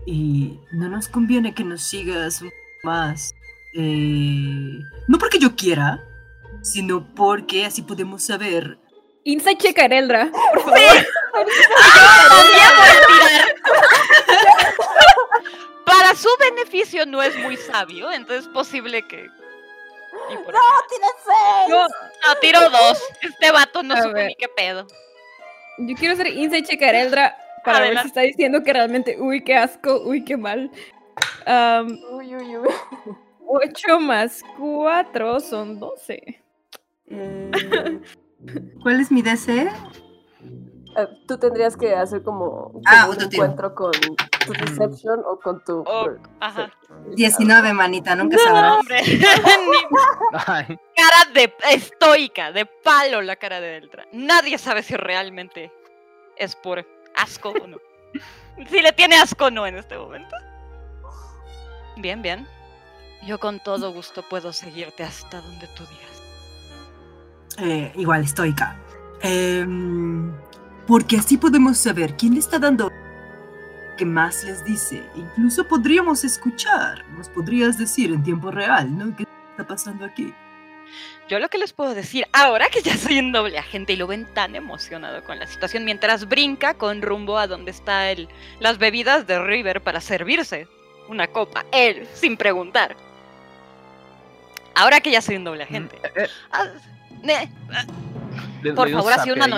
Y 0.07 0.61
no 0.73 0.89
nos 0.89 1.09
conviene 1.09 1.55
que 1.55 1.65
nos 1.65 1.83
sigas 1.83 2.45
más. 2.85 3.35
Eh, 3.75 4.79
no 5.09 5.19
porque 5.19 5.39
yo 5.39 5.57
quiera, 5.57 6.05
sino 6.63 7.13
porque 7.15 7.65
así 7.65 7.83
podemos 7.83 8.23
saber. 8.23 8.79
Insight 9.25 9.59
check 9.59 9.79
a 9.79 9.85
Ereldra, 9.87 10.31
por 10.53 10.63
favor. 10.63 10.79
Para 15.85 16.15
su 16.15 16.29
beneficio 16.39 17.05
no 17.07 17.21
es 17.23 17.37
muy 17.39 17.57
sabio, 17.57 18.11
entonces 18.13 18.47
es 18.47 18.53
posible 18.53 19.03
que. 19.07 19.25
y 19.25 20.37
por- 20.37 20.55
¡Tienes 20.89 21.11
seis! 21.25 21.69
No, 21.69 21.83
No, 21.83 22.35
tiro 22.41 22.61
dos. 22.71 23.03
Este 23.23 23.51
vato 23.51 23.83
no 23.83 23.95
A 23.95 24.03
supe 24.03 24.15
ver. 24.15 24.27
ni 24.29 24.35
qué 24.37 24.49
pedo. 24.49 24.87
yo 25.79 25.95
quiero 25.97 26.15
hacer 26.15 26.29
Insight 26.29 26.67
check 26.67 26.83
a 26.83 26.89
Ereldra 26.91 27.37
para 27.65 27.81
ver 27.81 27.99
si 28.01 28.07
está 28.09 28.21
diciendo 28.23 28.63
que 28.63 28.73
realmente, 28.73 29.17
uy, 29.21 29.43
qué 29.45 29.57
asco, 29.57 30.01
uy, 30.05 30.25
qué 30.25 30.37
mal. 30.37 30.71
Am, 31.47 31.99
Uy, 32.13 32.35
uy, 32.37 32.57
uy. 32.59 32.69
8 33.47 34.01
más 34.01 34.43
4 34.59 35.41
son 35.41 35.79
12. 35.79 36.43
Eh, 37.11 37.51
¿Cuál 38.83 39.01
es 39.01 39.11
mi 39.13 39.23
DC? 39.23 39.71
Eh, 40.97 41.09
tú 41.27 41.39
tendrías 41.39 41.77
que 41.77 41.95
hacer 41.95 42.23
como, 42.23 42.73
como 42.73 42.83
Ah, 42.87 43.09
un 43.09 43.21
encuentro 43.23 43.75
con 43.75 43.91
tu 43.93 44.53
Deception 44.53 45.21
o 45.27 45.39
con 45.39 45.63
tu. 45.65 45.83
Oh, 45.87 46.09
ajá. 46.41 46.71
19, 47.17 47.73
manita, 47.73 48.15
nunca 48.15 48.37
No, 48.37 48.43
sabrás. 48.43 48.77
hombre. 48.79 49.03
Cara 50.33 51.33
de 51.35 51.55
estoica, 51.71 52.53
de 52.53 52.67
palo 52.67 53.23
la 53.23 53.37
cara 53.37 53.61
de 53.61 53.69
Deltra. 53.81 54.07
Nadie 54.13 54.59
sabe 54.59 54.83
si 54.83 54.95
realmente 54.97 55.73
es 56.37 56.55
por 56.57 56.87
asco 57.17 57.51
o 57.51 57.67
no. 57.67 57.79
Si 58.69 58.83
le 58.83 58.93
tiene 58.93 59.17
asco 59.17 59.47
o 59.47 59.51
no 59.51 59.67
en 59.67 59.79
este 59.79 59.97
momento. 59.97 60.37
Bien, 61.97 62.21
bien. 62.21 62.47
Yo 63.23 63.41
con 63.41 63.61
todo 63.61 63.93
gusto 63.95 64.23
puedo 64.29 64.53
seguirte 64.53 65.05
hasta 65.05 65.41
donde 65.41 65.67
tú 65.69 65.85
digas. 65.87 66.23
Eh, 67.59 67.93
igual, 67.97 68.25
estoica. 68.25 68.77
Em, 69.23 70.35
porque 70.93 71.17
así 71.17 71.39
podemos 71.39 71.79
saber 71.79 72.19
quién 72.19 72.35
le 72.35 72.41
está 72.41 72.59
dando 72.59 72.93
qué 73.97 74.05
más 74.05 74.45
les 74.45 74.63
dice. 74.63 75.03
Incluso 75.15 75.67
podríamos 75.67 76.23
escuchar. 76.23 77.03
Nos 77.17 77.31
podrías 77.31 77.79
decir 77.79 78.13
en 78.13 78.23
tiempo 78.23 78.51
real, 78.51 78.99
¿no? 78.99 79.17
¿Qué 79.17 79.25
está 79.53 79.67
pasando 79.67 80.05
aquí? 80.05 80.35
Yo 81.31 81.39
lo 81.39 81.49
que 81.49 81.57
les 81.57 81.73
puedo 81.73 81.95
decir, 81.95 82.27
ahora 82.35 82.69
que 82.69 82.83
ya 82.83 82.95
soy 82.99 83.21
un 83.21 83.33
doble 83.33 83.57
agente 83.59 83.95
y 83.95 83.97
lo 83.97 84.07
ven 84.07 84.27
tan 84.35 84.55
emocionado 84.55 85.25
con 85.25 85.39
la 85.39 85.47
situación, 85.47 85.87
mientras 85.87 86.29
brinca 86.29 86.75
con 86.75 87.01
rumbo 87.01 87.39
a 87.39 87.47
donde 87.47 87.71
está 87.71 88.11
el, 88.11 88.29
las 88.61 88.77
bebidas 88.77 89.27
de 89.27 89.43
River 89.43 89.81
para 89.81 90.03
servirse 90.03 90.69
una 91.09 91.27
copa, 91.27 91.65
él, 91.73 92.07
sin 92.13 92.37
preguntar. 92.37 92.97
Ahora 94.75 95.01
que 95.01 95.11
ya 95.11 95.23
soy 95.23 95.37
un 95.37 95.45
doble 95.45 95.63
agente. 95.63 95.97
eh, 96.17 96.29
ah, 96.51 96.67
ne- 97.23 97.51
les 98.63 98.75
Por 98.75 98.91
favor, 98.91 99.11
ha 99.15 99.23
sido 99.23 99.37
una 99.37 99.47
ahí. 99.47 99.53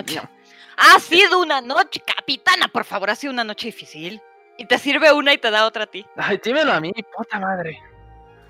Ha 0.76 0.98
sido 1.00 1.40
una 1.40 1.60
noche, 1.60 2.00
capitana, 2.00 2.68
por 2.68 2.84
favor, 2.84 3.10
ha 3.10 3.14
sido 3.14 3.32
una 3.32 3.44
noche 3.44 3.66
difícil. 3.68 4.20
Y 4.56 4.66
te 4.66 4.78
sirve 4.78 5.12
una 5.12 5.32
y 5.32 5.38
te 5.38 5.50
da 5.50 5.66
otra 5.66 5.84
a 5.84 5.86
ti. 5.86 6.06
Ay, 6.16 6.40
dímelo 6.42 6.72
a 6.72 6.80
mí, 6.80 6.92
puta 7.16 7.38
madre. 7.40 7.80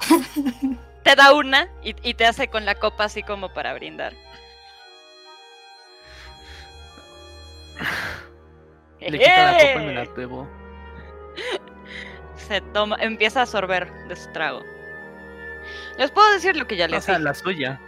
Te 1.03 1.15
da 1.15 1.35
una 1.35 1.69
y, 1.83 1.95
y 2.03 2.15
te 2.15 2.25
hace 2.25 2.49
con 2.49 2.65
la 2.65 2.75
copa 2.77 3.05
así 3.05 3.23
como 3.23 3.53
para 3.53 3.75
brindar. 3.75 4.15
Le 9.01 9.19
quita 9.19 9.53
la 9.53 9.59
copa 9.59 9.73
y 9.83 9.87
me 9.87 9.93
¡Eh! 9.93 9.95
la 9.95 10.05
bebo. 10.15 10.49
Se 12.37 12.61
toma, 12.73 12.97
empieza 13.01 13.43
a 13.43 13.47
sorber 13.47 13.93
de 14.09 14.17
su 14.17 14.31
trago. 14.33 14.63
Les 15.99 16.11
puedo 16.11 16.31
decir 16.33 16.57
lo 16.57 16.67
que 16.67 16.77
ya 16.77 16.87
O 16.87 16.89
les 16.89 17.05
sea, 17.05 17.15
dije. 17.17 17.25
la 17.25 17.35
suya. 17.35 17.81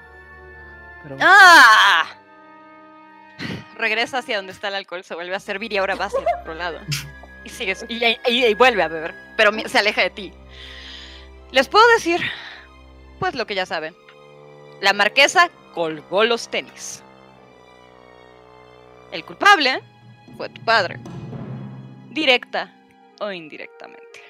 Pero 1.03 1.17
¡Ah! 1.21 2.05
Regresa 3.77 4.19
hacia 4.19 4.37
donde 4.37 4.53
está 4.53 4.69
el 4.69 4.75
alcohol, 4.75 5.05
se 5.05 5.15
vuelve 5.15 5.35
a 5.35 5.41
servir 5.41 5.73
y 5.73 5.77
ahora 5.77 5.95
va 5.95 6.07
hacia 6.07 6.21
otro 6.41 6.55
lado. 6.55 6.81
Y 7.45 7.49
sigues, 7.49 7.85
y, 7.89 8.55
vuelve 8.55 8.83
a 8.83 8.89
beber, 8.89 9.15
pero 9.37 9.53
se 9.69 9.79
aleja 9.79 10.03
de 10.03 10.11
ti. 10.11 10.33
Les 11.53 11.69
puedo 11.69 11.87
decir, 11.91 12.21
pues 13.21 13.35
lo 13.35 13.47
que 13.47 13.55
ya 13.55 13.67
saben. 13.67 13.95
La 14.81 14.93
marquesa 14.93 15.51
colgó 15.75 16.25
los 16.25 16.49
tenis. 16.49 17.03
El 19.13 19.25
culpable 19.25 19.81
fue 20.37 20.49
tu 20.49 20.65
padre. 20.65 20.99
Directa 22.11 22.75
o 23.21 23.31
indirectamente. 23.31 24.23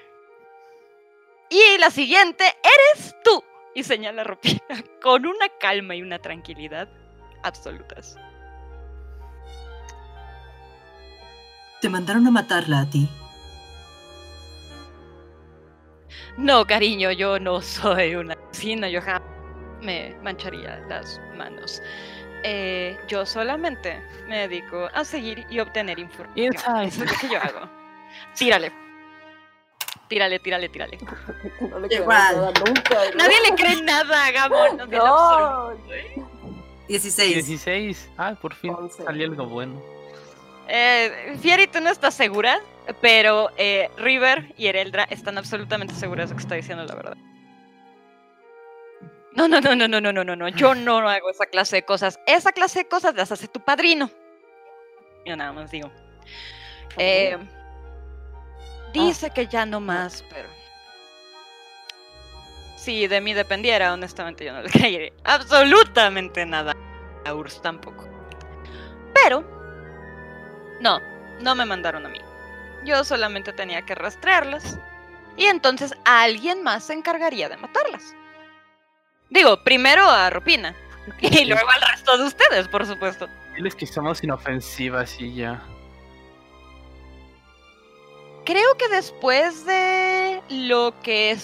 Y 1.48 1.78
la 1.78 1.90
siguiente 1.90 2.44
eres 2.44 3.14
tú. 3.24 3.42
Y 3.74 3.82
señala 3.82 4.22
a 4.22 4.24
Rupina 4.24 4.84
con 5.02 5.26
una 5.26 5.48
calma 5.60 5.94
y 5.94 6.02
una 6.02 6.18
tranquilidad 6.18 6.88
absolutas. 7.42 8.16
Te 11.80 11.88
mandaron 11.88 12.26
a 12.26 12.30
matarla 12.30 12.80
a 12.80 12.90
ti. 12.90 13.08
No, 16.36 16.66
cariño, 16.66 17.12
yo 17.12 17.38
no 17.38 17.60
soy 17.62 18.14
una 18.14 18.34
asesina, 18.50 18.88
yo 18.88 19.00
jamás 19.00 19.22
me 19.82 20.14
mancharía 20.22 20.78
las 20.88 21.20
manos. 21.36 21.80
Eh, 22.42 22.96
yo 23.08 23.24
solamente 23.26 24.00
me 24.28 24.46
dedico 24.48 24.88
a 24.94 25.04
seguir 25.04 25.46
y 25.50 25.58
obtener 25.60 25.98
información. 25.98 26.54
Eso 26.54 26.80
es 26.82 26.98
lo 26.98 27.06
que 27.06 27.28
yo 27.28 27.40
hago. 27.40 27.68
Tírale. 28.36 28.72
Tírale, 30.08 30.38
tírale, 30.38 30.68
tírale. 30.68 30.98
No 31.60 31.80
le 31.80 31.94
Igual. 31.94 32.36
nada 32.36 32.52
nunca. 32.64 32.96
¿no? 33.10 33.16
Nadie 33.16 33.36
le 33.50 33.54
cree 33.56 33.82
nada 33.82 34.26
a 34.26 34.30
Gamon. 34.30 34.76
No, 34.76 34.86
No. 34.86 35.76
16. 36.88 37.34
16. 37.46 38.10
Ah, 38.16 38.34
por 38.40 38.54
fin 38.54 38.72
Once. 38.72 39.02
salió 39.02 39.26
algo 39.26 39.46
bueno. 39.46 39.82
Eh, 40.68 41.36
Fieri, 41.40 41.66
tú 41.66 41.80
no 41.80 41.90
estás 41.90 42.14
segura, 42.14 42.60
pero 43.00 43.50
eh, 43.56 43.90
River 43.96 44.52
y 44.56 44.66
Ereldra 44.66 45.04
están 45.04 45.38
absolutamente 45.38 45.94
seguras 45.94 46.30
de 46.30 46.36
que 46.36 46.42
está 46.42 46.54
diciendo 46.54 46.84
la 46.84 46.94
verdad. 46.94 47.16
No, 49.34 49.48
no, 49.48 49.60
no, 49.60 49.76
no, 49.76 49.86
no, 49.86 50.00
no, 50.00 50.12
no, 50.12 50.24
no, 50.24 50.34
no. 50.34 50.48
Yo 50.48 50.74
no 50.74 51.08
hago 51.08 51.30
esa 51.30 51.46
clase 51.46 51.76
de 51.76 51.82
cosas. 51.84 52.18
Esa 52.26 52.52
clase 52.52 52.80
de 52.80 52.88
cosas 52.88 53.14
las 53.14 53.30
hace 53.30 53.48
tu 53.48 53.60
padrino. 53.60 54.10
Yo 55.26 55.36
nada 55.36 55.52
más 55.52 55.70
digo. 55.70 55.90
Eh, 56.96 57.36
dice 58.94 59.30
que 59.30 59.46
ya 59.46 59.66
no 59.66 59.78
más, 59.78 60.24
pero. 60.30 60.48
Si 62.76 63.06
de 63.08 63.20
mí 63.20 63.34
dependiera, 63.34 63.92
honestamente 63.92 64.44
yo 64.44 64.52
no 64.52 64.62
le 64.62 64.70
creeré 64.70 65.12
absolutamente 65.24 66.46
nada 66.46 66.72
a 67.24 67.34
Urs 67.34 67.60
tampoco. 67.60 68.08
Pero 69.12 69.55
no, 70.80 71.00
no 71.40 71.54
me 71.54 71.64
mandaron 71.64 72.06
a 72.06 72.08
mí. 72.08 72.20
Yo 72.84 73.04
solamente 73.04 73.52
tenía 73.52 73.82
que 73.82 73.94
rastrearlas. 73.94 74.78
Y 75.36 75.46
entonces 75.46 75.92
alguien 76.04 76.62
más 76.62 76.84
se 76.84 76.94
encargaría 76.94 77.48
de 77.48 77.56
matarlas. 77.56 78.14
Digo, 79.30 79.62
primero 79.64 80.08
a 80.08 80.30
Rupina. 80.30 80.74
Y 81.20 81.44
luego 81.44 81.70
al 81.70 81.82
resto 81.92 82.18
de 82.18 82.24
ustedes, 82.24 82.68
por 82.68 82.84
supuesto. 82.84 83.28
Diles 83.54 83.74
que 83.74 83.86
somos 83.86 84.22
inofensivas 84.24 85.20
y 85.20 85.34
ya. 85.34 85.62
Creo 88.44 88.76
que 88.76 88.88
después 88.88 89.64
de 89.66 90.42
lo 90.48 90.94
que 91.02 91.36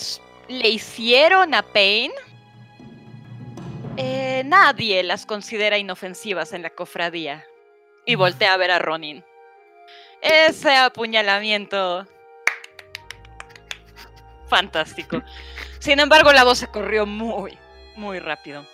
le 0.49 0.69
hicieron 0.69 1.55
a 1.55 1.63
Pain, 1.63 2.13
eh, 3.97 4.43
nadie 4.45 5.03
las 5.03 5.27
considera 5.27 5.79
inofensivas 5.79 6.53
en 6.53 6.63
la 6.63 6.71
cofradía. 6.71 7.45
Y 8.05 8.15
voltea 8.15 8.55
a 8.55 8.57
ver 8.57 8.71
a 8.71 8.79
Ronin. 8.79 9.25
Ese 10.21 10.77
apuñalamiento. 10.77 12.07
Fantástico. 14.49 15.23
Sin 15.79 15.99
embargo, 15.99 16.33
la 16.33 16.45
voz 16.45 16.59
se 16.59 16.69
corrió 16.69 17.07
muy, 17.07 17.59
muy 17.97 18.19
rápido. 18.19 18.67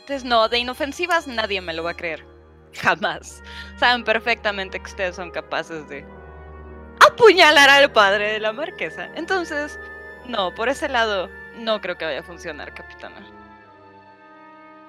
Entonces, 0.00 0.24
no, 0.24 0.48
de 0.48 0.58
inofensivas 0.58 1.26
nadie 1.26 1.60
me 1.60 1.74
lo 1.74 1.82
va 1.82 1.90
a 1.90 1.96
creer. 1.96 2.24
Jamás. 2.80 3.42
Saben 3.78 4.04
perfectamente 4.04 4.78
que 4.78 4.90
ustedes 4.90 5.16
son 5.16 5.30
capaces 5.30 5.88
de 5.88 6.06
apuñalar 7.06 7.68
al 7.68 7.90
padre 7.92 8.32
de 8.32 8.40
la 8.40 8.52
marquesa. 8.52 9.10
Entonces, 9.14 9.78
no, 10.26 10.54
por 10.54 10.68
ese 10.68 10.88
lado, 10.88 11.28
no 11.58 11.80
creo 11.80 11.96
que 11.96 12.04
vaya 12.04 12.20
a 12.20 12.24
funcionar, 12.24 12.72
capitana. 12.74 13.26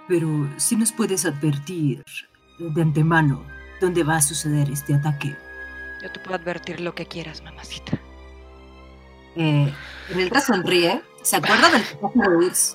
Pero 0.08 0.28
si 0.58 0.76
nos 0.76 0.92
puedes 0.92 1.26
advertir 1.26 2.04
de 2.58 2.82
antemano 2.82 3.44
dónde 3.80 4.04
va 4.04 4.18
a 4.18 4.22
suceder 4.22 4.70
este 4.70 4.96
ataque. 4.96 5.36
Yo 6.02 6.12
te 6.12 6.20
puedo 6.20 6.36
advertir 6.36 6.80
lo 6.80 6.94
que 6.94 7.06
quieras, 7.06 7.42
mamacita. 7.44 8.00
Eh, 9.36 9.72
Renelda 10.10 10.42
sonríe. 10.42 11.02
¿Se 11.22 11.36
acuerda 11.36 11.70
del 11.70 11.84
tatuaje 11.84 12.20
de 12.20 12.36
Urs? 12.36 12.74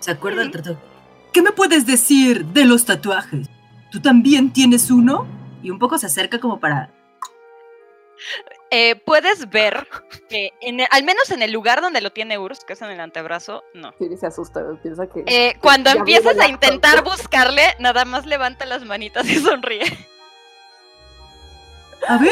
¿Se 0.00 0.10
acuerda 0.10 0.40
del 0.40 0.50
tatuaje? 0.50 0.80
¿Qué 1.32 1.42
me 1.42 1.52
puedes 1.52 1.86
decir 1.86 2.44
de 2.46 2.64
los 2.64 2.84
tatuajes? 2.84 3.48
¿Tú 3.90 4.00
también 4.00 4.52
tienes 4.52 4.90
uno? 4.90 5.26
Y 5.62 5.70
un 5.70 5.78
poco 5.78 5.98
se 5.98 6.06
acerca 6.06 6.40
como 6.40 6.58
para... 6.58 6.92
Eh, 8.74 8.96
puedes 8.96 9.50
ver 9.50 9.86
que, 10.30 10.50
en 10.62 10.80
el- 10.80 10.88
al 10.90 11.02
menos 11.04 11.30
en 11.30 11.42
el 11.42 11.52
lugar 11.52 11.82
donde 11.82 12.00
lo 12.00 12.10
tiene 12.10 12.38
Urs, 12.38 12.64
que 12.64 12.72
es 12.72 12.80
en 12.80 12.88
el 12.90 13.00
antebrazo, 13.00 13.62
no. 13.74 13.92
Siri 13.98 14.16
se 14.16 14.26
asusta, 14.26 14.62
piensa 14.82 15.06
que. 15.06 15.24
Eh, 15.26 15.56
cuando 15.60 15.90
empiezas 15.90 16.38
a 16.38 16.48
intentar 16.48 17.04
buscarle, 17.04 17.62
nada 17.78 18.06
más 18.06 18.24
levanta 18.24 18.64
las 18.64 18.82
manitas 18.86 19.26
y 19.28 19.36
sonríe. 19.36 19.84
A 22.08 22.16
ver. 22.16 22.30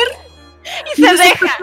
Y 0.87 0.89
se 0.91 0.95
¿tienes 0.97 1.13
un 1.13 1.19
deja. 1.19 1.59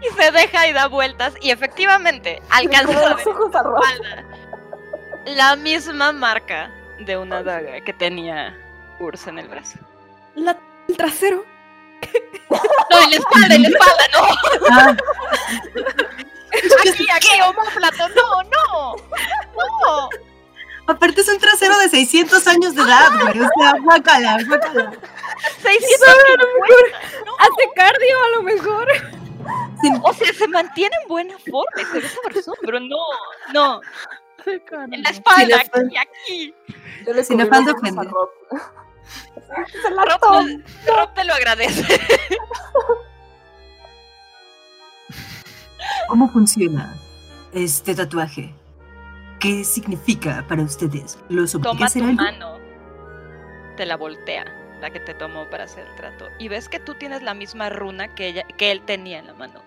Y 0.00 0.22
se 0.22 0.30
deja 0.30 0.66
y 0.68 0.72
da 0.72 0.86
vueltas. 0.86 1.34
Y 1.40 1.50
efectivamente, 1.50 2.40
alcanza 2.50 3.16
la 5.26 5.56
misma 5.56 6.12
marca 6.12 6.70
de 7.00 7.16
una 7.16 7.42
daga 7.42 7.80
que 7.80 7.92
tenía 7.92 8.56
Urs 9.00 9.26
en 9.26 9.38
el 9.40 9.48
brazo. 9.48 9.78
La- 10.36 10.56
el 10.88 10.96
trasero. 10.96 11.44
No, 12.90 13.02
en 13.02 13.10
la 13.10 13.16
espalda, 13.16 13.54
en 13.54 13.62
la 13.62 13.68
espalda, 13.68 14.04
no. 14.14 14.20
Ah, 14.70 14.96
Aquí, 16.80 17.06
aquí, 17.14 17.40
homóplato, 17.42 18.08
no, 18.08 18.42
no. 18.42 18.96
No. 18.96 20.08
aparte 20.86 21.20
es 21.20 21.28
un 21.28 21.38
trasero 21.38 21.78
de 21.78 21.88
600 21.88 22.46
años 22.46 22.74
de 22.74 22.82
edad, 22.82 23.10
güey. 23.20 23.40
O 23.40 23.48
sea, 23.58 23.74
guácala, 23.82 24.38
guácala. 24.46 24.92
650. 25.62 26.44
No. 27.26 27.32
Hace 27.38 27.68
cardio 27.74 28.24
a 28.24 28.28
lo 28.36 28.42
mejor. 28.42 28.88
O 30.02 30.12
sea, 30.12 30.32
se 30.32 30.48
mantiene 30.48 30.94
en 31.02 31.08
buena 31.08 31.38
forma 31.38 31.66
pero 32.62 32.80
no, 32.80 32.96
no. 33.52 33.80
En 34.46 35.02
la 35.02 35.10
espalda, 35.10 35.60
aquí, 35.60 35.96
aquí. 35.96 36.54
Yo 37.06 37.12
le 37.12 37.24
Sin 37.24 37.36
cubrí 37.36 37.48
afán 37.48 37.64
de 37.64 37.72
los 37.72 37.82
ojos 37.82 37.96
a 37.98 38.00
ofender. 38.00 38.78
Rob. 39.48 39.66
Se 39.82 39.90
la 39.90 40.04
Rob, 40.96 41.14
te 41.14 41.24
lo 41.24 41.34
agradece. 41.34 41.84
¿Cómo 46.08 46.28
funciona 46.30 46.94
este 47.52 47.94
tatuaje? 47.94 48.54
¿Qué 49.40 49.62
significa 49.64 50.44
para 50.48 50.62
ustedes? 50.62 51.18
¿Los 51.28 51.52
Toma 51.52 51.86
hacer 51.86 52.02
tu 52.02 52.08
algo? 52.08 52.22
mano, 52.22 52.58
te 53.76 53.86
la 53.86 53.96
voltea, 53.96 54.44
la 54.80 54.90
que 54.90 55.00
te 55.00 55.14
tomó 55.14 55.48
para 55.48 55.64
hacer 55.64 55.86
el 55.86 55.94
trato, 55.96 56.28
y 56.38 56.48
ves 56.48 56.68
que 56.68 56.80
tú 56.80 56.94
tienes 56.94 57.22
la 57.22 57.34
misma 57.34 57.68
runa 57.70 58.14
que, 58.14 58.28
ella, 58.28 58.42
que 58.56 58.72
él 58.72 58.82
tenía 58.84 59.18
en 59.18 59.26
la 59.26 59.34
mano, 59.34 59.62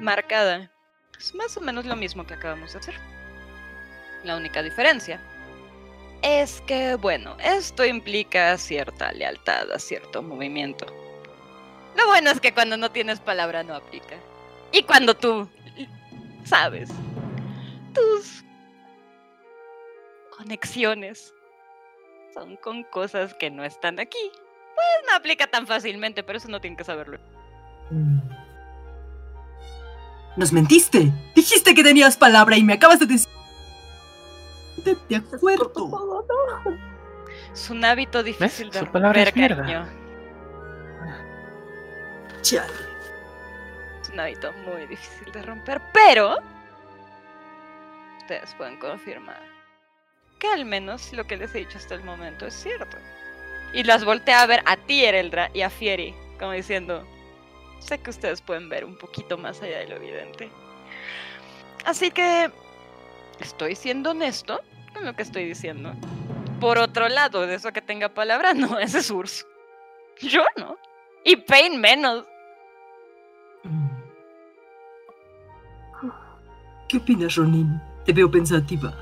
marcada. 0.00 0.70
Es 1.18 1.34
más 1.34 1.56
o 1.56 1.60
menos 1.60 1.86
lo 1.86 1.96
mismo 1.96 2.26
que 2.26 2.34
acabamos 2.34 2.72
de 2.72 2.80
hacer. 2.80 2.94
La 4.24 4.36
única 4.36 4.62
diferencia 4.62 5.20
es 6.22 6.60
que, 6.62 6.96
bueno, 6.96 7.36
esto 7.42 7.84
implica 7.84 8.56
cierta 8.58 9.12
lealtad 9.12 9.70
a 9.72 9.78
cierto 9.78 10.22
movimiento. 10.22 10.86
Lo 11.96 12.06
bueno 12.06 12.30
es 12.30 12.40
que 12.40 12.54
cuando 12.54 12.76
no 12.76 12.90
tienes 12.90 13.20
palabra 13.20 13.62
no 13.62 13.74
aplica. 13.74 14.16
Y 14.72 14.82
cuando 14.82 15.14
tú 15.14 15.48
sabes 16.44 16.88
tus 17.94 18.44
conexiones 20.36 21.34
son 22.34 22.56
con 22.56 22.84
cosas 22.84 23.34
que 23.34 23.50
no 23.50 23.64
están 23.64 23.98
aquí, 23.98 24.30
pues 24.32 24.86
no 25.08 25.16
aplica 25.16 25.46
tan 25.48 25.66
fácilmente, 25.66 26.22
pero 26.22 26.38
eso 26.38 26.48
no 26.48 26.60
tienen 26.60 26.76
que 26.76 26.84
saberlo. 26.84 27.18
Mm. 27.90 28.20
Nos 30.36 30.52
mentiste. 30.52 31.12
Dijiste 31.34 31.74
que 31.74 31.82
tenías 31.82 32.16
palabra 32.16 32.56
y 32.56 32.62
me 32.62 32.74
acabas 32.74 33.00
de 33.00 33.06
decir. 33.06 33.39
De, 34.84 35.16
acuerdo. 35.16 36.24
Es 37.52 37.70
un 37.70 37.84
hábito 37.84 38.22
difícil 38.22 38.70
de 38.70 38.80
Su 38.80 38.86
palabra 38.86 39.22
es 39.22 39.26
romper, 39.28 39.56
cariño. 39.56 39.86
Chale. 42.42 42.72
Es 44.00 44.08
un 44.08 44.20
hábito 44.20 44.52
muy 44.64 44.86
difícil 44.86 45.32
de 45.32 45.42
romper, 45.42 45.80
pero 45.92 46.38
ustedes 48.18 48.54
pueden 48.54 48.78
confirmar 48.78 49.40
que 50.38 50.48
al 50.48 50.64
menos 50.64 51.12
lo 51.12 51.26
que 51.26 51.36
les 51.36 51.54
he 51.54 51.58
dicho 51.58 51.78
hasta 51.78 51.94
el 51.94 52.02
momento 52.02 52.46
es 52.46 52.54
cierto. 52.54 52.96
Y 53.72 53.84
las 53.84 54.04
voltea 54.04 54.42
a 54.42 54.46
ver 54.46 54.62
a 54.66 54.76
ti, 54.76 55.04
Ereldra, 55.04 55.50
y 55.52 55.62
a 55.62 55.70
Fieri, 55.70 56.14
como 56.38 56.52
diciendo, 56.52 57.06
sé 57.78 57.98
que 57.98 58.10
ustedes 58.10 58.40
pueden 58.40 58.68
ver 58.68 58.84
un 58.84 58.96
poquito 58.96 59.36
más 59.38 59.62
allá 59.62 59.78
de 59.78 59.88
lo 59.88 59.96
evidente. 59.96 60.50
Así 61.84 62.10
que 62.10 62.50
estoy 63.40 63.74
siendo 63.74 64.10
honesto 64.10 64.60
con 64.92 65.04
lo 65.04 65.14
que 65.14 65.22
estoy 65.22 65.44
diciendo. 65.44 65.92
Por 66.60 66.78
otro 66.78 67.08
lado, 67.08 67.46
de 67.46 67.54
eso 67.54 67.72
que 67.72 67.82
tenga 67.82 68.08
palabra, 68.10 68.54
no, 68.54 68.78
ese 68.78 68.98
es 68.98 69.10
Urs. 69.10 69.46
Yo 70.20 70.44
no. 70.56 70.76
Y 71.24 71.36
Pain 71.36 71.80
menos. 71.80 72.24
Mm. 73.64 73.88
¿Qué 76.88 76.96
opinas, 76.96 77.36
Ronin? 77.36 77.80
Te 78.04 78.12
veo 78.12 78.30
pensativa. 78.30 78.92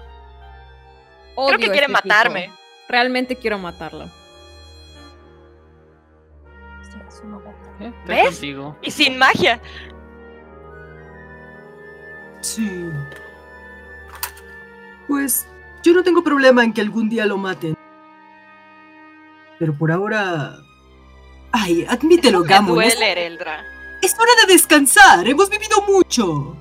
Odio 1.35 1.57
Creo 1.57 1.59
que 1.59 1.71
quiere 1.71 1.87
este 1.87 1.93
matarme. 1.93 2.43
tipo. 2.43 2.55
Realmente 2.89 3.37
quiero 3.37 3.59
matarlo. 3.59 4.11
Eh, 7.81 7.93
¿Ves? 8.07 8.31
contigo. 8.31 8.77
Y 8.83 8.91
sin 8.91 9.19
magia. 9.19 9.61
Sí. 12.41 12.91
Pues 15.09 15.49
yo 15.83 15.95
no 15.95 16.03
tengo 16.03 16.23
problema 16.23 16.63
en 16.63 16.73
que 16.73 16.83
algún 16.83 17.09
día 17.09 17.27
lo 17.27 17.39
maten. 17.39 17.77
Pero 19.59 19.77
por 19.77 19.91
ahora... 19.91 20.59
Ay, 21.51 21.85
admítelo, 21.89 22.43
Gamon. 22.43 22.83
Es, 22.83 22.95
duele, 22.95 23.13
Ereldra. 23.13 23.65
es 24.03 24.15
hora 24.15 24.31
de 24.47 24.53
descansar. 24.53 25.27
Hemos 25.27 25.49
vivido 25.49 25.83
mucho. 25.83 26.57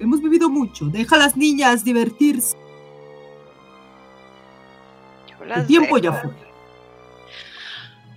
Hemos 0.00 0.20
vivido 0.20 0.50
mucho. 0.50 0.86
Deja 0.86 1.14
a 1.14 1.20
las 1.20 1.36
niñas 1.36 1.84
divertirse. 1.84 2.56
El 5.54 5.66
tiempo 5.66 5.98
ya 5.98 6.12
fue. 6.12 6.30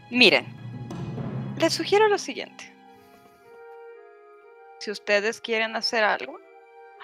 Miren, 0.09 0.45
les 1.57 1.73
sugiero 1.73 2.07
lo 2.07 2.17
siguiente. 2.17 2.73
Si 4.79 4.91
ustedes 4.91 5.41
quieren 5.41 5.75
hacer 5.75 6.03
algo, 6.03 6.39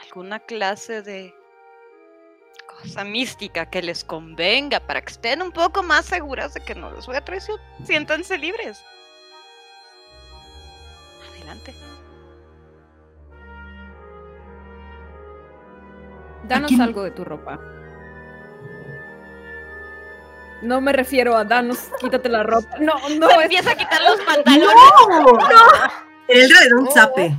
alguna 0.03 0.39
clase 0.39 1.01
de 1.01 1.33
cosa 2.81 3.03
mística 3.03 3.65
que 3.69 3.81
les 3.81 4.03
convenga 4.03 4.79
para 4.79 5.01
que 5.01 5.11
estén 5.11 5.41
un 5.41 5.51
poco 5.51 5.83
más 5.83 6.05
seguras 6.05 6.53
de 6.53 6.61
que 6.61 6.75
no 6.75 6.91
les 6.91 7.05
voy 7.05 7.15
a 7.15 7.21
traicionar, 7.23 7.63
siéntanse 7.85 8.37
libres. 8.37 8.83
Adelante. 11.31 11.73
Danos 16.47 16.71
algo 16.79 17.03
de 17.03 17.11
tu 17.11 17.23
ropa. 17.23 17.59
No 20.61 20.79
me 20.81 20.91
refiero 20.93 21.35
a 21.35 21.43
danos, 21.43 21.77
quítate 21.99 22.29
la 22.29 22.43
ropa. 22.43 22.77
No, 22.79 22.93
no, 23.17 23.27
Se 23.29 23.35
es- 23.35 23.41
empieza 23.43 23.71
a 23.71 23.75
quitar 23.75 24.01
los 24.03 24.19
pantalones. 24.25 24.75
El 26.27 26.49
rey 26.49 26.67
de 26.67 26.73
un 26.75 26.91
zape. 26.91 27.35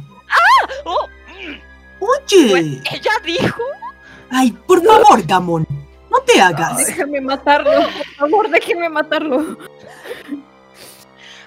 ¡Oh! 0.85 1.09
Oye. 2.01 2.49
Pues 2.51 2.65
ella 2.95 3.13
dijo. 3.25 3.63
Ay, 4.33 4.51
por 4.53 4.83
favor, 4.83 5.23
Gamon. 5.27 5.67
No 6.11 6.19
te 6.21 6.41
hagas. 6.41 6.87
déjame 6.87 7.21
matarlo. 7.21 7.71
Por 7.71 8.07
favor, 8.17 8.49
déjeme 8.51 8.89
matarlo. 8.89 9.59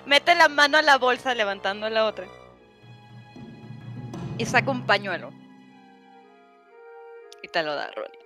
Mete 0.06 0.36
la 0.36 0.48
mano 0.48 0.78
a 0.78 0.84
la 0.84 0.98
bolsa 0.98 1.34
levantando 1.34 1.90
la 1.90 2.06
otra. 2.06 2.28
Y 4.38 4.46
saca 4.46 4.70
un 4.70 4.86
pañuelo. 4.86 5.32
Y 7.42 7.48
te 7.48 7.64
lo 7.64 7.74
da 7.74 7.90
Ronnie. 7.92 8.20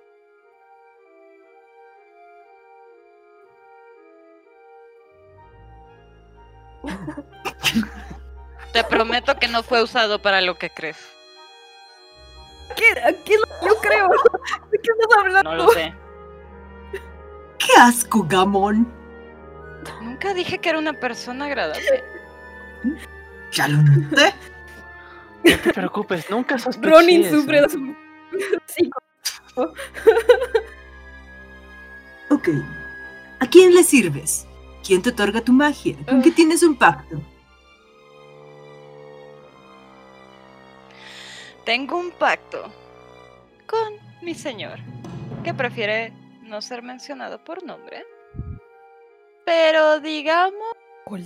Te 8.74 8.84
prometo 8.84 9.36
que 9.38 9.48
no 9.48 9.64
fue 9.64 9.82
usado 9.82 10.22
para 10.22 10.42
lo 10.42 10.58
que 10.58 10.70
crees. 10.70 11.19
¿Qué, 12.80 13.18
qué 13.26 13.34
es 13.34 13.40
lo 13.42 13.46
que 13.60 13.66
yo 13.68 13.76
creo? 13.82 14.08
¿De 14.72 14.80
qué 14.80 14.90
estás 14.92 15.18
hablando? 15.18 15.52
No 15.52 15.56
lo 15.58 15.72
sé. 15.72 15.94
¡Qué 17.58 17.68
asco, 17.78 18.26
Gamón! 18.28 18.88
Nunca 20.02 20.34
dije 20.34 20.60
que 20.60 20.70
era 20.70 20.80
una 20.80 20.94
persona 20.94 21.46
agradable. 21.46 22.04
Ya 23.52 23.68
lo 23.68 23.82
noté. 23.82 24.34
No 25.44 25.58
te 25.58 25.74
preocupes, 25.74 26.30
nunca 26.30 26.58
sospeché 26.58 26.90
Ronin 26.90 27.30
sufre 27.30 27.62
de 27.62 27.70
su... 27.70 27.96
Sí, 28.66 28.90
Ok. 32.30 32.50
¿A 33.40 33.46
quién 33.48 33.74
le 33.74 33.84
sirves? 33.84 34.46
¿Quién 34.86 35.02
te 35.02 35.10
otorga 35.10 35.42
tu 35.42 35.52
magia? 35.52 35.96
¿Con 36.08 36.22
qué 36.22 36.32
tienes 36.32 36.64
un 36.64 36.78
pacto? 36.78 37.22
Tengo 41.70 42.00
un 42.00 42.10
pacto 42.10 42.64
con 43.68 43.94
mi 44.24 44.34
señor, 44.34 44.80
que 45.44 45.54
prefiere 45.54 46.12
no 46.42 46.64
ser 46.64 46.82
mencionado 46.82 47.44
por 47.44 47.64
nombre. 47.64 48.08
Pero 49.46 50.00
digamos 50.00 50.74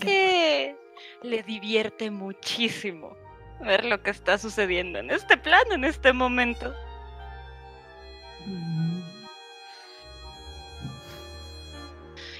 que 0.02 0.76
le 1.22 1.44
divierte 1.44 2.12
muchísimo 2.12 3.16
ver 3.62 3.86
lo 3.86 4.04
que 4.04 4.10
está 4.10 4.38
sucediendo 4.38 5.00
en 5.00 5.12
este 5.12 5.38
plano, 5.38 5.76
en 5.76 5.86
este 5.86 6.12
momento. 6.12 6.74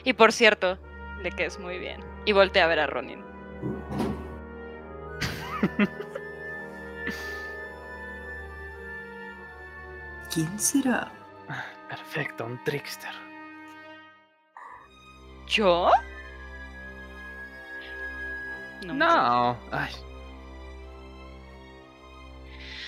Y 0.04 0.12
por 0.12 0.34
cierto, 0.34 0.78
le 1.22 1.32
que 1.32 1.46
es 1.46 1.58
muy 1.58 1.80
bien. 1.80 2.04
Y 2.26 2.34
voltea 2.34 2.66
a 2.66 2.68
ver 2.68 2.82
a 2.82 2.88
Ronin. 2.88 3.24
¿Quién 10.34 10.60
será? 10.60 11.12
Perfecto, 11.90 12.46
un 12.46 12.62
trickster. 12.64 13.12
¿Yo? 15.48 15.92
No. 18.86 18.94
No. 18.94 19.58
Ay, 19.72 19.94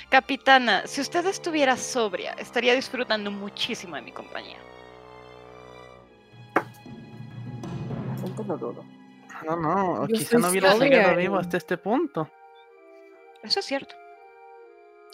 Capitana, 0.09 0.85
si 0.87 1.01
usted 1.01 1.25
estuviera 1.25 1.75
sobria, 1.75 2.33
estaría 2.33 2.73
disfrutando 2.73 3.29
muchísimo 3.31 3.95
de 3.95 4.01
mi 4.01 4.11
compañía. 4.11 4.57
No 8.47 8.57
dudo. 8.57 8.83
no, 9.45 9.55
no. 9.55 10.07
Yo 10.07 10.15
Quizá 10.15 10.37
no 10.37 10.49
hubiera 10.49 11.13
y- 11.13 11.17
vivo 11.17 11.37
hasta 11.37 11.57
este 11.57 11.77
punto. 11.77 12.29
Eso 13.43 13.59
es 13.59 13.65
cierto. 13.65 13.95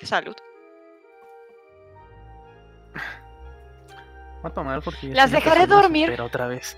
Salud. 0.04 0.36
Voy 4.42 4.52
a 4.52 4.54
tomar 4.54 4.82
porque. 4.82 5.08
Las 5.08 5.32
dejaré 5.32 5.68
dormir. 5.68 6.08
superar 6.08 6.28
otra 6.28 6.48
vez. 6.48 6.78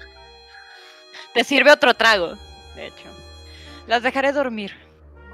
Te 1.33 1.43
sirve 1.43 1.71
otro 1.71 1.93
trago, 1.93 2.33
de 2.75 2.87
hecho. 2.87 3.07
Las 3.87 4.03
dejaré 4.03 4.31
dormir. 4.31 4.71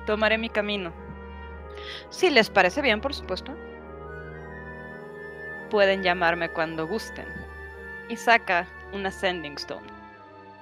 Tomaré 0.06 0.38
mi 0.38 0.50
camino. 0.50 0.94
Si 2.10 2.30
les 2.30 2.50
parece 2.50 2.82
bien, 2.82 3.02
por 3.02 3.14
supuesto. 3.14 3.54
Pueden 5.70 6.02
llamarme 6.04 6.50
cuando 6.50 6.88
gusten. 6.88 7.28
Y 8.10 8.16
saca 8.16 8.68
una 8.92 9.12
Sending 9.12 9.54
Stone. 9.56 9.86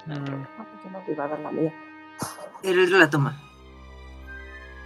No 0.05 0.15
Mm, 0.15 0.23
problema. 0.25 0.67
Yo 0.83 0.89
no 0.89 0.99
te 1.05 1.11
iba 1.11 1.25
a 1.25 1.27
dar 1.29 1.39
la 1.39 1.51
mía. 1.51 1.73
La 2.63 3.09
toma. 3.09 3.39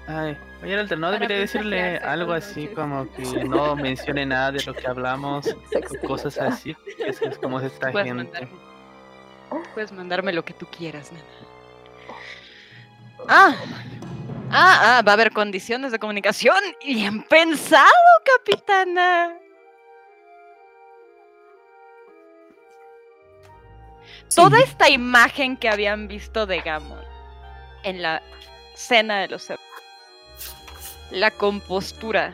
Ay, 0.08 0.38
oye, 0.64 0.80
Alter, 0.80 0.98
¿no 0.98 1.12
debería 1.12 1.38
decirle 1.38 1.98
algo 1.98 2.34
así 2.34 2.68
como 2.68 3.10
que 3.14 3.24
no 3.46 3.76
mencione 3.76 4.26
nada 4.26 4.52
de 4.52 4.64
lo 4.64 4.74
que 4.74 4.88
hablamos 4.88 5.56
cosas 6.08 6.38
así? 6.40 6.76
Eso 6.98 7.26
es 7.26 7.38
como 7.38 7.60
es 7.60 7.72
esta 7.72 7.92
Puedes 7.92 8.08
gente. 8.08 8.24
mandarme. 8.24 8.72
Puedes 9.74 9.92
mandarme 9.92 10.34
lo 10.34 10.44
que 10.44 10.54
tú 10.54 10.66
quieras, 10.66 11.12
nena. 11.12 11.26
Ah, 13.28 13.56
ah, 14.50 14.98
ah, 14.98 15.02
va 15.06 15.12
a 15.12 15.14
haber 15.14 15.32
condiciones 15.32 15.92
de 15.92 16.00
comunicación. 16.00 16.58
Bien 16.84 17.24
pensado, 17.24 17.92
capitana. 18.38 19.38
Toda 24.34 24.60
esta 24.60 24.90
imagen 24.90 25.58
que 25.58 25.70
habían 25.70 26.08
visto 26.08 26.46
de 26.46 26.62
Gamon 26.62 27.04
en 27.84 28.02
la 28.02 28.22
cena 28.74 29.20
de 29.20 29.28
los 29.28 29.52
la 31.12 31.32
compostura 31.32 32.34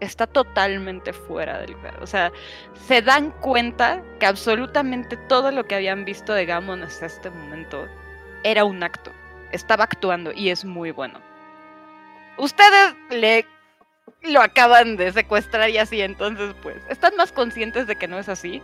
está 0.00 0.26
totalmente 0.26 1.12
fuera 1.12 1.58
del 1.60 1.72
lugar. 1.72 2.02
O 2.02 2.06
sea, 2.06 2.32
se 2.86 3.02
dan 3.02 3.30
cuenta 3.40 4.02
que 4.18 4.26
absolutamente 4.26 5.16
todo 5.28 5.50
lo 5.50 5.64
que 5.64 5.74
habían 5.74 6.04
visto 6.04 6.32
de 6.32 6.46
Gamon 6.46 6.82
hasta 6.82 7.06
este 7.06 7.30
momento 7.30 7.88
era 8.42 8.64
un 8.64 8.82
acto. 8.82 9.12
Estaba 9.52 9.84
actuando 9.84 10.32
y 10.32 10.50
es 10.50 10.64
muy 10.64 10.90
bueno. 10.90 11.20
Ustedes 12.36 12.94
le 13.10 13.46
lo 14.22 14.40
acaban 14.40 14.96
de 14.96 15.12
secuestrar 15.12 15.70
y 15.70 15.78
así, 15.78 16.00
entonces 16.00 16.54
pues 16.62 16.76
están 16.88 17.14
más 17.16 17.30
conscientes 17.30 17.86
de 17.86 17.96
que 17.96 18.08
no 18.08 18.18
es 18.18 18.28
así. 18.28 18.62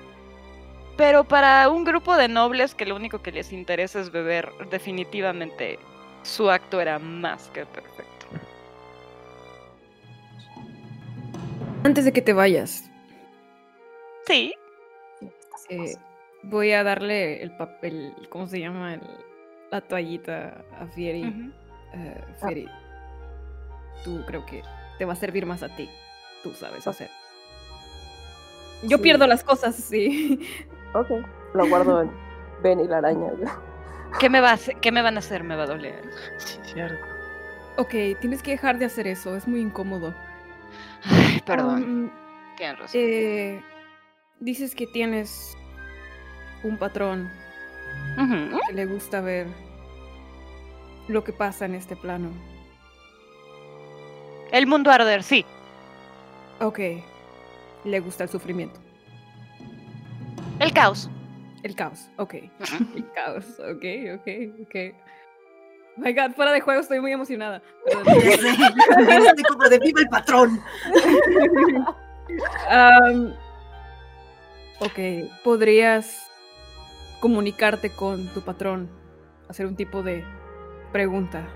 Pero 0.96 1.24
para 1.24 1.68
un 1.68 1.84
grupo 1.84 2.16
de 2.16 2.28
nobles 2.28 2.74
que 2.74 2.86
lo 2.86 2.96
único 2.96 3.22
que 3.22 3.32
les 3.32 3.52
interesa 3.52 4.00
es 4.00 4.10
beber, 4.10 4.50
definitivamente 4.70 5.78
su 6.22 6.50
acto 6.50 6.80
era 6.80 6.98
más 6.98 7.48
que 7.50 7.64
perfecto. 7.66 8.09
Antes 11.84 12.04
de 12.04 12.12
que 12.12 12.22
te 12.22 12.32
vayas, 12.32 12.84
Sí, 14.26 14.54
eh, 15.70 15.94
voy 16.44 16.72
a 16.72 16.84
darle 16.84 17.42
el 17.42 17.56
papel, 17.56 18.14
¿cómo 18.28 18.46
se 18.46 18.60
llama? 18.60 18.94
El- 18.94 19.00
la 19.72 19.80
toallita 19.80 20.64
a 20.78 20.86
Fieri. 20.86 21.24
ujú. 21.26 21.50
Eh, 21.94 22.24
Fieri, 22.40 22.68
tú 24.04 24.22
creo 24.26 24.44
que 24.46 24.62
te 24.98 25.04
va 25.04 25.14
a 25.14 25.16
servir 25.16 25.46
más 25.46 25.62
a 25.62 25.74
ti. 25.74 25.88
Tú 26.42 26.52
sabes 26.54 26.86
hacer. 26.86 27.10
Yo 28.82 28.98
Sí. 28.98 29.02
pierdo 29.02 29.26
las 29.26 29.42
cosas, 29.42 29.74
sí. 29.74 30.38
Ok, 30.94 31.08
lo 31.54 31.66
guardo 31.68 32.02
en 32.02 32.10
Ben 32.62 32.78
y 32.80 32.86
la 32.88 32.98
araña. 32.98 33.32
¿Qué 34.20 34.28
me, 34.28 34.40
va 34.40 34.50
a 34.50 34.54
hacer- 34.54 34.76
¿Qué 34.80 34.92
me 34.92 35.02
van 35.02 35.16
a 35.16 35.20
hacer? 35.20 35.42
Me 35.44 35.56
va 35.56 35.64
a 35.64 35.66
doler. 35.66 36.02
Sí, 36.36 36.58
cierto. 36.62 37.04
Ok, 37.78 37.94
tienes 38.20 38.42
que 38.42 38.50
dejar 38.52 38.78
de 38.78 38.84
hacer 38.86 39.06
eso, 39.06 39.34
es 39.36 39.48
muy 39.48 39.60
incómodo. 39.60 40.14
Ay, 41.04 41.40
perdón. 41.46 41.82
Um, 41.82 42.10
Tienes 42.56 42.78
razón. 42.78 43.00
eh, 43.02 43.62
dices 44.40 44.74
que 44.74 44.86
tienes 44.86 45.56
un 46.62 46.76
patrón 46.78 47.30
que 48.66 48.72
le 48.74 48.86
gusta 48.86 49.20
ver 49.20 49.46
lo 51.08 51.24
que 51.24 51.32
pasa 51.32 51.64
en 51.64 51.74
este 51.74 51.96
plano. 51.96 52.30
El 54.52 54.66
mundo 54.66 54.90
arder, 54.90 55.22
sí. 55.22 55.44
Ok, 56.60 56.78
le 57.84 58.00
gusta 58.00 58.24
el 58.24 58.30
sufrimiento. 58.30 58.78
El 60.58 60.72
caos. 60.72 61.08
El 61.62 61.74
caos, 61.74 62.08
ok. 62.18 62.34
El 62.96 63.10
caos, 63.14 63.44
ok, 63.60 63.84
ok, 64.16 64.28
ok. 64.66 64.94
My 66.00 66.14
god, 66.14 66.32
fuera 66.34 66.52
de 66.52 66.60
juego 66.60 66.80
estoy 66.80 67.00
muy 67.00 67.12
emocionada. 67.12 67.62
Estoy 67.86 69.44
como 69.48 69.68
de 69.68 69.78
viva 69.78 70.00
el 70.00 70.08
patrón. 70.08 70.62
Ok, 74.78 74.98
podrías 75.44 76.30
comunicarte 77.20 77.90
con 77.90 78.28
tu 78.28 78.40
patrón, 78.40 78.88
hacer 79.48 79.66
un 79.66 79.76
tipo 79.76 80.02
de 80.02 80.24
pregunta. 80.90 81.46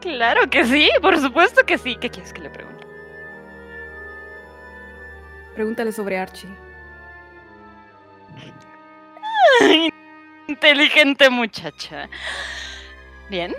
Claro 0.00 0.48
que 0.50 0.64
sí, 0.64 0.90
por 1.00 1.18
supuesto 1.18 1.64
que 1.64 1.78
sí. 1.78 1.96
¿Qué 1.96 2.10
quieres 2.10 2.32
que 2.32 2.42
le 2.42 2.50
pregunte? 2.50 2.86
Pregúntale 5.54 5.92
sobre 5.92 6.18
Archie. 6.18 6.48
Inteligente 10.48 11.30
muchacha. 11.30 12.08
Bien. 13.30 13.54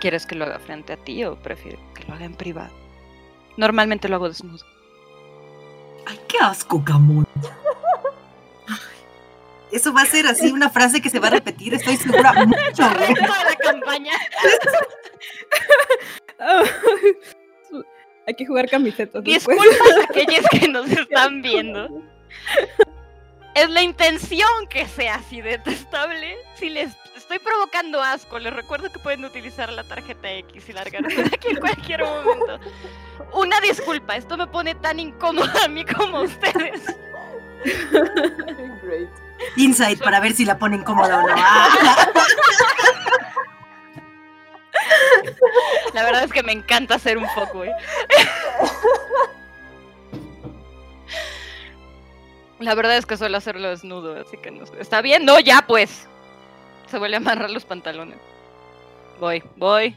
¿Quieres 0.00 0.24
que 0.26 0.36
lo 0.36 0.44
haga 0.44 0.60
frente 0.60 0.92
a 0.92 0.96
ti 0.96 1.24
o 1.24 1.36
prefieres 1.36 1.80
que 1.94 2.04
lo 2.04 2.14
haga 2.14 2.24
en 2.24 2.34
privado? 2.34 2.72
Normalmente 3.56 4.08
lo 4.08 4.14
hago 4.16 4.28
desnudo. 4.28 4.64
Ay, 6.06 6.20
qué 6.28 6.38
asco, 6.40 6.80
Gamón. 6.84 7.26
Ay, 8.68 8.76
Eso 9.72 9.92
va 9.92 10.02
a 10.02 10.06
ser 10.06 10.26
así 10.26 10.52
una 10.52 10.70
frase 10.70 11.02
que 11.02 11.10
se 11.10 11.18
va 11.18 11.26
a 11.26 11.30
repetir, 11.30 11.74
estoy 11.74 11.96
segura 11.96 12.32
mucho. 12.32 12.54
güey. 12.96 13.14
Toda 13.14 13.44
la 13.44 13.56
campaña. 13.56 14.12
Hay 18.28 18.34
que 18.34 18.46
jugar 18.46 18.68
camisetas. 18.68 19.24
Disculpas 19.24 19.66
a 20.00 20.04
aquellos 20.04 20.44
que 20.50 20.68
nos 20.68 20.88
están 20.90 21.42
viendo. 21.42 21.88
es 23.56 23.70
la 23.70 23.82
intención 23.82 24.66
que 24.68 24.86
sea 24.86 25.14
así 25.16 25.40
detestable. 25.40 26.36
Si 26.56 26.68
les 26.68 26.94
estoy 27.16 27.38
provocando 27.38 28.02
asco, 28.02 28.38
les 28.38 28.52
recuerdo 28.52 28.92
que 28.92 28.98
pueden 28.98 29.24
utilizar 29.24 29.72
la 29.72 29.82
tarjeta 29.82 30.30
X 30.30 30.68
y 30.68 30.72
largarse 30.74 31.22
de 31.22 31.34
aquí 31.34 31.48
en 31.48 31.56
cualquier 31.56 32.04
momento. 32.04 32.60
Una 33.32 33.58
disculpa, 33.60 34.16
esto 34.16 34.36
me 34.36 34.46
pone 34.46 34.74
tan 34.74 35.00
incómoda 35.00 35.64
a 35.64 35.68
mí 35.68 35.86
como 35.86 36.18
a 36.18 36.22
ustedes. 36.22 36.82
Great. 38.82 39.08
Insight 39.56 40.02
para 40.02 40.20
ver 40.20 40.34
si 40.34 40.44
la 40.44 40.58
ponen 40.58 40.84
cómoda 40.84 41.18
o 41.18 41.22
no. 41.26 41.36
La 45.94 46.04
verdad 46.04 46.24
es 46.24 46.32
que 46.32 46.42
me 46.42 46.52
encanta 46.52 46.96
hacer 46.96 47.16
un 47.16 47.26
poco, 47.34 47.64
La 52.58 52.74
verdad 52.74 52.96
es 52.96 53.04
que 53.04 53.16
suelo 53.16 53.36
hacerlo 53.36 53.68
desnudo, 53.68 54.18
así 54.18 54.36
que 54.38 54.50
no 54.50 54.64
sé. 54.66 54.74
¿Está 54.80 55.02
bien? 55.02 55.24
No, 55.24 55.38
ya 55.40 55.64
pues. 55.66 56.08
Se 56.86 56.98
vuelve 56.98 57.16
a 57.16 57.18
amarrar 57.18 57.50
los 57.50 57.64
pantalones. 57.64 58.18
Voy, 59.20 59.42
voy. 59.56 59.96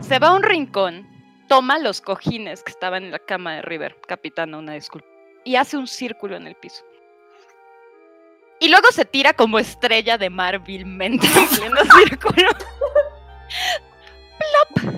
Se 0.00 0.18
va 0.18 0.28
a 0.28 0.34
un 0.34 0.42
rincón, 0.42 1.06
toma 1.48 1.78
los 1.78 2.00
cojines 2.00 2.62
que 2.62 2.70
estaban 2.70 3.04
en 3.04 3.10
la 3.10 3.18
cama 3.18 3.54
de 3.56 3.62
River, 3.62 3.96
capitana, 4.06 4.58
una 4.58 4.74
disculpa, 4.74 5.06
y 5.44 5.56
hace 5.56 5.76
un 5.76 5.86
círculo 5.86 6.36
en 6.36 6.46
el 6.46 6.54
piso. 6.54 6.84
Y 8.60 8.68
luego 8.68 8.90
se 8.90 9.04
tira 9.04 9.32
como 9.32 9.58
estrella 9.58 10.18
de 10.18 10.30
mar 10.30 10.58
vilmente 10.60 11.26
en 11.26 11.48
pleno 11.48 11.80
círculo. 11.98 12.48
¡Plop! 14.38 14.94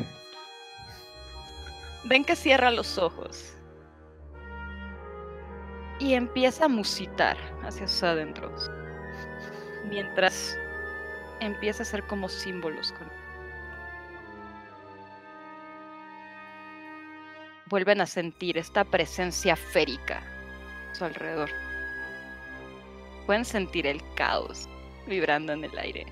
Ven 2.05 2.24
que 2.24 2.37
cierra 2.37 2.70
los 2.70 2.99
ojos. 2.99 3.55
Y 6.01 6.14
empieza 6.14 6.64
a 6.64 6.68
musitar 6.68 7.36
hacia 7.62 7.86
sus 7.86 8.02
adentros. 8.02 8.70
Mientras 9.89 10.59
empieza 11.40 11.82
a 11.82 11.86
hacer 11.86 12.02
como 12.06 12.28
símbolos 12.28 12.93
con 12.93 13.09
vuelven 17.70 18.01
a 18.01 18.06
sentir 18.06 18.59
esta 18.59 18.85
presencia 18.85 19.55
férica 19.56 20.20
a 20.90 20.94
su 20.94 21.05
alrededor. 21.05 21.51
Pueden 23.27 23.44
sentir 23.44 23.86
el 23.86 24.02
caos 24.16 24.68
vibrando 25.06 25.52
en 25.52 25.64
el 25.64 25.78
aire. 25.78 26.05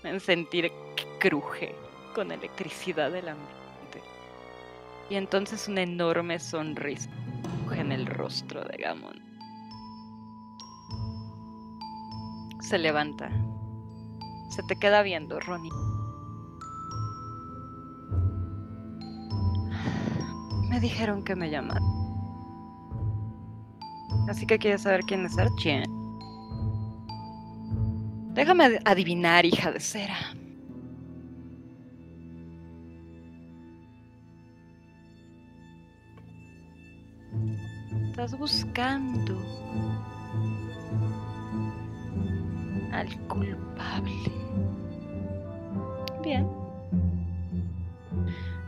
Pueden 0.00 0.20
sentir 0.20 0.72
que 0.96 1.04
cruje 1.20 1.74
con 2.14 2.32
electricidad 2.32 3.12
del 3.12 3.28
ambiente. 3.28 4.02
Y 5.10 5.16
entonces 5.16 5.68
una 5.68 5.82
enorme 5.82 6.38
sonrisa 6.38 7.10
en 7.76 7.92
el 7.92 8.06
rostro 8.06 8.64
de 8.64 8.78
Gamon. 8.78 9.31
Se 12.72 12.78
levanta. 12.78 13.28
Se 14.48 14.62
te 14.62 14.76
queda 14.76 15.02
viendo, 15.02 15.38
Ronnie. 15.40 15.70
Me 20.70 20.80
dijeron 20.80 21.22
que 21.22 21.36
me 21.36 21.50
llamaron. 21.50 21.84
Así 24.26 24.46
que 24.46 24.58
quieres 24.58 24.80
saber 24.80 25.02
quién 25.02 25.26
es 25.26 25.36
Archie. 25.36 25.82
Déjame 28.32 28.64
ad- 28.64 28.80
adivinar, 28.86 29.44
hija 29.44 29.70
de 29.70 29.78
cera. 29.80 30.16
Estás 38.10 38.36
buscando 38.38 39.36
al 42.92 43.08
culpable. 43.28 44.12
Bien. 46.22 46.48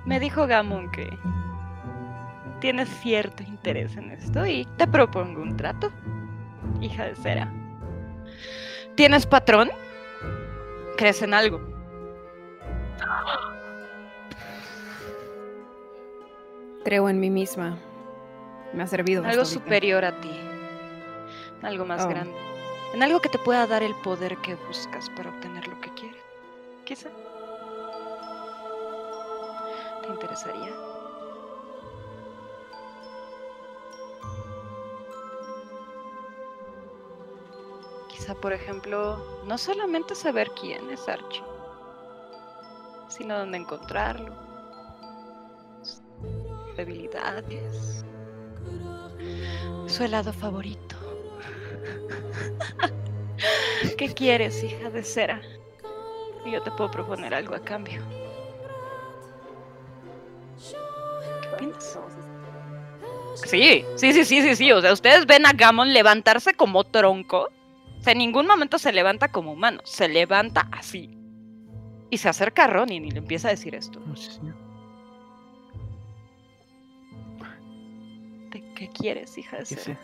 Me 0.07 0.19
dijo 0.21 0.47
Gamon 0.47 0.91
que 0.91 1.09
tienes 2.61 2.89
cierto 3.01 3.43
interés 3.43 3.97
en 3.97 4.11
esto 4.11 4.45
y 4.47 4.67
te 4.77 4.87
propongo 4.87 5.41
un 5.43 5.57
trato, 5.57 5.91
hija 6.81 7.05
de 7.05 7.15
cera. 7.17 7.53
¿Tienes 8.97 9.27
patrón? 9.27 9.71
¿Crees 10.97 11.23
en 11.23 11.35
algo? 11.35 11.61
Creo 16.85 17.09
en 17.09 17.19
mí 17.21 17.31
misma. 17.31 17.79
Me 18.73 18.83
ha 18.83 18.87
servido. 18.87 19.25
Algo 19.25 19.45
superior 19.45 20.05
a 20.05 20.13
ti. 20.21 20.31
Algo 21.63 21.85
más 21.87 22.05
Oh. 22.05 22.09
grande. 22.09 22.35
En 22.95 23.03
algo 23.03 23.19
que 23.21 23.29
te 23.29 23.41
pueda 23.41 23.67
dar 23.67 23.83
el 23.83 23.93
poder 24.03 24.37
que 24.37 24.55
buscas 24.55 25.11
para 25.11 25.31
obtener 25.31 25.67
lo 25.67 25.81
que 25.81 25.93
quieres. 25.95 26.23
Quizá. 26.85 27.09
¿Te 30.01 30.09
interesaría? 30.11 30.73
Quizá, 38.09 38.37
por 38.37 38.53
ejemplo, 38.53 39.43
no 39.45 39.59
solamente 39.59 40.15
saber 40.15 40.53
quién 40.53 40.89
es 40.89 41.09
Archie, 41.09 41.43
sino 43.09 43.37
dónde 43.37 43.59
encontrarlo, 43.59 44.33
sus 45.83 46.01
debilidades, 46.77 48.05
su 49.89 50.05
helado 50.05 50.33
favorito. 50.33 50.94
¿Qué 53.99 54.13
quieres, 54.15 54.63
hija 54.63 54.91
de 54.91 55.03
cera? 55.03 55.41
Y 56.45 56.53
yo 56.53 56.63
te 56.63 56.71
puedo 56.73 56.91
proponer 56.91 57.35
algo 57.35 57.55
a 57.55 57.61
cambio. 57.61 58.03
¿Qué 61.43 61.49
opinas? 61.55 61.99
Sí, 63.35 63.85
sí, 63.97 64.13
sí, 64.13 64.25
sí, 64.25 64.43
sí, 64.43 64.57
sí. 64.57 64.73
O 64.73 64.81
sea, 64.81 64.93
ustedes 64.93 65.27
ven 65.27 65.47
a 65.47 65.53
Gamon 65.53 65.93
levantarse 65.93 66.55
como 66.55 66.85
tronco. 66.85 67.49
O 67.99 68.03
sea, 68.03 68.13
en 68.13 68.19
ningún 68.19 68.47
momento 68.47 68.79
se 68.79 68.93
levanta 68.93 69.29
como 69.29 69.53
humano. 69.53 69.81
Se 69.85 70.09
levanta 70.09 70.69
así. 70.73 71.17
Y 72.11 72.19
se 72.19 72.29
acerca 72.29 72.65
a 72.65 72.67
Ronin 72.69 73.05
y 73.05 73.11
le 73.11 73.19
empieza 73.19 73.49
a 73.49 73.53
decir 73.53 73.75
esto. 73.75 74.01
Sí. 74.15 74.39
¿De 78.51 78.63
¿Qué 78.75 78.89
quieres, 78.91 79.37
hija 79.37 79.59
de 79.59 79.67
Sí, 79.67 79.75
cera? 79.77 79.99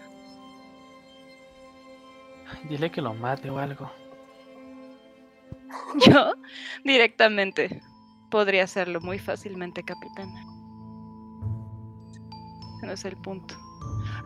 Dile 2.69 2.91
que 2.91 3.01
lo 3.01 3.15
mate 3.15 3.51
o 3.51 3.59
algo. 3.59 3.91
Yo 6.07 6.35
directamente 6.85 7.83
podría 8.31 8.65
hacerlo 8.65 9.01
muy 9.01 9.19
fácilmente, 9.19 9.83
capitana. 9.83 10.45
Ese 12.77 12.87
no 12.87 12.93
es 12.93 13.05
el 13.05 13.17
punto. 13.17 13.55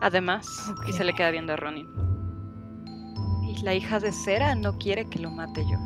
Además, 0.01 0.45
y 0.87 0.93
se 0.93 1.03
le 1.03 1.13
queda 1.13 1.31
viendo 1.31 1.53
a 1.53 1.55
Ronin. 1.55 1.87
Y 3.43 3.61
la 3.61 3.73
hija 3.73 3.99
de 3.99 4.11
Cera 4.11 4.55
no 4.55 4.77
quiere 4.77 5.09
que 5.09 5.19
lo 5.19 5.31
mate 5.31 5.63
yo. 5.65 5.77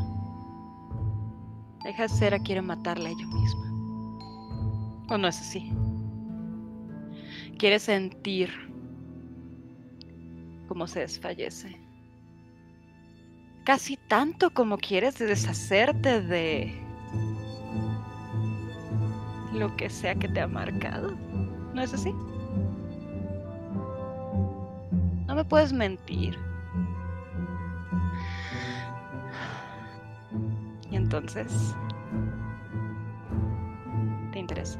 La 1.83 1.91
hija 1.91 2.03
de 2.03 2.09
Cera 2.09 2.39
quiere 2.39 2.61
matarla 2.61 3.09
ella 3.09 3.27
misma. 3.27 3.69
¿O 5.09 5.17
no 5.17 5.27
es 5.27 5.39
así? 5.39 5.71
Quiere 7.57 7.79
sentir 7.79 8.49
cómo 10.67 10.87
se 10.87 11.01
desfallece 11.01 11.88
casi 13.69 13.97
tanto 13.97 14.49
como 14.49 14.79
quieres 14.79 15.19
deshacerte 15.19 16.23
de 16.23 16.73
lo 19.53 19.75
que 19.75 19.91
sea 19.91 20.15
que 20.15 20.27
te 20.27 20.41
ha 20.41 20.47
marcado. 20.47 21.15
¿No 21.75 21.83
es 21.83 21.93
así? 21.93 22.11
No 25.27 25.35
me 25.35 25.45
puedes 25.45 25.71
mentir. 25.71 26.35
Y 30.89 30.95
entonces, 30.95 31.75
¿te 34.31 34.39
interesa? 34.39 34.79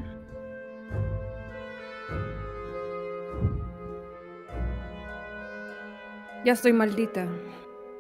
Ya 6.44 6.54
estoy 6.54 6.74
maldita. 6.74 7.28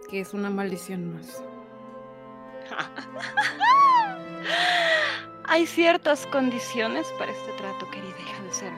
Que 0.09 0.21
es 0.21 0.33
una 0.33 0.49
maldición 0.49 1.13
más. 1.13 1.43
Hay 5.45 5.67
ciertas 5.67 6.25
condiciones 6.27 7.07
para 7.17 7.31
este 7.31 7.51
trato, 7.53 7.89
querida 7.89 8.19
hija 8.19 8.43
de 8.43 8.51
cera. 8.51 8.77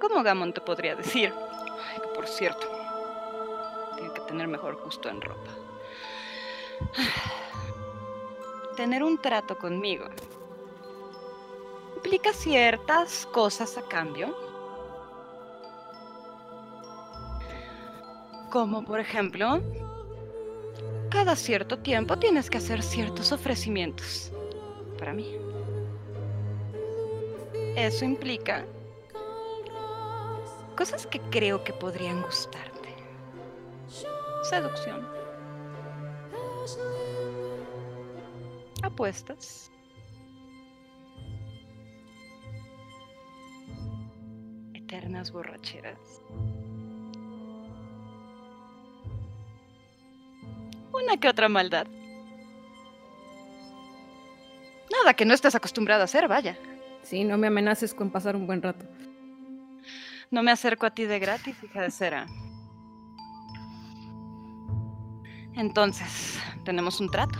¿Cómo 0.00 0.22
Gamon 0.22 0.52
te 0.52 0.60
podría 0.60 0.96
decir? 0.96 1.32
Ay, 1.32 2.00
que 2.00 2.08
por 2.14 2.26
cierto, 2.26 2.68
tiene 3.96 4.12
que 4.12 4.20
tener 4.22 4.48
mejor 4.48 4.82
gusto 4.82 5.08
en 5.08 5.20
ropa. 5.20 5.50
Tener 8.76 9.02
un 9.02 9.18
trato 9.18 9.58
conmigo 9.58 10.06
implica 12.02 12.32
ciertas 12.32 13.26
cosas 13.26 13.78
a 13.78 13.82
cambio. 13.82 14.34
Como 18.52 18.84
por 18.84 19.00
ejemplo, 19.00 19.62
cada 21.08 21.34
cierto 21.36 21.78
tiempo 21.78 22.18
tienes 22.18 22.50
que 22.50 22.58
hacer 22.58 22.82
ciertos 22.82 23.32
ofrecimientos 23.32 24.30
para 24.98 25.14
mí. 25.14 25.38
Eso 27.76 28.04
implica 28.04 28.66
cosas 30.76 31.06
que 31.06 31.18
creo 31.30 31.64
que 31.64 31.72
podrían 31.72 32.20
gustarte. 32.20 32.94
Seducción. 34.50 35.08
Apuestas. 38.82 39.72
Eternas 44.74 45.32
borracheras. 45.32 46.20
Una 50.92 51.16
que 51.16 51.28
otra 51.28 51.48
maldad. 51.48 51.86
Nada 54.92 55.14
que 55.14 55.24
no 55.24 55.32
estés 55.34 55.54
acostumbrado 55.54 56.02
a 56.02 56.04
hacer, 56.04 56.28
vaya. 56.28 56.56
Sí, 57.02 57.24
no 57.24 57.38
me 57.38 57.46
amenaces 57.46 57.94
con 57.94 58.10
pasar 58.10 58.36
un 58.36 58.46
buen 58.46 58.62
rato. 58.62 58.84
No 60.30 60.42
me 60.42 60.50
acerco 60.50 60.86
a 60.86 60.90
ti 60.90 61.04
de 61.04 61.18
gratis, 61.18 61.62
hija 61.62 61.82
de 61.82 61.90
cera. 61.90 62.26
Entonces, 65.54 66.38
tenemos 66.64 67.00
un 67.00 67.10
trato. 67.10 67.38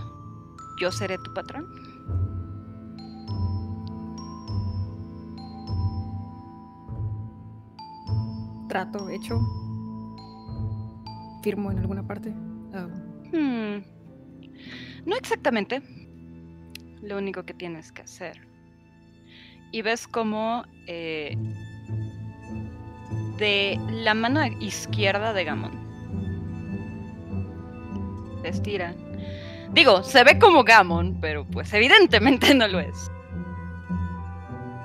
Yo 0.80 0.90
seré 0.90 1.16
tu 1.18 1.32
patrón. 1.32 1.66
Trato 8.68 9.08
hecho. 9.10 9.40
Firmo 11.42 11.70
en 11.70 11.78
alguna 11.78 12.06
parte. 12.06 12.34
Ah, 12.74 12.88
Hmm. 13.32 13.82
No 15.04 15.16
exactamente. 15.16 15.82
Lo 17.02 17.18
único 17.18 17.44
que 17.44 17.54
tienes 17.54 17.90
que 17.92 18.02
hacer. 18.02 18.46
Y 19.72 19.82
ves 19.82 20.06
como 20.06 20.64
eh, 20.86 21.36
de 23.38 23.78
la 23.90 24.14
mano 24.14 24.44
izquierda 24.60 25.32
de 25.32 25.44
Gamon 25.44 25.82
se 28.42 28.48
estira. 28.48 28.94
Digo, 29.70 30.02
se 30.02 30.22
ve 30.24 30.38
como 30.38 30.64
Gamon, 30.64 31.18
pero 31.20 31.46
pues 31.46 31.72
evidentemente 31.72 32.54
no 32.54 32.68
lo 32.68 32.80
es. 32.80 33.10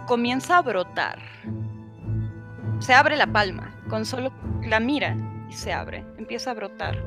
Comienza 0.05 0.57
a 0.57 0.61
brotar. 0.61 1.19
Se 2.79 2.93
abre 2.93 3.17
la 3.17 3.27
palma, 3.27 3.75
con 3.89 4.05
solo 4.05 4.31
la 4.63 4.79
mira 4.79 5.17
y 5.49 5.53
se 5.53 5.73
abre. 5.73 6.05
Empieza 6.17 6.51
a 6.51 6.53
brotar. 6.53 7.03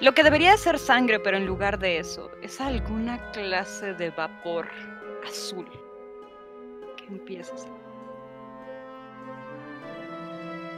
Lo 0.00 0.14
que 0.14 0.22
debería 0.22 0.56
ser 0.56 0.78
sangre, 0.78 1.18
pero 1.18 1.36
en 1.36 1.44
lugar 1.44 1.78
de 1.80 1.98
eso, 1.98 2.30
es 2.40 2.60
alguna 2.60 3.32
clase 3.32 3.94
de 3.94 4.10
vapor 4.10 4.68
azul 5.26 5.68
que 6.96 7.06
empieza 7.06 7.52
a. 7.54 7.88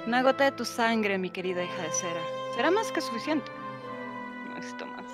Una 0.06 0.22
gota 0.22 0.44
de 0.44 0.52
tu 0.52 0.64
sangre, 0.64 1.18
mi 1.18 1.28
querida 1.28 1.62
hija 1.62 1.82
de 1.82 1.92
cera. 1.92 2.20
Será 2.54 2.70
más 2.70 2.90
que 2.90 3.02
suficiente. 3.02 3.50
No 4.48 4.54
necesito 4.54 4.86
más. 4.86 5.04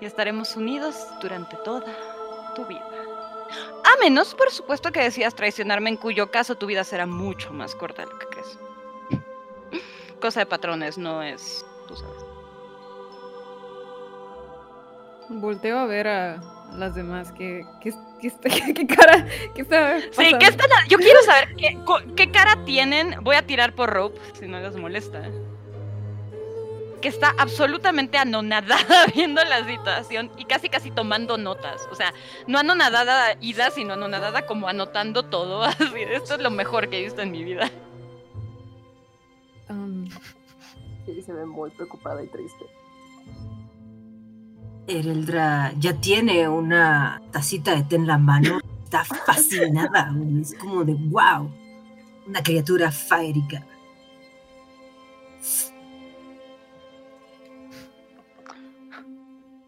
Y 0.00 0.04
estaremos 0.04 0.54
unidos 0.54 1.08
durante 1.20 1.56
toda 1.64 1.92
tu 2.54 2.64
vida. 2.66 2.88
A 3.84 3.96
menos, 4.00 4.32
por 4.32 4.52
supuesto, 4.52 4.92
que 4.92 5.02
decidas 5.02 5.34
traicionarme, 5.34 5.90
en 5.90 5.96
cuyo 5.96 6.30
caso 6.30 6.54
tu 6.54 6.66
vida 6.66 6.84
será 6.84 7.06
mucho 7.06 7.52
más 7.52 7.74
corta 7.74 8.04
de 8.04 8.12
lo 8.12 8.18
que 8.20 8.26
crees. 8.28 8.58
Cosa 10.20 10.40
de 10.40 10.46
patrones, 10.46 10.96
no 10.96 11.22
es, 11.22 11.66
tú 11.88 11.96
sabes. 11.96 12.35
Volteo 15.28 15.78
a 15.78 15.86
ver 15.86 16.08
a 16.08 16.40
las 16.72 16.94
demás. 16.94 17.32
¿Qué, 17.32 17.64
qué, 17.80 17.92
qué, 18.20 18.28
está- 18.28 18.48
qué 18.74 18.86
cara? 18.86 19.26
¿Qué 19.54 19.62
está 19.62 20.00
Sí? 20.12 20.32
¿qué 20.38 20.46
están 20.46 20.70
ha- 20.72 20.86
Yo 20.88 20.98
quiero 20.98 21.20
saber 21.22 21.54
qué, 21.56 22.30
cara 22.30 22.64
tienen. 22.64 23.16
Voy 23.22 23.36
a 23.36 23.46
tirar 23.46 23.74
por 23.74 23.90
Rope, 23.90 24.20
si 24.38 24.46
no 24.46 24.58
les 24.60 24.76
molesta. 24.76 25.22
Que 27.00 27.08
está 27.08 27.34
absolutamente 27.38 28.16
anonadada 28.18 29.06
viendo 29.14 29.44
la 29.44 29.64
situación 29.66 30.30
y 30.38 30.44
casi 30.46 30.68
casi 30.68 30.90
tomando 30.90 31.36
notas. 31.38 31.86
O 31.92 31.94
sea, 31.94 32.12
no 32.46 32.58
anonadada 32.58 33.36
ida, 33.40 33.70
sino 33.70 33.92
anonadada 33.94 34.46
como 34.46 34.66
anotando 34.68 35.24
todo. 35.24 35.62
Así, 35.64 35.84
esto 36.10 36.34
es 36.34 36.40
lo 36.40 36.50
mejor 36.50 36.88
que 36.88 36.98
he 36.98 37.02
visto 37.04 37.20
en 37.22 37.30
mi 37.30 37.44
vida. 37.44 37.70
Am, 39.68 40.08
Sí, 41.04 41.22
se 41.22 41.32
ve 41.32 41.46
muy 41.46 41.70
preocupada 41.70 42.20
y 42.24 42.26
triste. 42.26 42.64
Ereldra 44.88 45.72
ya 45.78 45.94
tiene 46.00 46.48
una 46.48 47.20
tacita 47.32 47.74
de 47.74 47.82
té 47.84 47.96
en 47.96 48.06
la 48.06 48.18
mano. 48.18 48.60
Está 48.84 49.04
fascinada. 49.26 50.12
Es 50.40 50.54
como 50.54 50.84
de 50.84 50.94
wow. 50.94 51.50
Una 52.26 52.42
criatura 52.42 52.90
faérica. 52.90 53.64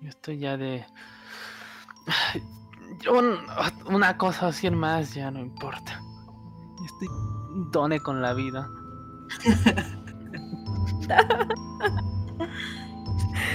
Yo 0.01 0.09
estoy 0.09 0.39
ya 0.39 0.57
de. 0.57 0.85
Un- 3.11 3.39
una 3.87 4.17
cosa 4.17 4.49
así 4.49 4.67
en 4.67 4.75
más 4.75 5.15
ya 5.15 5.31
no 5.31 5.41
importa. 5.41 6.01
Yo 6.79 6.85
Estoy 6.85 7.09
done 7.73 8.01
con 8.01 8.21
la 8.23 8.35
vida. 8.35 8.69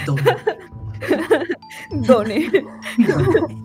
Done. 2.01 2.49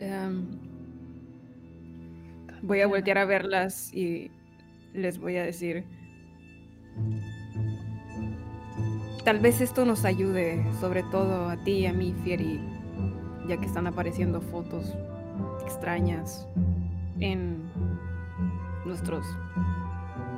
Am, 0.00 0.46
voy 2.62 2.80
a 2.80 2.86
voltear 2.86 3.18
a 3.18 3.24
verlas 3.24 3.92
y 3.94 4.30
les 4.92 5.18
voy 5.18 5.36
a 5.36 5.44
decir. 5.44 5.84
Tal 9.24 9.40
vez 9.40 9.60
esto 9.60 9.84
nos 9.84 10.04
ayude, 10.04 10.64
sobre 10.80 11.02
todo 11.04 11.48
a 11.48 11.56
ti 11.56 11.72
y 11.72 11.86
a 11.86 11.92
mí, 11.92 12.14
Fieri, 12.22 12.60
ya 13.48 13.56
que 13.56 13.66
están 13.66 13.86
apareciendo 13.86 14.40
fotos 14.40 14.94
extrañas 15.64 16.46
en 17.20 17.62
nuestros 18.84 19.26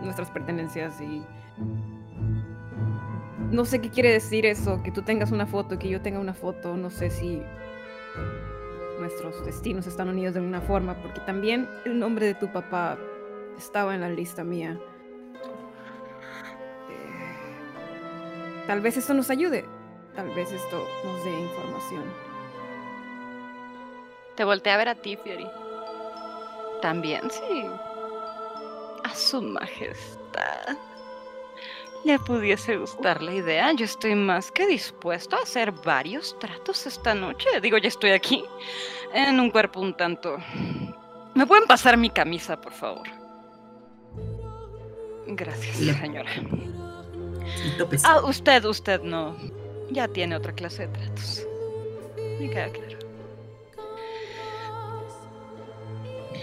nuestras 0.03 0.31
pertenencias 0.31 1.01
y 1.01 1.23
no 3.51 3.65
sé 3.65 3.81
qué 3.81 3.91
quiere 3.91 4.13
decir 4.13 4.47
eso, 4.47 4.83
que 4.83 4.91
tú 4.91 5.03
tengas 5.03 5.31
una 5.31 5.47
foto 5.47 5.79
que 5.79 5.89
yo 5.89 6.01
tenga 6.03 6.21
una 6.21 6.35
foto, 6.35 6.77
no 6.77 6.91
sé 6.91 7.11
si 7.11 7.43
nuestros 9.01 9.45
destinos 9.45 9.87
están 9.87 10.09
unidos 10.09 10.35
de 10.35 10.41
alguna 10.41 10.61
forma, 10.61 10.95
porque 11.03 11.21
también 11.21 11.69
el 11.85 11.99
nombre 11.99 12.27
de 12.27 12.35
tu 12.35 12.51
papá 12.53 12.99
estaba 13.57 13.95
en 13.95 14.01
la 14.03 14.11
lista 14.11 14.45
mía. 14.45 14.79
Eh, 16.91 18.67
Tal 18.67 18.81
vez 18.81 18.97
esto 18.97 19.15
nos 19.15 19.31
ayude, 19.31 19.65
tal 20.15 20.29
vez 20.35 20.53
esto 20.53 20.87
nos 21.05 21.25
dé 21.25 21.41
información. 21.41 22.05
Te 24.37 24.45
volteé 24.45 24.73
a 24.73 24.77
ver 24.77 24.89
a 24.89 24.95
ti, 24.95 25.17
Fiori. 25.17 25.49
También, 26.81 27.23
sí. 27.31 27.65
A 29.05 29.15
su 29.15 29.43
majestad. 29.43 30.77
Le 32.05 32.19
pudiese 32.19 32.77
gustar 32.77 33.23
la 33.23 33.35
idea. 33.35 33.73
Yo 33.73 33.85
estoy 33.85 34.15
más 34.15 34.51
que 34.51 34.67
dispuesto 34.67 35.37
a 35.37 35.43
hacer 35.43 35.73
varios 35.73 36.39
tratos 36.39 36.87
esta 36.87 37.15
noche. 37.15 37.49
Digo, 37.61 37.77
ya 37.79 37.89
estoy 37.89 38.11
aquí. 38.11 38.45
En 39.13 39.41
un 39.41 39.51
cuerpo 39.51 39.81
un 39.81 39.95
tanto. 39.95 40.39
¿Me 41.35 41.47
pueden 41.47 41.67
pasar 41.67 41.97
mi 41.97 42.11
camisa, 42.11 42.61
por 42.61 42.73
favor? 42.73 43.09
Gracias, 45.27 45.77
señora. 45.99 46.31
Ah, 48.05 48.21
usted, 48.25 48.65
usted 48.65 49.03
no. 49.03 49.37
Ya 49.91 50.09
tiene 50.09 50.37
otra 50.37 50.53
clase 50.53 50.87
de 50.87 50.93
tratos. 50.99 51.47
Me 52.41 52.51
queda 52.51 52.71
claro. 52.71 52.88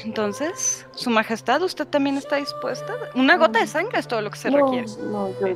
Entonces, 0.05 0.85
Su 0.91 1.09
Majestad, 1.09 1.61
¿usted 1.63 1.87
también 1.87 2.17
está 2.17 2.35
dispuesta? 2.35 2.93
Una 3.15 3.37
gota 3.37 3.59
de 3.59 3.67
sangre 3.67 3.99
es 3.99 4.07
todo 4.07 4.21
lo 4.21 4.29
que 4.29 4.37
se 4.37 4.51
no, 4.51 4.57
requiere. 4.65 4.87
no, 5.01 5.29
yo, 5.39 5.47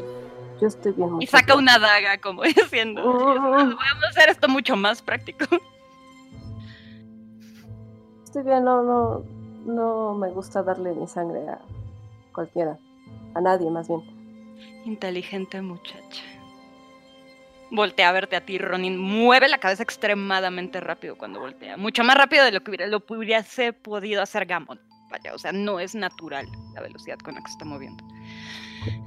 yo 0.59 0.67
estoy 0.67 0.91
bien. 0.93 1.21
Y 1.21 1.27
saca 1.27 1.55
una 1.55 1.77
daga, 1.77 2.17
como 2.19 2.41
diciendo. 2.55 3.03
Vamos 3.03 3.75
a 3.79 4.09
hacer 4.09 4.29
esto 4.29 4.47
mucho 4.47 4.75
más 4.75 5.01
práctico. 5.01 5.45
Estoy 8.23 8.43
bien, 8.43 8.63
no, 8.63 8.83
no, 8.83 9.23
no 9.65 10.13
me 10.15 10.29
gusta 10.29 10.63
darle 10.63 10.93
mi 10.93 11.07
sangre 11.07 11.47
a 11.49 11.59
cualquiera, 12.33 12.77
a 13.35 13.41
nadie 13.41 13.69
más 13.69 13.87
bien. 13.87 14.01
Inteligente 14.85 15.61
muchacha. 15.61 16.23
Voltea 17.71 18.09
a 18.09 18.11
verte 18.11 18.35
a 18.35 18.45
ti, 18.45 18.57
Ronin. 18.57 18.97
Mueve 18.97 19.47
la 19.47 19.59
cabeza 19.59 19.83
extremadamente 19.83 20.79
rápido 20.79 21.17
cuando 21.17 21.39
voltea. 21.39 21.77
Mucho 21.77 22.03
más 22.03 22.17
rápido 22.17 22.43
de 22.43 22.51
lo 22.51 22.61
que 22.61 22.71
hubiera, 22.71 22.87
lo 22.87 23.03
hubiese 23.07 23.73
podido 23.73 24.21
hacer 24.21 24.45
Gamon. 24.45 24.79
Vaya, 25.11 25.33
o 25.33 25.37
sea, 25.37 25.51
no 25.51 25.79
es 25.79 25.95
natural 25.95 26.47
la 26.73 26.81
velocidad 26.81 27.17
con 27.19 27.35
la 27.35 27.41
que 27.41 27.47
se 27.47 27.53
está 27.53 27.65
moviendo. 27.65 28.03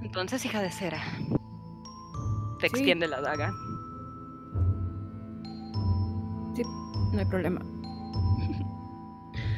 Entonces, 0.02 0.44
hija 0.44 0.60
de 0.62 0.70
cera, 0.70 1.00
te 2.60 2.68
Sí. 2.68 2.76
extiende 2.76 3.08
la 3.08 3.20
daga. 3.20 3.52
No 7.12 7.18
hay 7.18 7.26
problema. 7.26 7.60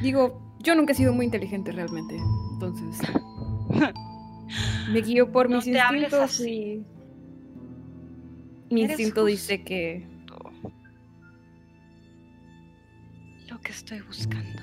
Digo, 0.01 0.41
yo 0.59 0.75
nunca 0.75 0.91
he 0.91 0.95
sido 0.95 1.13
muy 1.13 1.25
inteligente 1.25 1.71
realmente. 1.71 2.17
Entonces. 2.53 2.99
Me 4.91 5.01
guío 5.01 5.31
por 5.31 5.49
No 5.49 5.57
mis 5.57 5.67
instintos 5.67 6.39
y. 6.41 6.85
Mi 8.69 8.81
instinto 8.81 9.25
dice 9.25 9.63
que. 9.63 10.07
Lo 13.49 13.59
que 13.61 13.71
estoy 13.71 14.01
buscando. 14.01 14.61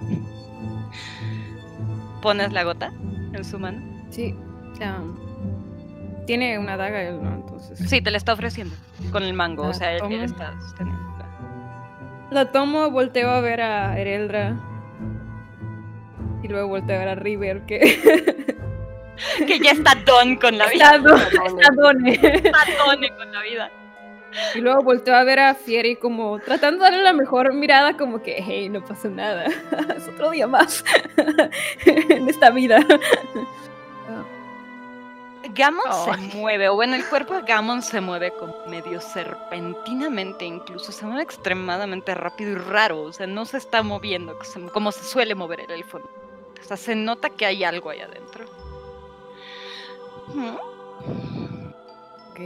Pones 2.22 2.52
la 2.52 2.64
gota 2.64 2.92
en 3.32 3.44
su 3.44 3.58
mano. 3.58 3.80
Sí. 4.10 4.34
ah, 4.82 5.02
tiene 6.26 6.58
una 6.58 6.76
daga 6.76 7.02
él, 7.02 7.22
¿no? 7.22 7.34
Entonces. 7.34 7.78
Sí, 7.88 8.00
te 8.00 8.10
la 8.10 8.16
está 8.16 8.32
ofreciendo 8.32 8.74
con 9.12 9.22
el 9.22 9.34
mango. 9.34 9.64
O 9.64 9.72
sea, 9.72 9.94
él, 9.94 10.22
está 10.22 10.58
sosteniendo. 10.60 11.06
La 12.30 12.50
tomo, 12.50 12.90
volteo 12.90 13.30
a 13.30 13.40
ver 13.40 13.60
a 13.60 13.98
Ereldra. 13.98 14.58
Y 16.42 16.48
luego 16.48 16.68
volteo 16.68 16.96
a 16.96 16.98
ver 16.98 17.08
a 17.08 17.14
River, 17.14 17.66
que. 17.66 18.56
Que 19.46 19.58
ya 19.58 19.70
está 19.72 19.94
don 20.04 20.36
con 20.36 20.58
la 20.58 20.66
vida. 20.68 20.96
está, 20.96 20.98
do- 20.98 21.16
está 21.16 21.68
done. 21.74 22.12
Está 22.12 22.58
done 22.86 23.10
con 23.16 23.32
la 23.32 23.42
vida. 23.42 23.70
Y 24.54 24.60
luego 24.60 24.82
volteo 24.82 25.14
a 25.16 25.24
ver 25.24 25.38
a 25.40 25.54
Fieri 25.54 25.96
como 25.96 26.38
tratando 26.40 26.84
de 26.84 26.90
darle 26.90 27.04
la 27.04 27.12
mejor 27.14 27.54
mirada, 27.54 27.96
como 27.96 28.22
que, 28.22 28.36
hey, 28.46 28.68
no 28.68 28.84
pasa 28.84 29.08
nada. 29.08 29.44
es 29.96 30.08
otro 30.08 30.30
día 30.30 30.46
más 30.46 30.84
en 31.86 32.28
esta 32.28 32.50
vida. 32.50 32.80
Gammon 35.54 35.84
Oh. 35.88 36.04
se 36.14 36.36
mueve, 36.36 36.68
o 36.68 36.74
bueno, 36.74 36.96
el 36.96 37.04
cuerpo 37.06 37.34
de 37.34 37.42
Gammon 37.42 37.80
se 37.80 38.00
mueve 38.00 38.32
como 38.32 38.54
medio 38.66 39.00
serpentinamente, 39.00 40.44
incluso 40.44 40.92
se 40.92 41.06
mueve 41.06 41.22
extremadamente 41.22 42.14
rápido 42.14 42.50
y 42.52 42.54
raro, 42.56 43.02
o 43.04 43.12
sea, 43.12 43.26
no 43.26 43.44
se 43.46 43.56
está 43.56 43.82
moviendo 43.82 44.36
como 44.72 44.92
se 44.92 45.04
suele 45.04 45.34
mover 45.34 45.60
el 45.60 45.70
elfo. 45.70 45.98
O 45.98 46.64
sea, 46.64 46.76
se 46.76 46.94
nota 46.96 47.30
que 47.30 47.46
hay 47.46 47.62
algo 47.64 47.90
ahí 47.90 48.00
adentro. 48.00 48.44
Ok. 52.30 52.40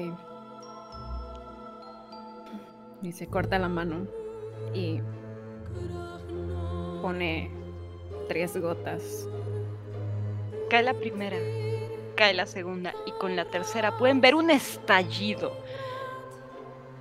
Y 3.02 3.12
se 3.12 3.26
corta 3.26 3.58
la 3.58 3.68
mano 3.68 4.06
y 4.74 5.00
pone 7.00 7.50
tres 8.28 8.56
gotas. 8.56 9.28
Cae 10.68 10.82
la 10.82 10.94
primera, 10.94 11.36
cae 12.14 12.34
la 12.34 12.46
segunda 12.46 12.94
y 13.06 13.12
con 13.12 13.34
la 13.34 13.46
tercera 13.46 13.96
pueden 13.98 14.20
ver 14.20 14.34
un 14.34 14.50
estallido 14.50 15.52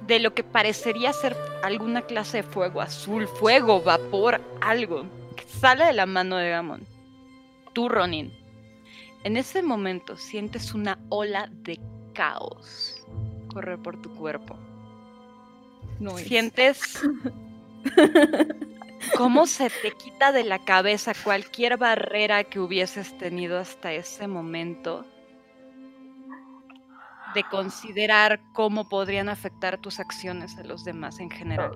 de 0.07 0.19
lo 0.19 0.33
que 0.33 0.43
parecería 0.43 1.13
ser 1.13 1.35
alguna 1.61 2.01
clase 2.01 2.37
de 2.37 2.43
fuego 2.43 2.81
azul, 2.81 3.27
fuego, 3.27 3.81
vapor, 3.81 4.41
algo 4.61 5.03
que 5.35 5.43
sale 5.43 5.85
de 5.85 5.93
la 5.93 6.07
mano 6.07 6.37
de 6.37 6.49
Gamon. 6.49 6.87
Tú, 7.73 7.89
Ronin, 7.89 8.33
en 9.23 9.37
ese 9.37 9.61
momento 9.61 10.17
sientes 10.17 10.73
una 10.73 10.97
ola 11.09 11.49
de 11.51 11.79
caos 12.13 13.05
correr 13.53 13.79
por 13.79 14.01
tu 14.01 14.13
cuerpo. 14.15 14.55
No 15.99 16.17
es. 16.17 16.27
Sientes 16.27 17.01
cómo 19.17 19.45
se 19.47 19.69
te 19.69 19.91
quita 19.91 20.31
de 20.31 20.43
la 20.43 20.59
cabeza 20.59 21.13
cualquier 21.23 21.77
barrera 21.77 22.43
que 22.43 22.59
hubieses 22.59 23.17
tenido 23.17 23.59
hasta 23.59 23.91
ese 23.93 24.27
momento 24.27 25.05
de 27.35 27.43
considerar 27.43 28.39
cómo 28.53 28.89
podrían 28.89 29.29
afectar 29.29 29.77
tus 29.77 29.99
acciones 29.99 30.57
a 30.57 30.63
los 30.63 30.83
demás 30.83 31.19
en 31.19 31.29
general. 31.29 31.71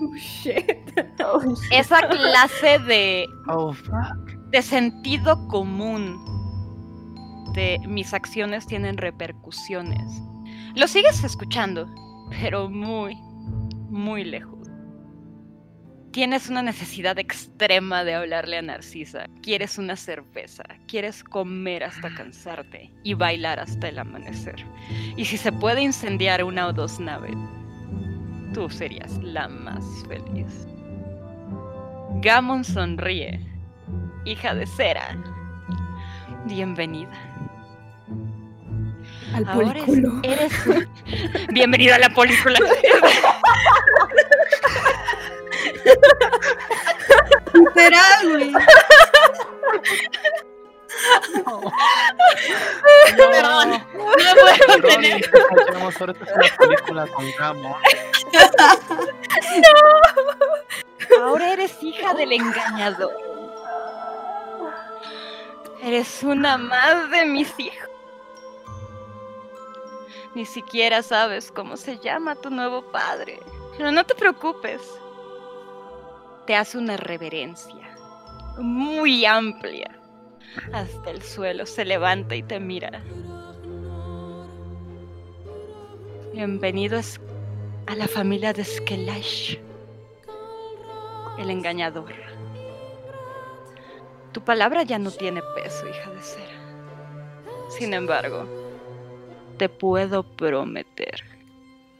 Oh, 0.00 0.14
shit. 0.16 0.64
Ay, 0.98 1.54
Esa 1.70 2.08
clase 2.08 2.78
de, 2.80 3.26
Oh, 3.48 3.72
fuck. 3.72 4.30
de 4.50 4.62
sentido 4.62 5.46
común 5.48 6.18
de 7.52 7.80
mis 7.86 8.12
acciones 8.14 8.66
tienen 8.66 8.96
repercusiones. 8.96 10.22
Lo 10.74 10.86
sigues 10.86 11.24
escuchando, 11.24 11.86
pero 12.30 12.68
muy, 12.70 13.16
muy 13.88 14.24
lejos. 14.24 14.60
Tienes 16.12 16.48
una 16.48 16.62
necesidad 16.62 17.20
extrema 17.20 18.02
de 18.02 18.14
hablarle 18.14 18.58
a 18.58 18.62
Narcisa. 18.62 19.26
Quieres 19.42 19.78
una 19.78 19.94
cerveza, 19.94 20.64
quieres 20.88 21.22
comer 21.22 21.84
hasta 21.84 22.12
cansarte 22.14 22.92
y 23.04 23.14
bailar 23.14 23.60
hasta 23.60 23.88
el 23.88 23.98
amanecer. 23.98 24.56
Y 25.16 25.24
si 25.24 25.36
se 25.36 25.52
puede 25.52 25.82
incendiar 25.82 26.42
una 26.42 26.66
o 26.66 26.72
dos 26.72 26.98
naves, 26.98 27.36
tú 28.52 28.68
serías 28.68 29.18
la 29.22 29.46
más 29.46 29.84
feliz. 30.08 30.66
Gamon 32.22 32.64
sonríe. 32.64 33.40
Hija 34.24 34.54
de 34.54 34.66
cera. 34.66 35.16
Bienvenida. 36.44 37.10
Al 39.34 39.48
Ahora 39.48 39.66
polículo. 39.84 40.20
eres. 40.24 40.52
Bienvenida 41.52 41.96
a 41.96 41.98
la 42.00 42.08
película. 42.10 42.58
Literal, 47.54 48.28
güey. 48.28 48.52
Perdón. 53.16 53.70
No 53.94 54.14
puedo 54.76 54.88
tener. 54.88 55.30
Tenemos 55.66 55.94
suerte 55.94 56.24
en 56.24 56.40
la 56.40 56.56
película 56.56 57.06
con 57.08 57.24
Gamon. 57.38 57.72
Ahora 61.22 61.52
eres 61.52 61.82
hija 61.82 62.14
del 62.14 62.32
engañador. 62.32 63.12
Eres 65.82 66.22
una 66.22 66.58
más 66.58 67.10
de 67.10 67.24
mis 67.24 67.58
hijos. 67.58 67.88
Ni 70.34 70.44
siquiera 70.44 71.02
sabes 71.02 71.50
cómo 71.50 71.76
se 71.76 71.98
llama 71.98 72.36
tu 72.36 72.50
nuevo 72.50 72.82
padre. 72.92 73.40
Pero 73.76 73.90
no 73.90 74.04
te 74.04 74.14
preocupes. 74.14 74.80
Te 76.46 76.54
hace 76.54 76.78
una 76.78 76.96
reverencia 76.96 77.96
muy 78.58 79.24
amplia. 79.24 79.90
Hasta 80.72 81.10
el 81.10 81.22
suelo 81.22 81.64
se 81.66 81.84
levanta 81.84 82.34
y 82.34 82.42
te 82.42 82.60
mira. 82.60 83.02
Bienvenidos 86.32 87.20
a 87.86 87.94
la 87.94 88.06
familia 88.06 88.52
de 88.52 88.64
Skelash 88.64 89.56
el 91.40 91.50
engañador. 91.50 92.12
Tu 94.32 94.40
palabra 94.42 94.82
ya 94.84 94.98
no 94.98 95.10
tiene 95.10 95.42
peso, 95.54 95.88
hija 95.88 96.10
de 96.10 96.22
cera. 96.22 96.60
Sin 97.70 97.94
embargo, 97.94 98.46
te 99.58 99.68
puedo 99.68 100.22
prometer 100.22 101.22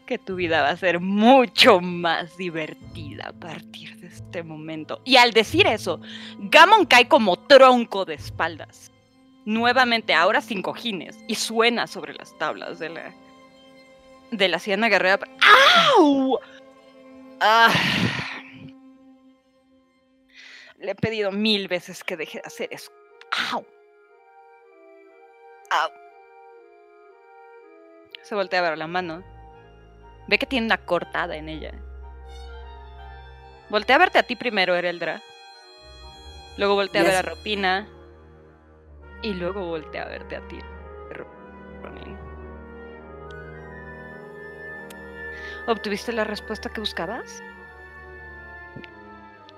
que 0.07 0.19
tu 0.19 0.35
vida 0.35 0.63
va 0.63 0.71
a 0.71 0.77
ser 0.77 0.99
mucho 0.99 1.81
más 1.81 2.37
divertida 2.37 3.29
a 3.29 3.33
partir 3.33 3.97
de 3.99 4.09
este 4.09 4.43
momento. 4.43 5.01
Y 5.05 5.17
al 5.17 5.33
decir 5.33 5.67
eso, 5.67 6.01
Gammon 6.39 6.87
cae 6.87 7.07
como 7.07 7.37
tronco 7.37 8.05
de 8.05 8.15
espaldas. 8.15 8.91
Nuevamente, 9.45 10.13
ahora 10.13 10.41
sin 10.41 10.63
cojines, 10.63 11.17
y 11.29 11.37
suena 11.37 11.87
sobre 11.87 12.15
las 12.15 12.37
tablas 12.39 12.79
de 12.79 12.91
la, 12.91 13.15
de 14.33 14.49
la 14.49 14.59
Siena 14.59 14.89
Guerrera. 14.89 15.21
¡Au! 15.97 16.39
Ah. 17.41 17.73
Le 20.81 20.93
he 20.93 20.95
pedido 20.95 21.31
mil 21.31 21.69
veces 21.69 22.03
que 22.03 22.17
deje 22.17 22.39
de 22.41 22.47
hacer 22.47 22.69
eso. 22.73 22.91
¡Au! 23.53 23.65
¡Au! 25.71 25.91
Se 28.23 28.35
voltea 28.35 28.61
a 28.61 28.71
ver 28.71 28.79
la 28.79 28.87
mano. 28.87 29.23
Ve 30.29 30.39
que 30.39 30.47
tiene 30.47 30.67
una 30.67 30.79
cortada 30.85 31.37
en 31.37 31.49
ella. 31.49 31.73
Voltea 33.69 33.97
a 33.97 33.99
verte 33.99 34.19
a 34.19 34.23
ti 34.23 34.37
primero, 34.37 34.75
Ereldra. 34.75 35.23
Luego 36.57 36.75
voltea 36.75 37.03
a 37.03 37.05
ver 37.05 37.17
a. 37.17 37.23
Ropina. 37.23 37.89
Y 39.23 39.35
luego 39.35 39.67
voltea 39.67 40.03
a 40.05 40.09
verte 40.09 40.37
a 40.37 40.49
ti, 40.49 40.59
Ro- 41.11 41.31
Ronin. 41.83 42.19
¿Obtuviste 45.67 46.13
la 46.13 46.25
respuesta 46.25 46.71
que 46.71 46.81
buscabas? 46.81 47.43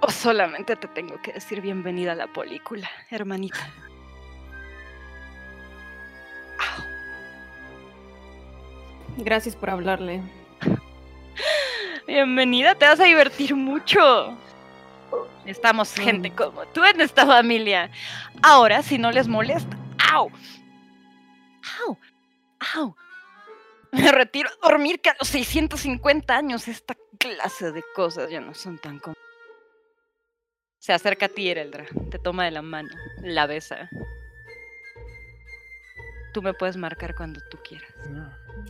¿O 0.04 0.10
solamente 0.10 0.74
te 0.74 0.88
tengo 0.88 1.22
que 1.22 1.32
decir 1.32 1.60
bienvenida 1.60 2.10
a 2.10 2.16
la 2.16 2.26
película, 2.26 2.90
hermanita? 3.08 3.70
Gracias 9.18 9.54
por 9.54 9.70
hablarle. 9.70 10.20
Bienvenida, 12.08 12.74
te 12.74 12.84
vas 12.84 12.98
a 12.98 13.04
divertir 13.04 13.54
mucho. 13.54 14.36
Estamos 15.46 15.94
gente 15.94 16.32
como 16.32 16.66
tú 16.66 16.84
en 16.84 17.00
esta 17.00 17.24
familia. 17.24 17.88
Ahora, 18.42 18.82
si 18.82 18.98
no 18.98 19.12
les 19.12 19.28
molesta. 19.28 19.76
¡Au! 20.10 20.32
¡Au! 21.86 21.96
¡Au! 22.74 22.96
Me 23.92 24.10
retiro 24.10 24.50
a 24.50 24.68
dormir 24.68 25.00
que 25.00 25.10
a 25.10 25.16
los 25.16 25.28
650 25.28 26.36
años 26.36 26.66
esta 26.66 26.96
clase 27.18 27.70
de 27.70 27.84
cosas 27.94 28.28
ya 28.30 28.40
no 28.40 28.52
son 28.52 28.78
tan 28.78 28.98
comunes. 28.98 29.21
Se 30.82 30.92
acerca 30.92 31.26
a 31.26 31.28
ti, 31.28 31.48
Ereldra. 31.48 31.84
Te 32.10 32.18
toma 32.18 32.44
de 32.44 32.50
la 32.50 32.60
mano. 32.60 32.88
La 33.22 33.46
besa. 33.46 33.88
Tú 36.34 36.42
me 36.42 36.54
puedes 36.54 36.76
marcar 36.76 37.14
cuando 37.14 37.40
tú 37.52 37.58
quieras. 37.62 37.88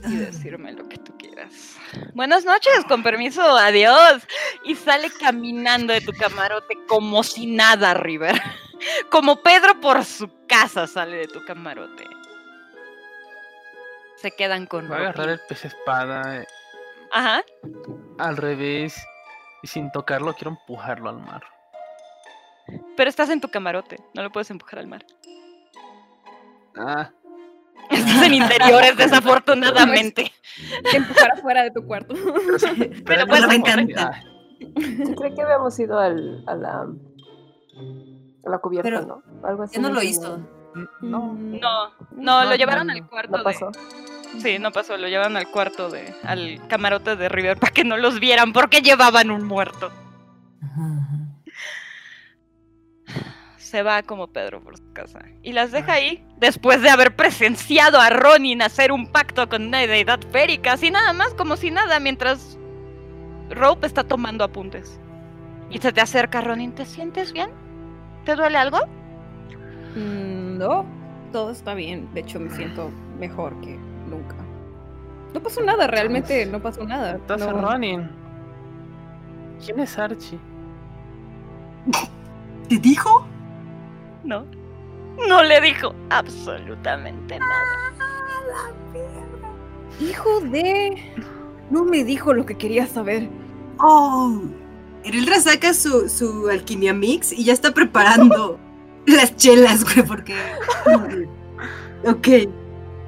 Y 0.07 0.17
decirme 0.17 0.73
lo 0.73 0.87
que 0.91 0.99
tú 0.99 1.17
quieras. 1.17 1.79
Buenas 2.13 2.45
noches, 2.45 2.85
con 2.87 3.03
permiso, 3.03 3.41
adiós. 3.57 4.29
Y 4.67 4.75
sale 4.75 5.09
caminando 5.19 5.95
de 5.95 6.03
tu 6.03 6.13
camarote 6.13 6.77
como 6.87 7.23
si 7.23 7.47
nada, 7.47 7.95
River. 7.95 8.39
Como 9.11 9.43
Pedro 9.43 9.81
por 9.81 10.05
su 10.05 10.29
casa 10.47 10.87
sale 10.87 11.17
de 11.17 11.29
tu 11.29 11.43
camarote. 11.47 12.05
Se 14.17 14.33
quedan 14.33 14.67
con 14.67 14.87
Voy 14.87 14.99
a 14.99 15.01
agarrar 15.01 15.31
el 15.31 15.41
pez 15.49 15.65
espada 15.65 16.43
eh, 16.43 16.47
Ajá. 17.11 17.43
al 18.19 18.37
revés 18.37 19.03
y 19.63 19.69
sin 19.69 19.91
tocarlo 19.93 20.35
quiero 20.35 20.51
empujarlo 20.51 21.09
al 21.09 21.21
mar. 21.21 21.43
Pero 22.97 23.11
estás 23.11 23.29
en 23.31 23.41
tu 23.41 23.49
camarote, 23.49 23.97
no 24.15 24.23
lo 24.23 24.31
puedes 24.31 24.51
empujar 24.51 24.79
al 24.79 24.87
mar. 24.87 25.05
Ah, 26.77 27.11
Estás 27.91 28.23
en 28.23 28.35
interiores, 28.35 28.97
desafortunadamente. 28.97 30.33
Empujar 30.95 31.33
afuera 31.33 31.63
de 31.65 31.71
tu 31.73 31.85
cuarto. 31.87 32.15
pero, 32.15 32.59
sí- 32.59 32.91
pero 33.05 33.27
pues, 33.27 33.41
me 33.43 33.47
no- 33.49 33.53
encanta. 33.53 34.23
Yo 34.61 35.15
creo 35.17 35.35
que 35.35 35.43
habíamos 35.43 35.79
ido 35.81 35.99
al, 35.99 36.45
a, 36.47 36.55
la, 36.55 36.87
a 38.47 38.51
la 38.51 38.59
cubierta, 38.59 38.85
Pero 38.89 39.03
¿no? 39.07 39.23
Algo 39.47 39.65
así. 39.65 39.75
Ya 39.77 39.83
no 39.83 39.91
lo 39.91 40.03
hizo. 40.03 40.39
No, 41.03 41.35
No, 41.35 41.91
no, 42.13 42.45
lo 42.45 42.55
llevaron 42.55 42.87
no, 42.87 42.93
al 42.95 43.07
cuarto 43.09 43.33
No 43.33 43.39
de. 43.39 43.45
pasó. 43.45 43.71
Sí, 44.39 44.59
no 44.59 44.71
pasó, 44.71 44.97
lo 44.97 45.09
llevaron 45.09 45.37
al 45.37 45.51
cuarto 45.51 45.91
de. 45.91 46.15
al 46.23 46.67
camarote 46.69 47.17
de 47.17 47.29
River 47.29 47.59
para 47.59 47.73
que 47.73 47.85
no 47.85 47.99
los 47.99 48.21
vieran 48.21 48.53
porque 48.55 48.81
llevaban 48.81 49.31
un 49.31 49.45
muerto. 49.45 49.91
Ajá. 50.63 51.02
Se 53.73 53.82
va 53.82 54.03
como 54.03 54.27
Pedro 54.27 54.61
por 54.61 54.77
su 54.77 54.93
casa. 54.93 55.20
Y 55.43 55.55
las 55.55 55.73
deja 55.73 55.94
ahí 55.94 56.23
después 56.36 56.82
de 56.82 56.90
haber 56.90 57.16
presenciado 57.16 57.99
a 58.03 58.11
Ronin 58.11 58.61
hacer 58.61 58.93
un 58.93 59.07
pacto 59.07 59.49
con 59.49 59.66
una 59.69 59.78
deidad 59.78 60.20
férica, 60.31 60.74
así 60.74 60.90
nada 60.90 61.15
más 61.15 61.32
como 61.32 61.57
si 61.57 61.70
nada, 61.70 61.99
mientras 61.99 62.59
Rope 63.49 63.86
está 63.86 64.05
tomando 64.05 64.44
apuntes. 64.44 65.01
Y 65.70 65.78
se 65.78 65.90
te 65.90 66.03
acerca 66.03 66.43
Ronin, 66.43 66.73
¿te 66.73 66.85
sientes 66.85 67.32
bien? 67.32 67.49
¿Te 68.27 68.36
duele 68.36 68.59
algo? 68.59 68.77
Mm, 69.97 70.59
No, 70.59 70.85
todo 71.32 71.51
está 71.51 71.73
bien. 71.73 72.12
De 72.12 72.20
hecho, 72.20 72.39
me 72.40 72.51
siento 72.51 72.90
mejor 73.19 73.59
que 73.62 73.78
nunca. 74.07 74.36
No 75.32 75.43
pasó 75.43 75.62
nada, 75.62 75.86
realmente 75.86 76.44
no 76.44 76.61
pasó 76.61 76.85
nada. 76.85 77.12
Estás 77.16 77.40
no- 77.40 77.53
Ronin. 77.59 78.07
¿Quién 79.65 79.81
es 79.81 79.99
Archie? 79.99 80.39
¿Te 82.69 82.77
dijo? 82.78 83.27
No. 84.24 84.47
No 85.28 85.43
le 85.43 85.61
dijo 85.61 85.94
absolutamente 86.11 87.39
nada. 87.39 87.93
Hijo 90.01 90.40
de... 90.40 91.03
No 91.70 91.85
me 91.85 92.05
dijo 92.05 92.35
lo 92.35 92.44
que 92.44 92.57
quería 92.57 92.86
saber. 92.86 93.28
Oh. 93.78 94.43
Ereldra 95.05 95.40
saca 95.40 95.74
su, 95.74 96.09
su 96.09 96.49
alquimia 96.49 96.93
mix 96.93 97.32
y 97.32 97.44
ya 97.44 97.53
está 97.53 97.73
preparando 97.73 98.59
las 99.07 99.35
chelas, 99.36 99.85
güey, 99.85 100.07
porque. 100.07 100.35
ok. 102.05 102.28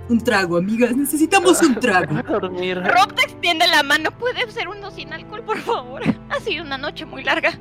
Un 0.09 0.19
trago, 0.21 0.59
amigas. 0.59 0.95
Necesitamos 0.97 1.63
un 1.63 1.77
trago. 1.77 2.23
Dormir. 2.29 2.83
Rob 2.83 3.15
te 3.15 3.23
extiende 3.23 3.67
la 3.69 3.83
mano. 3.83 4.11
¿Puede 4.11 4.51
ser 4.51 4.69
uno 4.69 4.91
sin 4.91 5.13
alcohol, 5.13 5.43
por 5.45 5.59
favor? 5.59 6.03
Ha 6.31 6.41
sido 6.41 6.65
una 6.65 6.77
noche 6.77 7.05
muy 7.05 7.23
larga. 7.23 7.53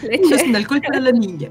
Leche. 0.00 0.38
sin 0.38 0.56
alcohol 0.56 0.80
para 0.80 1.00
la 1.00 1.12
niña. 1.12 1.50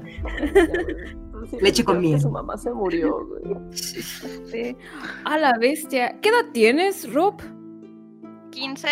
Sí, 1.50 1.56
Leche 1.60 1.84
con 1.84 2.00
miel. 2.00 2.20
Su 2.20 2.30
mamá 2.30 2.56
se 2.56 2.70
murió, 2.72 3.26
güey. 3.26 3.56
Sí. 3.72 4.76
A 5.24 5.38
la 5.38 5.52
bestia. 5.58 6.18
¿Qué 6.20 6.28
edad 6.28 6.46
tienes, 6.52 7.12
Rob? 7.12 7.40
15. 8.50 8.88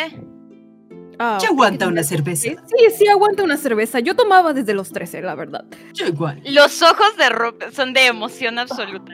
Ah, 1.19 1.39
Ya 1.41 1.49
aguanta 1.49 1.87
una 1.87 2.03
cerveza. 2.03 2.49
Sí, 2.49 2.87
sí, 2.97 3.09
aguanta 3.09 3.43
una 3.43 3.57
cerveza. 3.57 4.01
Yo 4.01 4.17
tomaba 4.17 4.55
desde 4.55 4.73
los 4.73 4.91
13, 4.91 5.21
la 5.23 5.35
verdad. 5.35 5.65
Yo 5.93 6.07
igual. 6.07 6.41
Los 6.49 6.81
ojos 6.83 7.17
de 7.19 7.29
Rob 7.29 7.57
son 7.73 7.93
de 7.93 8.07
emoción 8.07 8.59
absoluta. 8.59 9.13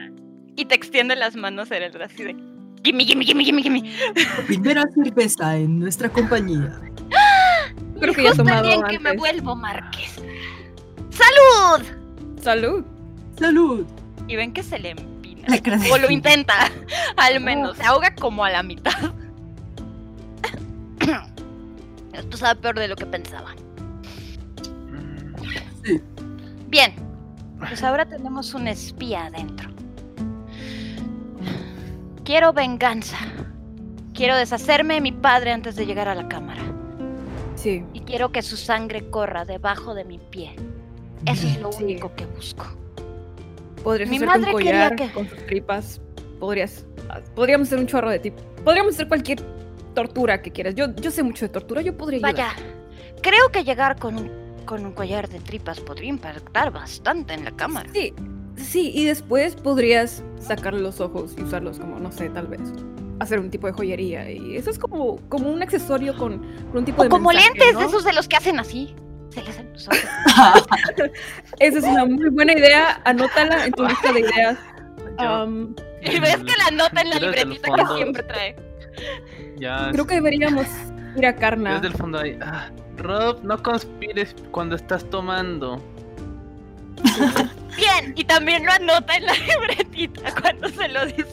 Y 0.55 0.65
te 0.65 0.75
extiende 0.75 1.15
las 1.15 1.35
manos 1.35 1.69
en 1.71 1.83
el 1.83 2.01
así 2.01 2.23
de. 2.23 2.35
Gimme, 2.83 3.03
gimme, 3.03 3.25
gimme, 3.25 3.43
gimme, 3.43 3.61
gimme. 3.61 3.93
Primera 4.47 4.83
cerveza 4.95 5.57
en 5.57 5.79
nuestra 5.79 6.09
compañía. 6.09 6.79
Creo 7.99 8.13
que 8.13 8.23
ya 8.23 8.31
en 8.73 8.83
que 8.85 8.99
me 8.99 9.17
vuelvo 9.17 9.55
marqués. 9.55 10.15
¡Salud! 11.09 11.85
Salud. 12.41 12.85
Salud. 13.39 13.85
Y 14.27 14.35
ven 14.35 14.51
que 14.53 14.63
se 14.63 14.79
le 14.79 14.91
empina. 14.91 15.47
O 15.91 15.97
lo 15.97 16.09
intenta, 16.09 16.53
al 17.17 17.39
menos. 17.39 17.77
Se 17.77 17.83
ahoga 17.83 18.13
como 18.15 18.43
a 18.43 18.49
la 18.49 18.63
mitad. 18.63 18.91
Esto 22.13 22.37
sabe 22.37 22.59
peor 22.59 22.79
de 22.79 22.87
lo 22.87 22.95
que 22.95 23.05
pensaba. 23.05 23.53
Sí. 25.83 26.01
Bien, 26.67 26.93
pues 27.59 27.83
ahora 27.83 28.05
tenemos 28.05 28.53
un 28.53 28.67
espía 28.67 29.25
adentro. 29.27 29.69
Quiero 32.25 32.51
venganza. 32.53 33.17
Quiero 34.13 34.35
deshacerme 34.35 34.95
de 34.95 35.01
mi 35.01 35.11
padre 35.11 35.51
antes 35.53 35.75
de 35.75 35.85
llegar 35.85 36.07
a 36.09 36.15
la 36.15 36.27
cámara. 36.27 36.61
Sí. 37.55 37.83
Y 37.93 38.01
quiero 38.01 38.31
que 38.31 38.41
su 38.41 38.57
sangre 38.57 39.09
corra 39.09 39.45
debajo 39.45 39.93
de 39.93 40.03
mi 40.03 40.17
pie. 40.17 40.55
Eso 41.25 41.47
es 41.47 41.59
lo 41.59 41.71
Sí. 41.71 41.83
único 41.83 42.13
que 42.15 42.25
busco. 42.25 42.65
Podrías 43.87 44.09
Mi 44.09 44.17
hacerte 44.17 44.35
un 44.35 44.41
madre 44.41 44.57
quería 44.57 44.71
collar 44.89 44.95
que- 44.97 45.11
con 45.13 45.29
sus 45.29 45.45
tripas. 45.45 46.01
Podrías. 46.41 46.85
ah, 47.09 47.21
Podríamos 47.35 47.67
hacer 47.69 47.79
un 47.79 47.87
chorro 47.87 48.09
de 48.09 48.19
tipo. 48.19 48.43
Podríamos 48.65 48.95
hacer 48.95 49.07
cualquier 49.07 49.39
tortura 49.93 50.41
que 50.41 50.51
quieras. 50.51 50.75
Yo, 50.75 50.93
yo 50.95 51.09
sé 51.09 51.23
mucho 51.23 51.45
de 51.45 51.49
tortura, 51.49 51.81
yo 51.81 51.95
podría 51.95 52.17
ayudar. 52.27 52.33
Vaya, 52.33 52.53
creo 53.21 53.49
que 53.49 53.63
llegar 53.63 53.97
con 53.97 54.17
un, 54.17 54.29
con 54.65 54.85
un 54.85 54.91
collar 54.91 55.29
de 55.29 55.39
tripas 55.39 55.79
podría 55.79 56.09
impactar 56.09 56.71
bastante 56.73 57.33
en 57.33 57.45
la 57.45 57.51
cámara. 57.51 57.89
Sí, 57.93 58.13
sí, 58.57 58.91
y 58.93 59.05
después 59.05 59.55
podrías 59.55 60.21
sacarle 60.37 60.81
los 60.81 60.99
ojos 60.99 61.33
y 61.37 61.43
usarlos 61.43 61.79
como, 61.79 61.97
no 61.97 62.11
sé, 62.11 62.27
tal 62.29 62.47
vez. 62.47 62.59
Hacer 63.19 63.39
un 63.39 63.49
tipo 63.49 63.67
de 63.67 63.73
joyería. 63.73 64.29
Y 64.29 64.57
eso 64.57 64.69
es 64.69 64.77
como, 64.77 65.15
como 65.29 65.49
un 65.49 65.63
accesorio 65.63 66.15
con, 66.17 66.39
con 66.71 66.79
un 66.79 66.83
tipo 66.85 66.99
O 67.01 67.03
de. 67.05 67.09
como 67.09 67.29
mensaje, 67.29 67.51
lentes 67.53 67.73
¿no? 67.73 67.79
de 67.79 67.85
esos 67.85 68.03
de 68.03 68.11
los 68.11 68.27
que 68.27 68.35
hacen 68.35 68.59
así. 68.59 68.93
Se 69.45 69.63
los 69.63 69.87
ojos. 69.87 69.99
Esa 71.59 71.77
es 71.79 71.83
una 71.83 72.05
muy 72.05 72.29
buena 72.29 72.53
idea. 72.53 73.01
Anótala 73.05 73.65
en 73.65 73.71
tu 73.73 73.85
lista 73.87 74.11
de 74.13 74.19
ideas. 74.21 74.57
yo- 75.19 75.43
Um, 75.45 75.73
Y 76.03 76.19
ves 76.19 76.37
que 76.37 76.53
la 76.57 76.71
nota 76.71 77.01
en 77.01 77.09
la 77.09 77.17
Yo 77.19 77.31
libretita 77.31 77.71
que 77.75 77.85
siempre 77.95 78.23
trae. 78.23 78.55
ya 79.57 79.89
creo 79.91 80.05
que 80.05 80.15
deberíamos 80.15 80.67
ir 81.15 81.25
a 81.25 81.33
Yo 81.33 81.39
Karna. 81.39 81.73
Desde 81.75 81.87
el 81.87 81.93
fondo 81.93 82.19
ahí. 82.19 82.37
ah, 82.41 82.69
Rob, 82.97 83.43
no 83.43 83.61
conspires 83.63 84.35
cuando 84.51 84.75
estás 84.75 85.03
tomando. 85.09 85.81
Bien, 87.75 88.13
y 88.15 88.23
también 88.25 88.65
lo 88.65 88.71
anota 88.71 89.15
en 89.15 89.25
la 89.25 89.33
libretita 89.33 90.33
cuando 90.41 90.67
se 90.69 90.87
lo 90.87 91.05
dice. 91.05 91.25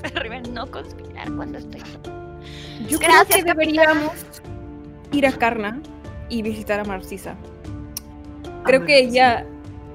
No 0.51 0.67
conspirar 0.71 1.31
cuando 1.33 1.59
estoy. 1.59 1.83
Yo 2.89 2.99
Gracias, 2.99 3.27
creo 3.29 3.45
que 3.45 3.45
deberíamos 3.45 4.13
ir 5.13 5.27
a 5.27 5.33
Karna 5.33 5.81
y 6.29 6.43
visitar 6.43 6.81
a 6.81 6.85
Marcisa. 6.85 7.35
Creo 8.65 8.81
ver, 8.81 8.87
que 8.87 8.99
ella. 9.01 9.47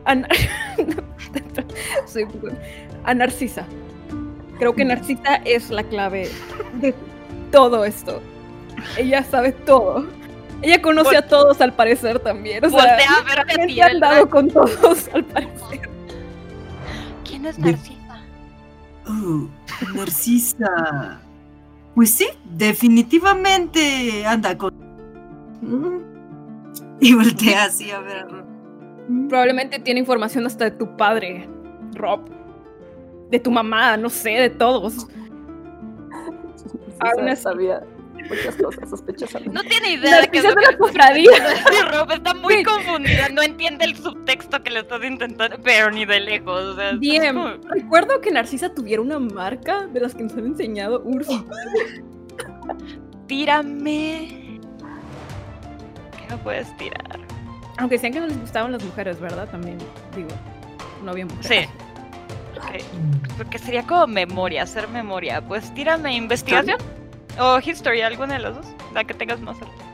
A, 0.06 0.16
Nar- 0.16 0.30
Soy 2.08 2.24
un 2.24 2.32
poco- 2.32 2.48
a 3.04 3.14
Narcisa. 3.14 3.66
Creo 4.58 4.74
que 4.74 4.84
Narcisa 4.86 5.36
es 5.46 5.70
la 5.70 5.84
clave 5.84 6.30
de 6.82 6.94
todo 7.52 7.86
esto. 7.86 8.22
Ella 8.98 9.24
sabe 9.24 9.52
todo. 9.52 10.06
Ella 10.62 10.82
conoce 10.82 11.16
a 11.16 11.26
todos 11.28 11.62
al 11.62 11.74
parecer 11.74 12.20
también. 12.20 12.64
O 12.66 12.70
sea, 12.70 12.80
Voltea 12.80 13.12
a 13.14 13.24
ver 13.24 13.40
a 13.40 13.66
ti. 13.68 13.80
han 13.82 14.00
dado 14.00 14.30
con 14.30 14.50
todos 14.50 15.10
al 15.14 15.24
parecer. 15.26 15.90
¿Quién 17.26 17.46
es 17.46 17.56
De- 17.62 17.72
Narcisa? 17.72 18.22
Oh, 19.08 19.48
Narcisa. 19.96 21.22
Pues 21.96 22.12
sí, 22.12 22.28
definitivamente 22.46 24.26
anda 24.26 24.58
con. 24.58 24.74
Y 27.02 27.14
voltea 27.14 27.64
así 27.64 27.92
a 27.92 28.00
ver. 28.00 28.28
Probablemente 29.28 29.80
tiene 29.80 30.00
información 30.00 30.46
hasta 30.46 30.66
de 30.66 30.72
tu 30.72 30.96
padre, 30.98 31.48
Rob. 31.96 32.22
De 33.30 33.40
tu 33.40 33.52
mamá, 33.52 33.98
no 33.98 34.10
sé, 34.10 34.32
de 34.32 34.50
todos. 34.50 34.94
Sí, 36.56 36.68
Aún 37.00 37.30
así. 37.30 37.44
sabía, 37.44 37.82
muchas 38.28 38.56
cosas 38.58 38.90
sospechosamente. 38.90 39.54
No 39.54 39.64
tiene 39.64 39.94
idea 39.94 40.22
de 40.22 40.28
qué 40.28 40.40
es 40.40 40.44
lo 40.44 40.50
de 40.52 40.56
que 40.58 40.72
la 40.74 40.78
cofradía. 40.78 41.32
Rob 41.92 42.12
está 42.12 42.34
muy 42.34 42.64
confundida, 42.64 43.30
no 43.30 43.42
entiende 43.42 43.86
el 43.86 43.96
subtexto 43.96 44.62
que 44.62 44.72
le 44.72 44.80
estás 44.82 45.04
intentando, 45.04 45.58
pero 45.64 45.90
ni 45.92 46.06
de 46.06 46.20
lejos. 46.20 46.62
O 46.62 46.76
sea, 46.76 46.92
como- 47.34 47.54
recuerdo 47.70 48.20
que 48.22 48.32
Narcisa 48.32 48.74
tuviera 48.74 49.02
una 49.02 49.20
marca 49.20 49.88
de 49.88 50.00
las 50.02 50.14
que 50.16 50.24
nos 50.24 50.34
han 50.34 50.46
enseñado 50.48 51.02
Urso. 51.04 51.46
Tírame. 53.28 54.60
¿Qué 56.18 56.28
me 56.36 56.38
puedes 56.44 56.76
tirar? 56.78 57.20
Aunque 57.80 57.96
decían 57.96 58.14
que 58.14 58.20
no 58.20 58.28
les 58.28 58.40
gustaban 58.40 58.72
las 58.74 58.84
mujeres, 58.84 59.20
¿verdad? 59.20 59.48
También, 59.50 59.78
digo, 60.16 60.30
no 61.04 61.12
había 61.12 61.26
mujeres. 61.26 61.70
Sí. 61.70 61.80
Porque 63.38 63.58
sería 63.58 63.84
como 63.84 64.06
memoria, 64.06 64.64
hacer 64.64 64.90
memoria. 64.90 65.42
Pues 65.42 65.74
tírame 65.74 66.14
investigación. 66.14 66.78
O 67.40 67.60
history, 67.60 68.02
alguna 68.02 68.34
de 68.34 68.40
las 68.40 68.56
dos. 68.56 68.66
La 68.94 69.06
que 69.06 69.14
tengas 69.14 69.40
más 69.40 69.58
alta. 69.62 69.90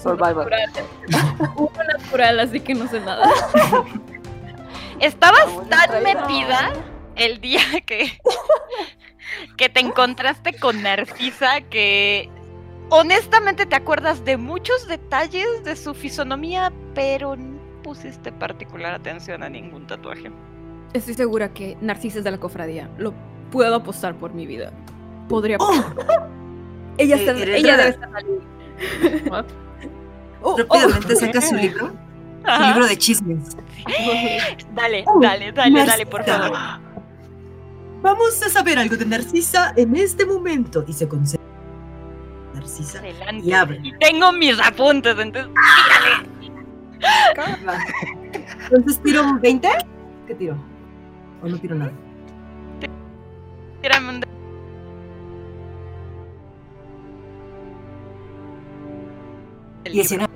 Survivor. 0.00 0.48
Uno 1.56 1.84
natural, 1.98 2.38
así 2.38 2.60
que 2.60 2.74
no 2.74 2.88
sé 2.88 3.00
nada. 3.00 3.28
Estabas 5.00 5.48
tan 5.68 6.02
metida 6.04 6.72
el 7.16 7.40
día 7.40 7.60
que, 7.84 8.16
que 9.56 9.68
te 9.68 9.80
encontraste 9.80 10.54
con 10.54 10.82
Narcisa 10.82 11.62
que 11.62 12.30
honestamente 12.98 13.66
te 13.66 13.76
acuerdas 13.76 14.24
de 14.24 14.36
muchos 14.36 14.86
detalles 14.86 15.46
de 15.64 15.76
su 15.76 15.94
fisonomía, 15.94 16.72
pero 16.94 17.36
no 17.36 17.54
pusiste 17.82 18.32
particular 18.32 18.94
atención 18.94 19.42
a 19.42 19.48
ningún 19.48 19.86
tatuaje. 19.86 20.30
Estoy 20.92 21.14
segura 21.14 21.52
que 21.52 21.76
Narcisa 21.80 22.18
es 22.18 22.24
de 22.24 22.30
la 22.30 22.38
cofradía. 22.38 22.88
Lo 22.98 23.12
puedo 23.50 23.74
apostar 23.74 24.14
por 24.14 24.32
mi 24.32 24.46
vida. 24.46 24.72
Podría 25.28 25.56
Oh, 25.60 25.72
Ella, 26.98 27.16
Eh, 27.16 27.18
está- 27.20 27.32
eres 27.42 27.56
ella 27.60 27.76
la- 27.76 27.84
debe 27.84 27.88
estar 27.90 28.10
ahí. 28.16 29.22
What? 29.30 29.44
Oh, 30.42 30.56
rápidamente 30.58 31.16
saca 31.16 31.40
su 31.40 31.54
libro. 31.56 31.92
Su 32.44 32.62
libro 32.62 32.86
de 32.86 32.98
chismes. 32.98 33.56
Dale, 34.74 35.04
Oh, 35.06 35.18
dale, 35.20 35.52
dale, 35.52 35.84
dale, 35.86 36.06
por 36.06 36.24
favor. 36.24 36.56
Vamos 38.02 38.42
a 38.42 38.48
saber 38.50 38.78
algo 38.78 38.96
de 38.96 39.06
Narcisa 39.06 39.72
en 39.76 39.96
este 39.96 40.24
momento. 40.26 40.84
Y 40.86 40.92
se 40.92 41.08
concentra. 41.08 41.44
Narcisa. 42.64 42.98
Adelante. 42.98 43.46
Y 43.46 43.52
abre. 43.52 43.78
Y 43.82 43.92
tengo 43.98 44.32
mis 44.32 44.58
apuntes, 44.58 45.18
entonces 45.18 45.52
Entonces 48.70 49.02
tiro 49.02 49.22
un 49.22 49.40
20. 49.40 49.68
¿Qué 50.26 50.34
tiro? 50.34 50.56
¿O 51.42 51.48
no 51.48 51.58
tiro 51.58 51.74
nada? 51.74 51.92
tírame 53.82 54.08
un 54.08 54.14
el 59.84 59.92
libro. 59.92 60.08
19. 60.08 60.32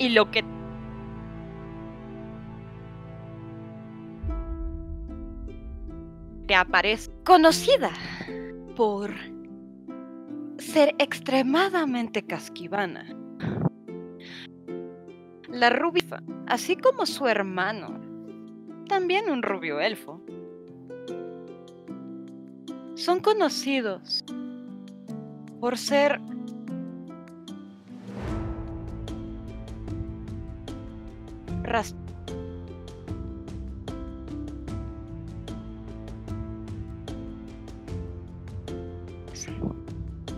y 0.00 0.08
lo 0.08 0.28
que 0.32 0.42
te 6.48 6.54
aparece 6.56 7.12
conocida 7.22 7.92
por 8.74 9.14
ser 10.62 10.94
extremadamente 10.98 12.22
casquivana. 12.22 13.04
La 15.48 15.68
rubia, 15.70 16.22
así 16.46 16.76
como 16.76 17.04
su 17.04 17.26
hermano, 17.26 18.00
también 18.88 19.30
un 19.30 19.42
rubio 19.42 19.80
elfo, 19.80 20.22
son 22.94 23.20
conocidos 23.20 24.24
por 25.60 25.76
ser 25.76 26.20
ras- 31.64 31.94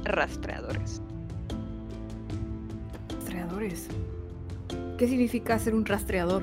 rastreadores. 0.04 1.02
Rastreadores. 3.10 3.88
¿Qué 4.98 5.08
significa 5.08 5.58
ser 5.58 5.74
un 5.74 5.84
rastreador? 5.84 6.42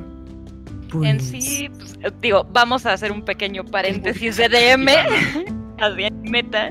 En 0.93 1.17
Pues, 1.17 1.23
sí, 1.23 1.69
pues, 1.69 1.97
digo, 2.19 2.45
vamos 2.51 2.85
a 2.85 2.93
hacer 2.93 3.11
un 3.11 3.23
pequeño 3.23 3.63
paréntesis 3.63 4.37
de 4.37 4.49
DM. 4.49 4.89
En 5.81 6.21
meta. 6.21 6.69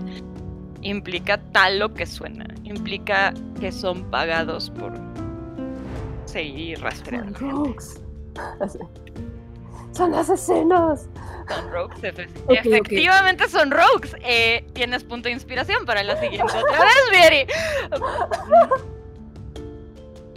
Implica 0.82 1.38
tal 1.50 1.80
lo 1.80 1.92
que 1.92 2.06
suena. 2.06 2.46
Implica 2.62 3.34
que 3.58 3.72
son 3.72 4.08
pagados 4.10 4.70
por 4.70 4.92
seguir 6.26 6.78
Son 6.78 6.84
rastreando. 6.84 7.74
Así. 8.60 8.78
Son 9.92 10.14
asesinos. 10.14 11.08
Son 11.54 11.70
rogues, 11.70 11.98
efe- 12.02 12.28
ok. 12.44 12.52
Efectivamente 12.64 13.48
son 13.48 13.70
rogues. 13.70 14.14
Eh, 14.22 14.64
Tienes 14.72 15.04
punto 15.04 15.28
de 15.28 15.32
inspiración 15.34 15.84
para 15.84 16.02
la 16.02 16.18
siguiente 16.20 16.52
otra 16.56 16.80
vez, 16.84 17.10
Vieri. 17.10 17.46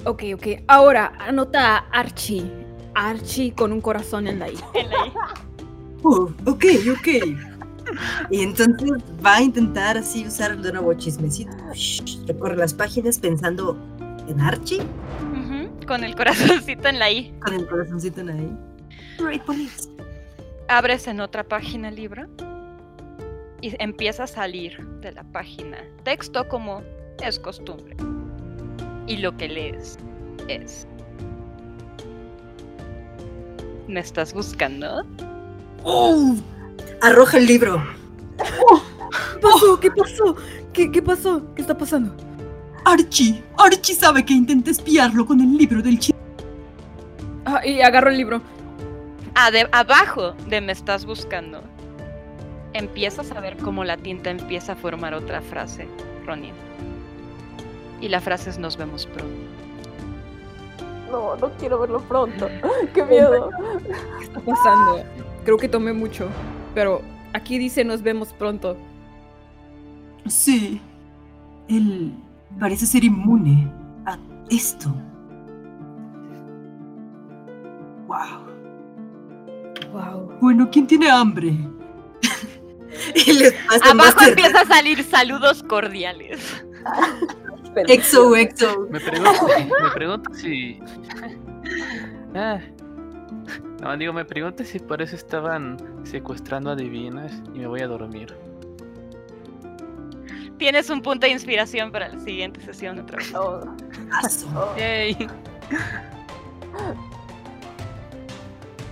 Ok, 0.05 0.23
ok. 0.35 0.47
Ahora, 0.67 1.13
anota 1.19 1.77
a 1.77 1.77
Archie. 1.91 2.51
Archie 2.95 3.53
con 3.53 3.71
un 3.71 3.81
corazón 3.81 4.27
en 4.27 4.39
la 4.39 4.49
I. 4.49 4.57
En 4.73 4.89
la 4.89 5.07
I. 5.07 5.11
oh, 6.03 6.29
ok, 6.45 6.65
ok. 6.91 7.07
Y 8.29 8.41
entonces 8.43 8.91
va 9.25 9.35
a 9.35 9.41
intentar 9.41 9.97
así 9.97 10.25
usar 10.27 10.57
de 10.57 10.71
nuevo 10.73 10.93
chismecito. 10.93 11.51
Shh, 11.73 12.25
Recorre 12.27 12.55
las 12.57 12.73
páginas 12.73 13.17
pensando 13.19 13.77
en 14.27 14.39
Archie 14.41 14.81
Con 15.87 16.03
el 16.03 16.15
corazoncito 16.15 16.87
en 16.87 16.99
la 16.99 17.11
I. 17.11 17.33
con 17.43 17.53
el 17.53 17.67
corazoncito 17.67 18.21
en 18.21 18.29
ahí. 18.29 18.57
Great 19.19 19.43
police. 19.43 19.89
Abres 20.67 21.07
en 21.07 21.19
otra 21.19 21.43
página 21.43 21.89
el 21.89 21.95
libro 21.95 22.25
y 23.61 23.73
empieza 23.79 24.23
a 24.23 24.27
salir 24.27 24.77
de 25.01 25.11
la 25.11 25.23
página 25.23 25.77
texto 26.03 26.47
como 26.47 26.81
es 27.21 27.39
costumbre. 27.39 27.95
Y 29.07 29.17
lo 29.17 29.35
que 29.37 29.47
lees 29.47 29.97
es... 30.47 30.87
¿Me 33.87 33.99
estás 33.99 34.33
buscando? 34.33 35.05
Oh, 35.83 36.35
arroja 37.01 37.37
el 37.37 37.45
libro. 37.45 37.83
¿Qué 38.37 39.39
pasó? 39.41 39.79
¿Qué 39.79 39.91
pasó? 39.91 40.35
¿Qué, 40.71 40.91
qué 40.91 41.01
pasó? 41.01 41.53
¿Qué 41.53 41.61
está 41.61 41.77
pasando? 41.77 42.15
Archie, 42.85 43.43
Archie 43.57 43.95
sabe 43.95 44.25
que 44.25 44.33
intenté 44.33 44.71
espiarlo 44.71 45.25
con 45.25 45.39
el 45.39 45.57
libro 45.57 45.81
del 45.81 45.99
chisme. 45.99 46.19
Ah, 47.45 47.65
y 47.65 47.81
agarro 47.81 48.09
el 48.09 48.17
libro. 48.17 48.41
De- 49.51 49.67
abajo 49.71 50.31
de 50.47 50.61
me 50.61 50.71
estás 50.71 51.05
buscando. 51.05 51.61
Empiezas 52.73 53.31
a 53.31 53.39
ver 53.39 53.57
cómo 53.57 53.83
la 53.83 53.97
tinta 53.97 54.29
empieza 54.31 54.73
a 54.73 54.75
formar 54.75 55.13
otra 55.13 55.41
frase, 55.41 55.87
Ronin. 56.25 56.53
Y 58.01 58.09
la 58.09 58.19
frase 58.19 58.49
es 58.49 58.57
nos 58.57 58.77
vemos 58.77 59.05
pronto. 59.05 59.33
No, 61.11 61.35
no 61.35 61.49
quiero 61.59 61.79
verlo 61.79 62.01
pronto. 62.01 62.47
Qué 62.93 63.03
miedo. 63.03 63.49
¿Qué 64.19 64.23
está 64.25 64.39
pasando? 64.39 65.03
Creo 65.45 65.57
que 65.57 65.67
tomé 65.69 65.93
mucho. 65.93 66.27
Pero 66.73 67.01
aquí 67.33 67.57
dice 67.59 67.83
nos 67.83 68.01
vemos 68.01 68.33
pronto. 68.33 68.75
Sí, 70.25 70.81
él 71.67 72.13
parece 72.59 72.85
ser 72.85 73.03
inmune 73.03 73.69
a 74.05 74.17
esto. 74.49 74.89
Wow. 79.93 80.37
Bueno, 80.41 80.69
¿quién 80.71 80.87
tiene 80.87 81.09
hambre? 81.09 81.49
y 83.15 83.33
les 83.33 83.53
pasa 83.53 83.91
Abajo 83.91 83.95
más 83.95 84.15
de- 84.17 84.25
empieza 84.29 84.61
a 84.61 84.65
salir 84.65 85.03
saludos 85.03 85.63
cordiales. 85.63 86.41
Exo, 87.87 88.35
exo. 88.35 88.87
Me 88.91 88.99
pregunto, 88.99 89.47
me 89.81 89.89
pregunto 89.91 90.33
si. 90.33 90.79
Ah. 92.35 92.59
No, 93.81 93.95
digo, 93.95 94.11
me 94.11 94.25
pregunto 94.25 94.63
si 94.63 94.79
por 94.79 95.01
eso 95.03 95.15
estaban 95.15 95.77
secuestrando 96.03 96.71
a 96.71 96.75
divinas 96.75 97.31
y 97.53 97.59
me 97.59 97.67
voy 97.67 97.81
a 97.81 97.87
dormir. 97.87 98.35
Tienes 100.57 100.89
un 100.89 101.01
punto 101.03 101.27
de 101.27 101.33
inspiración 101.33 101.91
para 101.91 102.07
la 102.09 102.19
siguiente 102.19 102.59
sesión 102.61 102.99
otra 102.99 103.17
vez. 103.17 103.33
Oh, 103.35 103.61
Aso. 104.23 104.47
oh. 104.55 104.75
¡Yay! 104.79 105.15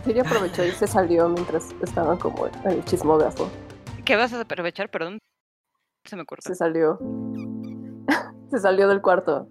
Siri 0.03 0.19
aprovechó 0.19 0.65
y 0.65 0.71
se 0.71 0.87
salió 0.87 1.29
mientras 1.29 1.71
estaban 1.81 2.17
como 2.17 2.47
el 2.65 2.83
chismógrafo. 2.85 3.49
¿Qué 4.03 4.15
vas 4.15 4.33
a 4.33 4.41
aprovechar? 4.41 4.89
Perdón. 4.89 5.19
Se 6.05 6.15
me 6.15 6.25
cortó. 6.25 6.47
Se 6.47 6.55
salió. 6.55 6.99
se 8.51 8.59
salió 8.59 8.87
del 8.87 9.01
cuarto. 9.01 9.47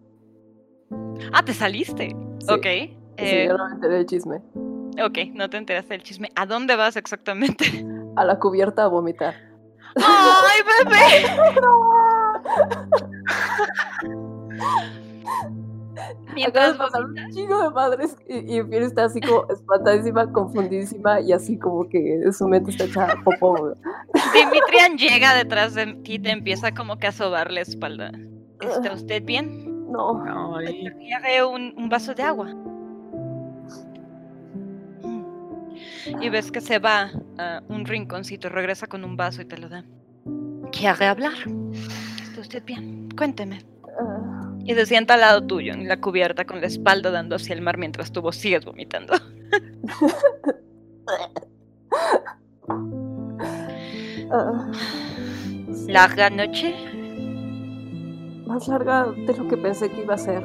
Ah, 1.33 1.45
te 1.45 1.55
saliste. 1.55 2.09
Sí. 2.09 2.53
Ok. 2.53 2.67
Y 2.67 2.97
eh, 3.17 3.47
yo 3.49 3.57
no 3.57 3.69
me 3.69 3.75
enteré 3.75 3.95
del 3.95 4.07
chisme. 4.07 4.37
ok, 4.37 5.19
no 5.35 5.49
te 5.49 5.57
enteraste 5.57 5.95
del 5.95 6.03
chisme. 6.03 6.31
¿A 6.35 6.47
dónde 6.47 6.75
vas 6.75 6.97
exactamente? 6.97 7.87
A 8.17 8.25
la 8.25 8.39
cubierta 8.39 8.85
a 8.85 8.89
vomitar. 8.89 9.35
¡Ay, 9.95 10.61
bebé! 10.85 11.27
Mientras 16.35 16.71
Acabas 16.71 16.73
de 16.73 16.79
pasar 16.79 17.03
vomitas. 17.03 17.25
un 17.27 17.33
chingo 17.33 17.63
de 17.63 17.71
madres 17.71 18.17
y, 18.29 18.37
y 18.59 18.63
Fiona 18.65 18.87
está 18.87 19.05
así 19.05 19.21
como 19.21 19.47
espantadísima, 19.51 20.33
confundidísima 20.33 21.21
y 21.21 21.33
así 21.33 21.59
como 21.59 21.89
que 21.89 22.23
su 22.33 22.47
mente 22.49 22.71
está 22.71 22.85
hecha 22.85 23.15
popó. 23.25 23.57
güey. 23.57 23.75
Dimitrian 24.35 24.97
llega 24.99 25.35
detrás 25.35 25.75
de 25.75 25.87
ti 25.95 26.15
y 26.15 26.19
te 26.19 26.31
empieza 26.31 26.73
como 26.73 26.99
que 26.99 27.07
a 27.09 27.13
sobar 27.13 27.51
la 27.51 27.61
espalda. 27.61 28.13
¿Está 28.61 28.93
usted 28.93 29.23
bien? 29.25 29.91
No, 29.91 30.25
No. 30.25 30.57
Quiere 30.99 31.45
un, 31.45 31.75
un 31.77 31.89
vaso 31.89 32.15
de 32.15 32.23
agua. 32.23 32.55
Y 36.21 36.29
ves 36.29 36.51
que 36.51 36.61
se 36.61 36.79
va 36.79 37.11
a 37.39 37.63
un 37.69 37.85
rinconcito, 37.85 38.49
regresa 38.49 38.87
con 38.87 39.05
un 39.05 39.17
vaso 39.17 39.43
y 39.43 39.45
te 39.47 39.57
lo 39.59 39.69
da. 39.69 39.85
¿Quiere 40.73 41.07
hablar? 41.07 41.33
¿Está 42.23 42.41
usted 42.41 42.65
bien? 42.65 43.09
Cuénteme. 43.17 43.61
Y 44.71 44.75
se 44.75 44.87
sienta 44.87 45.15
al 45.15 45.21
lado 45.23 45.43
tuyo, 45.43 45.73
en 45.73 45.89
la 45.89 46.01
cubierta, 46.01 46.45
con 46.45 46.61
la 46.61 46.69
espalda 46.69 47.11
dando 47.11 47.35
hacia 47.35 47.57
el 47.57 47.61
mar 47.61 47.77
mientras 47.77 48.13
tú 48.13 48.23
sigues 48.31 48.65
vomitando. 48.65 49.15
ah, 54.31 54.71
sí, 55.75 55.91
Larga 55.91 56.31
noche. 56.31 56.73
más 58.47 58.69
larga 58.69 59.07
de 59.07 59.37
lo 59.37 59.49
que 59.49 59.57
pensé 59.57 59.91
que 59.91 60.03
iba 60.03 60.15
a 60.15 60.19
ser. 60.19 60.45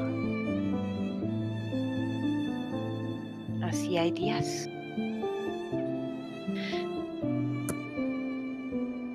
Así 3.62 3.96
hay 3.96 4.10
días. 4.10 4.68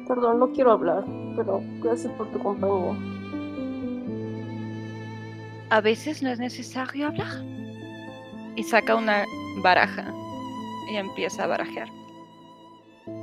Perdón, 0.06 0.38
no 0.38 0.52
quiero 0.52 0.70
hablar, 0.70 1.04
pero 1.34 1.60
gracias 1.82 2.12
por 2.12 2.30
tu 2.30 2.38
compañía. 2.38 3.19
A 5.70 5.80
veces 5.80 6.20
no 6.20 6.30
es 6.30 6.40
necesario 6.40 7.06
hablar. 7.06 7.44
Y 8.56 8.64
saca 8.64 8.97
una 8.97 9.24
baraja 9.62 10.12
y 10.90 10.97
empieza 10.97 11.44
a 11.44 11.47
barajear. 11.47 11.88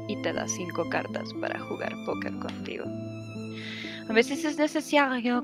Y 0.07 0.22
te 0.22 0.32
da 0.32 0.48
cinco 0.48 0.88
cartas 0.90 1.34
para 1.41 1.60
jugar 1.60 1.94
póker 2.06 2.40
contigo. 2.40 2.86
A 4.10 4.14
veces 4.14 4.45
es 4.45 4.57
necesario 4.57 5.44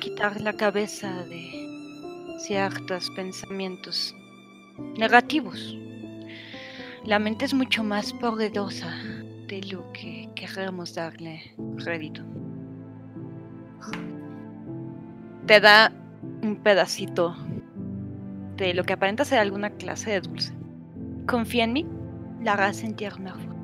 quitar 0.00 0.40
la 0.40 0.54
cabeza 0.54 1.22
de 1.26 2.36
ciertos 2.38 3.10
pensamientos 3.10 4.14
negativos. 4.96 5.76
La 7.04 7.18
mente 7.18 7.44
es 7.44 7.52
mucho 7.52 7.84
más 7.84 8.14
poderosa 8.14 8.90
de 9.48 9.60
lo 9.70 9.92
que 9.92 10.30
queremos 10.34 10.94
darle 10.94 11.54
crédito. 11.76 12.22
Te 15.46 15.60
da 15.60 15.92
un 16.46 16.56
pedacito 16.56 17.36
de 18.56 18.72
lo 18.74 18.84
que 18.84 18.94
aparenta 18.94 19.24
ser 19.24 19.38
alguna 19.38 19.70
clase 19.70 20.10
de 20.10 20.20
dulce. 20.20 20.54
Confía 21.26 21.64
en 21.64 21.72
mí, 21.72 21.86
la 22.42 22.54
harás 22.54 22.76
sentir 22.76 23.18
mejor. 23.18 23.54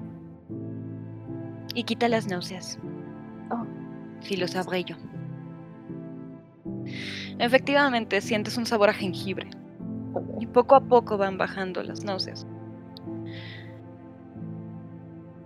Y 1.75 1.85
quita 1.85 2.09
las 2.09 2.27
náuseas. 2.27 2.79
Oh. 3.51 3.65
Si 4.21 4.37
lo 4.37 4.47
sabré 4.49 4.85
yo. 4.85 4.97
Efectivamente, 7.39 8.21
sientes 8.21 8.57
un 8.59 8.67
sabor 8.67 8.91
a 8.91 8.95
jengibre. 8.95 9.49
Y 10.41 10.47
poco 10.47 10.75
a 10.75 10.81
poco 10.81 11.17
van 11.17 11.39
bajando 11.39 11.83
las 11.83 12.05
náuseas. 12.05 12.47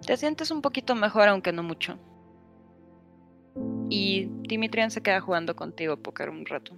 Te 0.06 0.16
sientes 0.16 0.50
un 0.50 0.62
poquito 0.62 0.94
mejor, 0.94 1.28
aunque 1.28 1.52
no 1.52 1.62
mucho. 1.62 1.98
Y 3.88 4.28
Dimitrian 4.42 4.90
se 4.90 5.02
queda 5.02 5.20
jugando 5.20 5.54
contigo 5.54 5.96
póker 5.96 6.30
un 6.30 6.46
rato. 6.46 6.76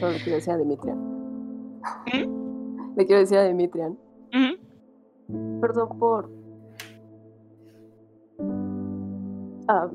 Solo 0.00 0.12
le 0.12 0.18
quiero 0.18 0.36
decir 0.36 0.52
a 0.52 0.56
Dimitrian. 0.56 0.98
Le 2.96 3.06
quiero 3.06 3.20
decir 3.20 3.38
a 3.38 3.44
Dimitrian. 3.44 3.98
Ujú. 4.32 5.60
Perdón 5.60 5.98
por 5.98 6.30
am, 9.68 9.90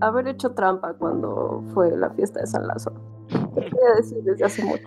haber 0.00 0.28
hecho 0.28 0.50
trampa 0.50 0.92
cuando 0.94 1.62
fue 1.72 1.96
la 1.96 2.10
fiesta 2.10 2.40
de 2.40 2.46
San 2.46 2.66
Lázaro. 2.66 3.00
Te 3.54 3.60
quería 3.62 3.94
decir 3.96 4.18
desde 4.24 4.44
hace 4.44 4.64
mucho. 4.64 4.84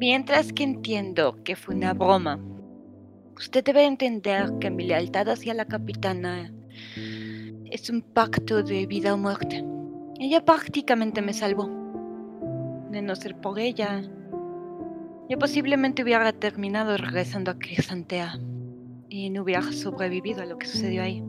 Mientras 0.00 0.52
que 0.52 0.64
entiendo 0.64 1.36
que 1.44 1.54
fue 1.56 1.74
una 1.74 1.92
broma, 1.92 2.38
usted 3.36 3.64
debe 3.64 3.84
entender 3.84 4.52
que 4.58 4.70
mi 4.70 4.86
lealtad 4.86 5.28
hacia 5.28 5.54
la 5.54 5.66
capitana 5.66 6.52
es 7.70 7.90
un 7.90 8.02
pacto 8.02 8.62
de 8.62 8.86
vida 8.86 9.12
o 9.14 9.18
muerte. 9.18 9.64
Ella 10.20 10.44
prácticamente 10.44 11.22
me 11.22 11.32
salvó. 11.32 11.70
De 12.90 13.02
no 13.02 13.14
ser 13.14 13.36
por 13.36 13.58
ella, 13.60 14.02
yo 15.28 15.38
posiblemente 15.38 16.02
hubiera 16.02 16.32
terminado 16.32 16.96
regresando 16.96 17.52
a 17.52 17.58
Crisantea 17.58 18.38
y 19.08 19.30
no 19.30 19.42
hubiera 19.42 19.70
sobrevivido 19.70 20.42
a 20.42 20.46
lo 20.46 20.58
que 20.58 20.66
sucedió 20.66 21.02
ahí. 21.02 21.22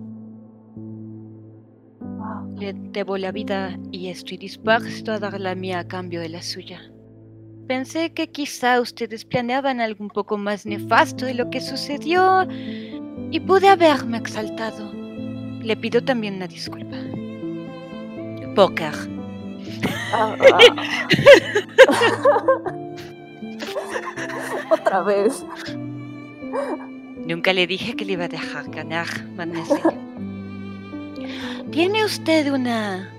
Le 2.57 2.73
debo 2.73 3.17
la 3.17 3.31
vida 3.31 3.77
y 3.91 4.07
estoy 4.07 4.37
dispuesto 4.37 5.11
a 5.11 5.19
dar 5.19 5.39
la 5.39 5.53
mía 5.53 5.79
a 5.79 5.87
cambio 5.87 6.19
de 6.19 6.29
la 6.29 6.41
suya. 6.41 6.81
Pensé 7.67 8.11
que 8.13 8.31
quizá 8.31 8.81
ustedes 8.81 9.23
planeaban 9.23 9.81
algo 9.81 10.03
un 10.03 10.09
poco 10.09 10.37
más 10.37 10.65
nefasto 10.65 11.27
de 11.27 11.35
lo 11.35 11.51
que 11.51 11.61
sucedió 11.61 12.47
y 13.29 13.39
pude 13.41 13.69
haberme 13.69 14.17
exaltado. 14.17 14.91
Le 15.61 15.77
pido 15.77 16.03
también 16.03 16.37
una 16.37 16.47
disculpa. 16.47 16.97
Póker. 18.55 18.93
Ah, 20.13 20.35
ah. 20.39 20.59
Otra 24.71 25.01
vez. 25.01 25.45
Nunca 27.25 27.53
le 27.53 27.67
dije 27.67 27.95
que 27.95 28.05
le 28.05 28.13
iba 28.13 28.25
a 28.25 28.27
dejar 28.27 28.69
ganar, 28.71 29.07
Mademoiselle. 29.35 29.97
Tiene 31.71 32.03
usted 32.03 32.51
una 32.51 33.09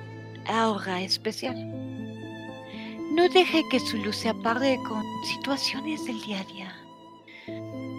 aura 0.48 1.00
especial. 1.00 1.56
No 3.12 3.28
deje 3.28 3.62
que 3.70 3.78
su 3.80 3.96
luz 3.98 4.16
se 4.16 4.28
apague 4.28 4.76
con 4.88 5.02
situaciones 5.24 6.04
del 6.06 6.20
día 6.22 6.40
a 6.40 6.44
día. 6.52 6.74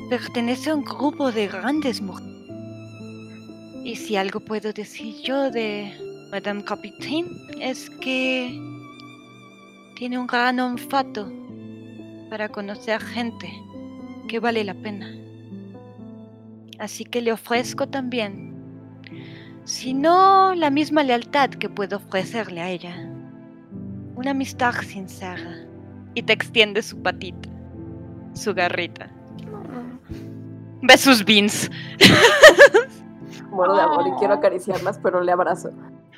Pertenece 0.09 0.69
a 0.69 0.75
un 0.75 0.83
grupo 0.83 1.31
de 1.31 1.47
grandes 1.47 2.01
mujeres. 2.01 2.31
Y 3.83 3.95
si 3.95 4.15
algo 4.15 4.39
puedo 4.39 4.73
decir 4.73 5.15
yo 5.23 5.49
de 5.49 5.91
Madame 6.31 6.63
Capitaine 6.63 7.29
es 7.59 7.89
que 7.89 8.57
tiene 9.97 10.17
un 10.17 10.27
gran 10.27 10.61
olfato 10.61 11.29
para 12.29 12.47
conocer 12.47 13.01
gente 13.01 13.51
que 14.29 14.39
vale 14.39 14.63
la 14.63 14.73
pena. 14.73 15.13
Así 16.79 17.03
que 17.03 17.21
le 17.21 17.33
ofrezco 17.33 17.89
también, 17.89 18.55
si 19.65 19.93
no 19.93 20.55
la 20.55 20.69
misma 20.69 21.03
lealtad 21.03 21.49
que 21.49 21.67
puedo 21.67 21.97
ofrecerle 21.97 22.61
a 22.61 22.69
ella, 22.69 22.95
una 24.15 24.31
amistad 24.31 24.73
sincera. 24.83 25.67
Y 26.13 26.23
te 26.23 26.33
extiende 26.33 26.81
su 26.81 27.01
patita, 27.01 27.49
su 28.33 28.53
garrita. 28.53 29.09
Ve 30.81 30.97
sus 30.97 31.25
beans. 31.25 31.69
Muero 33.49 33.75
de 33.75 33.81
amor 33.81 34.07
y 34.07 34.11
quiero 34.19 34.33
acariciarlas, 34.33 34.97
pero 34.99 35.21
le 35.21 35.31
abrazo. 35.31 35.71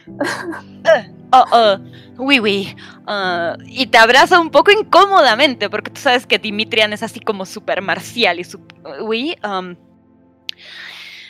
Oh, 1.36 1.46
oh, 1.52 1.78
oui, 2.20 2.40
oui. 2.40 2.76
Ah, 3.08 3.58
y 3.66 3.88
te 3.88 3.98
abraza 3.98 4.40
un 4.40 4.52
poco 4.52 4.72
incómodamente, 4.72 5.68
porque 5.68 5.90
tú 5.90 6.00
sabes 6.00 6.28
que 6.28 6.38
Dimitrian 6.38 6.94
es 6.94 7.02
así 7.02 7.20
como 7.20 7.48
súper 7.48 7.82
marcial 7.82 8.40
y 8.40 8.44
súper... 8.44 8.78
Oui, 9.02 9.36
um, 9.44 9.76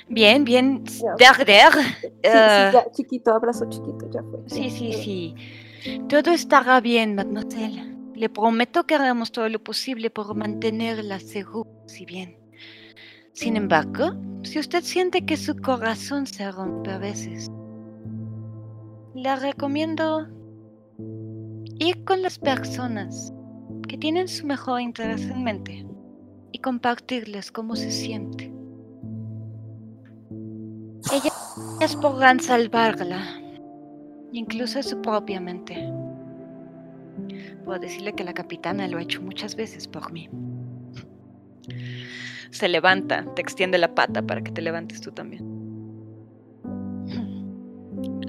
bien, 0.09 0.43
bien. 0.43 0.83
Der, 1.17 1.45
der. 1.45 1.71
Sí, 1.71 2.09
sí, 2.21 2.29
ya, 2.73 2.85
chiquito, 2.91 3.33
abrazo 3.33 3.69
chiquito, 3.69 4.09
ya 4.11 4.21
fue. 4.23 4.41
Sí, 4.47 4.69
sí, 4.69 4.91
sí. 4.91 5.35
Todo 6.09 6.31
estará 6.31 6.81
bien, 6.81 7.15
mademoiselle. 7.15 7.95
Le 8.13 8.27
prometo 8.27 8.85
que 8.85 8.95
haremos 8.95 9.31
todo 9.31 9.47
lo 9.47 9.63
posible 9.63 10.09
por 10.09 10.35
mantenerla 10.35 11.21
segura, 11.21 11.69
si 11.87 12.05
bien. 12.05 12.37
Sin 13.31 13.55
embargo, 13.55 14.15
si 14.43 14.59
usted 14.59 14.83
siente 14.83 15.25
que 15.25 15.37
su 15.37 15.55
corazón 15.55 16.27
se 16.27 16.51
rompe 16.51 16.91
a 16.91 16.97
veces, 16.97 17.49
le 19.15 19.35
recomiendo 19.35 20.27
ir 21.77 22.03
con 22.03 22.21
las 22.23 22.39
personas 22.39 23.31
que 23.87 23.97
tienen 23.97 24.27
su 24.27 24.45
mejor 24.45 24.81
interés 24.81 25.21
en 25.29 25.43
mente 25.43 25.85
y 26.51 26.59
compartirles 26.59 27.51
cómo 27.51 27.75
se 27.75 27.91
siente. 27.91 28.51
Ellas 31.13 31.95
podrán 31.97 32.39
salvarla, 32.39 33.23
incluso 34.31 34.81
su 34.81 34.99
propia 35.01 35.39
mente. 35.39 35.75
Puedo 37.65 37.79
decirle 37.79 38.13
que 38.13 38.23
la 38.23 38.33
capitana 38.33 38.87
lo 38.87 38.97
ha 38.97 39.03
hecho 39.03 39.21
muchas 39.21 39.55
veces 39.55 39.87
por 39.87 40.11
mí. 40.11 40.29
Se 42.49 42.67
levanta, 42.67 43.25
te 43.35 43.41
extiende 43.41 43.77
la 43.77 43.93
pata 43.93 44.21
para 44.21 44.41
que 44.41 44.51
te 44.51 44.61
levantes 44.61 45.01
tú 45.01 45.11
también. 45.11 45.52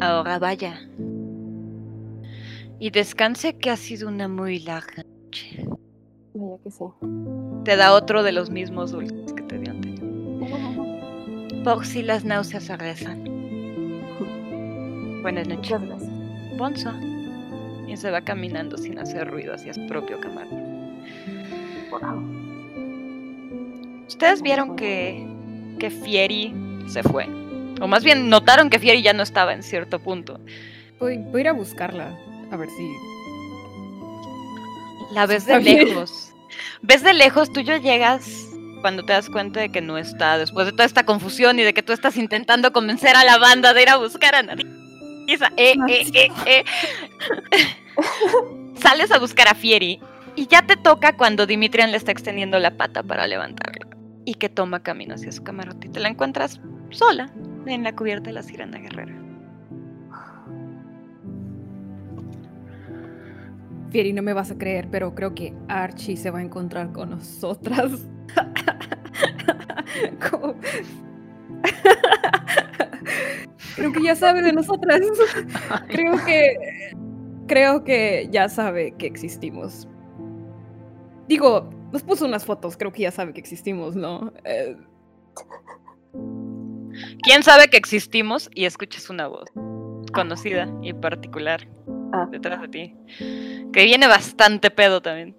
Ahora 0.01 0.39
vaya. 0.39 0.81
Y 2.79 2.91
descanse 2.91 3.57
que 3.57 3.71
ha 3.71 3.77
sido 3.77 4.09
una 4.09 4.29
muy 4.29 4.59
larga 4.61 5.05
noche. 5.05 5.67
Vaya 6.35 6.59
que 6.63 6.71
sí. 6.71 6.85
Te 7.65 7.77
da 7.77 7.93
otro 7.95 8.23
de 8.23 8.33
los 8.33 8.51
mismos 8.51 8.93
dulces 8.93 9.33
que 9.33 9.43
te 9.43 9.59
dio 9.59 9.71
anterior. 9.71 10.05
Por 11.65 11.87
si 11.87 12.03
las 12.03 12.25
náuseas 12.25 12.69
regresan. 12.69 13.25
Buenas 15.23 15.49
noches. 15.49 15.81
Muchas 15.81 15.87
gracias. 15.89 16.59
Bonzo. 16.59 16.93
Y 17.89 17.97
se 17.97 18.11
va 18.11 18.21
caminando 18.21 18.77
sin 18.77 18.99
hacer 18.99 19.31
ruido 19.31 19.55
hacia 19.55 19.73
su 19.73 19.87
propio 19.87 20.21
camarote. 20.21 20.57
Wow. 21.91 22.45
Ustedes 24.09 24.43
vieron 24.43 24.77
que, 24.77 25.27
que 25.79 25.91
Fieri 25.91 26.53
se 26.87 27.03
fue. 27.03 27.44
O 27.81 27.89
más 27.89 28.05
bien 28.05 28.29
notaron 28.29 28.71
que 28.71 28.79
Fieri 28.79 29.03
ya 29.03 29.13
no 29.13 29.23
estaba 29.23 29.53
en 29.53 29.63
cierto 29.63 29.99
punto. 30.01 30.41
Voy, 31.01 31.19
voy 31.19 31.39
a 31.39 31.41
ir 31.41 31.49
a 31.49 31.53
buscarla. 31.53 32.17
A 32.51 32.57
ver 32.57 32.69
si. 32.71 32.89
La 35.13 35.27
ves 35.27 35.47
de 35.47 35.61
lejos. 35.61 36.33
Ves 36.83 37.03
de 37.03 37.15
lejos, 37.15 37.53
tú 37.53 37.61
ya 37.61 37.79
llegas 37.79 38.49
cuando 38.81 39.03
te 39.03 39.15
das 39.15 39.31
cuenta 39.31 39.61
de 39.61 39.71
que 39.71 39.81
no 39.81 39.97
está, 39.97 40.37
después 40.37 40.67
de 40.67 40.73
toda 40.73 40.85
esta 40.85 41.07
confusión 41.07 41.59
y 41.59 41.63
de 41.63 41.73
que 41.73 41.83
tú 41.83 41.95
estás 41.95 42.19
intentando 42.19 42.71
convencer 42.73 43.17
a 43.17 43.25
la 43.25 43.39
banda 43.39 43.73
de 43.73 43.83
ir 43.83 43.89
a 43.89 43.97
buscar 43.97 44.35
a 44.35 44.43
nadie. 44.43 44.67
Eh, 45.27 45.39
eh, 45.57 45.75
eh, 46.13 46.31
eh. 46.47 46.65
Sales 48.77 49.11
a 49.11 49.19
buscar 49.19 49.49
a 49.49 49.55
Fieri 49.55 50.01
y 50.37 50.47
ya 50.49 50.67
te 50.67 50.77
toca 50.77 51.17
cuando 51.17 51.47
Dimitrian 51.47 51.93
le 51.93 51.97
está 51.97 52.13
extendiendo 52.13 52.59
la 52.59 52.77
pata 52.77 53.03
para 53.03 53.27
levantarla 53.27 53.87
y 54.27 54.35
que 54.35 54.51
toma 54.51 54.83
camino 54.83 55.15
hacia 55.15 55.33
su 55.33 55.43
camarote 55.43 55.87
y 55.87 55.91
te 55.91 56.01
la 56.01 56.09
encuentras 56.09 56.61
sola 56.91 57.33
en 57.67 57.83
la 57.83 57.95
cubierta 57.95 58.31
de 58.31 58.35
la 58.35 58.43
sirena 58.43 58.79
guerrera. 58.79 59.15
Fieri, 63.91 64.13
no 64.13 64.23
me 64.23 64.33
vas 64.33 64.51
a 64.51 64.59
creer, 64.59 64.89
pero 64.91 65.15
creo 65.15 65.35
que 65.35 65.55
Archie 65.69 66.17
se 66.17 66.31
va 66.31 66.41
a 66.41 66.43
encontrar 66.43 66.91
con 66.93 67.11
nosotras. 67.11 67.93
Como- 70.31 70.55
creo 73.77 73.93
que 73.93 74.03
ya 74.03 74.17
sabe 74.17 74.43
de 74.43 74.53
nosotras. 74.53 75.01
creo 75.89 76.17
que. 76.25 76.57
Creo 77.47 77.85
que 77.85 78.29
ya 78.33 78.49
sabe 78.49 78.93
que 78.93 79.07
existimos. 79.07 79.87
Digo, 81.29 81.69
nos 81.93 82.03
puso 82.03 82.25
unas 82.25 82.45
fotos, 82.45 82.77
creo 82.77 82.91
que 82.91 83.03
ya 83.03 83.11
sabe 83.11 83.33
que 83.35 83.41
existimos, 83.41 83.95
¿no? 83.95 84.33
Eh, 84.45 84.77
¿Quién 87.25 87.43
sabe 87.43 87.69
que 87.69 87.77
existimos? 87.77 88.51
Y 88.55 88.65
escuchas 88.67 89.09
una 89.11 89.27
voz 89.29 89.51
conocida 90.13 90.69
y 90.83 90.93
particular 90.93 91.67
Ah. 92.13 92.27
detrás 92.31 92.61
de 92.61 92.69
ti. 92.69 92.97
Que 93.73 93.85
viene 93.85 94.07
bastante 94.07 94.71
pedo 94.71 95.03
también. 95.03 95.37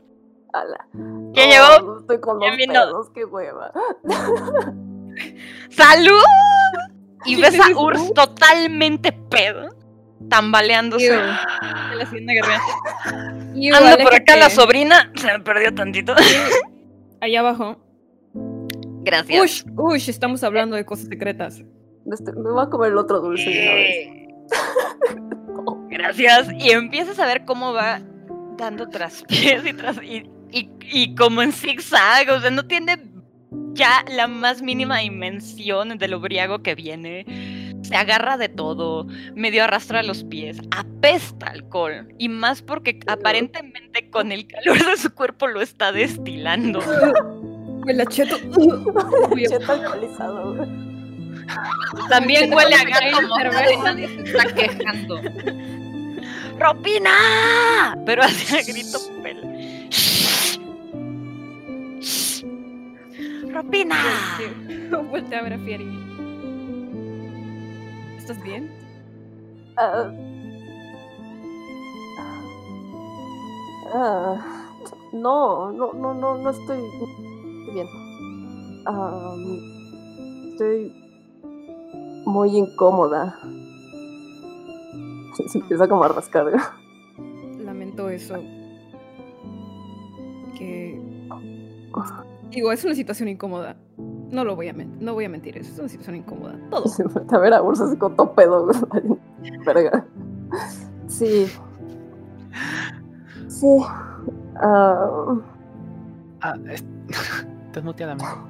Ala. 0.53 0.87
¿Quién 1.33 1.49
Oh, 1.49 1.77
llegó? 1.79 1.99
Estoy 1.99 2.19
con 2.19 2.39
¿Quién 2.39 2.49
los 2.51 2.57
vino? 2.57 2.73
pedos, 2.73 3.09
qué 3.13 3.25
hueva. 3.25 3.71
¡Salud! 5.69 6.21
Y 7.25 7.35
ves 7.41 7.57
a 7.59 7.69
Urs 7.77 8.13
totalmente 8.13 9.11
pedo, 9.11 9.69
tambaleándose 10.29 11.11
de 11.11 11.17
la 11.17 12.03
hacienda 12.03 12.33
guerrera. 12.33 12.61
y 13.55 13.71
Anda 13.73 13.97
por 13.97 14.13
acá 14.13 14.35
la 14.35 14.49
sobrina, 14.49 15.11
se 15.15 15.27
me 15.27 15.39
perdió 15.39 15.73
tantito. 15.73 16.13
Allá 17.21 17.39
abajo. 17.39 17.77
Gracias. 19.03 19.41
Ush, 19.41 19.63
ush, 19.77 20.09
estamos 20.09 20.43
hablando 20.43 20.75
de 20.75 20.85
cosas 20.85 21.07
secretas. 21.07 21.63
Este, 22.11 22.31
me 22.33 22.51
voy 22.51 22.63
a 22.63 22.69
comer 22.69 22.91
el 22.91 22.97
otro 22.97 23.19
dulce 23.19 23.49
de 23.49 23.61
una 23.61 23.73
vez. 23.73 23.89
Eh, 23.89 24.27
Gracias. 25.89 26.47
Y 26.59 26.71
empiezas 26.71 27.19
a 27.19 27.25
ver 27.25 27.45
cómo 27.45 27.73
va 27.73 28.01
dando 28.57 28.87
traspiés 28.89 29.65
y 29.65 29.73
tras 29.73 29.97
y, 30.01 30.29
y, 30.51 30.69
y 30.81 31.15
como 31.15 31.41
en 31.41 31.51
zigzag. 31.51 32.29
O 32.29 32.39
sea, 32.39 32.51
no 32.51 32.65
tiene 32.65 32.97
ya 33.73 34.03
la 34.09 34.27
más 34.27 34.61
mínima 34.61 34.99
dimensión 34.99 35.97
de 35.97 36.07
lo 36.07 36.19
briago 36.19 36.63
que 36.63 36.75
viene. 36.75 37.25
Se 37.83 37.95
agarra 37.95 38.37
de 38.37 38.49
todo, 38.49 39.05
medio 39.35 39.63
arrastra 39.63 40.01
los 40.01 40.23
pies, 40.23 40.59
apesta 40.71 41.47
alcohol. 41.47 42.07
Y 42.17 42.29
más 42.29 42.61
porque 42.61 42.99
aparentemente 43.07 44.09
con 44.09 44.31
el 44.31 44.47
calor 44.47 44.83
de 44.85 44.97
su 44.97 45.13
cuerpo 45.13 45.47
lo 45.47 45.61
está 45.61 45.91
destilando. 45.91 46.79
El 47.87 48.01
acheto. 48.01 48.37
Uy, 49.31 49.45
Cheto 49.47 49.71
alcoholizado, 49.71 50.55
güey. 50.55 50.94
También 52.09 52.53
huele 52.53 52.75
a 52.75 52.83
gato 52.83 53.21
mojado 53.27 53.97
está 53.97 54.45
quejando. 54.53 55.21
¡Ropina! 56.57 57.97
Pero 58.05 58.23
hace 58.23 58.71
grito 58.71 58.99
pel. 59.21 59.89
¡Ropina! 63.51 63.95
Vuelta 65.09 65.39
a 65.39 65.43
ver 65.43 65.53
a 65.53 65.59
Fieri. 65.59 65.85
¿Estás 68.17 68.41
bien? 68.43 68.71
Ah. 69.77 70.11
Ah, 73.93 74.71
no, 75.13 75.71
no, 75.71 75.93
no, 75.93 76.13
no, 76.13 76.37
no 76.37 76.49
estoy 76.49 76.81
bien. 77.71 77.87
Am, 78.85 80.51
estoy 80.51 81.04
muy 82.25 82.57
incómoda. 82.57 83.37
Se 85.47 85.57
empieza 85.59 85.87
como 85.87 86.03
a 86.03 86.07
rascar. 86.09 86.45
Lamento 87.59 88.09
eso. 88.09 88.35
Que. 90.57 91.01
Digo, 92.51 92.71
es 92.71 92.83
una 92.85 92.95
situación 92.95 93.27
incómoda. 93.29 93.75
No 93.97 94.43
lo 94.43 94.55
voy 94.55 94.69
a 94.69 94.73
mentir, 94.73 95.01
no 95.03 95.13
voy 95.13 95.25
a 95.25 95.29
mentir, 95.29 95.57
es 95.57 95.77
una 95.77 95.87
situación 95.89 96.15
incómoda. 96.17 96.57
Todo. 96.69 96.87
Se 96.87 97.03
mete 97.07 97.35
a 97.35 97.39
ver 97.39 97.53
a 97.53 97.61
Ursa 97.61 97.85
así 97.85 97.97
con 97.97 98.15
todo 98.15 98.33
pedo. 98.33 98.65
güey. 98.65 99.19
Verga. 99.65 100.05
Sí. 101.07 101.47
Sí. 103.47 103.67
Ah, 104.61 105.35
Ah, 106.41 106.53
es- 106.69 106.85
Estás 107.67 107.83
muteada, 107.83 108.13
amigo. 108.13 108.47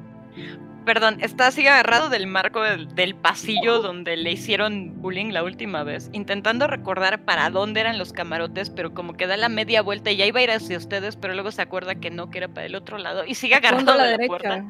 Perdón, 0.85 1.17
está 1.21 1.47
así 1.47 1.65
agarrado 1.67 2.09
del 2.09 2.27
marco 2.27 2.61
del, 2.61 2.93
del 2.93 3.15
pasillo 3.15 3.81
donde 3.81 4.15
le 4.17 4.31
hicieron 4.31 5.01
bullying 5.01 5.31
la 5.31 5.43
última 5.43 5.83
vez, 5.83 6.09
intentando 6.13 6.67
recordar 6.67 7.25
para 7.25 7.49
dónde 7.49 7.81
eran 7.81 7.97
los 7.97 8.13
camarotes, 8.13 8.69
pero 8.69 8.93
como 8.93 9.13
que 9.13 9.25
da 9.25 9.35
la 9.35 9.49
media 9.49 9.81
vuelta 9.81 10.11
y 10.11 10.17
ya 10.17 10.25
iba 10.27 10.39
a 10.39 10.43
ir 10.43 10.51
hacia 10.51 10.77
ustedes, 10.77 11.15
pero 11.15 11.33
luego 11.33 11.51
se 11.51 11.61
acuerda 11.63 11.95
que 11.95 12.11
no, 12.11 12.29
que 12.29 12.37
era 12.37 12.47
para 12.49 12.67
el 12.67 12.75
otro 12.75 12.99
lado 12.99 13.25
y 13.25 13.33
sigue 13.35 13.55
Al 13.55 13.63
fondo 13.63 13.91
agarrado 13.91 13.93
a 13.93 13.97
la 13.97 14.03
de 14.03 14.11
la 14.11 14.17
derecha. 14.17 14.27
puerta. 14.27 14.65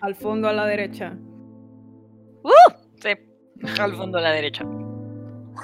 Al 0.00 0.14
fondo 0.16 0.48
a 0.48 0.52
la 0.52 0.66
derecha. 0.66 1.12
Sí, 3.02 3.10
al 3.80 3.94
fondo 3.94 4.18
a 4.18 4.20
la 4.22 4.30
derecha. 4.32 4.64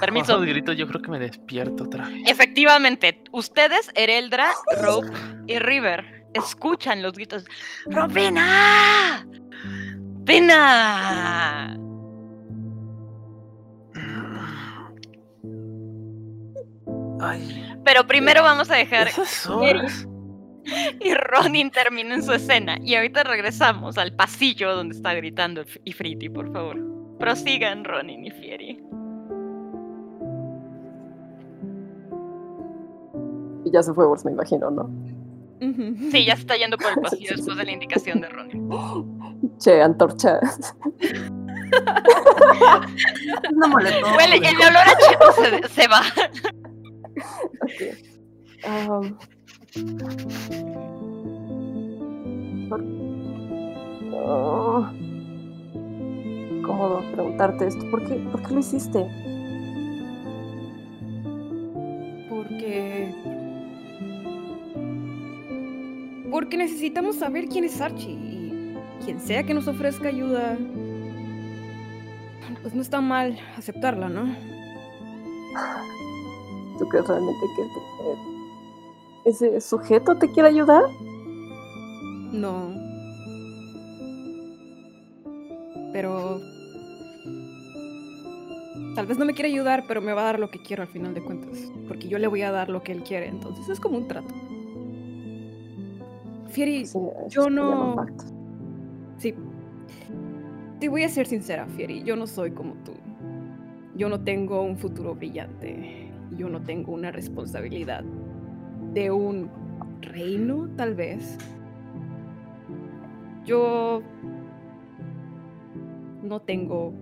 Permiso. 0.00 0.32
esos 0.34 0.46
gritos 0.46 0.76
yo 0.76 0.86
creo 0.86 1.00
que 1.00 1.10
me 1.10 1.18
despierto 1.18 1.84
otra 1.84 2.06
vez. 2.08 2.22
Efectivamente, 2.26 3.22
ustedes, 3.32 3.90
Ereldra, 3.94 4.50
Rope 4.82 5.08
y 5.46 5.58
River, 5.58 6.26
escuchan 6.34 7.02
los 7.02 7.14
gritos. 7.14 7.44
¡Robina! 7.86 9.26
¡Pena! 10.26 11.78
Ay, 17.20 17.74
Pero 17.84 18.06
primero 18.06 18.42
vamos 18.42 18.70
a 18.70 18.74
dejar 18.74 19.08
y 21.00 21.14
Ronin 21.14 21.70
termina 21.70 22.16
en 22.16 22.22
su 22.22 22.32
escena. 22.32 22.76
Y 22.82 22.96
ahorita 22.96 23.22
regresamos 23.22 23.96
al 23.96 24.12
pasillo 24.14 24.74
donde 24.74 24.96
está 24.96 25.14
gritando 25.14 25.64
Ifriti, 25.84 26.28
por 26.28 26.52
favor. 26.52 26.76
Prosigan 27.18 27.84
Ronin 27.84 28.26
y 28.26 28.30
Fieri. 28.30 28.86
y 33.66 33.70
ya 33.72 33.82
se 33.82 33.92
fue 33.92 34.06
me 34.24 34.30
imagino, 34.30 34.70
¿no? 34.70 34.88
Sí, 35.60 36.24
ya 36.26 36.34
se 36.34 36.42
está 36.42 36.56
yendo 36.56 36.76
por 36.76 36.90
el 36.92 36.96
pasillo 37.02 37.30
después 37.36 37.56
de 37.56 37.64
la 37.64 37.72
indicación 37.72 38.20
de 38.20 38.28
Ronin. 38.28 38.68
Che, 39.58 39.80
antorcha. 39.82 40.38
No 43.54 43.68
molestó. 43.68 44.06
Huele, 44.16 44.36
el 44.36 44.56
olor 44.56 44.76
a 44.76 44.96
cheto 44.98 45.32
se, 45.32 45.68
se 45.68 45.88
va. 45.88 46.02
Ok. 47.62 47.80
Am. 48.64 49.16
Por- 52.68 52.96
Oh. 54.28 54.86
Cómodo 56.64 57.02
preguntarte 57.12 57.66
esto. 57.66 57.84
¿Por 57.90 58.02
qué, 58.08 58.14
¿Por 58.32 58.42
qué 58.42 58.54
lo 58.54 58.60
hiciste? 58.60 59.06
Necesitamos 66.56 67.16
saber 67.16 67.48
quién 67.48 67.64
es 67.64 67.80
Archie 67.80 68.12
y 68.12 68.74
quien 69.04 69.20
sea 69.20 69.44
que 69.44 69.54
nos 69.54 69.68
ofrezca 69.68 70.08
ayuda. 70.08 70.56
Pues 72.62 72.74
no 72.74 72.82
está 72.82 73.00
mal 73.00 73.38
aceptarla, 73.56 74.08
¿no? 74.08 74.24
¿Tú 76.78 76.88
crees 76.88 77.06
realmente 77.06 77.46
que 77.56 77.62
te- 77.62 79.30
ese 79.30 79.60
sujeto 79.60 80.16
te 80.16 80.30
quiere 80.32 80.48
ayudar? 80.48 80.82
No. 82.32 82.74
Pero... 85.92 86.40
Tal 88.94 89.06
vez 89.06 89.18
no 89.18 89.24
me 89.26 89.34
quiere 89.34 89.50
ayudar, 89.50 89.84
pero 89.86 90.00
me 90.00 90.12
va 90.14 90.22
a 90.22 90.24
dar 90.24 90.38
lo 90.40 90.50
que 90.50 90.58
quiero 90.62 90.82
al 90.82 90.88
final 90.88 91.12
de 91.14 91.22
cuentas. 91.22 91.70
Porque 91.86 92.08
yo 92.08 92.18
le 92.18 92.26
voy 92.28 92.42
a 92.42 92.50
dar 92.50 92.70
lo 92.70 92.82
que 92.82 92.92
él 92.92 93.02
quiere. 93.02 93.28
Entonces 93.28 93.68
es 93.68 93.78
como 93.78 93.98
un 93.98 94.08
trato. 94.08 94.34
Fieri, 96.56 96.86
Sí, 96.86 96.98
yo 97.28 97.50
no... 97.50 97.96
Sí. 99.18 99.34
Te 100.80 100.88
voy 100.88 101.02
a 101.02 101.08
ser 101.10 101.26
sincera, 101.26 101.66
Fieri. 101.66 102.02
Yo 102.02 102.16
no 102.16 102.26
soy 102.26 102.52
como 102.52 102.72
tú. 102.76 102.92
Yo 103.94 104.08
no 104.08 104.24
tengo 104.24 104.62
un 104.62 104.78
futuro 104.78 105.14
brillante. 105.14 106.10
Yo 106.30 106.48
no 106.48 106.62
tengo 106.62 106.94
una 106.94 107.12
responsabilidad 107.12 108.04
de 108.94 109.10
un 109.10 109.50
reino, 110.00 110.66
tal 110.76 110.94
vez. 110.94 111.36
Yo 113.44 114.00
no 116.22 116.40
tengo 116.40 116.94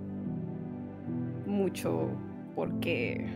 mucho 1.46 2.08
porque 2.56 3.28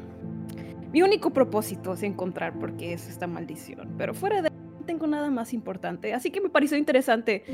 mi 0.93 1.03
único 1.03 1.31
propósito 1.31 1.93
es 1.93 2.03
encontrar 2.03 2.59
por 2.59 2.77
qué 2.77 2.95
es 2.95 3.09
esta 3.09 3.29
maldición. 3.29 3.95
Pero 3.97 4.15
fuera 4.15 4.43
de 4.43 4.48
tengo 4.89 5.07
nada 5.07 5.31
más 5.31 5.53
importante. 5.53 6.15
Así 6.15 6.31
que 6.31 6.41
me 6.41 6.49
pareció 6.49 6.79
interesante 6.79 7.45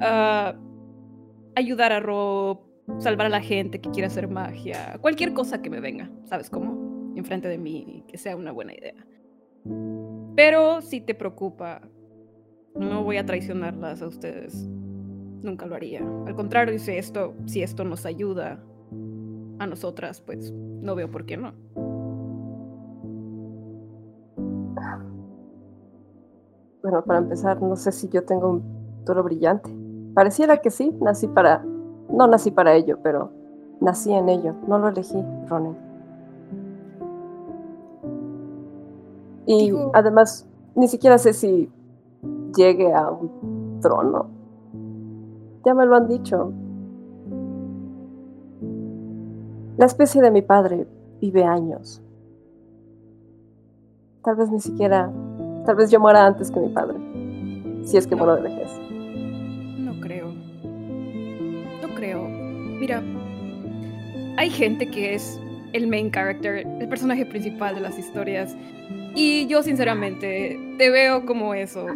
ah, 0.00 0.54
ayudar 1.56 1.92
a 1.92 1.98
Rob, 1.98 2.60
salvar 2.98 3.26
a 3.26 3.28
la 3.28 3.40
gente 3.40 3.80
que 3.80 3.90
quiere 3.90 4.06
hacer 4.06 4.28
magia, 4.28 4.96
cualquier 5.00 5.34
cosa 5.34 5.60
que 5.60 5.68
me 5.68 5.80
venga, 5.80 6.08
¿sabes 6.26 6.48
cómo? 6.48 7.12
Enfrente 7.16 7.48
de 7.48 7.58
mí 7.58 8.04
que 8.06 8.18
sea 8.18 8.36
una 8.36 8.52
buena 8.52 8.72
idea. 8.72 9.04
Pero 10.36 10.80
si 10.80 11.00
te 11.00 11.14
preocupa, 11.14 11.82
no 12.76 13.02
voy 13.02 13.16
a 13.16 13.26
traicionarlas 13.26 14.00
a 14.00 14.06
ustedes. 14.06 14.54
Nunca 15.42 15.66
lo 15.66 15.74
haría. 15.74 16.06
Al 16.26 16.36
contrario, 16.36 16.78
si 16.78 16.92
esto, 16.92 17.34
si 17.46 17.62
esto 17.62 17.82
nos 17.82 18.06
ayuda 18.06 18.62
a 19.58 19.66
nosotras, 19.66 20.20
pues 20.20 20.52
no 20.52 20.94
veo 20.94 21.10
por 21.10 21.26
qué 21.26 21.36
no. 21.36 21.52
Bueno, 26.86 27.02
para 27.02 27.18
empezar, 27.18 27.60
no 27.60 27.74
sé 27.74 27.90
si 27.90 28.08
yo 28.10 28.24
tengo 28.24 28.48
un 28.48 28.62
futuro 29.00 29.24
brillante. 29.24 29.68
Pareciera 30.14 30.58
que 30.58 30.70
sí, 30.70 30.96
nací 31.00 31.26
para... 31.26 31.64
No 32.08 32.28
nací 32.28 32.52
para 32.52 32.74
ello, 32.76 32.98
pero 33.02 33.32
nací 33.80 34.12
en 34.12 34.28
ello. 34.28 34.54
No 34.68 34.78
lo 34.78 34.86
elegí, 34.86 35.20
Ronen. 35.48 35.76
Y 39.46 39.62
Digo- 39.72 39.90
además, 39.94 40.46
ni 40.76 40.86
siquiera 40.86 41.18
sé 41.18 41.32
si 41.32 41.68
llegue 42.56 42.94
a 42.94 43.10
un 43.10 43.80
trono. 43.82 44.26
Ya 45.64 45.74
me 45.74 45.86
lo 45.86 45.96
han 45.96 46.06
dicho. 46.06 46.52
La 49.76 49.86
especie 49.86 50.22
de 50.22 50.30
mi 50.30 50.42
padre 50.42 50.86
vive 51.20 51.42
años. 51.42 52.00
Tal 54.22 54.36
vez 54.36 54.52
ni 54.52 54.60
siquiera 54.60 55.10
Tal 55.66 55.76
vez 55.76 55.90
yo 55.90 55.98
muera 56.00 56.26
antes 56.26 56.50
que 56.50 56.60
mi 56.60 56.68
padre. 56.68 56.96
Si 57.84 57.96
es 57.96 58.06
que 58.06 58.14
No. 58.16 58.24
muero 58.24 58.40
de 58.40 58.48
vejez. 58.48 58.70
No 59.78 60.00
creo. 60.00 60.32
No 61.82 61.94
creo. 61.94 62.22
Mira, 62.28 63.02
hay 64.36 64.48
gente 64.50 64.88
que 64.88 65.14
es 65.14 65.40
el 65.72 65.88
main 65.88 66.10
character, 66.10 66.66
el 66.80 66.88
personaje 66.88 67.26
principal 67.26 67.74
de 67.74 67.80
las 67.80 67.98
historias. 67.98 68.56
Y 69.14 69.46
yo 69.46 69.62
sinceramente 69.62 70.58
te 70.78 70.90
veo 70.90 71.26
como 71.26 71.52
eso. 71.54 71.86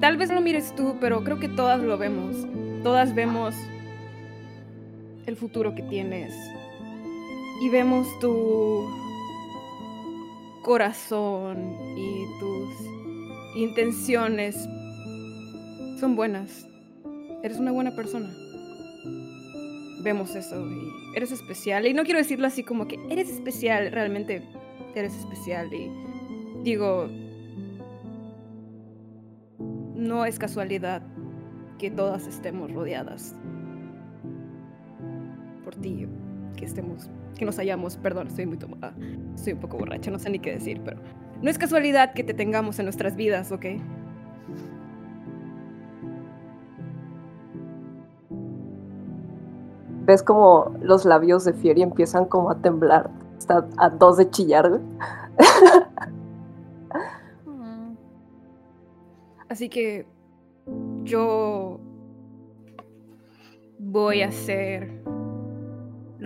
Tal 0.00 0.16
vez 0.16 0.30
lo 0.32 0.40
mires 0.40 0.74
tú, 0.76 0.96
pero 1.00 1.22
creo 1.24 1.38
que 1.38 1.48
todas 1.48 1.80
lo 1.82 1.98
vemos. 1.98 2.36
Todas 2.82 3.14
vemos 3.14 3.54
el 5.26 5.36
futuro 5.36 5.74
que 5.74 5.82
tienes. 5.82 6.34
Y 7.62 7.68
vemos 7.70 8.06
tu 8.20 8.86
corazón 10.66 11.76
y 11.96 12.26
tus 12.40 12.74
intenciones 13.54 14.68
son 16.00 16.16
buenas. 16.16 16.66
Eres 17.44 17.60
una 17.60 17.70
buena 17.70 17.94
persona. 17.94 18.28
Vemos 20.02 20.34
eso 20.34 20.68
y 20.68 20.90
eres 21.14 21.30
especial. 21.30 21.86
Y 21.86 21.94
no 21.94 22.02
quiero 22.02 22.18
decirlo 22.18 22.48
así 22.48 22.64
como 22.64 22.88
que 22.88 22.98
eres 23.08 23.30
especial, 23.30 23.92
realmente 23.92 24.42
eres 24.96 25.14
especial. 25.14 25.72
Y 25.72 25.88
digo, 26.64 27.08
no 29.94 30.24
es 30.24 30.36
casualidad 30.36 31.00
que 31.78 31.92
todas 31.92 32.26
estemos 32.26 32.72
rodeadas 32.72 33.36
por 35.64 35.76
ti, 35.76 36.08
que 36.56 36.64
estemos, 36.64 37.10
que 37.38 37.44
nos 37.44 37.58
hayamos, 37.58 37.96
perdón, 37.96 38.28
estoy 38.28 38.46
muy 38.46 38.56
tomada, 38.56 38.94
estoy 39.34 39.52
un 39.52 39.60
poco 39.60 39.78
borracha, 39.78 40.10
no 40.10 40.18
sé 40.18 40.30
ni 40.30 40.38
qué 40.38 40.52
decir, 40.52 40.80
pero 40.84 40.98
no 41.42 41.50
es 41.50 41.58
casualidad 41.58 42.14
que 42.14 42.24
te 42.24 42.34
tengamos 42.34 42.78
en 42.78 42.86
nuestras 42.86 43.14
vidas, 43.14 43.52
¿ok? 43.52 43.66
ves 50.06 50.22
como 50.22 50.72
los 50.80 51.04
labios 51.04 51.44
de 51.44 51.52
Fieri 51.52 51.82
empiezan 51.82 52.24
como 52.26 52.50
a 52.50 52.62
temblar. 52.62 53.10
Está 53.36 53.68
a 53.76 53.90
dos 53.90 54.16
de 54.16 54.30
chillar. 54.30 54.70
güey. 54.70 54.80
Así 59.48 59.68
que 59.68 60.06
yo 61.04 61.80
voy 63.78 64.22
a 64.22 64.28
hacer 64.28 65.02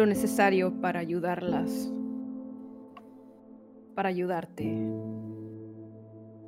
lo 0.00 0.06
necesario 0.06 0.80
para 0.80 0.98
ayudarlas, 0.98 1.92
para 3.94 4.08
ayudarte. 4.08 4.64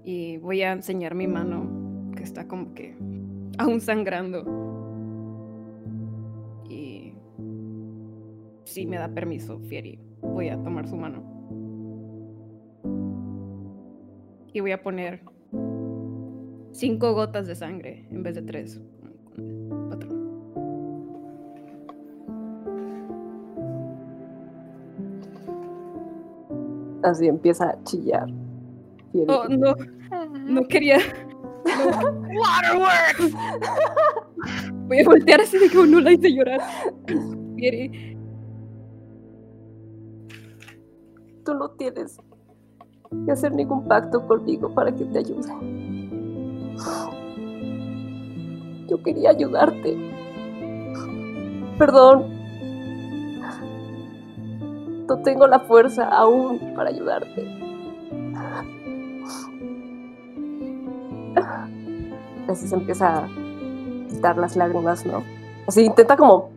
Y 0.05 0.39
voy 0.39 0.63
a 0.63 0.73
enseñar 0.73 1.15
mi 1.15 1.27
mano, 1.27 2.11
que 2.17 2.23
está 2.23 2.49
como 2.49 2.73
que 2.73 2.97
aún 3.59 3.83
sangrando. 3.83 4.43
Y 6.71 7.13
si 8.65 8.87
me 8.87 8.97
da 8.97 9.09
permiso, 9.09 9.59
Fieri, 9.59 10.01
voy 10.23 10.49
a 10.49 10.57
tomar 10.63 10.89
su 10.89 10.97
mano. 10.97 11.23
Y 14.55 14.61
voy 14.61 14.73
a 14.73 14.83
poner 14.83 15.21
cinco 16.71 17.13
gotas 17.13 17.47
de 17.47 17.55
sangre 17.55 18.09
en 18.11 18.23
vez 18.23 18.35
de 18.35 18.43
tres. 18.43 18.81
patrón. 19.91 20.22
Así 27.03 27.27
empieza 27.27 27.71
a 27.71 27.83
chillar. 27.85 28.27
Oh, 29.29 29.45
no, 29.49 29.75
no 30.45 30.67
quería. 30.69 30.99
Waterworks. 31.65 33.37
Voy 34.87 35.01
a 35.01 35.05
voltear 35.05 35.41
así 35.41 35.59
de 35.59 35.69
que 35.69 35.87
no 35.87 36.01
la 36.01 36.13
hice 36.13 36.33
llorar. 36.33 36.61
Fieri, 37.57 38.13
Tú 41.45 41.55
no 41.55 41.71
tienes 41.71 42.19
que 43.27 43.33
hacer 43.33 43.53
ningún 43.53 43.87
pacto 43.89 44.27
conmigo 44.27 44.73
para 44.75 44.95
que 44.95 45.05
te 45.07 45.19
ayude. 45.19 45.53
Yo 48.89 49.03
quería 49.03 49.31
ayudarte. 49.31 49.97
Perdón. 51.79 52.42
No 55.13 55.19
tengo 55.19 55.47
la 55.47 55.61
fuerza 55.61 56.09
aún 56.09 56.73
para 56.75 56.89
ayudarte. 56.89 57.47
Así 62.49 62.67
se 62.67 62.75
empieza 62.75 63.25
a 63.25 63.29
quitar 64.09 64.39
las 64.39 64.57
lágrimas, 64.57 65.05
¿no? 65.05 65.23
Así 65.69 65.85
intenta 65.85 66.17
como, 66.17 66.49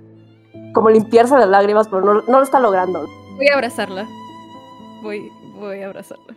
como 0.73 0.89
limpiarse 0.89 1.35
las 1.35 1.49
lágrimas, 1.49 1.89
pero 1.89 1.99
no, 1.99 2.13
no 2.13 2.37
lo 2.37 2.43
está 2.43 2.61
logrando. 2.61 3.05
voy 3.35 3.49
a 3.49 3.55
abrazarla. 3.55 4.07
Voy, 5.03 5.29
voy 5.59 5.81
a 5.81 5.87
abrazarla. 5.87 6.33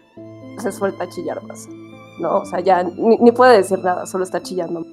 se 0.59 0.73
suelta 0.73 1.05
a 1.05 1.09
chillar 1.09 1.41
más. 1.45 1.69
No, 2.19 2.39
o 2.39 2.45
sea, 2.47 2.59
ya 2.59 2.83
ni, 2.83 3.17
ni 3.19 3.31
puede 3.31 3.59
decir 3.59 3.79
nada, 3.79 4.07
solo 4.07 4.25
está 4.25 4.43
chillando. 4.43 4.85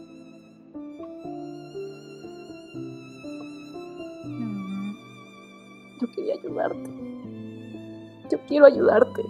Yo 6.00 6.08
quería 6.14 6.36
ayudarte. 6.36 6.95
Quiero 8.48 8.66
ayudarte. 8.66 9.24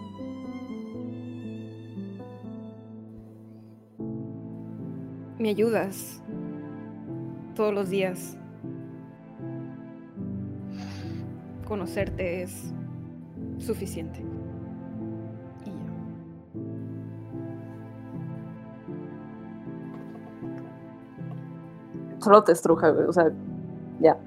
Me 5.40 5.50
ayudas 5.50 6.22
todos 7.56 7.74
los 7.74 7.90
días. 7.90 8.38
Conocerte 11.66 12.44
es 12.44 12.74
suficiente. 13.60 14.24
Y 15.66 15.70
ya. 15.70 15.76
Solo 22.20 22.44
te 22.44 22.52
estruja. 22.52 22.92
O 23.08 23.14
sea, 23.14 23.32
ya. 24.00 24.18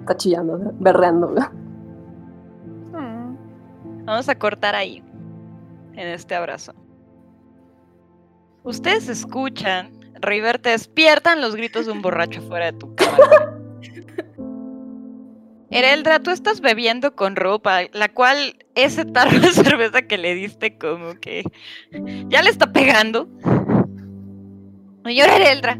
Está 0.00 0.16
chillando, 0.16 0.72
berreando. 0.78 1.28
Güey. 1.28 1.57
Vamos 4.08 4.26
a 4.30 4.38
cortar 4.38 4.74
ahí, 4.74 5.02
en 5.92 6.08
este 6.08 6.34
abrazo. 6.34 6.72
Ustedes 8.62 9.06
escuchan, 9.10 9.92
River, 10.22 10.58
te 10.58 10.70
despiertan 10.70 11.42
los 11.42 11.54
gritos 11.54 11.84
de 11.84 11.92
un 11.92 12.00
borracho 12.00 12.40
fuera 12.40 12.72
de 12.72 12.78
tu 12.78 12.94
cama. 12.96 13.58
Ereldra, 15.70 16.20
tú 16.20 16.30
estás 16.30 16.62
bebiendo 16.62 17.14
con 17.14 17.36
ropa, 17.36 17.82
la 17.92 18.08
cual 18.08 18.56
ese 18.74 19.04
tarro 19.04 19.40
de 19.40 19.52
cerveza 19.52 20.00
que 20.00 20.16
le 20.16 20.34
diste 20.34 20.78
como 20.78 21.12
que 21.20 21.44
ya 22.28 22.40
le 22.40 22.48
está 22.48 22.72
pegando. 22.72 23.28
Señora 25.04 25.36
Ereldra, 25.36 25.76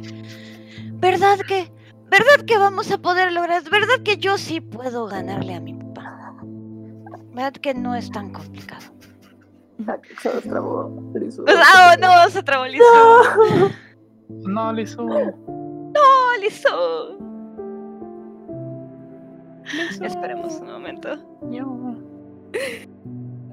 ¿verdad 0.96 1.38
que, 1.48 1.72
verdad 2.10 2.44
que 2.46 2.58
vamos 2.58 2.90
a 2.90 2.98
poder 2.98 3.32
lograr? 3.32 3.62
¿Verdad 3.70 4.02
que 4.04 4.18
yo 4.18 4.36
sí 4.36 4.60
puedo 4.60 5.06
ganarle 5.06 5.54
a 5.54 5.60
mi 5.60 5.72
papá? 5.72 5.87
¿Verdad 7.38 7.52
que 7.52 7.72
no 7.72 7.94
es 7.94 8.10
tan 8.10 8.32
complicado? 8.32 8.84
Se 10.20 10.34
nos 10.34 10.42
trabó, 10.42 11.12
Lizu. 11.14 11.44
Pues, 11.44 11.56
ah, 11.56 11.94
no, 12.00 12.28
se 12.30 12.42
trabó 12.42 12.66
Lizu. 12.66 12.82
No, 14.28 14.72
Lizu. 14.72 15.04
No, 15.06 16.36
Lizu. 16.40 16.68
Esperemos 20.02 20.54
un 20.60 20.66
momento. 20.66 21.10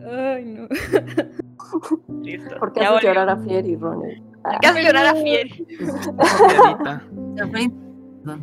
Ay, 0.03 0.45
no. 0.45 0.67
Listo. 2.23 2.57
¿Por 2.57 2.73
qué 2.73 2.79
haces 2.79 3.03
llorar 3.03 3.29
a 3.29 3.37
Fier 3.37 3.67
y 3.67 3.75
Ronnie? 3.75 4.23
¿Por 4.41 4.59
qué 4.61 4.67
haces 4.67 4.83
llorar 4.83 5.05
a 5.05 5.13
perdón. 8.25 8.41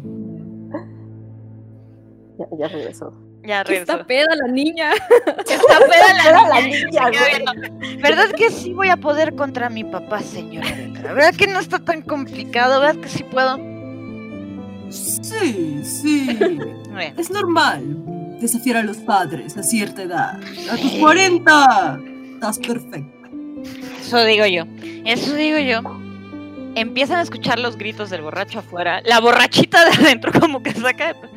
Ya, 2.39 2.47
ya 2.59 2.69
regresó. 2.69 3.32
Ya 3.45 3.65
regresó. 3.65 3.93
está 3.93 4.07
peda 4.07 4.35
la 4.35 4.53
niña. 4.53 4.93
Está 4.93 5.79
peda 5.79 6.33
la 6.33 6.49
la 6.49 6.61
niña. 6.61 6.79
y 6.79 6.85
niña, 6.85 7.05
se 7.05 7.11
queda 7.11 7.27
viendo. 7.29 8.03
¿Verdad 8.03 8.31
que 8.37 8.51
sí 8.51 8.73
voy 8.73 8.89
a 8.89 8.97
poder 8.97 9.35
contra 9.35 9.69
mi 9.69 9.85
papá, 9.85 10.21
señora? 10.21 10.69
¿Verdad 11.03 11.35
que 11.35 11.47
no 11.47 11.59
está 11.59 11.79
tan 11.79 12.03
complicado? 12.03 12.81
¿Verdad 12.81 13.01
que 13.01 13.09
sí 13.09 13.25
puedo? 13.25 13.59
Sí, 14.91 15.81
sí. 15.83 16.39
Bueno, 16.91 17.15
Es 17.17 17.31
normal 17.31 17.83
desafiar 18.41 18.77
a 18.79 18.83
los 18.83 18.99
padres 18.99 19.57
a 19.57 19.63
cierta 19.63 20.03
edad. 20.03 20.41
A 20.71 20.77
tus 20.77 20.93
40. 20.93 22.01
Estás 22.35 22.59
perfecta. 22.59 23.29
Eso 24.01 24.25
digo 24.25 24.47
yo. 24.47 24.65
Eso 25.05 25.35
digo 25.35 25.59
yo. 25.59 25.81
Empiezan 26.75 27.19
a 27.19 27.23
escuchar 27.23 27.59
los 27.59 27.77
gritos 27.77 28.11
del 28.11 28.23
borracho 28.23 28.59
afuera. 28.59 29.01
La 29.05 29.21
borrachita 29.21 29.85
de 29.85 29.91
adentro 29.93 30.33
como 30.39 30.63
que 30.63 30.73
saca 30.73 31.09
de... 31.09 31.32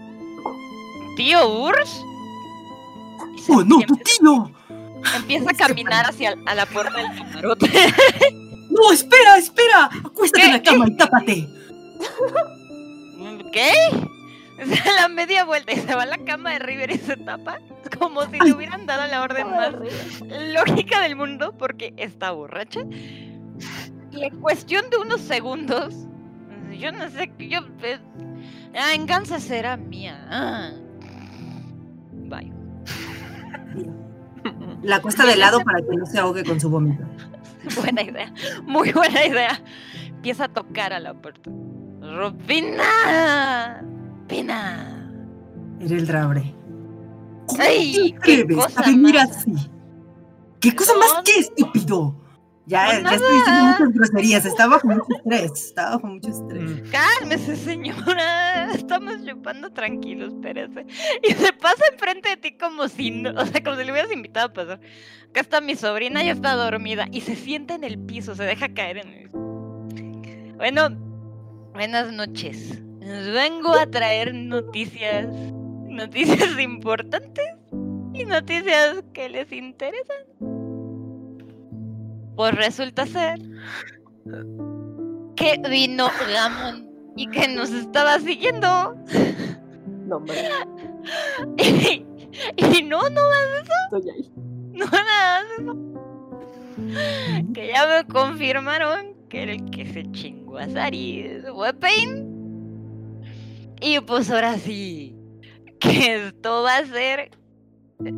¿Tío 1.15 1.47
Urs? 1.63 2.03
¡Oh, 3.49 3.63
no, 3.63 3.79
tu 3.81 3.95
tío! 3.97 4.51
empieza 5.17 5.51
a 5.51 5.53
caminar 5.53 6.05
hacia 6.09 6.35
a 6.47 6.55
la 6.55 6.65
puerta 6.65 6.97
del 6.97 7.15
camarote. 7.15 7.69
¡No, 8.69 8.91
espera, 8.91 9.37
espera! 9.37 9.89
Acuéstate 10.03 10.45
en 10.45 10.51
la 10.53 10.59
¿Qué? 10.61 10.69
cama 10.69 10.87
y 10.87 10.97
tápate. 10.97 11.47
¿Qué? 13.51 13.71
Se 14.65 14.65
da 14.83 15.01
la 15.01 15.07
media 15.09 15.43
vuelta 15.43 15.73
y 15.73 15.75
se 15.75 15.93
va 15.93 16.03
a 16.03 16.05
la 16.05 16.17
cama 16.19 16.53
de 16.53 16.59
River 16.59 16.89
y 16.91 16.97
se 16.97 17.17
tapa. 17.17 17.59
Como 17.99 18.23
si 18.25 18.39
le 18.39 18.53
hubieran 18.53 18.85
dado 18.85 19.05
la 19.07 19.21
orden 19.21 19.49
más 19.51 19.73
lógica 20.53 21.01
del 21.01 21.17
mundo 21.17 21.53
porque 21.57 21.93
está 21.97 22.31
borracha. 22.31 22.79
Y 24.11 24.23
en 24.23 24.39
cuestión 24.39 24.89
de 24.89 24.97
unos 24.97 25.19
segundos, 25.19 25.93
yo 26.79 26.91
no 26.93 27.09
sé, 27.09 27.29
yo... 27.37 27.59
eh, 27.83 27.99
La 28.73 28.87
venganza 28.87 29.41
será 29.41 29.75
mía. 29.75 30.73
Bye. 32.29 32.53
La 34.83 35.01
cuesta 35.01 35.25
de 35.25 35.35
lado 35.35 35.61
para 35.63 35.81
que 35.81 35.95
no 35.95 36.05
se 36.05 36.19
ahogue 36.19 36.43
con 36.43 36.59
su 36.59 36.69
vómito. 36.69 37.03
Buena 37.81 38.03
idea, 38.03 38.31
muy 38.63 38.91
buena 38.91 39.25
idea. 39.25 39.59
Empieza 40.07 40.45
a 40.45 40.49
tocar 40.49 40.93
a 40.93 40.99
la 40.99 41.15
puerta. 41.15 41.49
¡Rupina! 41.99 43.81
¡Pina! 44.27 45.09
Ereldra 45.79 46.23
abre. 46.23 46.53
¿Cómo 47.47 47.63
¡Ay, 47.63 48.15
te 48.23 48.45
qué 48.45 48.55
cosa 48.55 48.81
a 48.81 48.85
venir 48.85 49.15
más! 49.15 49.31
así? 49.31 49.53
¿Qué 50.59 50.75
cosa 50.75 50.93
más 50.97 51.23
que 51.23 51.39
estúpido? 51.39 52.15
Ya, 52.67 52.99
No, 52.99 53.09
ya 53.09 53.15
estoy 53.15 53.35
diciendo 53.35 53.63
muchas 53.65 53.93
groserías. 53.93 54.45
Estaba 54.45 54.75
bajo 54.75 54.87
mucho 54.87 55.07
estrés. 55.17 55.51
Estaba 55.51 55.89
bajo 55.91 56.07
mucho 56.07 56.29
estrés. 56.29 56.63
Mm. 56.63 56.91
Cálmese, 56.91 57.55
señora. 57.55 58.71
Estamos 58.73 59.23
chupando 59.25 59.71
tranquilos, 59.71 60.33
espérese. 60.33 60.85
Y 61.23 61.33
se 61.33 61.53
pasa 61.53 61.83
enfrente 61.91 62.29
de 62.29 62.37
ti 62.37 62.57
como 62.57 62.87
si 62.87 63.11
no, 63.11 63.31
o 63.39 63.45
sea, 63.45 63.63
como 63.63 63.77
si 63.77 63.83
le 63.83 63.91
hubieras 63.91 64.11
invitado 64.11 64.47
a 64.47 64.53
pasar. 64.53 64.79
Acá 65.29 65.41
está 65.41 65.61
mi 65.61 65.75
sobrina, 65.75 66.23
ya 66.23 66.31
está 66.31 66.55
dormida 66.55 67.07
y 67.11 67.21
se 67.21 67.35
sienta 67.35 67.75
en 67.75 67.83
el 67.83 67.99
piso, 67.99 68.35
se 68.35 68.43
deja 68.43 68.73
caer 68.73 68.97
en 68.97 69.13
el. 69.13 69.29
Bueno, 70.57 70.89
buenas 71.73 72.11
noches. 72.13 72.81
Les 73.01 73.31
vengo 73.33 73.73
a 73.73 73.85
traer 73.85 74.33
noticias, 74.33 75.27
noticias 75.27 76.59
importantes 76.59 77.45
y 78.13 78.25
noticias 78.25 79.03
que 79.13 79.29
les 79.29 79.51
interesan. 79.51 80.34
Pues 82.35 82.53
resulta 82.55 83.05
ser 83.05 83.39
que 85.35 85.61
vino 85.69 86.07
Gamon 86.31 86.89
y 87.15 87.27
que 87.27 87.47
nos 87.47 87.71
estaba 87.71 88.19
siguiendo. 88.19 88.95
No, 90.05 90.17
hombre, 90.17 90.35
Y, 92.57 92.75
y 92.77 92.83
no, 92.83 93.09
no, 93.09 93.21
estoy 93.91 94.09
ahí. 94.11 94.31
no 94.73 94.85
nada 94.85 95.41
más 95.41 95.59
eso. 95.59 97.53
Que 97.53 97.67
ya 97.69 97.87
me 97.87 98.13
confirmaron 98.13 99.15
que 99.29 99.43
era 99.43 99.53
el 99.53 99.69
que 99.69 99.85
se 99.85 100.11
chingó 100.11 100.57
a 100.57 100.67
Sari 100.69 101.41
Wepain. 101.53 102.35
Y 103.81 103.99
pues 104.01 104.29
ahora 104.29 104.57
sí, 104.57 105.15
que 105.79 106.27
esto 106.27 106.63
va 106.63 106.77
a 106.77 106.85
ser. 106.85 107.31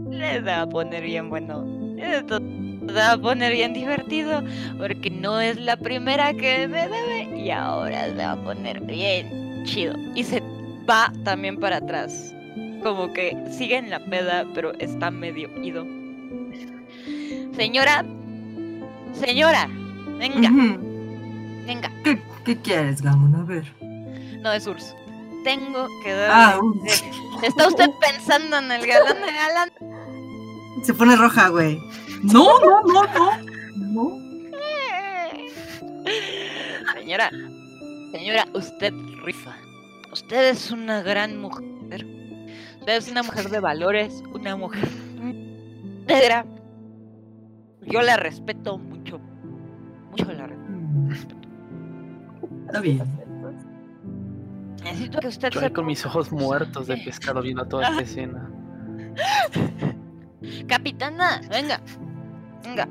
Les 0.10 0.46
va 0.46 0.62
a 0.62 0.68
poner 0.70 1.04
bien 1.04 1.30
bueno. 1.30 1.64
Esto 1.98 2.40
a 2.96 3.18
poner 3.18 3.54
bien 3.54 3.74
divertido. 3.74 4.44
Porque 4.78 5.10
no 5.10 5.40
es 5.40 5.60
la 5.60 5.78
primera 5.78 6.34
que 6.34 6.68
me 6.68 6.88
bebe. 6.88 7.40
Y 7.40 7.52
ahora 7.52 8.06
se 8.06 8.16
va 8.16 8.32
a 8.32 8.44
poner 8.44 8.82
bien 8.82 9.64
chido. 9.66 9.96
Y 10.16 10.24
se 10.24 10.42
va 10.90 11.12
también 11.24 11.60
para 11.60 11.78
atrás. 11.78 12.34
Como 12.84 13.12
que 13.14 13.36
sigue 13.52 13.78
en 13.78 13.90
la 13.90 14.00
peda, 14.00 14.46
pero 14.54 14.74
está 14.80 15.12
medio 15.12 15.50
ido. 15.64 15.86
Señora, 17.56 18.06
señora, 19.14 19.68
venga, 20.20 20.50
venga. 21.66 21.92
¿Qué, 22.04 22.22
qué 22.46 22.56
quieres, 22.58 23.02
Gamon? 23.02 23.34
A 23.36 23.44
ver. 23.44 23.66
No 24.42 24.54
es 24.54 24.68
Urs. 24.68 24.96
Tengo 25.44 25.88
que 26.04 26.14
darle. 26.14 26.34
Ah, 26.34 26.60
¿Está 27.44 27.68
usted 27.68 27.90
pensando 28.00 28.58
en 28.58 28.72
el 28.72 28.86
galán 28.86 29.22
de 29.22 29.32
galán? 29.34 29.70
se 30.84 30.94
pone 30.94 31.16
roja, 31.16 31.50
güey. 31.50 31.80
No, 32.24 32.60
no, 32.60 32.82
no, 32.84 33.04
no. 33.04 33.32
No. 33.76 34.28
Señora, 36.94 37.30
señora, 38.12 38.46
usted 38.54 38.94
rifa. 39.24 39.56
Usted 40.12 40.50
es 40.50 40.72
una 40.72 41.02
gran 41.02 41.40
mujer. 41.40 42.06
Usted 42.80 42.96
es 42.98 43.10
una 43.12 43.24
mujer 43.24 43.50
de 43.50 43.60
valores, 43.60 44.24
una 44.34 44.56
mujer 44.56 44.88
negra. 46.08 46.46
Yo 47.82 48.02
la 48.02 48.18
respeto 48.18 48.78
mucho. 48.78 49.20
Mucho 50.12 50.32
la 50.34 50.48
respeto. 50.48 51.36
Está 52.66 52.82
bien. 52.82 53.04
Necesito 54.84 55.20
que 55.20 55.28
usted 55.28 55.50
Yo 55.50 55.74
con 55.74 55.86
mis 55.86 56.06
ojos 56.06 56.32
muertos 56.32 56.88
de 56.88 56.98
pescado 56.98 57.42
viendo 57.42 57.66
toda 57.66 57.90
esta 57.90 58.02
escena. 58.04 58.50
Capitana, 60.68 61.42
venga. 61.50 61.82
Venga. 62.68 62.88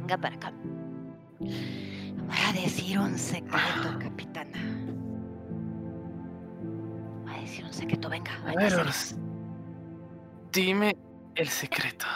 Venga 0.00 0.18
para 0.18 0.36
acá. 0.36 0.52
Voy 1.40 2.36
a 2.48 2.52
decir 2.52 2.98
un 2.98 3.18
secreto, 3.18 3.98
capitana. 3.98 4.58
Voy 7.24 7.34
a 7.34 7.40
decir 7.40 7.64
un 7.64 7.72
secreto, 7.72 8.08
venga. 8.08 8.32
A 8.32 8.44
venga, 8.46 8.76
ver, 8.76 8.86
dime 10.52 10.96
el 11.34 11.48
secreto. 11.48 12.06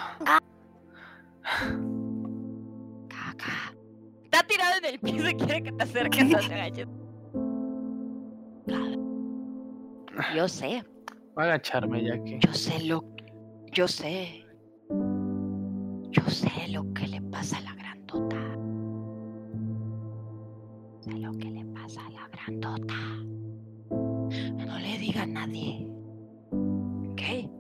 Caca. 3.09 3.75
Está 4.25 4.47
tirado 4.47 4.79
en 4.79 4.85
el 4.85 5.01
piso 5.01 5.29
y 5.29 5.35
quiere 5.35 5.63
que 5.63 5.73
te 5.73 5.83
acerques 5.83 6.35
a 6.35 6.39
te 6.39 6.55
agaches. 6.55 6.89
Yo 10.37 10.49
sé, 10.49 10.85
Voy 11.35 11.45
a 11.45 11.47
agacharme 11.49 12.05
ya 12.05 12.23
que. 12.23 12.39
yo 12.39 12.55
sé 12.55 12.85
lo. 12.85 13.05
Yo 13.73 13.89
sé. 13.89 14.44
Yo 16.15 16.23
sé 16.31 16.69
lo 16.69 16.93
que 16.95 17.09
le 17.09 17.21
pasa 17.23 17.59
a 17.59 17.61
la 17.63 17.75
grandota. 17.75 18.37
Sé 21.01 21.13
lo 21.15 21.33
que 21.33 21.51
le 21.51 21.65
pasa 21.65 22.07
a 22.07 22.11
la 22.11 22.29
grandota. 22.29 22.95
No 23.91 24.79
le 24.79 24.99
diga 24.99 25.23
a 25.23 25.27
nadie. 25.27 25.89
Ok. 27.11 27.51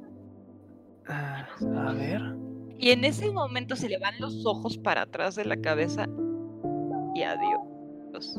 Ah, 1.08 1.44
a 1.88 1.92
ver. 1.94 2.22
Y 2.78 2.90
en 2.90 3.04
ese 3.04 3.32
momento 3.32 3.74
se 3.74 3.88
le 3.88 3.98
van 3.98 4.14
los 4.20 4.46
ojos 4.46 4.78
para 4.78 5.02
atrás 5.02 5.34
de 5.34 5.44
la 5.46 5.56
cabeza 5.56 6.06
y 7.16 7.22
adiós. 7.22 8.38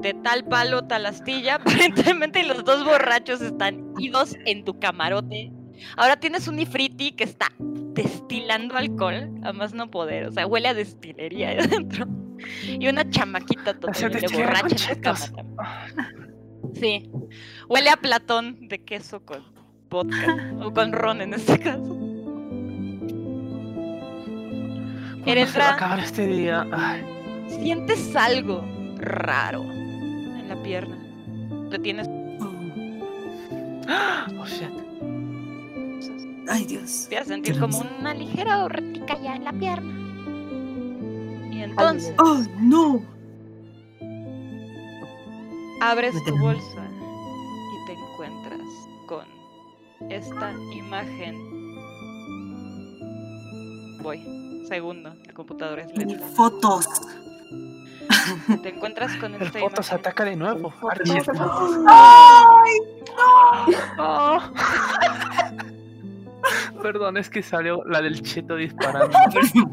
De 0.00 0.14
tal 0.14 0.46
palo, 0.46 0.84
tal 0.86 1.04
astilla, 1.04 1.56
aparentemente 1.60 2.42
los 2.42 2.64
dos 2.64 2.86
borrachos 2.86 3.42
están 3.42 3.92
idos 3.98 4.34
en 4.46 4.64
tu 4.64 4.78
camarote. 4.78 5.52
Ahora 5.98 6.16
tienes 6.16 6.48
un 6.48 6.58
ifriti 6.58 7.12
que 7.12 7.24
está 7.24 7.48
destilando 7.96 8.76
alcohol, 8.76 9.28
a 9.42 9.52
más 9.52 9.74
no 9.74 9.90
poder, 9.90 10.26
o 10.26 10.32
sea, 10.32 10.46
huele 10.46 10.68
a 10.68 10.74
destilería 10.74 11.48
ahí 11.48 11.58
adentro. 11.58 12.06
Y 12.68 12.86
una 12.86 13.08
chamaquita 13.08 13.74
totalmente 13.74 14.36
borracha 14.36 14.92
en 14.92 14.96
tu 14.96 15.02
cama 15.02 15.18
también. 15.34 15.56
Sí, 16.74 17.10
huele 17.68 17.90
a 17.90 17.96
platón 17.96 18.68
de 18.68 18.84
queso 18.84 19.24
con 19.24 19.42
vodka, 19.88 20.54
o 20.60 20.72
con 20.72 20.92
ron 20.92 21.22
en 21.22 21.34
este 21.34 21.58
caso. 21.58 21.96
¿Cuándo 25.24 25.46
se 25.46 25.58
va 25.58 25.68
a 25.68 25.74
acabar 25.74 26.00
este 26.00 26.26
día? 26.26 26.66
Ay, 26.72 27.04
sientes 27.48 28.14
algo 28.14 28.64
raro 28.98 29.62
en 29.62 30.48
la 30.48 30.62
pierna. 30.62 30.96
Lo 31.70 31.80
tienes. 31.80 32.06
oh 34.38 34.46
shit. 34.46 34.85
Ay, 36.48 36.64
Dios. 36.64 37.06
Te 37.08 37.18
a 37.18 37.24
sentir 37.24 37.58
como 37.58 37.78
una 38.00 38.14
ligera 38.14 38.64
horretica 38.64 39.18
ya 39.20 39.34
en 39.36 39.44
la 39.44 39.52
pierna. 39.52 39.92
Y 41.52 41.62
entonces 41.62 42.14
¡Oh, 42.18 42.42
no! 42.60 43.02
abres 45.80 46.14
Me 46.14 46.20
tu 46.20 46.26
tengo. 46.26 46.44
bolsa 46.46 46.86
y 47.72 47.86
te 47.86 47.92
encuentras 47.92 48.60
con 49.06 49.26
esta 50.10 50.52
imagen. 50.72 51.36
Voy, 54.02 54.64
segundo, 54.68 55.12
el 55.24 55.34
computador 55.34 55.80
es 55.80 55.96
lento. 55.96 56.24
Fotos. 56.28 56.86
Te 58.62 58.68
encuentras 58.70 59.14
con 59.16 59.34
El 59.34 59.42
esta 59.42 59.58
foto 59.58 59.82
se 59.82 59.94
imagen. 59.94 59.98
ataca 60.00 60.24
de 60.24 60.36
nuevo. 60.36 60.72
¡Ay! 61.88 62.72
Oh. 63.98 64.38
Perdón, 66.82 67.16
es 67.16 67.30
que 67.30 67.42
salió 67.42 67.82
la 67.86 68.00
del 68.02 68.22
cheto 68.22 68.56
disparando 68.56 69.16
al 69.18 69.34
mismo 69.34 69.70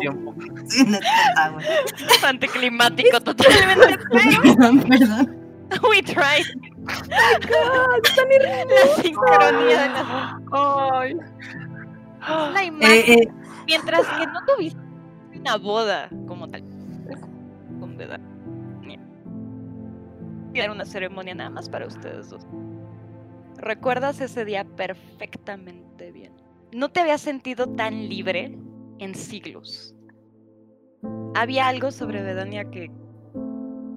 tiempo. 0.00 0.34
Güey. 0.34 1.66
Anticlimático 2.24 3.20
totalmente. 3.20 3.98
Perdón, 4.42 4.82
perdón. 4.82 5.36
We 5.88 6.02
tried. 6.02 6.46
La 7.18 9.02
sincronía 9.02 9.82
de 9.82 9.88
las 9.88 10.06
Ay. 10.52 11.16
la 12.52 12.64
imagen. 12.64 12.90
Eh, 12.90 13.12
eh, 13.12 13.28
Mientras 13.66 14.06
que 14.08 14.26
no 14.26 14.44
tuviste 14.46 14.80
una 15.38 15.56
boda 15.56 16.08
como 16.26 16.48
tal. 16.48 16.62
Con 17.78 17.96
verdad. 17.96 18.20
Era 20.52 20.72
una 20.72 20.84
ceremonia 20.84 21.34
nada 21.34 21.50
más 21.50 21.68
para 21.68 21.86
ustedes 21.86 22.30
dos. 22.30 22.44
Recuerdas 23.60 24.20
ese 24.22 24.46
día 24.46 24.64
perfectamente 24.64 26.12
bien. 26.12 26.32
No 26.72 26.88
te 26.88 27.00
habías 27.00 27.20
sentido 27.20 27.66
tan 27.66 28.08
libre 28.08 28.56
en 28.98 29.14
siglos. 29.14 29.94
Había 31.34 31.68
algo 31.68 31.90
sobre 31.90 32.22
Bedania 32.22 32.70
que 32.70 32.90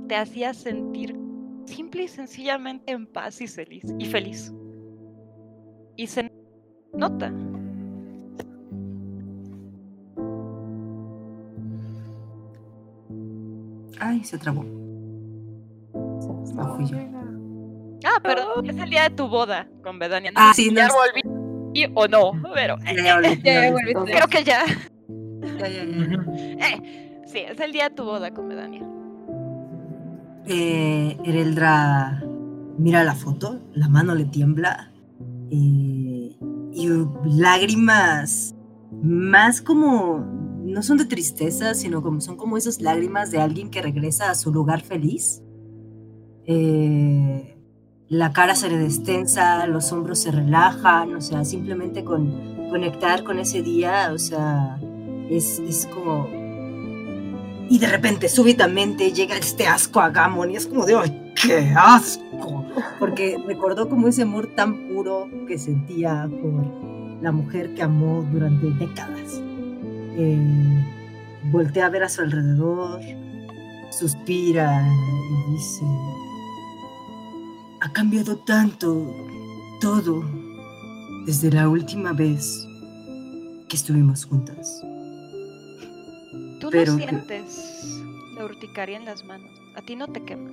te 0.09 0.15
hacía 0.15 0.53
sentir 0.53 1.17
simple 1.65 2.03
y 2.03 2.07
sencillamente 2.09 2.91
en 2.91 3.07
paz 3.07 3.39
y 3.39 3.47
feliz. 3.47 3.83
Y 3.99 4.05
feliz. 4.05 4.53
Y 5.95 6.07
se 6.07 6.29
nota. 6.93 7.33
Ay, 13.99 14.23
se 14.25 14.37
trabó. 14.37 14.63
No 15.93 16.75
fui 16.75 16.85
yo. 16.85 16.97
Ah, 18.05 18.19
perdón, 18.21 18.69
es 18.69 18.77
el 18.77 18.89
día 18.89 19.03
de 19.09 19.15
tu 19.15 19.27
boda 19.27 19.67
con 19.83 19.97
Bedania. 19.99 20.31
No 20.31 20.37
Ah, 20.39 20.51
sí, 20.55 20.69
no 20.69 20.75
ya 20.77 20.87
es- 20.87 20.93
volví 20.93 21.85
o 21.95 22.07
no, 22.07 22.31
pero 22.53 22.75
Ya, 23.03 23.15
volví, 23.15 23.41
Ya, 23.43 23.71
volví. 23.71 23.93
creo 24.11 24.27
que 24.27 24.43
ya. 24.43 24.65
Ya, 25.59 25.67
ya, 25.67 25.83
ya. 25.85 26.25
Eh, 26.75 27.21
sí, 27.25 27.39
es 27.39 27.59
el 27.59 27.71
día 27.71 27.89
de 27.89 27.95
tu 27.95 28.03
boda 28.03 28.31
con 28.33 28.47
Bedania. 28.49 28.81
Eh, 30.45 31.17
Ereldra 31.23 32.21
mira 32.77 33.03
la 33.03 33.15
foto, 33.15 33.59
la 33.73 33.87
mano 33.87 34.13
le 34.15 34.25
tiembla 34.25 34.91
eh, 35.51 36.35
y 36.73 36.87
lágrimas 37.25 38.55
más 39.01 39.61
como, 39.61 40.19
no 40.63 40.81
son 40.83 40.97
de 40.97 41.05
tristeza, 41.05 41.73
sino 41.75 42.01
como 42.01 42.19
son 42.19 42.35
como 42.35 42.57
esas 42.57 42.81
lágrimas 42.81 43.31
de 43.31 43.39
alguien 43.39 43.69
que 43.69 43.81
regresa 43.81 44.29
a 44.31 44.35
su 44.35 44.51
lugar 44.51 44.81
feliz. 44.81 45.41
Eh, 46.45 47.52
la 48.13 48.31
cara 48.31 48.55
se 48.55 48.69
le 48.69 48.77
destensa, 48.77 49.65
los 49.65 49.91
hombros 49.91 50.19
se 50.19 50.31
relajan, 50.31 51.15
o 51.15 51.21
sea, 51.21 51.43
simplemente 51.43 52.03
con 52.03 52.69
conectar 52.69 53.23
con 53.23 53.39
ese 53.39 53.61
día, 53.61 54.11
o 54.13 54.19
sea, 54.19 54.77
es, 55.29 55.59
es 55.59 55.87
como 55.87 56.27
y 57.69 57.79
de 57.79 57.87
repente, 57.87 58.29
súbitamente, 58.29 59.11
llega 59.13 59.35
este 59.35 59.65
asco 59.65 59.99
a 59.99 60.11
Gamon 60.11 60.51
y 60.51 60.57
es 60.57 60.67
como 60.67 60.85
de, 60.85 60.95
¡ay, 60.95 61.33
qué 61.41 61.73
asco! 61.75 62.65
Porque 62.99 63.41
recordó 63.47 63.89
como 63.89 64.07
ese 64.07 64.21
amor 64.21 64.47
tan 64.55 64.89
puro 64.89 65.27
que 65.47 65.57
sentía 65.57 66.29
por 66.29 67.23
la 67.23 67.31
mujer 67.31 67.73
que 67.73 67.81
amó 67.81 68.27
durante 68.31 68.69
décadas. 68.71 69.41
Eh, 70.17 70.85
voltea 71.45 71.87
a 71.87 71.89
ver 71.89 72.03
a 72.03 72.09
su 72.09 72.21
alrededor, 72.21 72.99
suspira 73.89 74.85
y 74.85 75.51
dice, 75.53 75.85
ha 77.83 77.91
cambiado 77.91 78.37
tanto 78.37 79.13
todo 79.81 80.23
desde 81.25 81.51
la 81.51 81.67
última 81.67 82.13
vez 82.13 82.65
que 83.67 83.75
estuvimos 83.75 84.23
juntas. 84.25 84.79
Tú 86.61 86.69
Pero 86.71 86.93
no 86.93 86.97
que- 86.97 87.07
sientes 87.09 88.01
la 88.37 88.45
urticaria 88.45 88.95
en 88.97 89.03
las 89.03 89.25
manos. 89.25 89.51
A 89.75 89.81
ti 89.81 89.97
no 89.97 90.07
te 90.07 90.23
quema. 90.23 90.49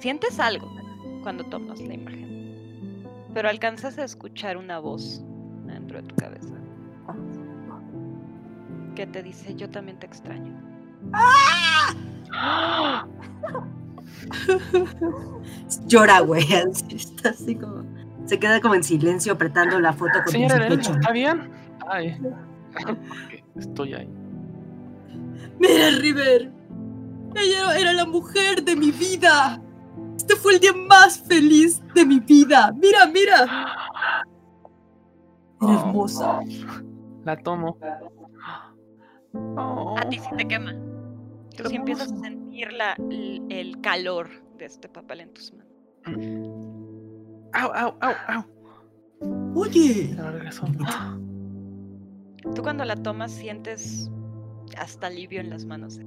Sientes 0.00 0.38
algo 0.38 0.70
cuando 1.22 1.44
tomas 1.44 1.80
la 1.80 1.94
imagen. 1.94 3.06
Pero 3.32 3.48
alcanzas 3.48 3.96
a 3.98 4.04
escuchar 4.04 4.58
una 4.58 4.78
voz 4.80 5.22
dentro 5.66 6.02
de 6.02 6.08
tu 6.08 6.14
cabeza 6.16 6.54
que 8.96 9.06
te 9.06 9.22
dice, 9.22 9.54
yo 9.54 9.70
también 9.70 9.98
te 9.98 10.04
extraño. 10.06 10.52
Llora, 15.86 16.20
güey. 16.20 16.44
Está 16.90 17.30
así 17.30 17.54
como. 17.54 17.84
Se 18.26 18.38
queda 18.38 18.60
como 18.60 18.74
en 18.74 18.84
silencio 18.84 19.32
apretando 19.32 19.80
la 19.80 19.92
foto 19.92 20.12
con 20.24 20.32
Señora 20.32 20.54
su 20.56 20.60
Elena, 20.62 20.76
pecho. 20.76 20.92
¿está 20.94 21.12
bien? 21.12 21.50
Ay. 21.88 22.18
Estoy 23.56 23.94
ahí. 23.94 24.08
Mira, 25.58 25.90
River. 25.98 26.52
Ella 27.34 27.78
era 27.78 27.92
la 27.92 28.04
mujer 28.06 28.62
de 28.64 28.76
mi 28.76 28.90
vida. 28.90 29.60
Este 30.16 30.36
fue 30.36 30.54
el 30.54 30.60
día 30.60 30.72
más 30.72 31.18
feliz 31.20 31.80
de 31.94 32.04
mi 32.06 32.20
vida. 32.20 32.72
Mira, 32.80 33.06
mira. 33.06 33.42
Era 33.42 34.24
Oh. 35.62 35.72
hermosa. 35.88 36.40
La 37.24 37.36
tomo. 37.36 37.76
Oh. 39.56 39.94
A 39.98 40.08
ti 40.08 40.18
sí 40.18 40.28
te 40.36 40.46
quema. 40.48 40.72
Tú 41.56 41.68
sí 41.68 41.76
empiezas 41.76 42.12
a 42.12 42.16
sentir 42.16 42.39
la, 42.68 42.96
el, 43.48 43.80
calor 43.80 44.28
de 44.58 44.66
este 44.66 44.88
papel 44.88 45.20
en 45.20 45.32
tus 45.32 45.52
manos. 45.52 45.66
Au, 47.52 47.72
au, 47.72 47.94
au, 48.00 48.14
au. 48.28 48.44
Oye. 49.54 50.16
Tú 52.54 52.62
cuando 52.62 52.84
la 52.84 52.96
tomas 52.96 53.32
sientes 53.32 54.10
hasta 54.78 55.08
alivio 55.08 55.40
en 55.40 55.50
las 55.50 55.64
manos. 55.64 56.00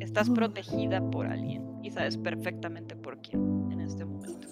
Estás 0.00 0.30
protegida 0.30 1.00
por 1.10 1.26
alguien 1.26 1.64
y 1.82 1.90
sabes 1.90 2.16
perfectamente 2.16 2.96
por 2.96 3.20
quién 3.20 3.70
en 3.70 3.80
este 3.80 4.04
momento. 4.04 4.48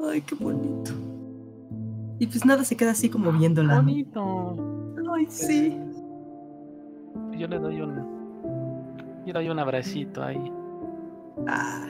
Ay, 0.00 0.22
qué 0.22 0.34
bonito. 0.34 0.92
Y 2.18 2.26
pues 2.26 2.44
nada, 2.44 2.64
se 2.64 2.76
queda 2.76 2.92
así 2.92 3.08
como 3.08 3.32
viéndola. 3.32 3.76
Bonito. 3.76 4.56
Ay, 5.14 5.26
sí. 5.28 5.76
Yo 7.36 7.46
le 7.46 7.58
doy 7.58 7.80
un. 7.80 8.17
Le 9.28 9.34
doy 9.34 9.50
un 9.50 9.58
abracito 9.58 10.24
ahí. 10.24 10.40
Ah, 11.46 11.84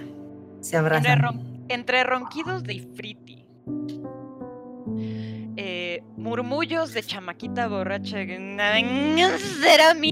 se 0.61 0.77
Entre, 0.77 0.97
abrazan. 0.97 1.19
ron- 1.21 1.65
entre 1.69 2.03
ronquidos 2.03 2.65
de 2.65 2.75
Ifriti, 2.75 3.47
eh, 5.57 6.03
murmullos 6.17 6.93
de 6.93 7.01
chamaquita 7.05 7.69
borracha, 7.69 8.17
será 9.61 9.95
mi. 9.95 10.09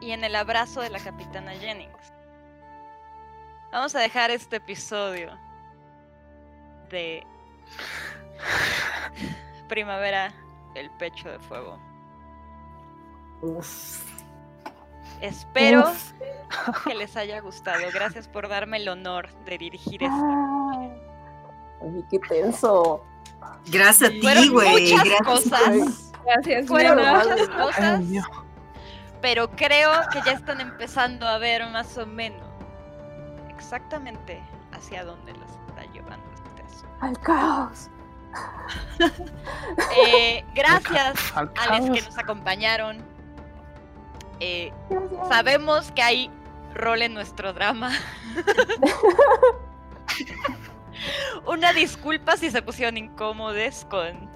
y 0.00 0.12
en 0.12 0.22
el 0.22 0.36
abrazo 0.36 0.80
de 0.80 0.90
la 0.90 1.00
capitana 1.00 1.50
Jennings. 1.54 2.12
Vamos 3.72 3.96
a 3.96 3.98
dejar 3.98 4.30
este 4.30 4.56
episodio 4.58 5.30
de 6.88 7.24
Primavera, 9.68 10.32
el 10.76 10.88
pecho 11.00 11.28
de 11.28 11.40
fuego. 11.40 11.80
Uf. 13.42 14.02
Espero 15.20 15.84
que 16.84 16.94
les 16.94 17.16
haya 17.16 17.40
gustado. 17.40 17.80
Gracias 17.92 18.28
por 18.28 18.48
darme 18.48 18.76
el 18.78 18.88
honor 18.88 19.28
de 19.44 19.58
dirigir 19.58 20.02
esto. 20.02 20.90
Ay, 21.82 22.04
qué 22.10 22.18
tenso. 22.20 23.04
Gracias 23.66 24.10
a 24.10 24.12
ti, 24.12 24.20
Fueron 24.20 24.52
güey. 24.52 24.92
muchas 24.92 25.04
Gracias. 25.04 25.26
cosas. 25.26 26.12
Gracias, 26.24 26.66
Fueron 26.66 26.96
muchas 26.98 27.48
cosas. 27.48 28.02
Pero 29.20 29.50
creo 29.50 29.90
que 30.12 30.20
ya 30.24 30.32
están 30.32 30.60
empezando 30.60 31.26
a 31.26 31.38
ver 31.38 31.66
más 31.70 31.98
o 31.98 32.06
menos 32.06 32.46
exactamente 33.48 34.40
hacia 34.72 35.04
dónde 35.04 35.32
las 35.32 35.50
está 35.68 35.82
llevando 35.92 36.24
este 36.34 36.62
asunto. 36.62 36.96
Al 37.00 37.18
caos. 37.20 37.90
Eh, 40.06 40.44
gracias 40.54 41.16
Al 41.34 41.50
a 41.56 41.78
los 41.80 41.90
que 41.90 42.02
nos 42.02 42.18
acompañaron. 42.18 43.02
Eh, 44.40 44.72
sabemos 45.28 45.90
que 45.92 46.02
hay 46.02 46.30
rol 46.74 47.02
en 47.02 47.14
nuestro 47.14 47.52
drama. 47.52 47.92
Una 51.46 51.72
disculpa 51.72 52.36
si 52.36 52.50
se 52.50 52.62
pusieron 52.62 52.96
incómodos 52.96 53.86
con 53.88 54.28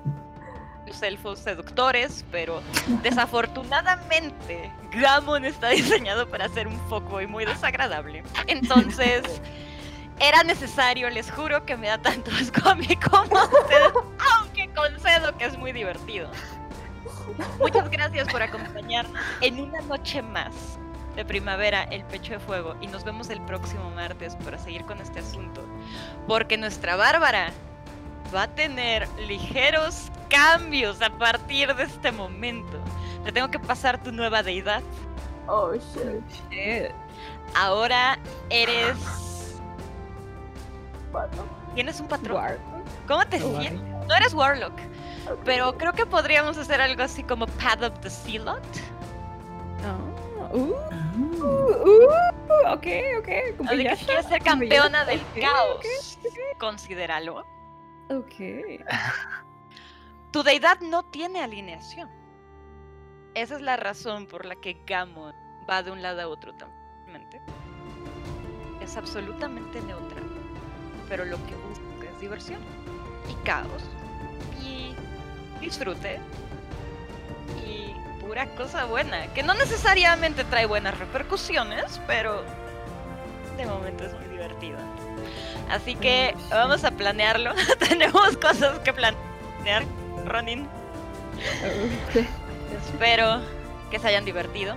los 0.86 1.02
elfos 1.02 1.38
seductores, 1.38 2.24
pero 2.30 2.62
desafortunadamente 3.02 4.72
Gammon 4.92 5.44
está 5.44 5.70
diseñado 5.70 6.28
para 6.28 6.48
ser 6.48 6.66
un 6.66 6.78
fuckboy 6.88 7.26
muy 7.26 7.44
desagradable. 7.44 8.22
Entonces, 8.46 9.22
era 10.20 10.42
necesario, 10.44 11.10
les 11.10 11.30
juro 11.30 11.64
que 11.64 11.76
me 11.76 11.88
da 11.88 11.98
tanto 11.98 12.30
asco 12.30 12.68
a 12.68 12.74
mí 12.74 12.96
como 12.96 13.38
a 13.38 13.44
ustedes, 13.44 13.92
aunque 14.36 14.68
concedo 14.74 15.36
que 15.36 15.46
es 15.46 15.58
muy 15.58 15.72
divertido. 15.72 16.30
Muchas 17.58 17.90
gracias 17.90 18.28
por 18.28 18.42
acompañarnos 18.42 19.20
en 19.40 19.60
una 19.60 19.80
noche 19.82 20.22
más 20.22 20.78
de 21.16 21.24
primavera, 21.24 21.82
el 21.84 22.04
pecho 22.04 22.32
de 22.32 22.38
fuego, 22.40 22.74
y 22.80 22.86
nos 22.86 23.04
vemos 23.04 23.28
el 23.30 23.40
próximo 23.42 23.90
martes 23.90 24.34
para 24.36 24.58
seguir 24.58 24.84
con 24.84 25.00
este 25.00 25.18
asunto, 25.20 25.62
porque 26.26 26.56
nuestra 26.56 26.96
Bárbara 26.96 27.50
va 28.34 28.44
a 28.44 28.48
tener 28.48 29.06
ligeros 29.26 30.10
cambios 30.30 31.02
a 31.02 31.10
partir 31.10 31.74
de 31.74 31.82
este 31.82 32.10
momento. 32.12 32.78
Te 33.24 33.32
tengo 33.32 33.50
que 33.50 33.58
pasar 33.58 34.02
tu 34.02 34.10
nueva 34.10 34.42
deidad. 34.42 34.82
Oh, 35.46 35.74
shit. 35.74 36.22
Shit. 36.50 36.92
Ahora 37.54 38.18
eres... 38.48 38.96
Tienes 41.74 42.00
un 42.00 42.08
patrón. 42.08 42.36
War- 42.36 42.58
¿Cómo 43.06 43.26
te 43.26 43.38
sientes? 43.38 43.80
No 44.08 44.14
eres 44.14 44.32
Warlock. 44.32 44.72
Pero 45.44 45.76
creo 45.76 45.92
que 45.92 46.06
podríamos 46.06 46.56
hacer 46.58 46.80
algo 46.80 47.02
así 47.02 47.22
como 47.22 47.46
Path 47.46 47.82
of 47.82 48.00
the 48.00 48.10
Zealot. 48.10 48.62
Oh, 50.52 50.56
uh, 50.56 50.74
Ah. 50.90 51.12
uh, 51.16 52.74
ok, 52.74 52.86
ok. 53.18 53.56
con 53.56 53.68
Así 53.68 53.76
que 53.78 53.82
belleza, 53.84 53.96
si 53.96 54.04
quieres 54.06 54.26
ser 54.26 54.42
campeona 54.42 55.04
del 55.04 55.20
belleza. 55.34 55.52
Ok, 55.74 55.82
caos, 55.82 56.28
considéralo. 56.58 57.44
Ok. 58.10 58.34
Tu 60.32 60.42
deidad 60.42 60.80
no 60.80 61.02
tiene 61.04 61.42
alineación. 61.42 62.08
Esa 63.34 63.56
es 63.56 63.62
la 63.62 63.76
razón 63.76 64.26
por 64.26 64.44
la 64.44 64.56
que 64.56 64.82
Gammon 64.86 65.34
va 65.68 65.82
de 65.82 65.90
un 65.90 66.02
lado 66.02 66.20
a 66.22 66.28
otro 66.28 66.54
también. 66.54 66.82
Es 68.80 68.96
absolutamente 68.96 69.80
neutral. 69.82 70.24
Pero 71.08 71.24
lo 71.24 71.36
que 71.46 71.54
busca 71.54 72.10
es 72.12 72.20
diversión. 72.20 72.60
Y 73.28 73.34
caos. 73.44 73.82
Disfrute. 75.62 76.18
Y 77.66 77.94
pura 78.20 78.46
cosa 78.56 78.84
buena. 78.84 79.28
Que 79.28 79.42
no 79.42 79.54
necesariamente 79.54 80.44
trae 80.44 80.66
buenas 80.66 80.98
repercusiones, 80.98 82.00
pero 82.06 82.42
de 83.56 83.64
momento 83.64 84.04
es 84.04 84.12
muy 84.12 84.26
divertido. 84.26 84.78
Así 85.70 85.94
que 85.94 86.34
vamos 86.50 86.84
a 86.84 86.90
planearlo. 86.90 87.52
Tenemos 87.88 88.36
cosas 88.36 88.78
que 88.80 88.92
planear, 88.92 89.84
Ronin. 90.26 90.68
Espero 92.86 93.40
que 93.90 93.98
se 93.98 94.08
hayan 94.08 94.24
divertido. 94.24 94.74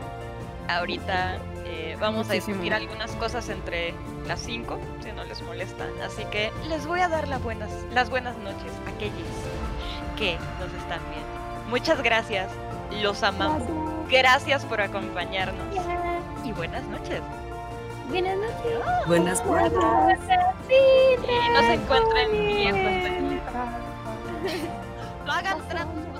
Ahorita 0.67 1.37
eh, 1.65 1.97
vamos 1.99 2.29
a 2.29 2.33
discutir 2.33 2.73
algunas 2.73 3.11
cosas 3.13 3.49
entre 3.49 3.93
las 4.27 4.39
5, 4.41 4.79
si 5.03 5.11
no 5.11 5.23
les 5.23 5.41
molesta. 5.41 5.87
Así 6.05 6.25
que 6.25 6.51
les 6.69 6.85
voy 6.85 6.99
a 6.99 7.07
dar 7.07 7.27
las 7.27 7.41
buenas, 7.41 7.71
las 7.91 8.09
buenas 8.09 8.37
noches 8.37 8.71
a 8.85 8.89
aquellos 8.91 9.27
que 10.15 10.37
nos 10.59 10.71
están 10.73 10.99
viendo. 11.09 11.69
Muchas 11.69 12.01
gracias, 12.01 12.49
los 13.01 13.23
amamos. 13.23 13.63
Gracias 14.09 14.63
por 14.65 14.81
acompañarnos 14.81 15.65
y 16.43 16.51
buenas 16.51 16.83
noches. 16.83 17.21
Buenas 18.09 18.37
noches. 18.37 18.79
Buenas 19.07 19.43
noches. 19.45 20.29
Y 20.69 21.53
nos 21.53 21.63
encuentren 21.63 22.31
viejos. 22.31 22.81
No 25.25 25.31
hagan 25.33 25.67
trampa. 25.67 26.14